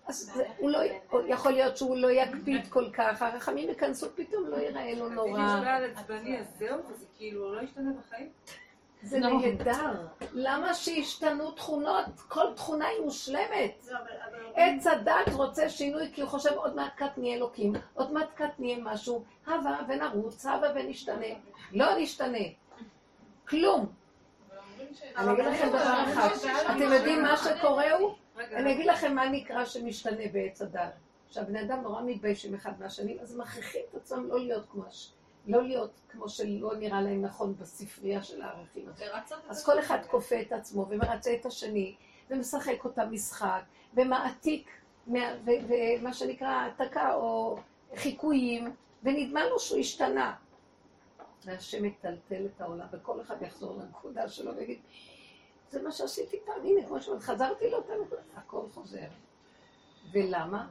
אז 0.10 0.31
זה, 0.34 0.44
הוא 0.57 0.69
לא, 0.69 0.80
יכול 1.27 1.52
להיות 1.52 1.77
שהוא 1.77 1.98
לא 1.98 2.11
יקפיד 2.11 2.68
כל 2.69 2.90
כך, 2.94 3.22
הרחמים 3.22 3.69
ייכנסו, 3.69 4.07
פתאום 4.15 4.48
לא 4.48 4.56
ייראה 4.57 4.94
לו 4.94 5.07
אם 5.07 5.14
נורא. 5.14 5.60
בעל 5.61 5.84
עצבני, 5.84 6.40
אז 6.40 6.45
זהו, 6.60 6.77
זה 6.99 7.06
כאילו 7.18 7.56
לא 7.56 7.61
ישתנה 7.61 7.91
בחיים. 7.99 8.30
זה 9.02 9.19
נהדר. 9.19 10.07
למה 10.34 10.73
שישתנו 10.73 11.52
תכונות? 11.52 12.06
כל 12.27 12.53
תכונה 12.56 12.88
היא 12.88 13.02
מושלמת. 13.02 13.88
לא, 13.91 13.98
עץ 14.56 14.88
הדת 14.88 15.34
רוצה 15.34 15.69
שינוי 15.69 16.11
כי 16.14 16.22
הוא 16.22 16.30
חושב 16.30 16.52
עוד 16.52 16.76
מעט 16.76 16.95
קט 16.95 17.18
נהיה 17.18 17.36
אלוקים, 17.36 17.73
עוד 17.94 18.14
מעט 18.14 18.30
קט 18.36 18.60
נהיה 18.60 18.77
משהו, 18.81 19.23
הבה 19.48 19.77
ונרוץ, 19.88 20.45
הבה 20.45 20.68
ונשתנה. 20.76 21.27
לא 21.72 21.99
נשתנה. 21.99 22.38
כלום. 23.48 23.86
אני 25.18 25.34
אגיד 25.34 25.45
לכם 25.45 25.69
דבר 25.69 26.03
אחד, 26.03 26.30
אתם 26.76 26.94
יודעים 26.94 27.23
מה 27.23 27.38
שקורה 27.38 27.91
הוא? 27.91 28.15
אני 28.40 28.74
אגיד 28.74 28.86
לכם 28.86 29.16
מה 29.16 29.30
נקרא 29.30 29.66
שמשתנה 29.66 30.24
בעץ 30.34 30.61
הדת. 30.61 30.94
שהבני 31.30 31.61
אדם 31.61 31.82
נורא 31.82 32.02
מתביישים 32.02 32.56
אחד 32.56 32.80
מהשני, 32.80 33.18
אז 33.22 33.38
מכריחים 33.38 33.82
את 33.90 33.95
עצמם 33.95 34.28
לא 34.28 34.40
להיות 34.40 34.66
כמו 34.72 34.86
הש... 34.86 35.11
לא 35.48 35.64
להיות 35.64 35.91
כמו 36.10 36.30
שלא 36.30 36.76
נראה 36.76 37.02
להם 37.02 37.22
נכון 37.22 37.56
בספרייה 37.56 38.24
של 38.24 38.41
הערכים. 38.41 38.90
אז 39.49 39.66
כל 39.66 39.80
אחד 39.80 39.99
כופה 40.07 40.41
את 40.41 40.52
עצמו 40.52 40.86
ומרצה 40.90 41.34
את 41.34 41.45
השני, 41.45 41.95
ומשחק 42.30 42.86
אותה 42.86 43.06
משחק, 43.06 43.61
ומעתיק, 43.94 44.70
ומה 45.07 46.14
שנקרא 46.14 46.48
העתקה 46.48 47.14
או 47.14 47.57
חיקויים, 47.95 48.74
ונדמה 49.03 49.45
לו 49.45 49.60
שהוא 49.60 49.80
השתנה. 49.80 50.36
והשם 51.45 51.84
מטלטל 51.84 52.45
את 52.45 52.61
העולם, 52.61 52.86
וכל 52.91 53.22
אחד 53.22 53.41
יחזור 53.41 53.80
לנקודה 53.80 54.30
שלו 54.30 54.56
ויגיד, 54.56 54.80
זה 55.70 55.82
מה 55.82 55.91
שעשיתי 55.91 56.40
פעם, 56.46 56.66
הנה, 56.66 56.88
כמו 56.88 57.02
שאומרת, 57.02 57.22
חזרתי 57.22 57.70
לאותה 57.70 57.94
נקודה, 58.06 58.22
הכל 58.36 58.62
חוזר. 58.74 59.08
ולמה? 60.12 60.68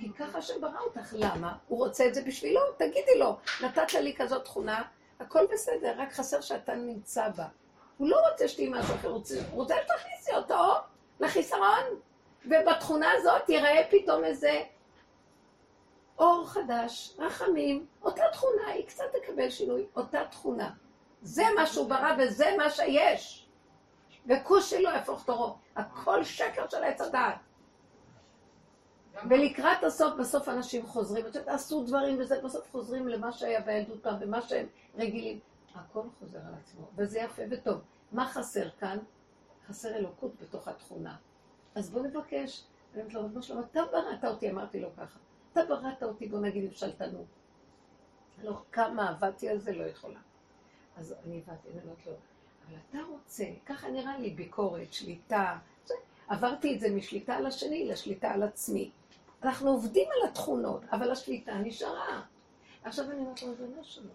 כי 0.00 0.12
ככה 0.12 0.42
שברא 0.42 0.80
אותך, 0.80 1.14
למה? 1.18 1.56
הוא 1.68 1.78
רוצה 1.78 2.06
את 2.06 2.14
זה 2.14 2.22
בשבילו, 2.22 2.60
תגידי 2.76 3.18
לו, 3.18 3.36
נתת 3.62 3.92
לי 3.92 4.14
כזאת 4.16 4.44
תכונה, 4.44 4.82
הכל 5.20 5.46
בסדר, 5.52 5.94
רק 5.96 6.12
חסר 6.12 6.40
שאתה 6.40 6.74
נמצא 6.74 7.28
בה. 7.28 7.46
הוא 7.98 8.08
לא 8.08 8.16
רוצה 8.30 8.48
שתהיי 8.48 8.68
משהו 8.68 8.94
אחר, 8.94 9.08
הוא 9.08 9.16
רוצה, 9.52 9.74
שתכניסי 9.82 10.34
אותו 10.34 10.74
לחיסרון, 11.20 11.84
ובתכונה 12.46 13.12
הזאת 13.12 13.48
ייראה 13.48 13.82
פתאום 13.90 14.24
איזה 14.24 14.62
אור 16.18 16.46
חדש, 16.48 17.14
רחמים, 17.18 17.86
אותה 18.02 18.22
תכונה, 18.32 18.66
היא 18.66 18.86
קצת 18.86 19.04
תקבל 19.12 19.50
שינוי, 19.50 19.86
אותה 19.96 20.24
תכונה. 20.30 20.70
זה 21.22 21.42
מה 21.56 21.66
שהוא 21.66 21.88
ברא 21.88 22.12
וזה 22.18 22.54
מה 22.58 22.70
שיש. 22.70 23.39
וכוש 24.26 24.70
שלו 24.70 24.90
יהפוך 24.90 25.24
תורו. 25.24 25.56
הכל 25.76 26.24
שקר 26.24 26.68
של 26.68 26.84
עץ 26.84 27.00
הדעת. 27.00 27.36
ולקראת 29.30 29.84
הסוף, 29.84 30.14
בסוף 30.20 30.48
אנשים 30.48 30.86
חוזרים, 30.86 31.26
את 31.26 31.36
עשו 31.48 31.84
דברים 31.84 32.20
וזה, 32.20 32.40
בסוף 32.44 32.70
חוזרים 32.70 33.08
למה 33.08 33.32
שהיה 33.32 33.60
בילדותם 33.60 34.14
ומה 34.20 34.42
שהם 34.42 34.66
רגילים. 34.96 35.38
הכל 35.74 36.02
חוזר 36.18 36.38
על 36.38 36.54
עצמו, 36.62 36.86
וזה 36.96 37.18
יפה 37.18 37.42
וטוב. 37.50 37.80
מה 38.12 38.28
חסר 38.28 38.70
כאן? 38.70 38.98
חסר 39.68 39.94
אלוקות 39.94 40.32
בתוך 40.42 40.68
התכונה. 40.68 41.16
אז 41.74 41.90
בוא 41.90 42.02
נבקש. 42.02 42.64
אני 42.94 43.02
אומרת 43.02 43.14
לו, 43.14 43.24
רבנו 43.24 43.42
שלום, 43.42 43.60
אתה 43.70 43.80
בראת 43.92 44.24
אותי, 44.24 44.50
אמרתי 44.50 44.80
לו 44.80 44.88
ככה. 44.96 45.18
אתה 45.52 45.60
בראת 45.68 46.02
אותי, 46.02 46.28
בוא 46.28 46.40
נגיד 46.40 46.64
עם 46.64 46.70
שלטנות. 46.72 47.26
לא, 48.42 48.62
כמה 48.72 49.08
עבדתי 49.08 49.48
על 49.48 49.58
זה, 49.58 49.72
לא 49.72 49.84
יכולה. 49.84 50.20
אז 50.96 51.14
אני 51.24 51.42
הבנתי, 51.46 51.68
אני 51.68 51.82
אומרת 51.82 52.06
לו, 52.06 52.12
אבל 52.70 52.78
אתה 52.90 52.98
רוצה, 53.08 53.44
ככה 53.66 53.88
נראה 53.88 54.18
לי 54.18 54.30
ביקורת, 54.30 54.92
שליטה. 54.92 55.58
עברתי 56.28 56.74
את 56.74 56.80
זה 56.80 56.90
משליטה 56.90 57.34
על 57.34 57.46
השני 57.46 57.88
לשליטה 57.88 58.30
על 58.30 58.42
עצמי. 58.42 58.90
אנחנו 59.42 59.70
עובדים 59.70 60.08
על 60.10 60.28
התכונות, 60.28 60.80
אבל 60.92 61.10
השליטה 61.10 61.54
נשארה. 61.54 62.22
עכשיו 62.84 63.10
אני 63.10 63.20
אומרת 63.20 63.42
לו, 63.42 63.48
לא 63.76 63.82
שלו. 63.82 64.10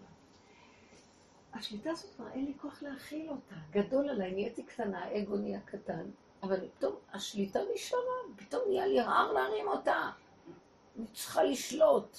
השליטה 1.54 1.92
הזאת 1.92 2.16
כבר 2.16 2.28
אין 2.32 2.46
לי 2.46 2.54
כוח 2.62 2.82
להכיל 2.84 3.30
אותה. 3.30 3.56
גדול 3.72 4.10
עליי, 4.10 4.32
נהייתי 4.32 4.64
קטנה, 4.64 5.04
האגו 5.04 5.36
נהיה 5.36 5.60
קטן, 5.60 6.06
אבל 6.44 6.68
פתאום 6.78 6.96
השליטה 7.14 7.60
נשארה, 7.74 8.02
פתאום 8.36 8.62
נהיה 8.68 8.86
לי 8.86 9.02
רער 9.02 9.32
להרים 9.32 9.68
אותה. 9.68 10.10
אני 10.98 11.06
צריכה 11.14 11.44
לשלוט. 11.44 12.18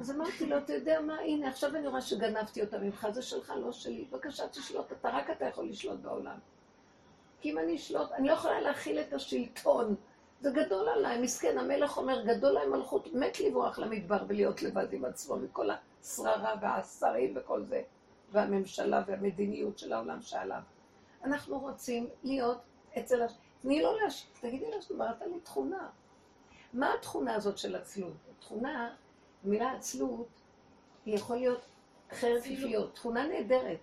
אז 0.00 0.10
אמרתי 0.10 0.46
לו, 0.46 0.58
אתה 0.58 0.72
יודע 0.72 1.00
מה, 1.00 1.18
הנה, 1.18 1.48
עכשיו 1.48 1.76
אני 1.76 1.86
רואה 1.86 2.00
שגנבתי 2.00 2.62
אותה 2.62 2.78
ממך, 2.78 3.06
זה 3.10 3.22
שלך, 3.22 3.52
לא 3.56 3.72
שלי. 3.72 4.04
בבקשה, 4.10 4.48
תשלוט, 4.48 4.92
אתה 4.92 5.08
רק 5.10 5.30
אתה 5.30 5.44
יכול 5.44 5.68
לשלוט 5.68 6.00
בעולם. 6.00 6.38
כי 7.40 7.52
אם 7.52 7.58
אני 7.58 7.76
אשלוט, 7.76 8.12
אני 8.12 8.28
לא 8.28 8.32
יכולה 8.32 8.60
להכיל 8.60 9.00
את 9.00 9.12
השלטון. 9.12 9.94
זה 10.40 10.50
גדול 10.50 10.88
עליי, 10.88 11.20
מסכן, 11.20 11.58
המלך 11.58 11.98
אומר, 11.98 12.24
גדול 12.24 12.56
עליי 12.56 12.68
מלכות, 12.68 13.14
מת 13.14 13.40
לברוח 13.40 13.78
למדבר 13.78 14.24
ולהיות 14.28 14.62
לבד 14.62 14.92
עם 14.92 15.04
עצמו, 15.04 15.36
מכל 15.36 15.68
השררה 15.70 16.54
והשרים 16.60 17.34
וכל 17.36 17.62
זה, 17.64 17.82
והממשלה 18.32 19.02
והמדיניות 19.06 19.78
של 19.78 19.92
העולם 19.92 20.22
שעליו. 20.22 20.60
אנחנו 21.24 21.58
רוצים 21.58 22.08
להיות 22.24 22.58
אצל 22.98 23.22
הש... 23.22 23.32
תני 23.62 23.82
לו 23.82 23.96
להש... 23.98 24.26
תגידי 24.40 24.70
לו 24.70 24.82
שדיברת 24.82 25.20
לי 25.20 25.40
תכונה. 25.40 25.88
מה 26.72 26.94
התכונה 26.94 27.34
הזאת 27.34 27.58
של 27.58 27.76
עצלות? 27.76 28.16
תכונה, 28.40 28.94
המילה 29.46 29.72
עצלות, 29.72 30.28
היא 31.04 31.14
יכול 31.14 31.36
להיות 31.36 31.60
חרב 32.12 32.40
פיפיות, 32.42 32.94
תכונה 32.94 33.26
נהדרת, 33.26 33.78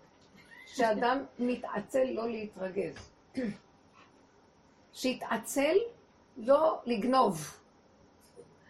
שאדם 0.66 1.26
מתעצל 1.40 2.04
לא 2.04 2.30
להתרגז. 2.30 3.10
שיתעצל 4.94 5.76
לא 6.38 6.82
לגנוב, 6.86 7.60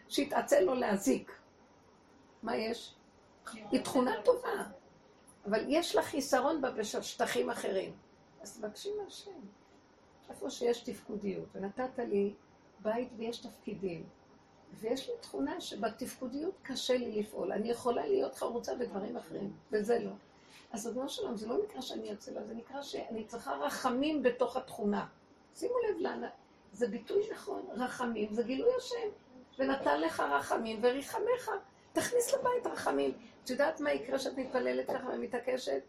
שיתעצל 0.10 0.60
לא 0.60 0.76
להזיק. 0.78 1.32
מה 2.44 2.56
יש? 2.56 2.96
היא 3.54 3.84
תכונה 3.84 4.12
טובה, 4.26 4.64
אבל 5.46 5.66
יש 5.68 5.96
לה 5.96 6.04
חיסרון 6.04 6.62
בה 6.62 6.72
בשטחים 6.72 7.50
אחרים. 7.50 7.94
אז 8.42 8.58
תבקשי 8.58 8.90
מהשם. 9.04 9.32
איפה 10.30 10.50
שיש 10.50 10.82
תפקודיות, 10.82 11.46
ונתת 11.56 12.00
לי 12.00 12.34
בית 12.80 13.10
ויש 13.18 13.38
תפקידים, 13.38 14.06
ויש 14.80 15.10
לי 15.10 15.16
תכונה 15.22 15.62
שבתפקודיות 15.62 16.54
קשה 16.64 16.98
לי 16.98 17.22
לפעול. 17.22 17.52
אני 17.52 17.70
יכולה 17.70 18.08
להיות 18.08 18.36
חרוצה 18.36 18.76
בדברים 18.76 19.18
אחרים, 19.18 19.54
וזה 19.72 20.00
לא. 20.00 20.12
אז 20.72 20.88
אדוני 20.88 21.10
שלום, 21.10 21.36
זה 21.36 21.48
לא 21.48 21.58
נקרא 21.64 21.82
שאני 21.82 22.14
אצלה, 22.14 22.44
זה 22.44 22.54
נקרא 22.54 22.82
שאני 22.82 23.26
צריכה 23.26 23.54
רחמים 23.56 24.24
בתוך 24.24 24.58
התכונה. 24.58 25.08
שימו 25.56 25.74
לב 25.90 25.98
לאן, 26.00 26.22
זה 26.72 26.88
ביטוי 26.88 27.24
נכון, 27.32 27.66
רחמים 27.72 28.34
זה 28.34 28.44
גילוי 28.44 28.70
השם. 28.78 29.10
ונתן 29.60 30.02
לך 30.02 30.20
רחמים 30.20 30.80
וריחמך. 30.82 31.52
תכניס 31.94 32.34
לבית 32.34 32.68
רחמים. 32.68 33.12
את 33.44 33.50
יודעת 33.50 33.80
מה 33.80 33.94
יקרה 33.94 34.18
כשאת 34.18 34.38
מתפללת 34.38 34.88
ככה 34.88 35.08
ומתעקשת? 35.14 35.82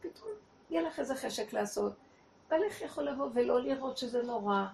פתאום 0.00 0.28
יהיה 0.70 0.82
לך 0.82 0.98
איזה 0.98 1.14
חשק 1.14 1.52
לעשות. 1.52 1.92
בעלך 2.48 2.80
יכול 2.80 3.04
לבוא 3.04 3.28
ולא 3.34 3.60
לראות 3.60 3.98
שזה 3.98 4.22
נורא. 4.22 4.64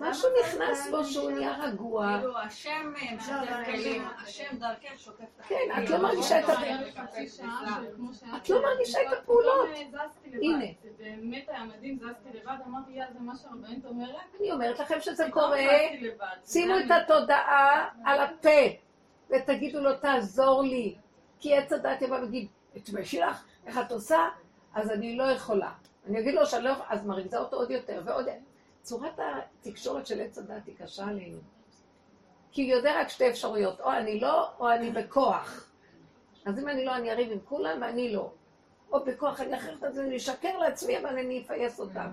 משהו 0.00 0.28
נכנס 0.40 0.90
בו 0.90 1.04
שהוא 1.04 1.30
נהיה 1.30 1.56
רגוע. 1.62 2.16
כאילו, 2.18 2.38
השם 2.38 2.92
משתף 3.16 3.56
כלים, 3.64 4.02
השם 4.22 4.56
דרכך 4.58 4.98
שוטף 4.98 5.22
את 5.22 5.46
כן, 5.48 5.84
את 5.84 5.90
לא 5.90 6.02
מרגישה 6.02 6.40
את 6.40 6.44
את 8.36 8.50
לא 8.50 8.62
מרגישה 8.62 8.98
את 9.02 9.12
הפעולות. 9.12 9.68
הנה. 10.42 10.64
זה 10.82 10.90
באמת 10.98 11.48
היה 11.48 11.64
מדהים, 11.64 11.98
זזתי 11.98 12.38
לבד, 12.38 12.56
אמרתי, 12.66 12.90
יא, 12.92 13.04
זה 13.12 13.18
מה 13.20 13.36
שהרבנית 13.36 13.84
אומרת. 13.84 14.16
אני 14.40 14.52
אומרת 14.52 14.78
לכם 14.78 15.00
שזה 15.00 15.26
קורה. 15.30 15.66
שימו 16.44 16.74
את 16.78 16.90
התודעה 16.90 17.88
על 18.04 18.20
הפה, 18.20 18.60
ותגידו 19.30 19.80
לו, 19.80 19.96
תעזור 19.96 20.62
לי. 20.62 20.94
כי 21.40 21.56
עץ 21.56 21.72
הדת 21.72 22.02
יבוא 22.02 22.16
ויגיד, 22.16 22.48
תתביישי 22.72 23.20
לך, 23.20 23.44
איך 23.66 23.78
את 23.78 23.92
עושה? 23.92 24.28
אז 24.74 24.90
אני 24.90 25.16
לא 25.16 25.24
יכולה. 25.24 25.70
אני 26.06 26.20
אגיד 26.20 26.34
לו 26.34 26.46
שאני 26.46 26.64
לא 26.64 26.70
יכולה, 26.70 26.86
אז 26.90 27.06
מרגיזה 27.06 27.38
אותו 27.38 27.56
עוד 27.56 27.70
יותר 27.70 28.02
ועוד... 28.04 28.26
צורת 28.86 29.18
התקשורת 29.18 30.06
של 30.06 30.20
עץ 30.20 30.38
הדת 30.38 30.66
היא 30.66 30.74
קשה 30.78 31.04
עלינו. 31.04 31.38
כי 32.52 32.62
הוא 32.62 32.78
יודע 32.78 33.00
רק 33.00 33.08
שתי 33.08 33.30
אפשרויות, 33.30 33.80
או 33.80 33.92
אני 33.92 34.20
לא, 34.20 34.50
או 34.58 34.70
אני 34.70 34.90
בכוח. 34.90 35.70
אז 36.44 36.58
אם 36.58 36.68
אני 36.68 36.84
לא, 36.84 36.96
אני 36.96 37.12
אריב 37.12 37.32
עם 37.32 37.38
כולם, 37.44 37.78
ואני 37.82 38.12
לא. 38.12 38.32
או 38.92 39.04
בכוח 39.04 39.40
אני 39.40 39.56
אחרת 39.56 39.84
את 39.84 39.94
זה, 39.94 40.04
אני 40.04 40.16
אשקר 40.16 40.58
לעצמי, 40.58 40.98
אבל 40.98 41.18
אני 41.18 41.42
אפייס 41.42 41.80
אותם. 41.80 42.10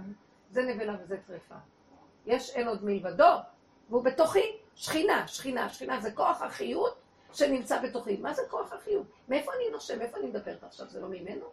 זה 0.52 0.62
נבלה 0.62 0.96
וזה 1.04 1.18
טרפה. 1.28 1.56
יש 2.26 2.50
אין 2.50 2.68
עוד 2.68 2.86
מלבדו, 2.86 3.34
והוא 3.90 4.04
בתוכי 4.04 4.58
שכינה, 4.76 5.28
שכינה, 5.28 5.70
שכינה, 5.70 6.02
זה 6.02 6.12
כוח 6.12 6.42
החיות 6.42 6.96
שנמצא 7.34 7.82
בתוכי. 7.82 8.18
מה 8.18 8.34
זה 8.34 8.42
כוח 8.50 8.74
החיות? 8.74 9.06
מאיפה 9.30 9.52
אני 9.56 9.70
נושם? 9.72 10.00
מאיפה 10.00 10.18
אני 10.18 10.28
מדברת 10.28 10.64
עכשיו? 10.64 10.88
זה 10.90 11.02
לא 11.02 11.08
ממנו? 11.08 11.46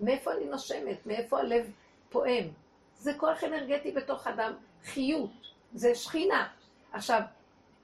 מאיפה 0.00 0.32
אני 0.32 0.44
נושמת? 0.44 1.06
מאיפה 1.06 1.40
הלב 1.40 1.70
פועם? 2.08 2.63
זה 2.98 3.14
כוח 3.14 3.44
אנרגטי 3.44 3.92
בתוך 3.92 4.26
אדם, 4.26 4.52
חיות, 4.84 5.30
זה 5.74 5.94
שכינה. 5.94 6.48
עכשיו, 6.92 7.20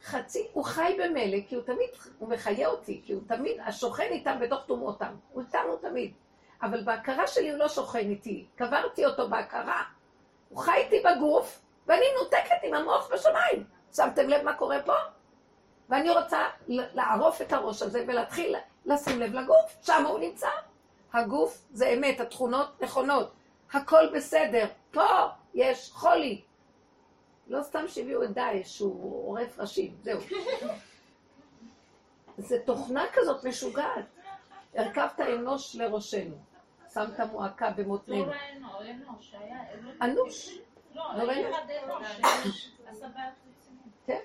חצי, 0.05 0.49
הוא 0.53 0.65
חי 0.65 0.97
במילא, 0.99 1.39
כי 1.49 1.55
הוא 1.55 1.65
תמיד, 1.65 1.91
הוא 2.19 2.29
מחיה 2.29 2.69
אותי, 2.69 3.03
כי 3.05 3.13
הוא 3.13 3.23
תמיד, 3.27 3.57
השוכן 3.65 4.09
איתם 4.11 4.39
בתוך 4.41 4.65
טומאותם, 4.67 5.15
הוא 5.33 5.43
איתנו 5.43 5.77
תמיד. 5.77 6.13
אבל 6.63 6.85
בהכרה 6.85 7.27
שלי 7.27 7.51
הוא 7.51 7.59
לא 7.59 7.69
שוכן 7.69 8.11
איתי, 8.11 8.47
קברתי 8.57 9.07
אותו 9.07 9.29
בהכרה. 9.29 9.83
הוא 10.49 10.59
חי 10.59 10.77
איתי 10.77 11.03
בגוף, 11.05 11.61
ואני 11.87 12.07
נותקת 12.23 12.57
עם 12.63 12.75
המוח 12.75 13.13
בשמיים. 13.13 13.65
שמתם 13.97 14.29
לב 14.29 14.43
מה 14.43 14.55
קורה 14.55 14.83
פה? 14.83 14.95
ואני 15.89 16.11
רוצה 16.11 16.39
לערוף 16.69 17.43
את 17.43 17.53
הראש 17.53 17.83
הזה 17.83 18.05
ולהתחיל 18.07 18.57
לשים 18.87 19.21
לב 19.21 19.35
לגוף, 19.35 19.77
שם 19.83 20.07
הוא 20.07 20.19
נמצא. 20.19 20.49
הגוף 21.13 21.59
זה 21.73 21.89
אמת, 21.89 22.21
התכונות 22.21 22.83
נכונות. 22.83 23.33
הכל 23.73 24.09
בסדר. 24.15 24.67
פה 24.91 25.29
יש 25.55 25.91
חולי. 25.93 26.43
לא 27.49 27.63
סתם 27.63 27.89
שהביאו 27.89 28.25
את 28.25 28.31
דאעש 28.31 28.77
שהוא 28.77 29.29
עורף 29.29 29.59
ראשים, 29.59 29.97
זהו. 30.03 30.21
זה 32.39 32.57
תוכנה 32.65 33.05
כזאת 33.13 33.45
משוגעת. 33.45 34.05
הרכבת 34.75 35.21
אנוש 35.21 35.77
לראשנו. 35.77 36.37
שמת 36.95 37.21
מועקה 37.21 37.71
במותנינו. 37.71 38.27
לא 38.27 38.33
ראינו, 38.33 39.09
אנוש, 39.09 39.35
היה... 39.35 39.63
אנוש. 40.03 40.59
לא, 40.95 41.03
ראינו? 41.03 41.57
כן. 44.07 44.19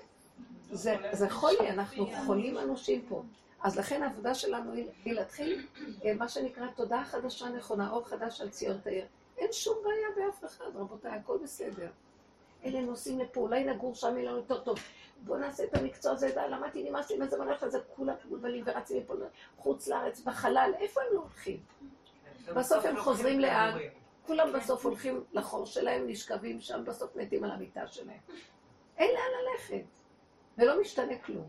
זה, 0.70 0.96
זה 1.12 1.30
חולי, 1.30 1.70
אנחנו 1.70 2.06
חולים 2.26 2.58
אנושים 2.58 3.06
פה. 3.08 3.22
אז 3.62 3.78
לכן 3.78 4.02
העבודה 4.02 4.34
שלנו 4.34 4.72
היא, 4.72 5.14
להתחיל, 5.14 5.66
אה, 6.04 6.14
מה 6.14 6.28
שנקרא 6.28 6.66
תודעה 6.66 7.04
חדשה 7.04 7.48
נכונה, 7.48 7.90
אור 7.90 8.08
חדש 8.08 8.40
על 8.40 8.48
ציון 8.48 8.78
תאיר. 8.78 9.06
אין 9.38 9.52
שום 9.52 9.76
בעיה 9.84 10.08
באף 10.16 10.44
אחד, 10.44 10.76
רבותיי, 10.76 11.10
הכל 11.10 11.38
בסדר. 11.42 11.90
אלה 12.64 12.80
נוסעים 12.80 13.18
לפה, 13.18 13.40
אולי 13.40 13.64
נגור 13.64 13.94
שם 13.94 14.16
יהיה 14.16 14.30
לנו 14.30 14.36
יותר 14.36 14.60
טוב. 14.60 14.78
בואו 15.24 15.38
נעשה 15.38 15.64
את 15.64 15.74
המקצוע 15.74 16.12
הזה, 16.12 16.28
די, 16.34 16.40
למדתי, 16.50 16.90
נמאס 16.90 17.10
לי 17.10 17.18
מזה, 17.18 17.40
ואני 17.40 17.52
לזה, 17.62 17.78
כולם 17.96 18.14
מבולבלים 18.26 18.64
ורצים 18.66 19.02
מפה 19.02 19.14
לחוץ 19.58 19.88
לארץ, 19.88 20.20
בחלל, 20.20 20.72
איפה 20.78 21.00
הם 21.00 21.06
לא 21.12 21.20
הולכים? 21.20 21.60
בסוף 22.56 22.84
הם 22.84 22.96
חוזרים 22.96 23.40
לאן? 23.40 23.78
כולם 24.26 24.52
בסוף 24.52 24.86
הולכים 24.86 25.24
לחור 25.32 25.66
שלהם, 25.66 26.06
נשכבים 26.06 26.60
שם, 26.60 26.84
בסוף 26.84 27.16
מתים 27.16 27.44
על 27.44 27.50
המיטה 27.50 27.86
שלהם. 27.86 28.18
אין 28.98 29.10
לאן 29.14 29.30
ללכת, 29.42 29.84
ולא 30.58 30.80
משתנה 30.80 31.18
כלום. 31.18 31.48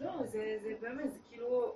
לא, 0.00 0.26
זה 0.26 0.58
זה 0.62 0.74
באמת, 0.80 1.12
זה 1.12 1.18
כאילו 1.28 1.74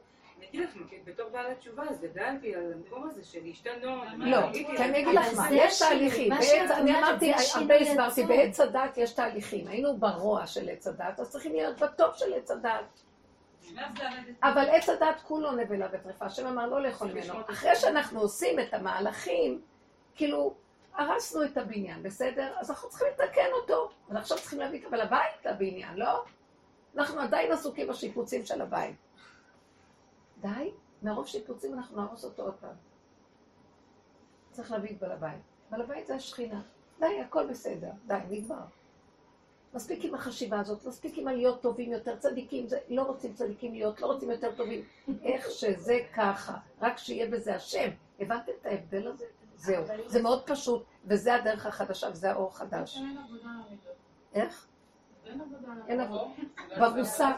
בתור 1.04 1.28
בעלת 1.28 1.58
תשובה, 1.58 1.82
אז 1.90 2.00
גדלתי 2.00 2.54
על 2.54 2.72
המקום 2.72 3.08
הזה 3.10 3.24
של 3.24 3.38
להשתנות. 3.42 4.02
לא, 4.18 4.38
אני 4.78 5.02
אגיד 5.02 5.14
לך 5.14 5.26
אבל 5.26 5.36
מה, 5.36 5.48
יש 5.52 5.78
תהליכים. 5.78 6.32
אני 6.70 6.98
אמרתי, 6.98 7.32
הרבה 7.54 7.76
הסברתי. 7.76 8.24
בעץ 8.24 8.60
הדת 8.60 8.96
יש 8.96 9.12
תהליכים. 9.12 9.68
היינו 9.68 9.96
ברוע 9.96 10.46
של 10.46 10.68
עץ 10.68 10.86
הדת, 10.86 11.20
אז 11.20 11.30
צריכים 11.30 11.52
להיות 11.52 11.80
בטוב 11.80 12.14
של 12.14 12.34
עץ 12.34 12.50
הדת. 12.50 13.02
אבל 14.42 14.68
עץ 14.70 14.88
הדת 14.88 15.20
כולו 15.22 15.52
נבלה 15.52 15.88
וטרפה, 15.92 16.24
השם 16.24 16.46
אמר 16.46 16.66
לא 16.66 16.82
לאכול 16.82 17.08
ממנו. 17.12 17.34
אחרי 17.50 17.76
שאנחנו 17.76 18.20
עושים 18.20 18.60
את 18.60 18.74
המהלכים, 18.74 19.60
כאילו, 20.14 20.54
הרסנו 20.94 21.44
את 21.44 21.56
הבניין, 21.56 22.02
בסדר? 22.02 22.52
אז 22.58 22.70
אנחנו 22.70 22.88
צריכים 22.88 23.08
לתקן 23.12 23.48
אותו. 23.62 23.90
אז 24.10 24.16
עכשיו 24.16 24.38
צריכים 24.38 24.58
להביא 24.58 24.80
את 24.88 24.92
הבית 24.92 25.46
לבניין, 25.46 25.96
לא? 25.96 26.24
אנחנו 26.96 27.20
עדיין 27.20 27.52
עסוקים 27.52 27.88
בשיפוצים 27.88 28.44
של 28.44 28.62
הבית. 28.62 28.96
די, 30.40 30.70
מרוב 31.02 31.26
שיפוצים 31.26 31.74
אנחנו 31.74 31.96
נהרוס 32.02 32.24
אותו 32.24 32.42
עוד 32.42 32.54
פעם. 32.60 32.74
צריך 34.50 34.72
להביא 34.72 34.90
את 34.90 34.98
בעל 34.98 35.12
הבית. 35.12 35.40
בעל 35.70 35.82
הבית 35.82 36.06
זה 36.06 36.14
השכינה. 36.14 36.60
די, 37.00 37.20
הכל 37.20 37.46
בסדר. 37.46 37.90
די, 38.06 38.18
נגמר. 38.30 38.64
מספיק 39.74 40.04
עם 40.04 40.14
החשיבה 40.14 40.60
הזאת, 40.60 40.86
מספיק 40.86 41.18
עם 41.18 41.28
הלהיות 41.28 41.60
טובים 41.62 41.92
יותר, 41.92 42.16
צדיקים, 42.16 42.66
זה, 42.66 42.78
לא 42.88 43.02
רוצים 43.02 43.34
צדיקים 43.34 43.72
להיות, 43.72 44.00
לא 44.00 44.06
רוצים 44.06 44.30
יותר 44.30 44.54
טובים. 44.56 44.84
איך 45.22 45.50
שזה 45.50 45.98
ככה, 46.14 46.56
רק 46.80 46.98
שיהיה 46.98 47.30
בזה 47.30 47.54
השם. 47.54 47.88
הבנתם 48.20 48.52
את 48.60 48.66
ההבדל 48.66 49.08
הזה? 49.08 49.24
זהו. 49.56 49.84
זה 50.06 50.22
מאוד 50.22 50.46
פשוט, 50.46 50.84
וזה 51.04 51.34
הדרך 51.34 51.66
החדשה, 51.66 52.08
וזה 52.12 52.30
האור 52.30 52.48
החדש. 52.48 52.96
אין 52.96 53.18
עבודה 53.18 53.48
על 53.48 53.56
המידות. 53.66 53.94
איך? 54.34 54.66
אין 55.26 55.40
עבודה 55.40 55.72
על 55.72 55.82
אין 55.88 56.00
המידות. 56.00 56.28
עבודה. 56.70 56.90
במוסר. 56.90 57.32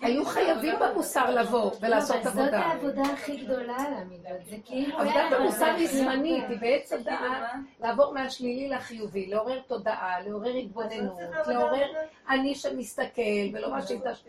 היו 0.00 0.24
חייבים 0.24 0.74
במוסר 0.80 1.30
לבוא 1.30 1.70
ולעשות 1.80 2.16
לא, 2.16 2.20
אבל 2.20 2.30
זאת 2.30 2.38
עבודה. 2.38 2.58
העבודה 2.58 3.02
הכי 3.02 3.36
גדולה 3.36 3.76
על 3.76 3.94
המידות, 3.94 4.46
זה 4.50 4.56
כאילו... 4.64 4.98
עבודת 4.98 5.32
המוסר 5.32 5.64
היא 5.64 5.88
זמנית, 5.88 6.44
היא 6.48 6.58
בעץ 6.60 6.88
כאילו 6.88 7.00
הדעת 7.00 7.52
לעבור 7.80 8.14
מהשלילי 8.14 8.68
לחיובי, 8.68 9.26
לעורר 9.26 9.60
תודעה, 9.60 10.20
לעורר 10.20 10.54
התבוננות, 10.54 11.18
לעורר 11.46 11.86
אני 12.28 12.54
שמסתכל 12.54 13.22
ולא 13.52 13.70
מה 13.70 13.82
שהתש... 13.82 14.24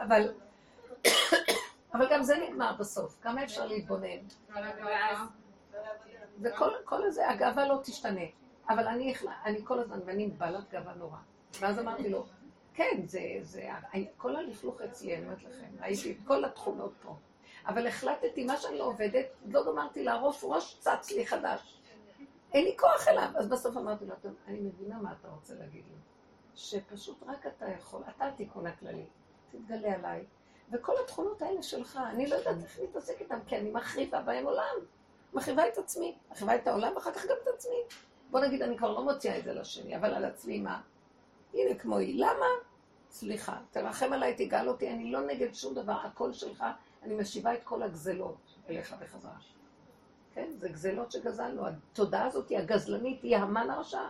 אבל... 0.00 0.32
אבל 1.94 2.06
גם 2.10 2.22
זה 2.22 2.36
נגמר 2.48 2.72
בסוף, 2.78 3.16
כמה 3.22 3.44
אפשר 3.44 3.66
להתבונן? 3.66 4.18
וכל 6.42 6.70
כל 6.84 7.04
הזה, 7.06 7.28
הגאווה 7.28 7.68
לא 7.68 7.80
תשתנה. 7.82 8.24
אבל 8.68 8.86
אני, 8.86 9.14
כל 9.64 9.78
הזמן, 9.78 9.98
ואני 10.04 10.26
בעלת 10.26 10.70
גאווה 10.70 10.92
נורא. 10.94 11.16
ואז 11.60 11.78
אמרתי 11.78 12.08
לו, 12.08 12.26
כן, 12.78 13.02
זה, 13.06 13.20
זה, 13.42 13.68
כל 14.16 14.36
הלכלוך 14.36 14.80
אצלי, 14.80 15.16
אני 15.16 15.24
אומרת 15.24 15.42
לכם, 15.42 15.66
ראיתי 15.80 16.12
את 16.12 16.16
כל 16.26 16.44
התכונות 16.44 16.92
פה. 17.02 17.16
אבל 17.66 17.86
החלטתי, 17.86 18.44
מה 18.44 18.56
שאני 18.56 18.78
לא 18.78 18.84
עובדת, 18.84 19.26
לא 19.46 19.64
גמרתי 19.66 20.04
להרוס, 20.04 20.44
ראש 20.44 20.76
צץ 20.80 21.10
לי 21.10 21.26
חדש. 21.26 21.80
אין 22.52 22.64
לי 22.64 22.76
כוח 22.78 23.08
אליו. 23.08 23.30
אז 23.36 23.48
בסוף 23.48 23.76
אמרתי 23.76 24.06
לו, 24.06 24.14
"טוב, 24.22 24.32
אני 24.46 24.60
מבינה 24.60 24.98
מה 24.98 25.12
אתה 25.20 25.28
רוצה 25.28 25.54
להגיד 25.54 25.84
לי. 25.88 25.96
שפשוט 26.54 27.22
רק 27.26 27.46
אתה 27.46 27.68
יכול, 27.68 28.02
אתה 28.16 28.26
התיקון 28.26 28.66
הכללי. 28.66 29.06
תתגלה 29.50 29.94
עליי. 29.94 30.24
וכל 30.72 30.92
התכונות 31.04 31.42
האלה 31.42 31.62
שלך, 31.62 31.98
אני 32.10 32.26
לא 32.26 32.34
יודעת 32.34 32.56
איך 32.62 32.78
להתעסק 32.80 33.20
איתן, 33.20 33.38
כי 33.46 33.56
אני 33.56 33.70
מחריבה 33.70 34.22
בהם 34.22 34.44
עולם. 34.44 34.74
מחריבה 35.34 35.68
את 35.68 35.78
עצמי, 35.78 36.16
מחריבה 36.30 36.56
את 36.56 36.66
העולם, 36.66 36.92
ואחר 36.96 37.12
כך 37.12 37.24
גם 37.24 37.36
את 37.42 37.48
עצמי. 37.48 37.82
בוא 38.30 38.40
נגיד, 38.40 38.62
אני 38.62 38.78
כבר 38.78 38.92
לא 38.92 39.04
מוציאה 39.04 39.38
את 39.38 39.44
זה 39.44 39.52
לשני, 39.52 39.96
אבל 39.96 40.14
על 40.14 40.24
עצמי 40.24 40.60
מה? 40.60 40.80
הנה 41.54 41.74
כמו 41.78 41.96
היא. 41.96 42.14
למה? 42.24 42.67
סליחה, 43.10 43.58
תרחם 43.70 44.12
עליי, 44.12 44.34
תגאל 44.34 44.68
אותי, 44.68 44.90
אני 44.90 45.12
לא 45.12 45.26
נגד 45.26 45.54
שום 45.54 45.74
דבר, 45.74 45.92
הכל 45.92 46.32
שלך, 46.32 46.64
אני 47.02 47.14
משיבה 47.14 47.54
את 47.54 47.64
כל 47.64 47.82
הגזלות 47.82 48.56
אליך 48.68 48.92
בחזרה. 49.00 49.36
כן, 50.34 50.50
זה 50.58 50.68
גזלות 50.68 51.12
שגזלנו. 51.12 51.66
התודעה 51.66 52.26
הזאת 52.26 52.48
היא 52.48 52.58
הגזלנית, 52.58 53.22
היא 53.22 53.36
המן 53.36 53.70
הרשע. 53.70 54.02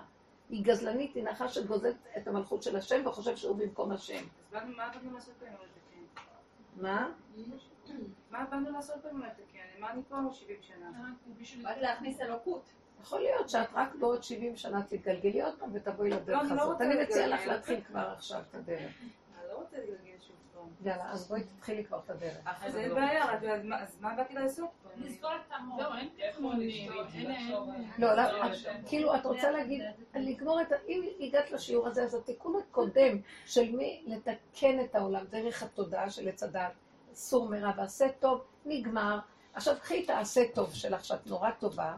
היא 0.49 0.65
גזלנית, 0.65 1.15
היא 1.15 1.25
נחש 1.25 1.55
שגוזלת 1.55 1.97
את 2.17 2.29
המלכות 2.29 2.63
של 2.63 2.77
השם 2.77 3.07
וחושב 3.07 3.37
שהוא 3.37 3.57
במקום 3.57 3.93
השם. 3.93 4.25
אז 4.53 4.63
מה 4.77 4.89
באנו 4.95 5.13
לעשות 5.15 5.35
כאן 5.41 5.49
לתקן? 5.49 6.23
מה? 6.77 7.09
מה 8.31 8.45
באנו 8.51 8.71
לעשות 8.71 9.03
כאן 9.03 9.21
לתקן? 9.21 9.81
מה 9.81 9.91
אני 9.91 10.03
פה 10.09 10.17
70 10.33 10.57
שנה? 10.63 11.13
רק 11.65 11.77
להכניס 11.79 12.21
אלוקות. 12.21 12.63
יכול 13.03 13.21
להיות 13.21 13.49
שאת 13.49 13.69
רק 13.75 13.95
בעוד 13.95 14.23
70 14.23 14.57
שנה 14.57 14.83
תתגלגלי 14.83 15.43
עוד 15.43 15.55
פעם 15.59 15.71
ותבואי 15.73 16.11
לא, 16.11 16.17
לדרך 16.17 16.41
אני 16.41 16.57
לא 16.57 16.63
הזאת. 16.63 16.73
רוצה 16.73 16.85
אני 16.85 17.03
מציעה 17.03 17.27
לך. 17.27 17.47
להתחיל 17.47 17.81
כבר 17.81 18.01
עכשיו 18.17 18.41
את 18.51 18.55
הדרך. 18.55 18.81
אני 18.81 19.49
לא 19.53 19.57
רוצה 19.57 19.77
להתגלגל 19.77 20.19
שוב 20.27 20.37
פעם. 20.55 20.69
יאללה, 20.87 21.11
אז 21.13 21.29
בואי 21.29 21.43
תתחילי 21.45 21.85
כבר 21.85 22.01
את 22.05 22.11
הדרך. 22.11 22.37
אז 22.63 22.77
אין 22.77 22.95
בעיה, 22.95 23.25
רק 23.27 23.43
אז 23.81 23.97
מה- 24.01 24.15
באתי 24.17 24.35
לעשות? 24.35 24.69
לסגור 24.97 25.31
את 25.37 25.53
המוח. 25.53 25.79
לא, 25.81 25.97
אין. 25.99 26.09
אין- 27.15 27.53
לא, 27.99 28.15
לא, 28.17 28.23
כאילו, 28.87 29.15
את 29.17 29.27
רוצה 29.27 29.51
להגיד, 29.51 29.83
לגמור 30.15 30.61
את 30.61 30.73
ה... 30.73 30.77
אם 30.89 31.03
הגעת 31.21 31.51
לשיעור 31.51 31.87
הזה, 31.89 32.03
אז 32.03 32.15
התיקון 32.15 32.61
הקודם 32.63 33.17
של 33.47 33.73
מי 33.77 34.03
לתקן 34.07 34.81
את 34.85 34.95
העולם 34.95 35.25
דרך 35.31 35.63
התודעה 35.63 36.11
של 36.11 36.29
עץ 36.29 36.43
הדת, 36.43 36.73
סור 37.15 37.49
מרע 37.49 37.73
ועשה 37.77 38.07
טוב, 38.21 38.45
נגמר. 38.67 39.19
עכשיו 39.55 39.77
קחי 39.81 40.05
את 40.05 40.11
העשה 40.11 40.41
טוב 40.55 40.75
שלך, 40.75 41.05
שאת 41.05 41.27
נורא 41.27 41.51
טובה, 41.51 41.97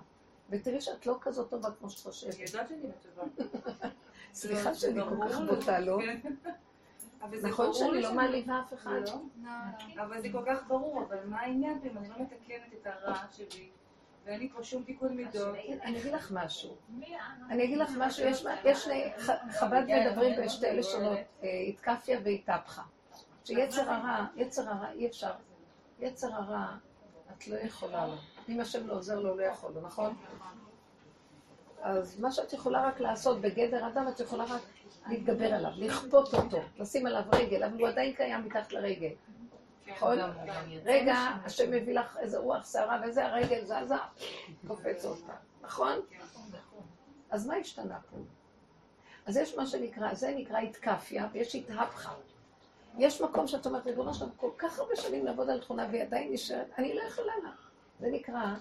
ותראי 0.50 0.80
שאת 0.80 1.06
לא 1.06 1.18
כזאת 1.20 1.50
טובה 1.50 1.68
כמו 1.78 1.90
שאת 1.90 2.00
חושבת. 2.00 2.34
אני 2.34 2.42
יודעת 2.42 2.68
שאני 2.68 2.82
טובה. 3.02 3.48
סליחה 4.34 4.72
זה 4.72 4.80
שאני 4.80 5.00
כל 5.02 5.28
כך. 5.28 5.40
בוטה, 5.40 5.80
לא? 5.80 5.98
כן. 6.02 6.20
נכון 7.42 7.72
שאני 7.74 8.02
לא 8.02 8.14
מעליבה 8.14 8.60
אף 8.60 8.74
אחד? 8.74 9.00
לא. 9.06 9.20
אבל 10.02 10.22
זה 10.22 10.28
כל 10.32 10.42
כך 10.46 10.66
ברור, 10.68 11.02
אבל 11.08 11.18
מה 11.26 11.40
העניין 11.40 11.78
אם 11.84 11.98
אני 11.98 12.08
לא 12.08 12.14
מתקנת 12.18 12.74
את 12.82 12.86
הרע 12.86 13.18
שלי, 13.32 13.68
ואין 14.24 14.40
לי 14.40 14.48
פה 14.48 14.62
שום 14.62 14.82
תיקון 14.84 15.16
מידות? 15.16 15.56
אני 15.82 16.00
אגיד 16.00 16.12
לך 16.12 16.30
משהו. 16.34 16.76
אני 17.50 17.64
אגיד 17.64 17.78
לך 17.78 17.90
משהו, 17.98 18.26
יש, 18.64 18.84
שני, 18.84 19.12
חב"ד 19.50 19.84
מדברים 19.88 20.44
בשתי 20.44 20.76
לשונות, 20.76 21.18
אה, 21.42 21.48
איתקפיה 21.48 22.20
ואיתפחה. 22.24 22.82
שיצר 23.44 23.90
הרע, 23.90 24.26
יצר 24.36 24.70
הרע 24.70 24.90
אי 24.92 25.06
אפשר, 25.06 25.32
יצר 26.00 26.34
הרע, 26.34 26.76
את 27.32 27.48
לא 27.48 27.56
יכולה 27.56 28.06
לו. 28.06 28.14
אם 28.48 28.60
השם 28.60 28.86
לא 28.86 28.94
עוזר 28.94 29.18
לו, 29.18 29.36
לא 29.36 29.42
יכול 29.42 29.70
לו, 29.74 29.80
נכון? 29.80 30.16
אז 31.82 32.20
מה 32.20 32.32
שאת 32.32 32.52
יכולה 32.52 32.88
רק 32.88 33.00
לעשות 33.00 33.40
בגדר 33.40 33.88
אדם, 33.88 34.08
את 34.08 34.20
יכולה 34.20 34.44
רק 34.44 34.62
להתגבר 35.08 35.54
עליו, 35.54 35.70
לכפות 35.76 36.34
אותו, 36.34 36.58
לשים 36.78 37.06
עליו 37.06 37.22
רגל, 37.32 37.64
אבל 37.64 37.80
הוא 37.80 37.88
עדיין 37.88 38.12
קיים 38.14 38.44
מתחת 38.44 38.72
לרגל. 38.72 39.12
נכון? 39.86 40.18
רגע, 40.84 41.14
השם 41.44 41.70
מביא 41.70 41.94
לך 41.94 42.16
איזה 42.16 42.38
רוח 42.38 42.72
שערה 42.72 43.00
וזה, 43.04 43.26
הרגל 43.26 43.64
זזה, 43.64 43.94
קופץ 44.66 45.06
פעם, 45.26 45.36
נכון? 45.62 45.98
אז 47.30 47.46
מה 47.46 47.54
השתנה 47.54 47.98
פה? 48.10 48.16
אז 49.26 49.36
יש 49.36 49.56
מה 49.56 49.66
שנקרא, 49.66 50.14
זה 50.14 50.34
נקרא 50.36 50.58
התקפיה, 50.58 51.28
ויש 51.32 51.54
התהפכה. 51.54 52.12
יש 52.98 53.20
מקום 53.20 53.46
שאת 53.46 53.66
אומרת, 53.66 53.86
ריבונו 53.86 54.14
שלנו, 54.14 54.30
כל 54.36 54.50
כך 54.58 54.78
הרבה 54.78 54.96
שנים 54.96 55.24
לעבוד 55.24 55.50
על 55.50 55.60
תכונה 55.60 55.86
והיא 55.90 56.02
עדיין 56.02 56.32
נשארת, 56.32 56.66
אני 56.78 56.94
לא 56.94 57.02
יכולה 57.02 57.32
לה. 57.44 57.50
זה 58.00 58.10
נקרא 58.10 58.54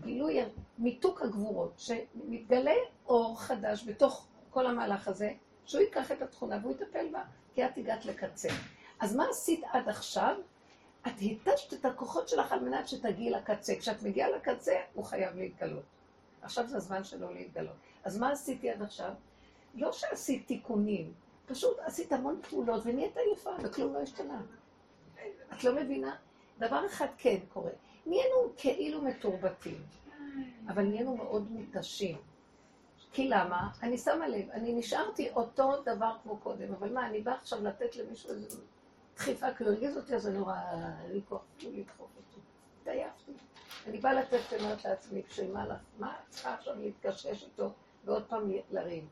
גילוי, 0.00 0.38
מיתוק 0.78 1.22
הגבורות, 1.22 1.72
שמתגלה 1.76 2.74
אור 3.06 3.40
חדש 3.40 3.84
בתוך 3.86 4.26
כל 4.50 4.66
המהלך 4.66 5.08
הזה, 5.08 5.32
שהוא 5.66 5.80
ייקח 5.80 6.12
את 6.12 6.22
התכונה 6.22 6.58
והוא 6.62 6.72
יטפל 6.72 7.08
בה, 7.12 7.22
כי 7.54 7.64
את 7.64 7.78
הגעת 7.78 8.04
לקצה. 8.04 8.48
אז 9.00 9.16
מה 9.16 9.28
עשית 9.30 9.60
עד 9.72 9.88
עכשיו? 9.88 10.36
את 11.02 11.12
התשת 11.22 11.72
את 11.72 11.84
הכוחות 11.84 12.28
שלך 12.28 12.52
על 12.52 12.60
מנת 12.60 12.88
שתגיעי 12.88 13.30
לקצה. 13.30 13.74
כשאת 13.78 14.02
מגיעה 14.02 14.30
לקצה, 14.30 14.74
הוא 14.94 15.04
חייב 15.04 15.36
להתגלות. 15.36 15.84
עכשיו 16.42 16.66
זה 16.66 16.76
הזמן 16.76 17.04
שלו 17.04 17.32
להתגלות. 17.32 17.76
אז 18.04 18.18
מה 18.18 18.32
עשיתי 18.32 18.70
עד 18.70 18.82
עכשיו? 18.82 19.12
לא 19.74 19.92
שעשית 19.92 20.46
תיקונים, 20.46 21.12
פשוט 21.46 21.78
עשית 21.78 22.12
המון 22.12 22.40
פעולות 22.50 22.82
ונהיית 22.86 23.16
יפה, 23.32 23.50
וכלום 23.62 23.94
לא 23.94 23.98
השתנה. 23.98 24.40
את 25.52 25.64
לא 25.64 25.74
מבינה? 25.74 26.16
דבר 26.58 26.86
אחד 26.86 27.06
כן 27.18 27.38
קורה. 27.52 27.70
נהיינו 28.06 28.36
כאילו 28.56 29.02
מתורבתים, 29.02 29.82
אבל 30.68 30.82
נהיינו 30.82 31.16
מאוד 31.16 31.50
מותשים. 31.50 32.16
כי 33.12 33.28
למה? 33.28 33.68
אני 33.82 33.98
שמה 33.98 34.28
לב, 34.28 34.50
אני 34.50 34.72
נשארתי 34.72 35.30
אותו 35.30 35.82
דבר 35.82 36.12
כמו 36.22 36.36
קודם, 36.36 36.74
אבל 36.74 36.92
מה, 36.92 37.06
אני 37.06 37.20
באה 37.20 37.34
עכשיו 37.34 37.64
לתת 37.64 37.96
למישהו 37.96 38.30
איזו 38.30 38.58
דחיפה, 39.16 39.54
כי 39.54 39.64
הוא 39.64 39.72
הרגיז 39.72 39.96
אותי, 39.96 40.14
אז 40.14 40.28
אני 40.28 40.38
רואה, 40.38 40.72
אין 41.04 41.12
לי 41.12 41.20
כוח 41.28 41.42
אפילו 41.56 41.72
לדחוף 41.78 42.10
אותי. 42.16 42.40
התעייפתי. 42.80 43.32
אני 43.86 43.98
באה 43.98 44.12
לתת 44.14 44.40
ואומרת 44.52 44.84
לעצמי, 44.84 45.22
בשביל 45.28 45.52
מה 45.52 45.66
לך? 45.66 45.78
מה 45.98 46.12
את 46.12 46.30
צריכה 46.30 46.54
עכשיו 46.54 46.74
להתקשקש 46.78 47.44
איתו 47.44 47.70
ועוד 48.04 48.24
פעם 48.28 48.50
לריב? 48.70 49.04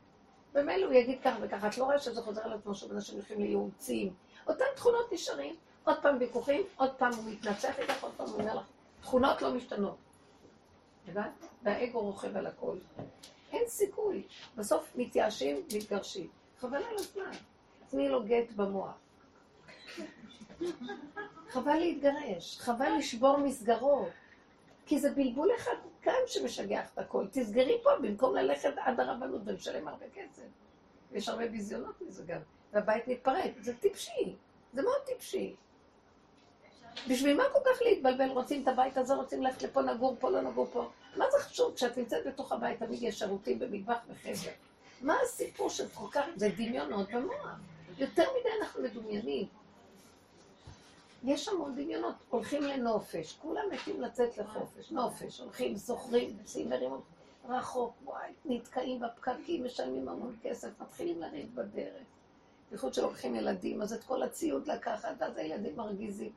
במילא 0.53 0.85
הוא 0.85 0.93
יגיד 0.93 1.19
כך 1.23 1.35
וככה, 1.41 1.67
את 1.67 1.77
לא 1.77 1.83
רואה 1.83 1.99
שזה 1.99 2.21
חוזר 2.21 2.41
על 2.41 2.53
עצמו 2.53 2.75
שוב 2.75 2.91
אנשים 2.91 3.15
הולכים 3.15 3.39
לייעוצים. 3.39 4.13
אותן 4.47 4.65
תכונות 4.75 5.13
נשארים, 5.13 5.55
עוד 5.83 5.97
פעם 6.01 6.17
ויכוחים, 6.19 6.61
עוד 6.77 6.95
פעם 6.95 7.13
הוא 7.13 7.23
מתנצח 7.31 7.79
איתך, 7.79 8.03
עוד 8.03 8.11
פעם 8.17 8.27
הוא 8.27 8.39
אומר 8.39 8.55
לך, 8.55 8.65
תכונות 9.03 9.41
לא 9.41 9.53
משתנות. 9.53 9.97
הבנת? 11.07 11.45
והאגו 11.63 11.99
רוכב 11.99 12.37
על 12.37 12.47
הכל. 12.47 12.77
אין 13.51 13.63
סיכוי. 13.67 14.23
בסוף 14.57 14.91
מתייאשים, 14.95 15.63
מתגרשים. 15.75 16.29
חבל 16.59 16.77
על 16.77 16.95
הזמן. 16.95 17.31
תני 17.89 18.09
לו 18.09 18.23
גט 18.23 18.51
במוח. 18.55 18.93
חבל 21.49 21.75
להתגרש, 21.75 22.59
חבל 22.59 22.89
לשבור 22.97 23.37
מסגרות. 23.37 24.09
כי 24.85 24.99
זה 24.99 25.11
בלבול 25.11 25.49
אחד 25.57 25.75
כאן 26.01 26.13
שמשגע 26.27 26.83
את 26.93 26.97
הכל. 26.97 27.25
תסגרי 27.31 27.77
פה 27.83 27.89
במקום 28.01 28.35
ללכת 28.35 28.73
עד 28.77 28.99
הרבנות 28.99 29.41
ולשלם 29.45 29.87
הרבה 29.87 30.05
כסף. 30.13 30.43
יש 31.11 31.29
הרבה 31.29 31.47
ביזיונות 31.47 32.01
מזה 32.01 32.23
גם. 32.27 32.39
והבית 32.73 33.07
מתפרק. 33.07 33.51
זה 33.59 33.77
טיפשי. 33.77 34.35
זה 34.73 34.81
מאוד 34.81 35.01
טיפשי. 35.05 35.55
בשביל 37.09 37.37
מה 37.37 37.43
כל 37.53 37.59
כך 37.65 37.81
להתבלבל? 37.81 38.29
רוצים 38.29 38.63
את 38.63 38.67
הבית 38.67 38.97
הזה, 38.97 39.13
רוצים 39.15 39.43
ללכת 39.43 39.63
לפה, 39.63 39.81
נגור 39.81 40.15
פה, 40.19 40.29
לא 40.29 40.41
נגור 40.41 40.67
פה. 40.73 40.89
מה 41.15 41.25
זה 41.31 41.37
חשוב? 41.43 41.73
כשאת 41.75 41.97
נמצאת 41.97 42.27
בתוך 42.27 42.51
הבית 42.51 42.79
תמיד 42.79 43.03
יש 43.03 43.19
שירותים 43.19 43.59
במטבח 43.59 43.97
וחדר. 44.09 44.51
מה 45.01 45.15
הסיפור 45.23 45.69
של 45.69 45.87
כל 45.93 46.07
כך... 46.11 46.25
זה 46.35 46.49
דמיונות 46.57 47.11
במוח. 47.11 47.59
יותר 47.97 48.23
מדי 48.39 48.49
אנחנו 48.61 48.83
מדומיינים. 48.83 49.47
יש 51.23 51.47
המון 51.47 51.75
דמיונות, 51.75 52.15
הולכים 52.29 52.63
לנופש, 52.63 53.35
כולם 53.41 53.63
מתים 53.71 54.01
לצאת 54.01 54.37
לחופש, 54.37 54.91
נופש, 54.91 55.39
הולכים, 55.39 55.77
סוחרים, 55.77 56.37
צימרים 56.45 56.91
רחוק, 57.49 57.93
וואי, 58.05 58.31
נתקעים 58.45 58.99
בפקקים, 58.99 59.65
משלמים 59.65 60.09
המון 60.09 60.35
כסף, 60.43 60.67
מתחילים 60.81 61.21
לריב 61.21 61.55
בדרך. 61.55 62.03
בייחוד 62.69 62.93
שלוקחים 62.93 63.35
ילדים, 63.35 63.81
אז 63.81 63.93
את 63.93 64.03
כל 64.03 64.23
הציוד 64.23 64.67
לקחת, 64.67 65.21
אז 65.21 65.37
הילדים 65.37 65.75
מרגיזים. 65.75 66.31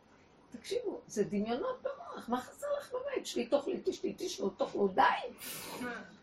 תקשיבו, 0.56 1.00
זה 1.06 1.24
דמיונות 1.24 1.82
במוח, 1.82 2.28
מה 2.28 2.40
חסר 2.40 2.66
לך 2.78 2.92
בבית? 2.92 3.26
שבי, 3.26 3.46
תאכלי, 3.46 3.80
תשתי, 3.84 4.14
תשנו, 4.18 4.50
תאכלו, 4.50 4.88
די. 4.88 5.02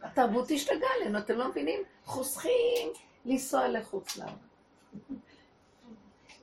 התרבות 0.02 0.52
השתגעה 0.52 0.90
עלינו, 1.02 1.20
אתם 1.20 1.38
לא 1.38 1.50
מבינים? 1.50 1.84
חוסכים 2.06 2.90
לנסוע 3.26 3.68
לחוץ 3.68 4.18
לארץ. 4.18 4.32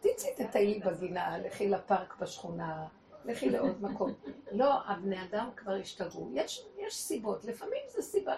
תצאי 0.01 0.31
תטיילי 0.37 0.81
בגינה, 0.81 1.39
לכי 1.39 1.69
לפארק 1.69 2.17
בשכונה, 2.21 2.87
לכי 3.25 3.51
לעוד 3.51 3.83
מקום. 3.83 4.15
לא, 4.53 4.75
הבני 4.87 5.23
אדם 5.23 5.49
כבר 5.57 5.73
השתגעו. 5.73 6.31
יש, 6.35 6.67
יש 6.79 6.95
סיבות, 6.95 7.45
לפעמים 7.45 7.83
זו 7.89 8.03
סיבה 8.03 8.37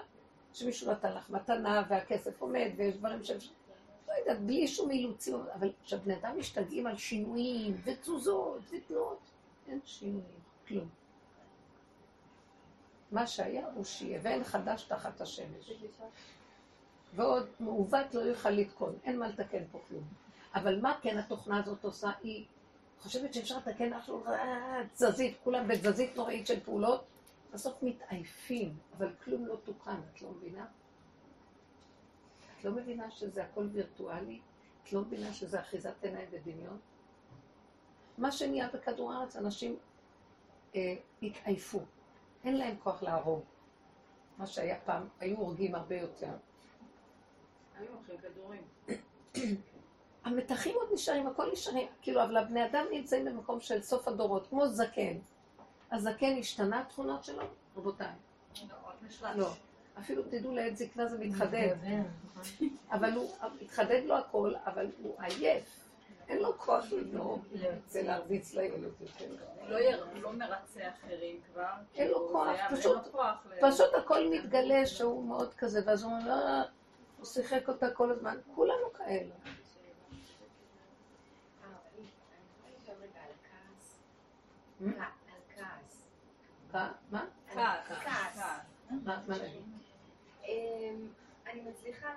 שמישהו 0.53 0.93
נתן 0.93 1.15
לך 1.15 1.31
מתנה 1.31 1.83
והכסף 1.89 2.43
עומד 2.43 2.71
ויש 2.77 2.97
דברים 2.97 3.25
ש... 3.25 3.31
לא 4.09 4.13
יודעת, 4.19 4.41
בלי 4.41 4.69
שום 4.69 4.91
אילוצים, 4.91 5.35
אבל 5.55 5.73
כשבני 5.85 6.17
אדם 6.17 6.39
משתגעים 6.39 6.87
על 6.87 6.97
שינויים 6.97 7.77
ותזוזות 7.85 8.61
ותנועות, 8.71 9.19
אין 9.69 9.81
שינויים, 9.85 10.41
כלום. 10.69 10.89
מה 13.13 13.27
שהיה 13.27 13.67
הוא 13.75 13.85
שיהיה, 13.85 14.21
ואין 14.23 14.45
חדש 14.45 14.83
תחת 14.83 15.21
השמש. 15.21 15.71
ועוד 17.15 17.47
מעוות 17.61 18.15
לא 18.15 18.21
יוכל 18.21 18.51
לתקון, 18.51 18.99
אין 19.05 19.19
מה 19.19 19.29
לתקן 19.29 19.65
פה 19.73 19.81
כלום. 19.89 20.05
אבל 20.55 20.81
מה 20.81 20.99
כן 21.03 21.19
התוכנה 21.19 21.59
הזאת 21.61 21.85
עושה? 21.85 22.11
היא 22.23 22.47
חושבת 22.99 23.35
שאפשר 23.35 23.59
לתקן 23.59 23.95
משהו, 23.95 24.27
אה, 24.27 24.83
תזזית, 24.95 25.37
כולם 25.45 25.69
בתזזית 25.69 26.17
נוראית 26.17 26.47
של 26.47 26.61
פעולות, 26.61 27.05
בסוף 27.53 27.83
מתעייפים, 27.83 28.77
אבל 28.99 29.15
כלום 29.25 29.47
לא 29.47 29.57
תוקן, 29.65 30.01
את 30.13 30.23
לא 30.23 30.31
מבינה? 30.31 30.67
את 32.59 32.65
לא 32.65 32.73
מבינה 32.73 33.11
שזה 33.11 33.45
הכל 33.45 33.67
וירטואלי? 33.73 34.41
את 34.83 34.93
לא 34.93 35.01
מבינה 35.01 35.33
שזה 35.33 35.61
אחיזת 35.61 36.05
עיניים 36.05 36.29
ודמיון? 36.31 36.79
מה 38.23 38.33
שנהיה 38.33 38.69
בכדור 38.75 39.13
הארץ, 39.13 39.37
אנשים 39.37 39.77
אה, 40.75 40.95
התעייפו, 41.23 41.81
אין 42.45 42.57
להם 42.59 42.77
כוח 42.83 43.03
להרוג. 43.03 43.41
מה 44.39 44.47
שהיה 44.47 44.77
פעם, 44.85 45.09
היו 45.21 45.37
הורגים 45.37 45.75
הרבה 45.75 45.97
יותר. 45.97 46.31
היו 47.79 47.89
הולכים 47.95 48.17
כדורים. 48.19 48.63
המתחים 50.25 50.75
עוד 50.75 50.89
נשארים, 50.93 51.27
הכל 51.27 51.53
נשארים, 51.53 51.87
כאילו, 52.03 52.23
אבל 52.23 52.37
הבני 52.37 52.67
אדם 52.67 52.85
נמצאים 52.93 53.25
במקום 53.25 53.61
של 53.61 53.83
סוף 53.83 54.09
הדורות, 54.09 54.47
כמו 54.47 54.69
זקן. 54.69 55.19
הזקן 55.93 56.37
השתנה 56.39 56.81
התכונות 56.81 57.25
שלו? 57.25 57.43
רבותיי. 57.77 58.07
לא. 59.35 59.53
אפילו 59.99 60.23
תדעו 60.23 60.55
לעת 60.55 60.77
זקנה 60.77 61.09
זה 61.09 61.19
מתחדד. 61.19 61.77
אבל 62.95 63.13
הוא, 63.13 63.31
מתחדד 63.63 64.03
לו 64.05 64.17
הכל, 64.17 64.53
אבל 64.67 64.87
הוא 65.03 65.17
עייף. 65.19 65.92
אין 66.29 66.39
לו 66.39 66.59
כוח 66.59 66.85
לבנות 66.93 67.41
ולהרביץ 67.93 68.55
לילד 68.55 68.93
יותר. 69.01 69.25
הוא 70.13 70.23
לא 70.23 70.33
מרצה 70.33 70.81
אחרים 70.89 71.41
כבר. 71.53 71.73
אין 71.95 72.11
לו 72.11 72.29
כאילו, 72.83 73.13
כוח, 73.13 73.47
זה- 73.49 73.59
פשוט, 73.63 73.95
הכל 73.95 74.29
מתגלה 74.31 74.87
שהוא 74.87 75.25
מאוד 75.25 75.55
כזה, 75.55 75.81
ואז 75.87 76.03
הוא 76.03 76.13
אומר, 76.13 76.29
לא, 76.29 76.63
הוא 77.19 77.27
שיחק 77.27 77.69
אותה 77.69 77.91
כל 77.95 78.11
הזמן. 78.11 78.39
כולנו 78.55 78.93
כאלה. 78.93 79.35
על 84.81 84.93
כעס. 85.57 86.03
מה? 86.73 87.25
כעס? 87.55 88.39
אמ, 90.45 91.07
אני 91.47 91.61
מצליחה 91.61 92.09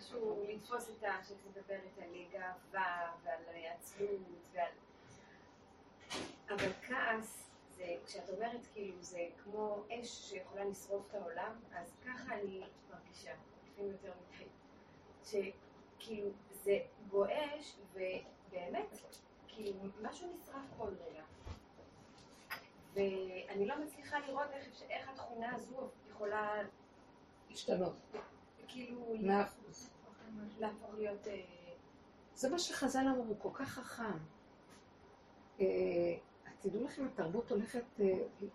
איכשהו 0.00 0.44
לתפוס 0.48 0.90
את 0.90 1.04
ה... 1.04 1.24
שאת 1.28 1.36
מדברת 1.46 1.98
על 1.98 2.08
גאווה 2.32 3.12
ועל 3.22 3.42
עצלות 3.64 4.20
ועל... 4.52 4.72
אבל 6.48 6.72
כעס 6.82 7.50
זה, 7.70 7.96
כשאת 8.06 8.30
אומרת 8.30 8.60
כאילו 8.72 9.02
זה 9.02 9.28
כמו 9.44 9.82
אש 9.90 10.08
שיכולה 10.08 10.64
לשרוף 10.64 11.06
את 11.08 11.14
העולם, 11.14 11.52
אז 11.74 11.92
ככה 12.06 12.34
אני 12.34 12.62
מרגישה, 12.90 13.32
לפעמים 13.64 13.92
יותר 13.92 14.12
מדי. 14.28 14.44
שכאילו 15.24 16.30
זה 16.50 16.78
גועש 17.08 17.76
ובאמת, 17.92 18.96
כאילו 19.48 19.80
משהו 20.02 20.28
נשרף 20.36 20.64
כל 20.78 20.90
רגע. 21.06 21.22
ואני 22.92 23.66
לא 23.66 23.74
מצליחה 23.84 24.18
לראות 24.18 24.50
איך, 24.52 24.82
איך 24.90 25.08
התכונה 25.08 25.54
הזו 25.54 25.88
יכולה 26.10 26.62
השתנות. 27.50 27.94
כאילו. 28.72 29.14
אה, 29.30 29.44
זה 32.34 32.50
מה 32.50 32.58
שחז"ל 32.58 33.06
אמרו, 33.08 33.34
כל 33.38 33.48
כך 33.54 33.68
חכם. 33.68 34.18
אה, 35.60 35.66
תדעו 36.60 36.84
לכם, 36.84 37.06
התרבות 37.06 37.50
הולכת, 37.50 37.84
אה, 38.00 38.06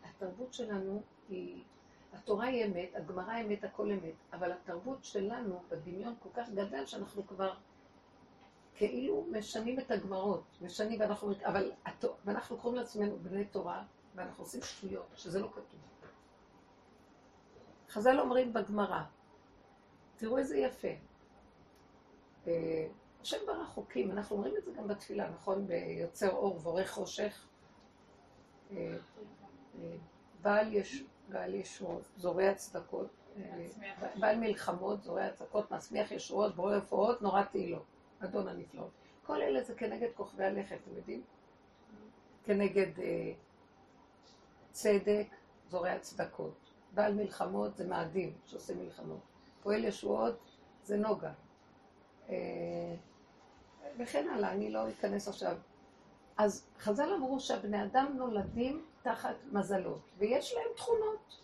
התרבות 0.04 0.54
שלנו 0.54 1.02
היא, 1.30 1.64
התורה 2.14 2.46
היא 2.46 2.66
אמת, 2.66 2.96
הגמרא 2.96 3.32
היא 3.32 3.46
אמת, 3.46 3.64
הכל 3.64 3.92
אמת, 3.92 4.16
אבל 4.34 4.52
התרבות 4.52 5.04
שלנו 5.04 5.64
בדמיון 5.70 6.16
כל 6.20 6.30
כך 6.34 6.50
גדל 6.50 6.86
שאנחנו 6.86 7.28
כבר 7.28 7.54
כאילו 8.76 9.26
משנים 9.32 9.80
את 9.80 9.92
הגמרות, 9.92 10.44
משנים 10.62 11.00
ואנחנו, 11.00 11.32
אבל, 11.46 11.72
ואנחנו 12.26 12.58
קוראים 12.58 12.80
לעצמנו 12.80 13.18
בני 13.20 13.46
תורה, 13.46 13.84
ואנחנו 14.16 14.44
עושים 14.44 14.62
שטויות, 14.62 15.08
שזה 15.16 15.40
לא 15.40 15.48
כתוב. 15.48 15.80
חז"ל 17.90 18.20
אומרים 18.20 18.54
בגמרא, 18.54 19.04
תראו 20.18 20.38
איזה 20.38 20.58
יפה. 20.58 20.88
אה, 22.48 22.88
השם 23.22 23.38
ברא 23.48 23.66
חוקים, 23.66 24.12
אנחנו 24.12 24.36
אומרים 24.36 24.58
את 24.58 24.66
זה 24.66 24.72
גם 24.72 24.88
בתפילה, 24.88 25.30
נכון? 25.30 25.68
ביוצר 25.68 26.30
אור 26.30 26.60
ועורך 26.64 26.92
חושך. 26.92 27.48
אה, 28.72 28.98
אה, 29.76 29.96
בעל, 30.42 30.74
יש, 30.74 31.04
בעל 31.30 31.54
ישועות, 31.54 32.04
זורע 32.18 32.54
צדקות, 32.54 33.08
בעל 34.20 34.40
מלחמות, 34.40 35.04
זורע 35.04 35.30
צדקות, 35.30 35.72
מצמיח 35.72 36.12
ישועות, 36.12 36.56
בורא 36.56 36.76
רפואות, 36.76 37.22
נורא 37.22 37.44
תהילות, 37.44 37.86
אדון 38.20 38.48
הנפלאות. 38.48 38.92
כל 39.26 39.42
אלה 39.42 39.64
זה 39.64 39.76
כנגד 39.76 40.10
כוכבי 40.16 40.44
הלכת, 40.44 40.78
אתם 40.84 40.98
יודעים? 40.98 41.24
כנגד 42.44 42.92
צדק, 44.72 45.28
זורע 45.70 46.00
צדקות. 46.00 46.72
בעל 46.92 47.14
מלחמות 47.14 47.76
זה 47.76 47.88
מאדים 47.88 48.34
שעושה 48.46 48.76
מלחמות. 48.76 49.35
פועל 49.66 49.86
ישועות 49.86 50.36
זה 50.84 50.98
נוגה. 50.98 51.32
אה, 52.30 52.96
וכן 53.98 54.28
הלאה, 54.30 54.52
אני 54.52 54.72
לא 54.72 54.90
אכנס 54.90 55.28
עכשיו. 55.28 55.58
אז 56.38 56.68
חז"ל 56.80 57.14
אמרו 57.18 57.40
שהבני 57.40 57.84
אדם 57.84 58.14
נולדים 58.18 58.86
תחת 59.02 59.36
מזלות, 59.52 60.02
ויש 60.18 60.54
להם 60.54 60.76
תכונות. 60.76 61.42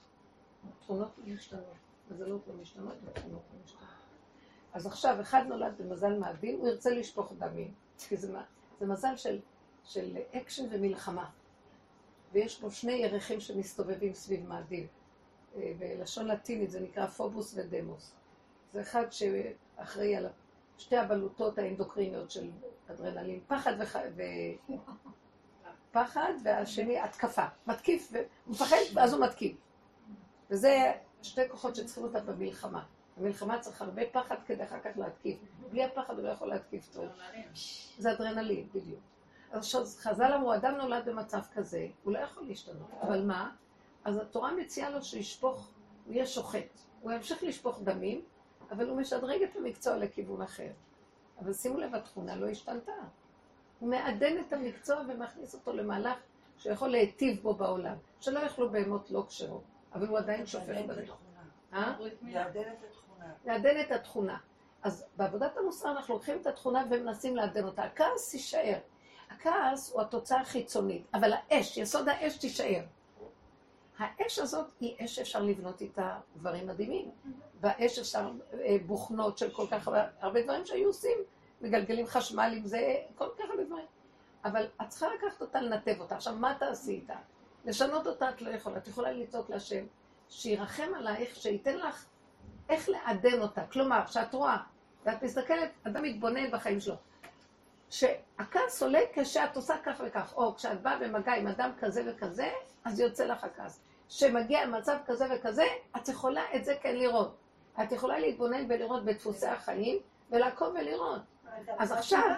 תכונות 0.80 1.10
לא 1.18 1.34
משתנות, 1.34 1.64
מזלות 2.11 2.48
לא 2.48 2.53
משתנות 2.53 2.95
ותכונות 3.03 3.43
לא 3.53 3.60
משתנות. 3.64 3.89
אז 4.73 4.85
עכשיו, 4.85 5.22
אחד 5.22 5.43
נולד 5.48 5.73
במזל 5.77 6.19
מאדים, 6.19 6.60
הוא 6.60 6.68
ירצה 6.68 6.89
לשפוך 6.89 7.34
דמים, 7.38 7.73
כי 8.07 8.18
זה, 8.18 8.38
זה 8.80 8.85
מזל 8.85 9.15
של, 9.15 9.39
של 9.84 10.18
אקשן 10.31 10.65
ומלחמה. 10.69 11.30
ויש 12.31 12.61
בו 12.61 12.72
שני 12.72 12.93
ירחים 12.93 13.39
שמסתובבים 13.39 14.14
סביב 14.14 14.48
מאדים. 14.48 14.88
אה, 15.55 15.71
בלשון 15.79 16.27
לטינית 16.27 16.71
זה 16.71 16.79
נקרא 16.79 17.07
פובוס 17.07 17.53
ודימוס. 17.57 18.15
זה 18.73 18.81
אחד 18.81 19.05
שאחראי 19.11 20.15
על 20.15 20.27
שתי 20.77 20.97
הבלוטות 20.97 21.57
האנדוקריניות 21.57 22.31
של 22.31 22.49
אדרנלין, 22.91 23.39
פחד 23.47 23.73
וח... 23.79 23.95
ו... 24.15 24.21
פחד, 25.91 26.33
והשני 26.43 26.99
התקפה. 26.99 27.45
מתקיף, 27.67 28.11
הוא 28.11 28.21
מפחד, 28.47 28.77
ואז 28.93 29.13
הוא 29.13 29.25
מתקיף. 29.25 29.57
וזה 30.49 30.91
שתי 31.21 31.41
כוחות 31.49 31.75
שצריכים 31.75 32.03
אותם 32.03 32.25
במלחמה. 32.25 32.83
במלחמה 33.17 33.59
צריך 33.59 33.81
הרבה 33.81 34.01
פחד 34.11 34.35
כדי 34.45 34.63
אחר 34.63 34.79
כך 34.79 34.97
להתקיף. 34.97 35.39
בלי 35.71 35.83
הפחד 35.83 36.13
הוא 36.13 36.23
לא 36.23 36.29
יכול 36.29 36.49
להתקיף 36.49 36.89
טוב. 36.93 37.05
זה 37.97 38.11
אדרנלין, 38.11 38.69
בדיוק. 38.73 38.99
אז 39.51 39.99
חז"ל 39.99 40.33
אמרו, 40.33 40.55
אדם 40.55 40.75
נולד 40.75 41.05
במצב 41.05 41.41
כזה, 41.53 41.87
הוא 42.03 42.13
לא 42.13 42.19
יכול 42.19 42.43
להשתנות. 42.43 42.89
אבל 43.01 43.25
מה? 43.25 43.51
אז 44.03 44.17
התורה 44.17 44.53
מציעה 44.53 44.89
לו 44.89 45.03
שישפוך, 45.03 45.71
הוא 46.05 46.13
יהיה 46.13 46.25
שוחט. 46.25 46.79
הוא 47.01 47.11
ימשיך 47.11 47.43
לשפוך 47.43 47.81
דמים, 47.83 48.21
אבל 48.71 48.89
הוא 48.89 48.97
משדרג 48.97 49.43
את 49.43 49.55
המקצוע 49.55 49.97
לכיוון 49.97 50.41
אחר. 50.41 50.71
אבל 51.39 51.53
שימו 51.53 51.77
לב, 51.79 51.95
התכונה 51.95 52.35
לא 52.35 52.47
השתנתה. 52.49 52.91
הוא 53.79 53.89
מעדן 53.89 54.39
את 54.39 54.53
המקצוע 54.53 55.01
ומכניס 55.07 55.53
אותו 55.53 55.73
למהלך 55.73 56.17
שיכול 56.57 56.89
להיטיב 56.89 57.41
בו 57.41 57.53
בעולם. 57.53 57.95
שלא 58.19 58.39
יאכלו 58.39 58.69
בהמות 58.69 59.11
לא 59.11 59.25
כשרות, 59.27 59.63
אבל 59.93 60.07
הוא 60.07 60.17
עדיין 60.17 60.45
שופך. 60.45 60.75
אה? 61.73 61.93
לעדן 62.21 62.61
את 62.61 62.83
התכונה. 62.89 63.33
לעדן 63.45 63.81
את 63.81 63.91
התכונה. 63.91 64.37
אז 64.83 65.05
בעבודת 65.17 65.57
המוסר 65.57 65.91
אנחנו 65.91 66.13
לוקחים 66.13 66.41
את 66.41 66.47
התכונה 66.47 66.85
ומנסים 66.89 67.35
לעדן 67.35 67.63
אותה. 67.63 67.83
הכעס 67.83 68.33
יישאר. 68.33 68.77
הכעס 69.29 69.91
הוא 69.93 70.01
התוצאה 70.01 70.41
החיצונית, 70.41 71.07
אבל 71.13 71.33
האש, 71.33 71.77
יסוד 71.77 72.09
האש 72.09 72.37
תישאר. 72.37 72.83
האש 74.01 74.39
הזאת 74.39 74.65
היא 74.79 74.95
אש 75.05 75.15
שאפשר 75.15 75.43
לבנות 75.43 75.81
איתה 75.81 76.19
דברים 76.37 76.67
מדהימים. 76.67 77.11
באש 77.59 77.99
אפשר 77.99 78.31
אה, 78.53 78.77
בוכנות 78.85 79.37
של 79.37 79.49
כל 79.49 79.65
כך 79.71 79.87
הרבה, 80.19 80.43
דברים 80.43 80.65
שהיו 80.65 80.87
עושים, 80.87 81.17
מגלגלים 81.61 82.07
חשמל 82.07 82.53
עם 82.57 82.65
זה, 82.65 82.95
כל 83.15 83.27
כך 83.37 83.43
הרבה 83.49 83.63
דברים. 83.63 83.85
אבל 84.45 84.67
את 84.81 84.89
צריכה 84.89 85.07
לקחת 85.07 85.41
אותה, 85.41 85.61
לנתב 85.61 85.95
אותה. 85.99 86.15
עכשיו, 86.15 86.35
מה 86.35 86.55
תעשי 86.59 86.91
איתה? 86.91 87.15
לשנות 87.65 88.07
אותה 88.07 88.29
את 88.29 88.41
לא 88.41 88.49
יכולה. 88.49 88.77
את 88.77 88.87
יכולה 88.87 89.11
לצעוק 89.11 89.49
להשם, 89.49 89.85
שירחם 90.29 90.93
עלייך, 90.95 91.35
שייתן 91.35 91.77
לך 91.77 92.05
איך 92.69 92.89
לעדן 92.89 93.41
אותה. 93.41 93.65
כלומר, 93.65 94.01
כשאת 94.05 94.33
רואה, 94.33 94.57
ואת 95.05 95.23
מסתכלת, 95.23 95.71
אדם 95.83 96.03
מתבונן 96.03 96.51
בחיים 96.51 96.79
שלו, 96.79 96.95
שהכעס 97.89 98.83
עולה 98.83 98.99
כשאת 99.13 99.55
עושה 99.55 99.75
כך 99.83 100.01
וכך, 100.05 100.33
או 100.35 100.55
כשאת 100.55 100.81
באה 100.81 100.99
במגע 100.99 101.33
עם 101.33 101.47
אדם 101.47 101.71
כזה 101.79 102.03
וכזה, 102.07 102.49
אז 102.85 102.99
יוצא 102.99 103.25
לך 103.25 103.43
הכעס. 103.43 103.79
כשמגיע 104.11 104.65
מצב 104.65 104.97
כזה 105.05 105.25
וכזה, 105.35 105.63
את 105.97 106.07
יכולה 106.07 106.41
את 106.55 106.65
זה 106.65 106.75
כן 106.81 106.95
לראות. 106.95 107.35
את 107.83 107.91
יכולה 107.91 108.19
להתבונן 108.19 108.65
ולראות 108.69 109.05
בדפוסי 109.05 109.47
החיים, 109.47 109.99
ולעקוב 110.31 110.75
ולראות. 110.79 111.21
אז 111.77 111.91
עכשיו, 111.91 112.29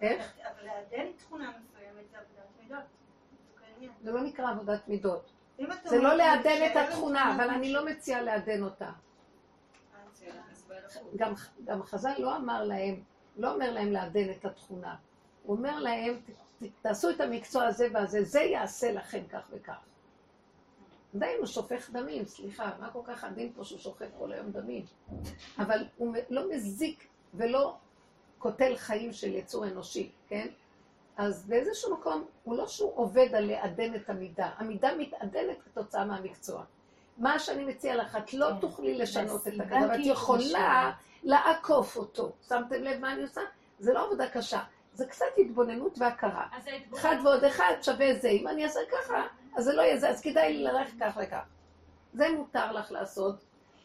איך? 0.00 0.32
אבל 0.42 0.66
לעדן 0.66 1.12
תכונה 1.16 1.50
מסוימת 1.50 2.04
זה 2.10 2.18
עבודת 2.18 2.48
מידות. 2.62 2.84
זה. 3.80 3.86
זה 4.04 4.12
לא 4.12 4.20
נקרא 4.20 4.50
עבודת 4.50 4.88
מידות. 4.88 5.30
זה 5.84 5.98
לא 5.98 6.14
לעדן 6.14 6.66
את 6.70 6.76
התכונה, 6.76 6.90
תכונה 6.90 7.34
אבל 7.34 7.50
אני 7.50 7.72
לא 7.72 7.86
מציעה 7.86 8.22
לעדן 8.22 8.62
אותה. 8.62 8.90
גם, 11.16 11.32
גם 11.64 11.82
חז"ל 11.82 12.14
לא 12.18 12.36
אמר 12.36 12.64
להם, 12.64 13.02
לא 13.36 13.54
אומר 13.54 13.72
להם 13.72 13.92
לעדן 13.92 14.30
את 14.30 14.44
התכונה. 14.44 14.96
הוא 15.42 15.56
אומר 15.56 15.78
להם, 15.78 16.20
"ת- 16.26 16.30
ת- 16.64 16.70
תעשו 16.82 17.10
את 17.10 17.20
המקצוע 17.20 17.64
הזה 17.64 17.88
והזה, 17.92 18.24
זה 18.24 18.40
יעשה 18.40 18.92
לכם 18.92 19.22
כך 19.32 19.48
וכך. 19.50 19.78
עדיין 21.14 21.38
הוא 21.38 21.46
שופך 21.46 21.90
דמים, 21.90 22.24
סליחה, 22.24 22.70
מה 22.80 22.90
כל 22.90 23.00
כך 23.04 23.24
עדין 23.24 23.52
פה 23.56 23.64
שהוא 23.64 23.78
שופך 23.78 24.06
כל 24.18 24.32
היום 24.32 24.50
דמים? 24.50 24.84
אבל 25.58 25.84
הוא 25.96 26.14
לא 26.30 26.50
מזיק 26.50 27.06
ולא 27.34 27.76
קוטל 28.38 28.76
חיים 28.76 29.12
של 29.12 29.34
יצור 29.34 29.66
אנושי, 29.66 30.10
כן? 30.28 30.48
אז 31.16 31.46
באיזשהו 31.46 31.94
מקום, 31.94 32.24
הוא 32.44 32.56
לא 32.56 32.66
שהוא 32.66 32.92
עובד 32.94 33.34
על 33.34 33.44
לעדן 33.44 33.94
את 33.94 34.10
המידה, 34.10 34.50
המידה 34.56 34.96
מתעדנת 34.98 35.56
כתוצאה 35.64 36.04
מהמקצוע. 36.04 36.64
מה 37.18 37.38
שאני 37.38 37.64
מציע 37.64 37.96
לך, 37.96 38.16
את 38.16 38.34
לא 38.34 38.46
תוכלי 38.60 38.98
לשנות 38.98 39.48
את 39.48 39.52
אבל 39.60 39.94
את 39.94 40.00
יכולה 40.02 40.92
לעקוף 41.22 41.96
אותו. 41.96 42.32
שמתם 42.48 42.82
לב 42.82 43.00
מה 43.00 43.12
אני 43.12 43.22
עושה? 43.22 43.40
זה 43.78 43.92
לא 43.92 44.04
עבודה 44.04 44.28
קשה, 44.28 44.60
זה 44.92 45.06
קצת 45.06 45.26
התבוננות 45.38 45.98
והכרה. 45.98 46.46
אחד 46.94 47.16
ועוד 47.24 47.44
אחד 47.44 47.74
שווה 47.82 48.14
זה. 48.14 48.28
אם 48.28 48.48
אני 48.48 48.64
אעשה 48.64 48.80
ככה, 48.92 49.26
אז 49.56 49.64
זה 49.64 49.72
לא 49.72 49.82
יהיה 49.82 49.98
זה, 49.98 50.08
אז 50.08 50.20
כדאי 50.20 50.62
ללכת 50.62 50.92
כך 51.00 51.18
וכך. 51.22 51.44
זה 52.14 52.28
מותר 52.36 52.72
לך 52.72 52.92
לעשות, 52.92 53.34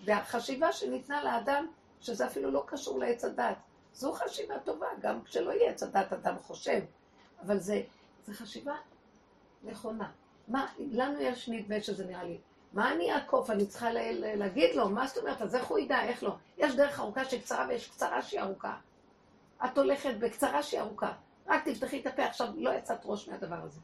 והחשיבה 0.06 0.72
שניתנה 0.72 1.24
לאדם, 1.24 1.68
שזה 2.02 2.26
אפילו 2.28 2.52
לא 2.52 2.64
קשור 2.68 3.00
לעץ 3.00 3.26
הדת, 3.26 3.58
זו 3.94 4.14
חשיבה 4.14 4.60
טובה, 4.60 4.88
גם 5.02 5.22
כשלא 5.22 5.52
יהיה 5.52 5.72
עץ 5.72 5.84
הדת 5.84 6.14
אדם 6.14 6.36
חושב, 6.40 6.82
אבל 7.42 7.60
זה, 7.60 7.82
זה 8.26 8.34
חשיבה 8.34 8.76
נכונה. 9.64 10.12
מה, 10.48 10.68
לנו 10.80 11.22
יש 11.22 11.50
נדמה 11.50 11.82
שזה 11.82 12.06
נראה 12.06 12.24
לי. 12.24 12.38
מה 12.74 12.92
אני 12.92 13.14
אעקוף? 13.14 13.50
אני 13.50 13.66
צריכה 13.66 13.92
להגיד 14.36 14.76
לו, 14.76 14.90
מה 14.90 15.08
זאת 15.08 15.18
אומרת? 15.18 15.42
אז 15.42 15.56
איך 15.56 15.68
הוא 15.68 15.80
ידע? 15.80 16.04
איך 16.04 16.24
לא? 16.24 16.36
יש 16.58 16.76
דרך 16.76 17.00
ארוכה 17.00 17.26
שהיא 17.26 17.42
קצרה 17.42 17.66
ויש 17.70 17.88
קצרה 17.88 18.22
שהיא 18.22 18.42
ארוכה. 18.42 18.78
את 19.66 19.78
הולכת 19.78 20.16
בקצרה 20.20 20.64
שהיא 20.64 20.82
ארוכה. 20.82 21.14
רק 21.48 21.68
תפתחי 21.68 22.02
את 22.02 22.08
הפה, 22.08 22.26
עכשיו 22.26 22.48
לא 22.56 22.70
יצאת 22.70 23.00
ראש 23.06 23.28
מהדבר 23.28 23.60
הזה. 23.64 23.80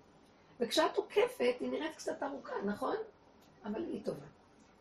וכשאת 0.62 0.98
עוקפת, 0.98 1.56
היא 1.60 1.72
נראית 1.72 1.96
קצת 1.96 2.24
ארוכה, 2.24 2.56
נכון? 2.66 2.96
אבל 3.66 3.84
היא 3.86 4.06
טובה. 4.06 4.26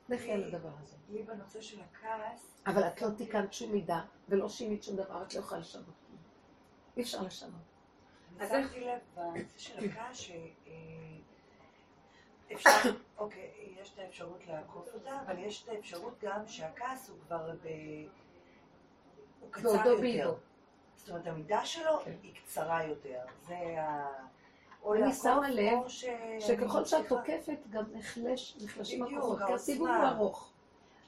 לכי 0.08 0.32
על 0.32 0.44
הדבר 0.44 0.70
הזה. 0.82 0.96
לי 1.10 1.22
בנושא 1.22 1.60
של 1.60 1.80
הכעס, 1.80 2.60
אבל 2.66 2.88
את 2.88 3.02
לא 3.02 3.08
תיקנת 3.10 3.52
שום 3.52 3.72
מידה, 3.72 4.00
ולא 4.28 4.48
שינית 4.48 4.82
שום 4.82 4.96
דבר, 4.96 5.22
את 5.22 5.34
לא 5.34 5.40
יכולה 5.40 5.60
לשנות. 5.60 5.94
אי 6.96 7.02
אפשר 7.02 7.22
לשנות. 7.22 7.60
אני 8.40 8.48
שמתי 8.48 8.80
לב 8.80 8.98
בנושא 9.14 9.58
של 9.58 9.90
הכעס 9.90 10.16
ש... 10.16 10.30
אה, 10.30 10.72
אפשר, 12.52 12.70
אוקיי, 13.18 13.50
יש 13.80 13.92
את 13.94 13.98
האפשרות 13.98 14.46
לעקוף 14.46 14.88
אותה, 14.94 15.20
אבל 15.26 15.38
יש 15.38 15.64
את 15.64 15.68
האפשרות 15.68 16.14
גם 16.20 16.48
שהכעס 16.48 17.08
הוא 17.08 17.18
כבר 17.26 17.50
ב... 17.62 17.68
הוא 19.40 19.52
קצר 19.52 19.88
יותר. 19.88 20.34
זאת 20.96 21.08
אומרת, 21.08 21.26
המידה 21.26 21.64
שלו 21.66 22.00
היא 22.22 22.34
קצרה 22.34 22.84
יותר. 22.84 23.20
זה 23.46 23.56
ה... 23.80 24.08
או 24.82 24.94
אני 24.94 25.12
שמה 25.12 25.50
לב 25.50 25.88
ש- 25.88 26.04
שככל 26.40 26.84
שאת 26.84 27.08
תוקפת, 27.08 27.58
גם 27.70 27.84
נחלש, 27.92 28.56
נחלשים 28.64 29.02
הכוחות, 29.02 29.38
כי. 29.46 29.52
הסיבוב 29.52 29.88
הוא 29.88 29.96
ארוך. 29.96 30.52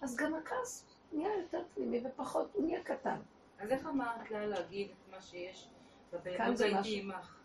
אז 0.02 0.16
גם 0.16 0.34
הכעס 0.34 0.86
נהיה 1.12 1.38
יותר 1.42 1.62
פנימי 1.74 2.00
ופחות, 2.06 2.50
הוא 2.54 2.64
נהיה 2.66 2.82
קטן. 2.82 3.16
אז 3.58 3.70
איך 3.70 3.86
אמרת 3.86 4.30
לה 4.30 4.46
להגיד 4.46 4.88
את 4.90 5.14
מה 5.14 5.22
שיש 5.22 5.68
כאן 6.10 6.18
בבהמות 6.20 6.56
זה 6.56 6.64
הייתי 6.64 6.80
משהו. 6.80 6.96
עמך? 7.12 7.36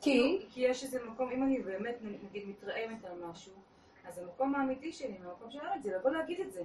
כי? 0.00 0.10
כאילו, 0.10 0.50
כי 0.52 0.60
יש 0.60 0.84
איזה 0.84 1.04
מקום, 1.04 1.30
אם 1.30 1.42
אני 1.42 1.62
באמת 1.62 1.96
נגיד 2.02 2.48
מתרעמת 2.48 3.04
על 3.04 3.24
משהו, 3.24 3.52
אז 4.04 4.18
המקום 4.18 4.54
האמיתי 4.54 4.92
שלי, 4.92 5.16
המקום 5.24 5.50
של 5.50 5.60
האמת, 5.66 5.82
זה 5.82 5.96
לבוא 5.96 6.10
להגיד 6.10 6.40
את 6.40 6.52
זה. 6.52 6.62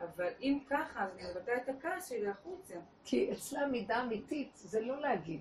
אבל 0.00 0.28
אם 0.40 0.58
ככה, 0.70 1.04
אז 1.04 1.10
אני 1.14 1.22
מבטא 1.30 1.52
את 1.62 1.68
הכעס 1.68 2.08
שלי 2.08 2.28
החוצה. 2.28 2.74
כי 3.04 3.32
אצלה 3.32 3.66
מידה 3.66 4.02
אמיתית 4.02 4.50
זה 4.54 4.80
לא 4.80 5.00
להגיד. 5.00 5.40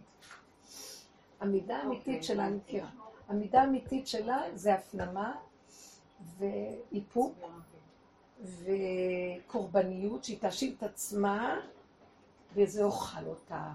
המידה 1.40 1.78
האמיתית 1.78 2.08
אוקיי. 2.08 2.24
שלה, 2.24 2.48
אני 2.48 2.56
מכירה. 2.56 2.90
המידה 3.28 3.62
האמיתית 3.62 4.08
שלה 4.08 4.42
זה 4.54 4.74
הפנמה 4.74 5.36
ואיפוק 6.38 7.36
וקורבניות, 8.44 10.24
שהיא 10.24 10.40
תאשים 10.40 10.76
את 10.78 10.84
עצמה 10.84 11.60
וזה 12.54 12.84
אוכל 12.84 13.26
אותה. 13.26 13.72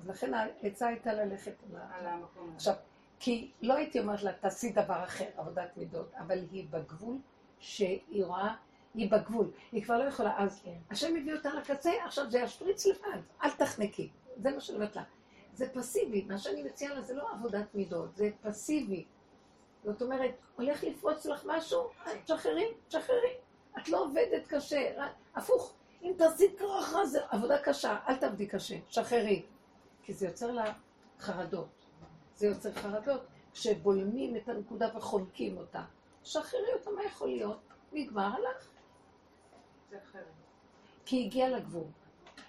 אז 0.00 0.08
לכן 0.08 0.34
העצה 0.34 0.86
הייתה 0.86 1.12
ללכת 1.12 1.54
על 1.92 2.06
המקום. 2.06 2.52
עכשיו, 2.54 2.74
כי 3.18 3.50
לא 3.62 3.74
הייתי 3.74 4.00
אומרת 4.00 4.22
לה, 4.22 4.32
תעשי 4.32 4.72
דבר 4.72 5.04
אחר, 5.04 5.28
עבודת 5.36 5.76
מידות, 5.76 6.12
אבל 6.18 6.38
היא 6.52 6.66
בגבול 6.70 7.16
שהיא 7.58 8.24
רואה, 8.24 8.54
היא 8.94 9.10
בגבול. 9.10 9.50
היא 9.72 9.84
כבר 9.84 9.98
לא 9.98 10.04
יכולה, 10.04 10.34
אז 10.38 10.62
השם 10.90 11.16
הביא 11.16 11.34
אותה 11.34 11.54
לקצה, 11.54 11.90
עכשיו 12.04 12.30
זה 12.30 12.38
ישפריץ 12.38 12.86
לבד, 12.86 13.20
אל 13.42 13.50
תחנקי. 13.50 14.08
זה 14.42 14.50
מה 14.50 14.60
שאני 14.60 14.76
אומרת 14.76 14.96
לה. 14.96 15.02
זה 15.58 15.68
פסיבי, 15.74 16.24
מה 16.24 16.38
שאני 16.38 16.62
מציעה 16.62 16.94
לה 16.94 17.02
זה 17.02 17.14
לא 17.14 17.30
עבודת 17.30 17.74
מידות, 17.74 18.16
זה 18.16 18.30
פסיבי. 18.42 19.04
זאת 19.84 20.02
אומרת, 20.02 20.30
הולך 20.56 20.84
לפרוץ 20.84 21.26
לך 21.26 21.42
משהו, 21.46 21.90
תשחררי, 22.24 22.74
תשחררי. 22.88 23.34
את 23.78 23.88
לא 23.88 24.04
עובדת 24.04 24.46
קשה, 24.46 25.06
הפוך. 25.34 25.74
אם 26.02 26.12
תעשי 26.18 26.56
ככה, 26.56 27.06
זה 27.06 27.20
עבודה 27.30 27.58
קשה, 27.58 27.96
אל 28.08 28.16
תעבדי 28.16 28.46
קשה, 28.46 28.76
שחררי. 28.88 29.42
כי 30.02 30.14
זה 30.14 30.26
יוצר 30.26 30.50
לה 30.50 30.74
חרדות. 31.20 31.68
זה 32.36 32.46
יוצר 32.46 32.72
חרדות. 32.72 33.20
כשבולמים 33.52 34.36
את 34.36 34.48
הנקודה 34.48 34.96
וחונקים 34.96 35.58
אותה, 35.58 35.82
שחררי 36.24 36.72
אותה, 36.72 36.90
מה 36.90 37.04
יכול 37.04 37.28
להיות? 37.28 37.60
נגמר, 37.92 38.30
הלך. 38.34 38.68
כי 41.04 41.16
היא 41.16 41.26
הגיעה 41.26 41.48
לגבול. 41.48 41.86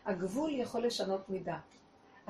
הגבול 0.06 0.52
יכול 0.54 0.86
לשנות 0.86 1.30
מידה. 1.30 1.60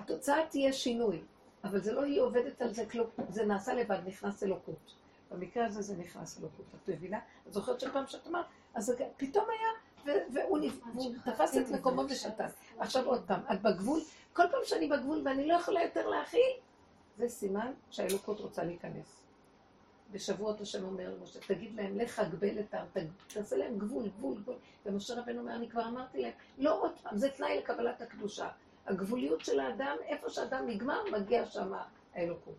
התוצאה 0.03 0.45
תהיה 0.49 0.73
שינוי, 0.73 1.21
אבל 1.63 1.79
זה 1.81 1.91
לא 1.93 2.03
היא 2.03 2.21
עובדת 2.21 2.61
על 2.61 2.73
זה 2.73 2.85
כלום, 2.85 3.07
זה 3.29 3.45
נעשה 3.45 3.73
לבד, 3.73 3.99
נכנס 4.05 4.43
אלוקות. 4.43 4.93
במקרה 5.31 5.65
הזה 5.65 5.81
זה 5.81 5.95
נכנס 5.97 6.39
אלוקות, 6.39 6.65
את 6.75 6.89
מבינה? 6.89 7.19
את 7.47 7.53
זוכרת 7.53 7.79
שפעם 7.79 8.07
שאת 8.07 8.27
אמרת, 8.27 8.45
אז 8.73 8.93
פתאום 9.17 9.45
היה, 9.49 10.15
והוא 10.33 10.59
תפס 11.25 11.57
את 11.57 11.69
מקומו 11.69 12.01
ושתן. 12.09 12.47
עכשיו 12.79 13.05
עוד 13.05 13.23
פעם, 13.27 13.41
את 13.53 13.61
בגבול, 13.61 13.99
כל 14.33 14.43
פעם 14.51 14.59
שאני 14.63 14.87
בגבול 14.89 15.21
ואני 15.25 15.47
לא 15.47 15.53
יכולה 15.53 15.83
יותר 15.83 16.07
להכיל, 16.09 16.51
זה 17.17 17.29
סימן 17.29 17.71
שהאלוקות 17.91 18.39
רוצה 18.39 18.63
להיכנס. 18.63 19.23
בשבועות 20.11 20.61
השם 20.61 20.83
אומר 20.83 21.13
למשה, 21.13 21.39
תגיד 21.47 21.75
להם, 21.75 21.97
לך 21.97 22.19
אגבל 22.19 22.59
את 22.59 22.75
ת- 22.75 22.97
תעשה 23.33 23.57
להם 23.57 23.77
גבול, 23.77 24.07
גבול, 24.07 24.37
גבול. 24.37 24.55
ומשה 24.85 25.13
רבנו 25.21 25.39
אומר, 25.39 25.55
אני 25.55 25.69
כבר 25.69 25.85
אמרתי 25.87 26.21
להם, 26.21 26.31
לא 26.57 26.81
עוד 26.81 26.91
פעם, 27.03 27.17
זה 27.17 27.29
תנאי 27.29 27.57
לקבלת 27.57 28.01
הקדושה. 28.01 28.47
הגבוליות 28.89 29.45
של 29.45 29.59
האדם, 29.59 29.95
איפה 30.05 30.29
שאדם 30.29 30.67
נגמר, 30.67 31.03
מגיע 31.11 31.45
שם 31.45 31.73
האלוקות. 32.13 32.57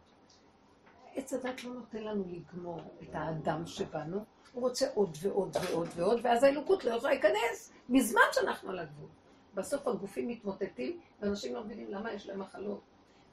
עץ 1.14 1.32
הדת 1.32 1.64
לא 1.64 1.74
נותן 1.74 2.02
לנו 2.02 2.24
לגמור 2.28 2.80
את 3.02 3.08
האדם 3.14 3.66
שבנו, 3.66 4.24
הוא 4.52 4.62
רוצה 4.62 4.86
עוד 4.94 5.16
ועוד 5.22 5.56
ועוד 5.62 5.88
ועוד, 5.96 6.20
ואז 6.22 6.42
האלוקות 6.42 6.84
לא 6.84 6.94
יכולה 6.94 7.12
להיכנס, 7.12 7.72
מזמן 7.88 8.22
שאנחנו 8.32 8.70
על 8.70 8.78
הגבול. 8.78 9.08
בסוף 9.54 9.88
הגופים 9.88 10.28
מתמוטטים, 10.28 11.00
ואנשים 11.20 11.54
לא 11.54 11.64
מבינים 11.64 11.90
למה 11.90 12.12
יש 12.12 12.26
להם 12.26 12.40
מחלות. 12.40 12.80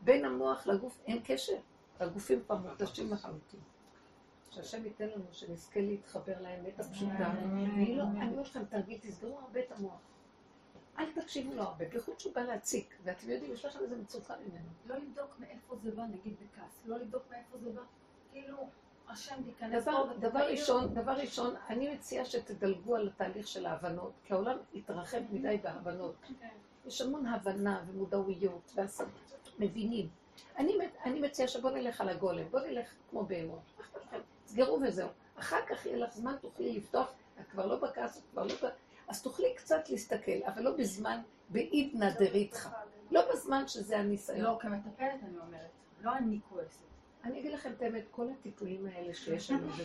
בין 0.01 0.25
המוח 0.25 0.67
לגוף 0.67 0.99
אין 1.07 1.19
קשר, 1.23 1.57
הגופים 1.99 2.41
כבר 2.45 2.57
מותשים 2.57 3.11
לחלוטין. 3.11 3.59
שהשם 4.51 4.85
ייתן 4.85 5.07
לנו 5.07 5.25
שנזכה 5.31 5.79
להתחבר 5.79 6.41
לאמת 6.41 6.79
הפשוטה. 6.79 7.31
אני 7.41 7.95
לא, 7.95 8.03
אני 8.03 8.29
אומר 8.29 8.41
לכם, 8.41 8.65
תרגיל, 8.65 8.97
תסגרו 9.01 9.39
הרבה 9.39 9.59
את 9.59 9.71
המוח. 9.71 9.99
אל 10.99 11.11
תקשיבו 11.21 11.55
לו 11.55 11.63
הרבה, 11.63 11.85
בייחוד 11.85 12.19
שהוא 12.19 12.33
בא 12.33 12.41
להציק, 12.41 12.95
ואתם 13.03 13.29
יודעים, 13.29 13.53
יש 13.53 13.65
לכם 13.65 13.79
איזה 13.79 13.95
מצוקה 13.95 14.33
ממנו. 14.35 14.69
לא 14.87 14.95
לבדוק 14.95 15.39
מאיפה 15.39 15.75
זה 15.83 15.91
בא, 15.91 16.03
נגיד 16.03 16.33
בכעס, 16.33 16.81
לא 16.85 16.97
לבדוק 16.97 17.23
מאיפה 17.31 17.57
זה 17.57 17.71
בא, 17.71 17.81
כאילו, 18.31 18.67
השם 19.09 19.35
תיכנס 19.45 19.83
דבר, 19.83 20.07
פה 20.07 20.13
דבר 20.19 20.39
ראשון, 20.39 20.93
דבר 20.93 21.11
ראשון, 21.11 21.55
אני 21.69 21.93
מציעה 21.93 22.25
שתדלגו 22.25 22.95
על 22.95 23.07
התהליך 23.07 23.47
של 23.47 23.65
ההבנות, 23.65 24.11
כי 24.23 24.33
העולם 24.33 24.57
התרחב 24.75 25.21
מדי 25.31 25.57
בהבנות. 25.63 26.15
יש 26.85 27.01
המון 27.01 27.25
הבנה 27.25 27.83
ומודעויות, 27.87 28.75
ומבינים. 29.59 30.09
אני, 30.57 30.77
אני 31.05 31.19
מציעה 31.19 31.47
שבוא 31.47 31.69
נלך 31.69 32.01
על 32.01 32.09
הגולם, 32.09 32.43
בוא 32.51 32.59
נלך 32.59 32.87
כמו 33.09 33.25
בהמות. 33.25 33.61
סגרו 34.45 34.79
וזהו. 34.87 35.09
אחר 35.35 35.65
כך 35.69 35.85
יהיה 35.85 35.97
לך 35.97 36.13
זמן, 36.13 36.35
תוכלי 36.41 36.77
לפתוח, 36.77 37.13
את 37.39 37.47
כבר 37.51 37.65
לא 37.65 37.75
בכעס, 37.75 38.17
את 38.17 38.23
כבר 38.31 38.43
לא... 38.43 38.53
אז 39.07 39.21
תוכלי 39.21 39.53
קצת 39.55 39.89
להסתכל, 39.89 40.43
אבל 40.47 40.61
לא 40.61 40.71
בזמן, 40.71 41.19
בעידנא 41.49 42.09
דריתחא. 42.19 42.69
לא 43.11 43.21
בזמן 43.31 43.67
שזה 43.67 43.97
הניסיון. 43.97 44.39
לא, 44.39 44.57
כמטפלת 44.61 45.23
אני 45.23 45.37
אומרת, 45.47 45.69
לא 46.01 46.11
אני 46.17 46.39
כועסת. 46.49 46.87
אני 47.23 47.39
אגיד 47.39 47.53
לכם 47.53 47.71
את 47.77 47.81
האמת, 47.81 48.03
כל 48.11 48.27
הטיפולים 48.29 48.87
האלה 48.87 49.13
שיש 49.13 49.51
לנו 49.51 49.67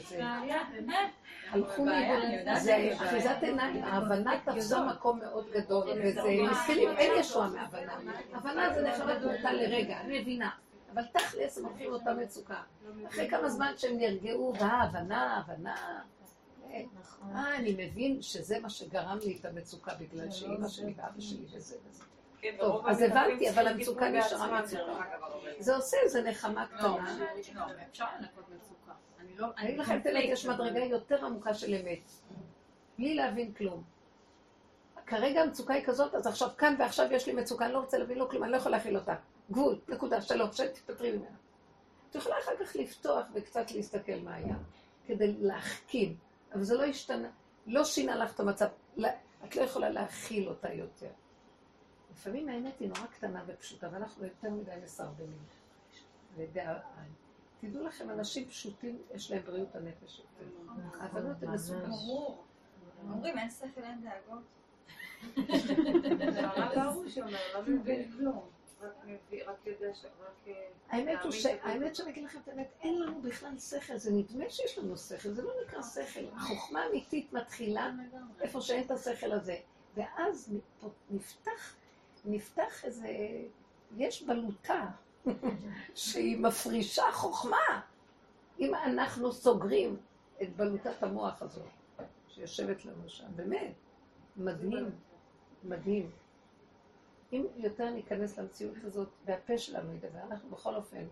באמת. 0.73 1.11
הלכו 1.51 1.85
לאיבוד, 1.87 2.59
זה. 2.59 2.91
אחיזת 2.95 3.37
עיניים, 3.43 3.85
ההבנה 3.85 4.41
תפסה 4.45 4.87
מקום 4.87 5.19
מאוד 5.19 5.47
גדול, 5.53 5.89
וזה 6.05 6.23
מסכנים, 6.51 6.89
אין 6.89 7.13
ישוע 7.21 7.49
מהבנה. 7.49 7.97
הבנה 8.33 8.75
זה 8.75 8.83
נחמת 8.83 9.23
פורטה 9.23 9.53
לרגע, 9.53 10.01
אני 10.01 10.21
מבינה. 10.21 10.51
אבל 10.95 11.03
תכלס 11.13 11.59
הם 11.59 11.65
הולכים 11.65 11.91
לאותה 11.91 12.15
מצוקה. 12.15 12.63
אחרי 13.09 13.31
כמה 13.31 13.49
זמן 13.49 13.73
שהם 13.77 13.97
נרגעו, 13.97 14.53
באה 14.53 14.83
הבנה, 14.83 15.37
הבנה. 15.37 16.03
אה, 16.73 16.83
אה, 17.35 17.57
אני 17.57 17.73
מבין 17.79 18.23
שזה 18.23 18.61
מה 18.61 18.71
שגרם 18.71 19.19
לי 19.25 19.37
את 19.41 19.45
המצוקה, 19.45 19.95
בגלל 19.95 20.31
שאימא 20.31 20.69
שלי 20.69 20.95
ואבא 20.97 21.21
שלי 21.21 21.47
וזה 21.53 21.77
וזה. 21.91 22.05
כן, 22.41 22.55
טוב, 22.61 22.87
אז 22.87 23.03
הבנתי, 23.03 23.51
אבל 23.51 23.69
המצוקה 23.69 24.09
נשארה 24.09 24.63
מצוקה. 24.63 25.05
זה 25.59 25.77
עושה 25.77 25.97
איזה 26.03 26.23
נחמה 26.23 26.67
לא, 26.73 26.79
קטנה. 26.79 27.19
לא, 27.55 27.65
אפשר 27.91 28.05
לנקות 28.21 28.45
מצוקה. 28.57 28.93
אני 29.21 29.37
לא... 29.37 29.47
אני 29.59 29.69
אגיד 29.69 29.81
לכם 29.81 29.99
את 30.01 30.07
האמת, 30.07 30.25
יש 30.27 30.47
מדרגה 30.47 30.81
יותר 30.81 31.25
עמוקה 31.27 31.55
של 31.55 31.75
אמת. 31.75 32.11
בלי 32.99 33.15
להבין 33.15 33.53
כלום. 33.53 33.83
כרגע 35.07 35.43
המצוקה 35.43 35.75
היא 35.75 35.85
כזאת, 35.85 36.15
אז 36.15 36.27
עכשיו 36.27 36.49
כאן 36.59 36.75
ועכשיו 36.79 37.13
יש 37.13 37.27
לי 37.27 37.33
מצוקה, 37.33 37.65
אני 37.65 37.73
לא 37.73 37.79
רוצה 37.79 37.99
להבין 37.99 38.19
לו 38.19 38.29
כלום, 38.29 38.45
אני 38.45 38.53
לא 38.53 38.57
יכולה 38.57 38.77
להכיל 38.77 38.97
אותה. 38.97 39.15
גבול, 39.51 39.79
נקודה, 39.89 40.21
שלום, 40.21 40.53
שתפטרי 40.53 41.13
ממנה. 41.13 41.37
את 42.11 42.15
יכולה 42.15 42.39
אחר 42.39 42.53
כך 42.65 42.77
לפתוח 42.77 43.27
וקצת 43.35 43.71
להסתכל 43.71 44.17
מה 44.25 44.35
היה, 44.35 44.55
כדי 45.07 45.33
להחכים, 45.41 46.17
אבל 46.55 46.63
זה 46.63 46.75
לא 46.75 46.85
השתנה, 46.85 47.29
לא 47.67 47.85
שינה 47.85 48.17
לך 48.17 48.35
את 48.35 48.41
המצב, 48.41 48.67
לא- 48.97 49.09
את 49.45 49.57
לא 49.57 49.63
יכולה 49.63 49.91
להכיל 49.91 50.49
אותה 50.49 50.73
יותר. 50.73 51.11
לפעמים 52.13 52.49
האמת 52.49 52.81
היא 52.81 52.89
נורא 52.89 53.07
קטנה 53.07 53.45
ופשוטה, 53.47 53.89
ואנחנו 53.93 54.25
יותר 54.25 54.51
מדי 54.51 54.71
מסרבנים. 54.85 55.39
תדעו 57.61 57.85
לכם, 57.85 58.11
אנשים 58.11 58.49
פשוטים, 58.49 58.99
יש 59.15 59.31
להם 59.31 59.43
בריאות 59.43 59.75
הנפש 59.77 60.19
יותר. 60.21 60.51
ההבנות 61.01 61.43
הן 61.43 61.51
מסוכנות. 61.51 61.89
ברור. 61.89 62.45
אומרים 63.11 63.39
אין 63.39 63.51
שכל 63.51 63.83
אין 63.83 64.03
דאגות. 64.03 64.43
זה 66.35 66.49
הרב 66.49 66.79
הרוש 66.79 67.19
אומר, 67.19 67.39
לא 67.55 67.63
מבין 67.63 68.13
כלום. 68.13 68.49
אה, 70.47 70.69
האמת 71.63 71.97
שאני 71.97 72.11
אגיד 72.11 72.25
לכם 72.25 72.39
את 72.43 72.49
האמת, 72.49 72.71
אין 72.81 73.03
לנו 73.03 73.23
בכלל 73.23 73.59
שכל, 73.59 73.97
זה 73.97 74.11
נדמה 74.13 74.45
שיש 74.51 74.79
לנו 74.79 74.97
שכל, 74.97 75.29
זה 75.29 75.43
לא 75.43 75.53
נקרא 75.67 75.83
שכל. 75.83 76.21
החוכמה 76.37 76.81
האמיתית 76.83 77.33
מתחילה 77.33 77.91
איפה 78.41 78.61
שאין 78.61 78.85
את 78.87 78.91
השכל 78.91 79.33
הזה. 79.33 79.57
ואז 79.97 80.53
נפ- 80.83 80.89
נפתח, 81.11 81.75
נפתח 82.25 82.85
איזה... 82.85 83.09
יש 83.97 84.23
בלוטה 84.23 84.87
שהיא 85.95 86.39
מפרישה 86.39 87.03
חוכמה. 87.13 87.81
אם 88.61 88.75
אנחנו 88.75 89.33
סוגרים 89.33 89.97
את 90.43 90.57
בלוטת 90.57 91.03
המוח 91.03 91.43
הזאת, 91.43 91.67
שיושבת 92.29 92.85
לנו 92.85 93.09
שם, 93.09 93.27
באמת, 93.37 93.73
מדהים, 94.37 94.91
מדהים. 95.65 96.11
אם 97.33 97.47
יותר 97.57 97.91
ניכנס 97.91 98.39
למציאות 98.39 98.77
הזאת, 98.85 99.09
והפה 99.25 99.59
שלנו 99.59 99.95
ידבר, 99.95 100.21
אנחנו 100.31 100.51
בכל 100.51 100.75
אופן 100.75 101.07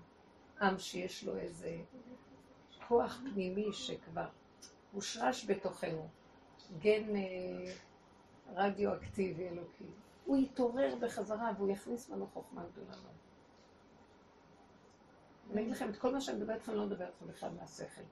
עם 0.61 0.79
שיש 0.79 1.25
לו 1.25 1.37
איזה 1.37 1.77
כוח 2.89 3.21
פנימי 3.33 3.73
שכבר 3.73 4.29
מושרש 4.93 5.51
בתוכנו, 5.51 6.09
גן 6.79 7.17
אה, 7.17 7.73
רדיואקטיבי 8.55 9.49
אלוקי. 9.49 9.85
הוא 10.25 10.37
יתעורר 10.37 10.95
בחזרה 11.01 11.53
והוא 11.57 11.71
יכניס 11.71 12.09
בנו 12.09 12.27
חוכמה 12.27 12.65
גדולה 12.73 12.91
מאוד. 12.91 13.15
אני 15.53 15.61
אגיד 15.63 15.73
לכם, 15.73 15.91
את 15.91 15.97
כל 15.97 16.13
מה 16.13 16.21
שאני 16.21 16.39
מדברת 16.39 16.57
איתכם, 16.57 16.73
אני 16.73 16.79
לא 16.79 16.87
מדברת 16.87 17.09
איתכם 17.09 17.27
בכלל 17.27 17.51
מהשכל 17.61 18.03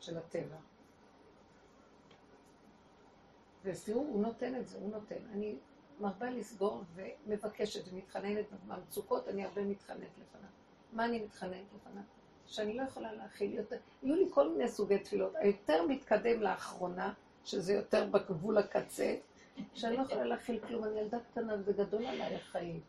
של 0.00 0.18
הטבע. 0.18 0.56
ותראו, 3.64 3.98
הוא 3.98 4.22
נותן 4.22 4.54
את 4.54 4.68
זה, 4.68 4.78
הוא 4.78 4.90
נותן. 4.90 5.26
אני 5.32 5.56
מרבה 6.00 6.30
לסגור 6.30 6.82
ומבקשת 6.94 7.92
ומתחננת 7.92 8.44
מהמצוקות, 8.66 9.28
אני 9.28 9.44
הרבה 9.44 9.64
מתחננת 9.64 10.00
לפניו. 10.00 10.50
מה 10.92 11.04
אני 11.04 11.24
מתחננת 11.24 11.66
לפניו? 11.76 12.02
שאני 12.46 12.76
לא 12.76 12.82
יכולה 12.82 13.12
להכיל 13.12 13.54
יותר. 13.54 13.76
יהיו 14.02 14.14
לי 14.14 14.24
כל 14.30 14.48
מיני 14.48 14.68
סוגי 14.68 14.98
תפילות. 14.98 15.32
היותר 15.36 15.86
מתקדם 15.86 16.42
לאחרונה, 16.42 17.12
שזה 17.44 17.72
יותר 17.72 18.06
בגבול 18.06 18.58
הקצה, 18.58 19.16
שאני 19.74 19.96
לא 19.96 20.02
יכולה 20.02 20.24
להכיל 20.24 20.60
כלום. 20.66 20.84
אני 20.84 21.00
ילדה 21.00 21.18
קטנה 21.20 21.54
וזה 21.58 21.72
גדול 21.72 22.06
עליי 22.06 22.34
החיים. 22.34 22.80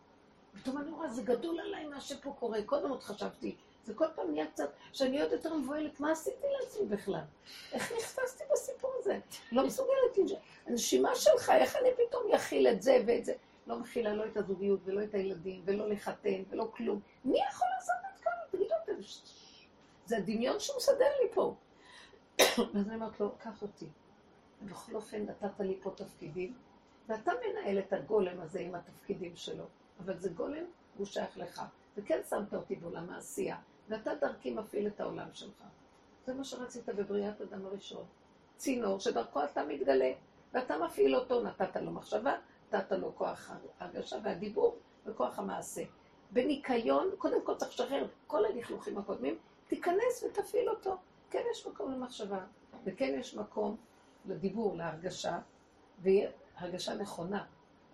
פתאום 0.53 0.77
אני 0.77 0.91
רואה, 0.91 1.09
זה 1.09 1.21
גדול 1.21 1.59
עליי 1.59 1.85
מה 1.85 2.01
שפה 2.01 2.33
קורה. 2.39 2.63
קודם 2.63 2.89
עוד 2.89 3.03
חשבתי, 3.03 3.55
זה 3.85 3.93
כל 3.93 4.05
פעם 4.15 4.31
נהיה 4.31 4.47
קצת, 4.47 4.69
שאני 4.93 5.21
עוד 5.21 5.31
יותר 5.31 5.53
מבוהלת, 5.53 5.99
מה 5.99 6.11
עשיתי 6.11 6.47
לעצמי 6.59 6.85
בכלל? 6.85 7.21
איך 7.71 7.91
נכנסתי 7.97 8.43
בסיפור 8.51 8.91
הזה? 8.99 9.19
לא 9.51 9.65
מסוגלת 9.65 10.17
לנשום. 10.17 10.39
הנשימה 10.65 11.15
שלך, 11.15 11.49
איך 11.49 11.75
אני 11.75 11.89
פתאום 12.07 12.31
אכיל 12.31 12.67
את 12.67 12.81
זה 12.81 13.03
ואת 13.07 13.25
זה? 13.25 13.33
לא 13.67 13.79
מכילה 13.79 14.13
לא 14.13 14.25
את 14.25 14.37
הזוגיות 14.37 14.79
ולא 14.85 15.03
את 15.03 15.13
הילדים 15.13 15.61
ולא 15.65 15.89
לחתן 15.89 16.43
ולא 16.49 16.71
כלום. 16.75 16.99
מי 17.25 17.39
יכול 17.49 17.67
לעשות 17.75 17.95
את 18.13 18.23
כל 18.23 18.29
זה? 18.51 18.57
תגידו 18.57 18.75
אתם, 18.83 19.01
ש- 19.03 19.21
ש- 19.25 19.67
זה 20.05 20.17
הדמיון 20.17 20.59
שהוא 20.59 20.77
מסדר 20.77 21.09
לי 21.23 21.29
פה. 21.33 21.55
ואז 22.73 22.87
אני 22.87 22.95
אומרת 22.95 23.19
לו, 23.19 23.31
קח 23.37 23.61
אותי. 23.61 23.85
בכל 24.61 24.95
אופן 24.95 25.25
נתת 25.25 25.59
לי 25.59 25.79
פה 25.81 25.91
תפקידים, 25.95 26.53
ואתה 27.07 27.31
מנהל 27.47 27.79
את 27.79 27.93
הגולם 27.93 28.41
הזה 28.41 28.59
עם 28.59 28.75
התפקידים 28.75 29.35
שלו, 29.35 29.63
אבל 29.99 30.19
זה 30.19 30.29
גולם, 30.29 30.65
הוא 30.97 31.05
שייך 31.05 31.37
לך. 31.37 31.61
וכן 31.97 32.19
שמת 32.29 32.53
אותי 32.53 32.75
בעולם 32.75 33.09
העשייה, 33.09 33.57
ואתה 33.89 34.15
דרכי 34.15 34.51
מפעיל 34.51 34.87
את 34.87 34.99
העולם 34.99 35.27
שלך. 35.33 35.63
זה 36.25 36.33
מה 36.33 36.43
שרצית 36.43 36.89
בבריאת 36.89 37.41
אדם 37.41 37.65
הראשון. 37.65 38.03
צינור 38.57 38.99
שדרכו 38.99 39.43
אתה 39.43 39.63
מתגלה, 39.65 40.11
ואתה 40.53 40.77
מפעיל 40.77 41.15
אותו, 41.15 41.43
נתת 41.43 41.75
לו 41.75 41.91
מחשבה, 41.91 42.37
נתת 42.67 42.91
לו 42.91 43.15
כוח 43.15 43.51
ההרגשה 43.79 44.17
והדיבור 44.23 44.75
וכוח 45.05 45.39
המעשה. 45.39 45.83
בניקיון, 46.31 47.09
קודם 47.17 47.41
כל 47.45 47.55
צריך 47.55 47.71
לשחרר 47.71 48.05
את 48.05 48.09
כל 48.27 48.45
הלכלוכים 48.45 48.97
הקודמים, 48.97 49.37
תיכנס 49.67 50.23
ותפעיל 50.23 50.69
אותו. 50.69 50.97
כן 51.29 51.43
יש 51.51 51.67
מקום 51.67 51.91
למחשבה, 51.91 52.39
וכן 52.85 53.15
יש 53.19 53.35
מקום 53.35 53.77
לדיבור, 54.25 54.77
להרגשה, 54.77 55.39
והרגשה 56.01 56.93
נכונה. 56.93 57.45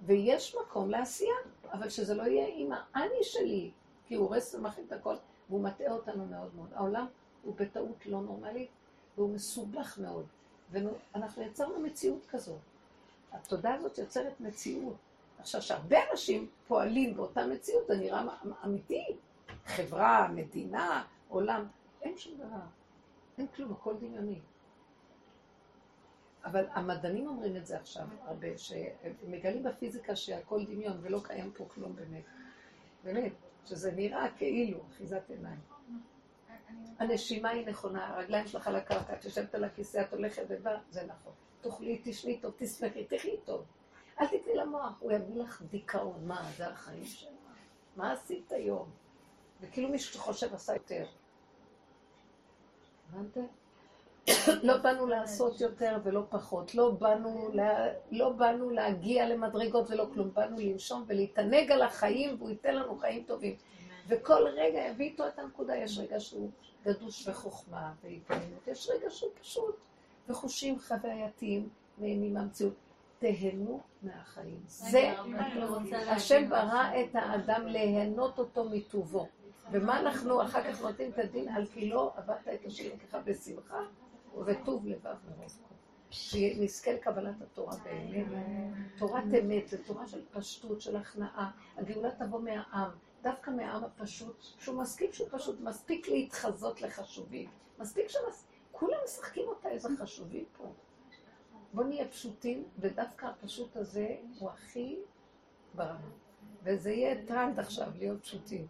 ויש 0.06 0.56
מקום 0.56 0.90
לעשייה, 0.90 1.36
אבל 1.72 1.90
שזה 1.90 2.14
לא 2.14 2.24
יהיה 2.24 2.48
עם 2.56 2.72
האני 2.72 3.24
שלי, 3.24 3.72
כי 4.08 4.16
הוא 4.16 4.28
הורס 4.28 4.56
ומכין 4.56 4.84
את 4.88 4.92
הכל, 4.92 5.16
והוא 5.50 5.64
מטעה 5.64 5.92
אותנו 5.92 6.26
מאוד 6.26 6.56
מאוד. 6.56 6.70
העולם 6.74 7.06
הוא 7.44 7.56
בטעות 7.56 8.06
לא 8.06 8.22
נורמלית, 8.22 8.70
והוא 9.18 9.34
מסובך 9.34 9.98
מאוד. 10.02 10.26
ואנחנו 10.72 11.44
יצרנו 11.44 11.80
מציאות 11.80 12.26
כזאת. 12.30 12.60
התודעה 13.32 13.74
הזאת 13.74 13.98
יוצרת 13.98 14.40
מציאות. 14.40 14.96
עכשיו, 15.40 15.62
שהרבה 15.62 15.98
אנשים 16.12 16.50
פועלים 16.68 17.16
באותה 17.16 17.48
מציאות, 17.48 17.88
זה 17.88 17.98
נראה 17.98 18.24
אמיתי. 18.66 19.06
חברה, 19.66 20.28
מדינה, 20.28 21.04
עולם, 21.30 21.68
אין 22.02 22.18
שום 22.18 22.38
דבר. 22.38 22.66
אין 23.38 23.48
כלום, 23.48 23.72
הכל 23.72 23.94
דמיוני. 23.98 24.40
אבל 26.46 26.66
המדענים 26.72 27.28
אומרים 27.28 27.58
את 27.58 27.66
זה 27.66 27.78
עכשיו 27.78 28.08
הרבה, 28.26 28.48
שמגלים 28.58 29.64
בפיזיקה 29.64 30.16
שהכל 30.16 30.66
דמיון 30.66 30.98
ולא 31.02 31.20
קיים 31.24 31.52
פה 31.52 31.66
כלום 31.68 31.96
באמת. 31.96 32.24
באמת, 33.04 33.34
שזה 33.66 33.92
נראה 33.92 34.28
כאילו 34.38 34.80
אחיזת 34.90 35.30
עיניים. 35.30 35.60
הנשימה 37.00 37.50
היא 37.50 37.68
נכונה, 37.68 38.08
הרגליים 38.08 38.48
שלך 38.48 38.68
על 38.68 38.76
הקרקע, 38.76 39.14
את 39.14 39.26
יושבת 39.26 39.56
על 39.56 39.64
הכיסא, 39.64 40.02
את 40.02 40.14
הולכת 40.14 40.44
ובא, 40.50 40.78
זה 40.90 41.06
נכון. 41.06 41.34
תאכלי, 41.62 42.02
תשני 42.04 42.38
טוב, 42.38 42.54
תשמחי, 42.58 43.06
תחי 43.06 43.38
טוב. 43.46 43.66
אל 44.22 44.28
תתני 44.28 44.56
למוח, 44.56 44.94
הוא 45.00 45.12
יביא 45.12 45.36
לך 45.36 45.62
דיכאון. 45.70 46.28
מה, 46.28 46.52
זה 46.58 46.68
החיים 46.68 47.06
שלך? 47.06 47.30
מה 47.96 48.12
עשית 48.12 48.52
היום? 48.52 48.90
וכאילו 49.62 49.90
מישהו 49.90 50.14
שחושב 50.14 50.54
עשה 50.54 50.74
יותר. 50.74 51.06
הבנתם? 53.10 53.46
לא 54.64 54.78
באנו 54.78 55.08
לעשות 55.08 55.62
יותר 55.62 55.98
ולא 56.04 56.24
פחות, 56.30 56.76
לא 56.76 56.92
באנו, 56.92 57.50
לה, 57.54 57.88
לא 58.12 58.30
באנו 58.30 58.70
להגיע 58.70 59.30
למדרגות 59.30 59.92
ולא 59.92 60.08
כלום, 60.14 60.34
באנו 60.34 60.58
לנשום 60.60 61.04
ולהתענג 61.08 61.72
על 61.72 61.82
החיים 61.82 62.36
והוא 62.40 62.50
ייתן 62.50 62.76
לנו 62.76 62.98
חיים 62.98 63.24
טובים. 63.24 63.56
וכל 64.08 64.48
רגע 64.48 64.80
יביא 64.80 65.06
איתו 65.06 65.28
את 65.28 65.40
הנקודה, 65.40 65.76
יש 65.76 65.98
רגע 65.98 66.20
שהוא 66.20 66.50
גדוש 66.86 67.28
בחוכמה 67.30 67.92
והתעניינות, 68.04 68.68
יש 68.68 68.90
רגע 68.90 69.10
שהוא 69.10 69.32
פשוט 69.42 69.76
וחושים 70.30 70.80
חווייתיים 70.80 71.70
נהנים 71.98 72.34
מהמציאות. 72.34 72.74
תהנו 73.20 73.82
מהחיים. 74.02 74.60
זה, 74.68 75.14
השם 76.08 76.50
ברא 76.50 76.92
את 77.02 77.16
האדם 77.16 77.68
ליהנות 77.68 78.40
אותו 78.40 78.64
מטובו. 78.70 79.28
ומה 79.72 80.00
אנחנו 80.00 80.44
אחר 80.44 80.64
כך 80.64 80.82
נותנים 80.82 81.10
את 81.12 81.20
הדין 81.20 81.50
על 81.50 81.66
כי 81.66 81.90
לא 81.90 82.14
עבדת 82.18 82.48
את 82.54 82.66
השם 82.66 82.90
ככה 82.98 83.20
בשמחה 83.20 83.80
ובטוב 84.36 84.88
לבב. 84.88 85.16
שנזכה 86.10 86.94
לקבלת 86.94 87.42
התורה 87.42 87.76
באמת. 87.84 88.26
תורת 88.98 89.24
אמת 89.44 89.68
זה 89.68 89.84
תורה 89.84 90.08
של 90.08 90.22
פשטות, 90.32 90.82
של 90.82 90.96
הכנעה. 90.96 91.52
הגאולה 91.78 92.12
תבוא 92.12 92.40
מהעם, 92.40 92.90
דווקא 93.22 93.50
מהעם 93.50 93.84
הפשוט, 93.84 94.42
שהוא 94.60 94.82
מספיק 94.82 95.14
שהוא 95.14 95.28
פשוט, 95.32 95.60
מספיק 95.62 96.08
להתחזות 96.08 96.82
לחשובים. 96.82 97.50
מספיק 97.80 98.06
שכולם 98.08 98.98
משחקים 99.06 99.48
אותה 99.48 99.70
איזה 99.70 99.90
חשובים 100.00 100.46
פה. 100.58 100.74
בואו 101.74 101.88
נהיה 101.88 102.08
פשוטים, 102.08 102.64
ודווקא 102.80 103.26
הפשוט 103.26 103.76
הזה 103.76 104.16
הוא 104.40 104.50
הכי 104.50 105.00
ברמה. 105.76 106.10
וזה 106.64 106.92
יהיה 106.92 107.26
טרנד 107.26 107.60
עכשיו, 107.60 107.88
להיות 107.98 108.22
פשוטים. 108.22 108.68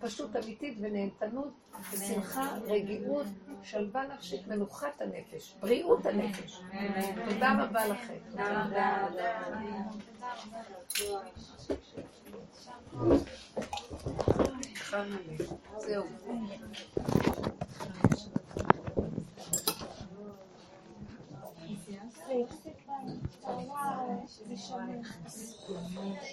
פשוט 0.00 0.36
אמיתית 0.36 0.78
ונהנתנות, 0.80 1.52
שמחה, 2.06 2.56
רגיעות, 2.66 3.26
שלווה 3.62 4.02
נפשית, 4.14 4.46
מנוחת 4.46 5.00
הנפש, 5.00 5.54
בריאות 5.60 6.06
הנפש. 6.06 6.60
תודה 7.28 7.54
רבה 7.60 7.86
לכם. 7.86 8.18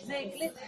זה 0.05 0.17
הקליט 0.17 0.53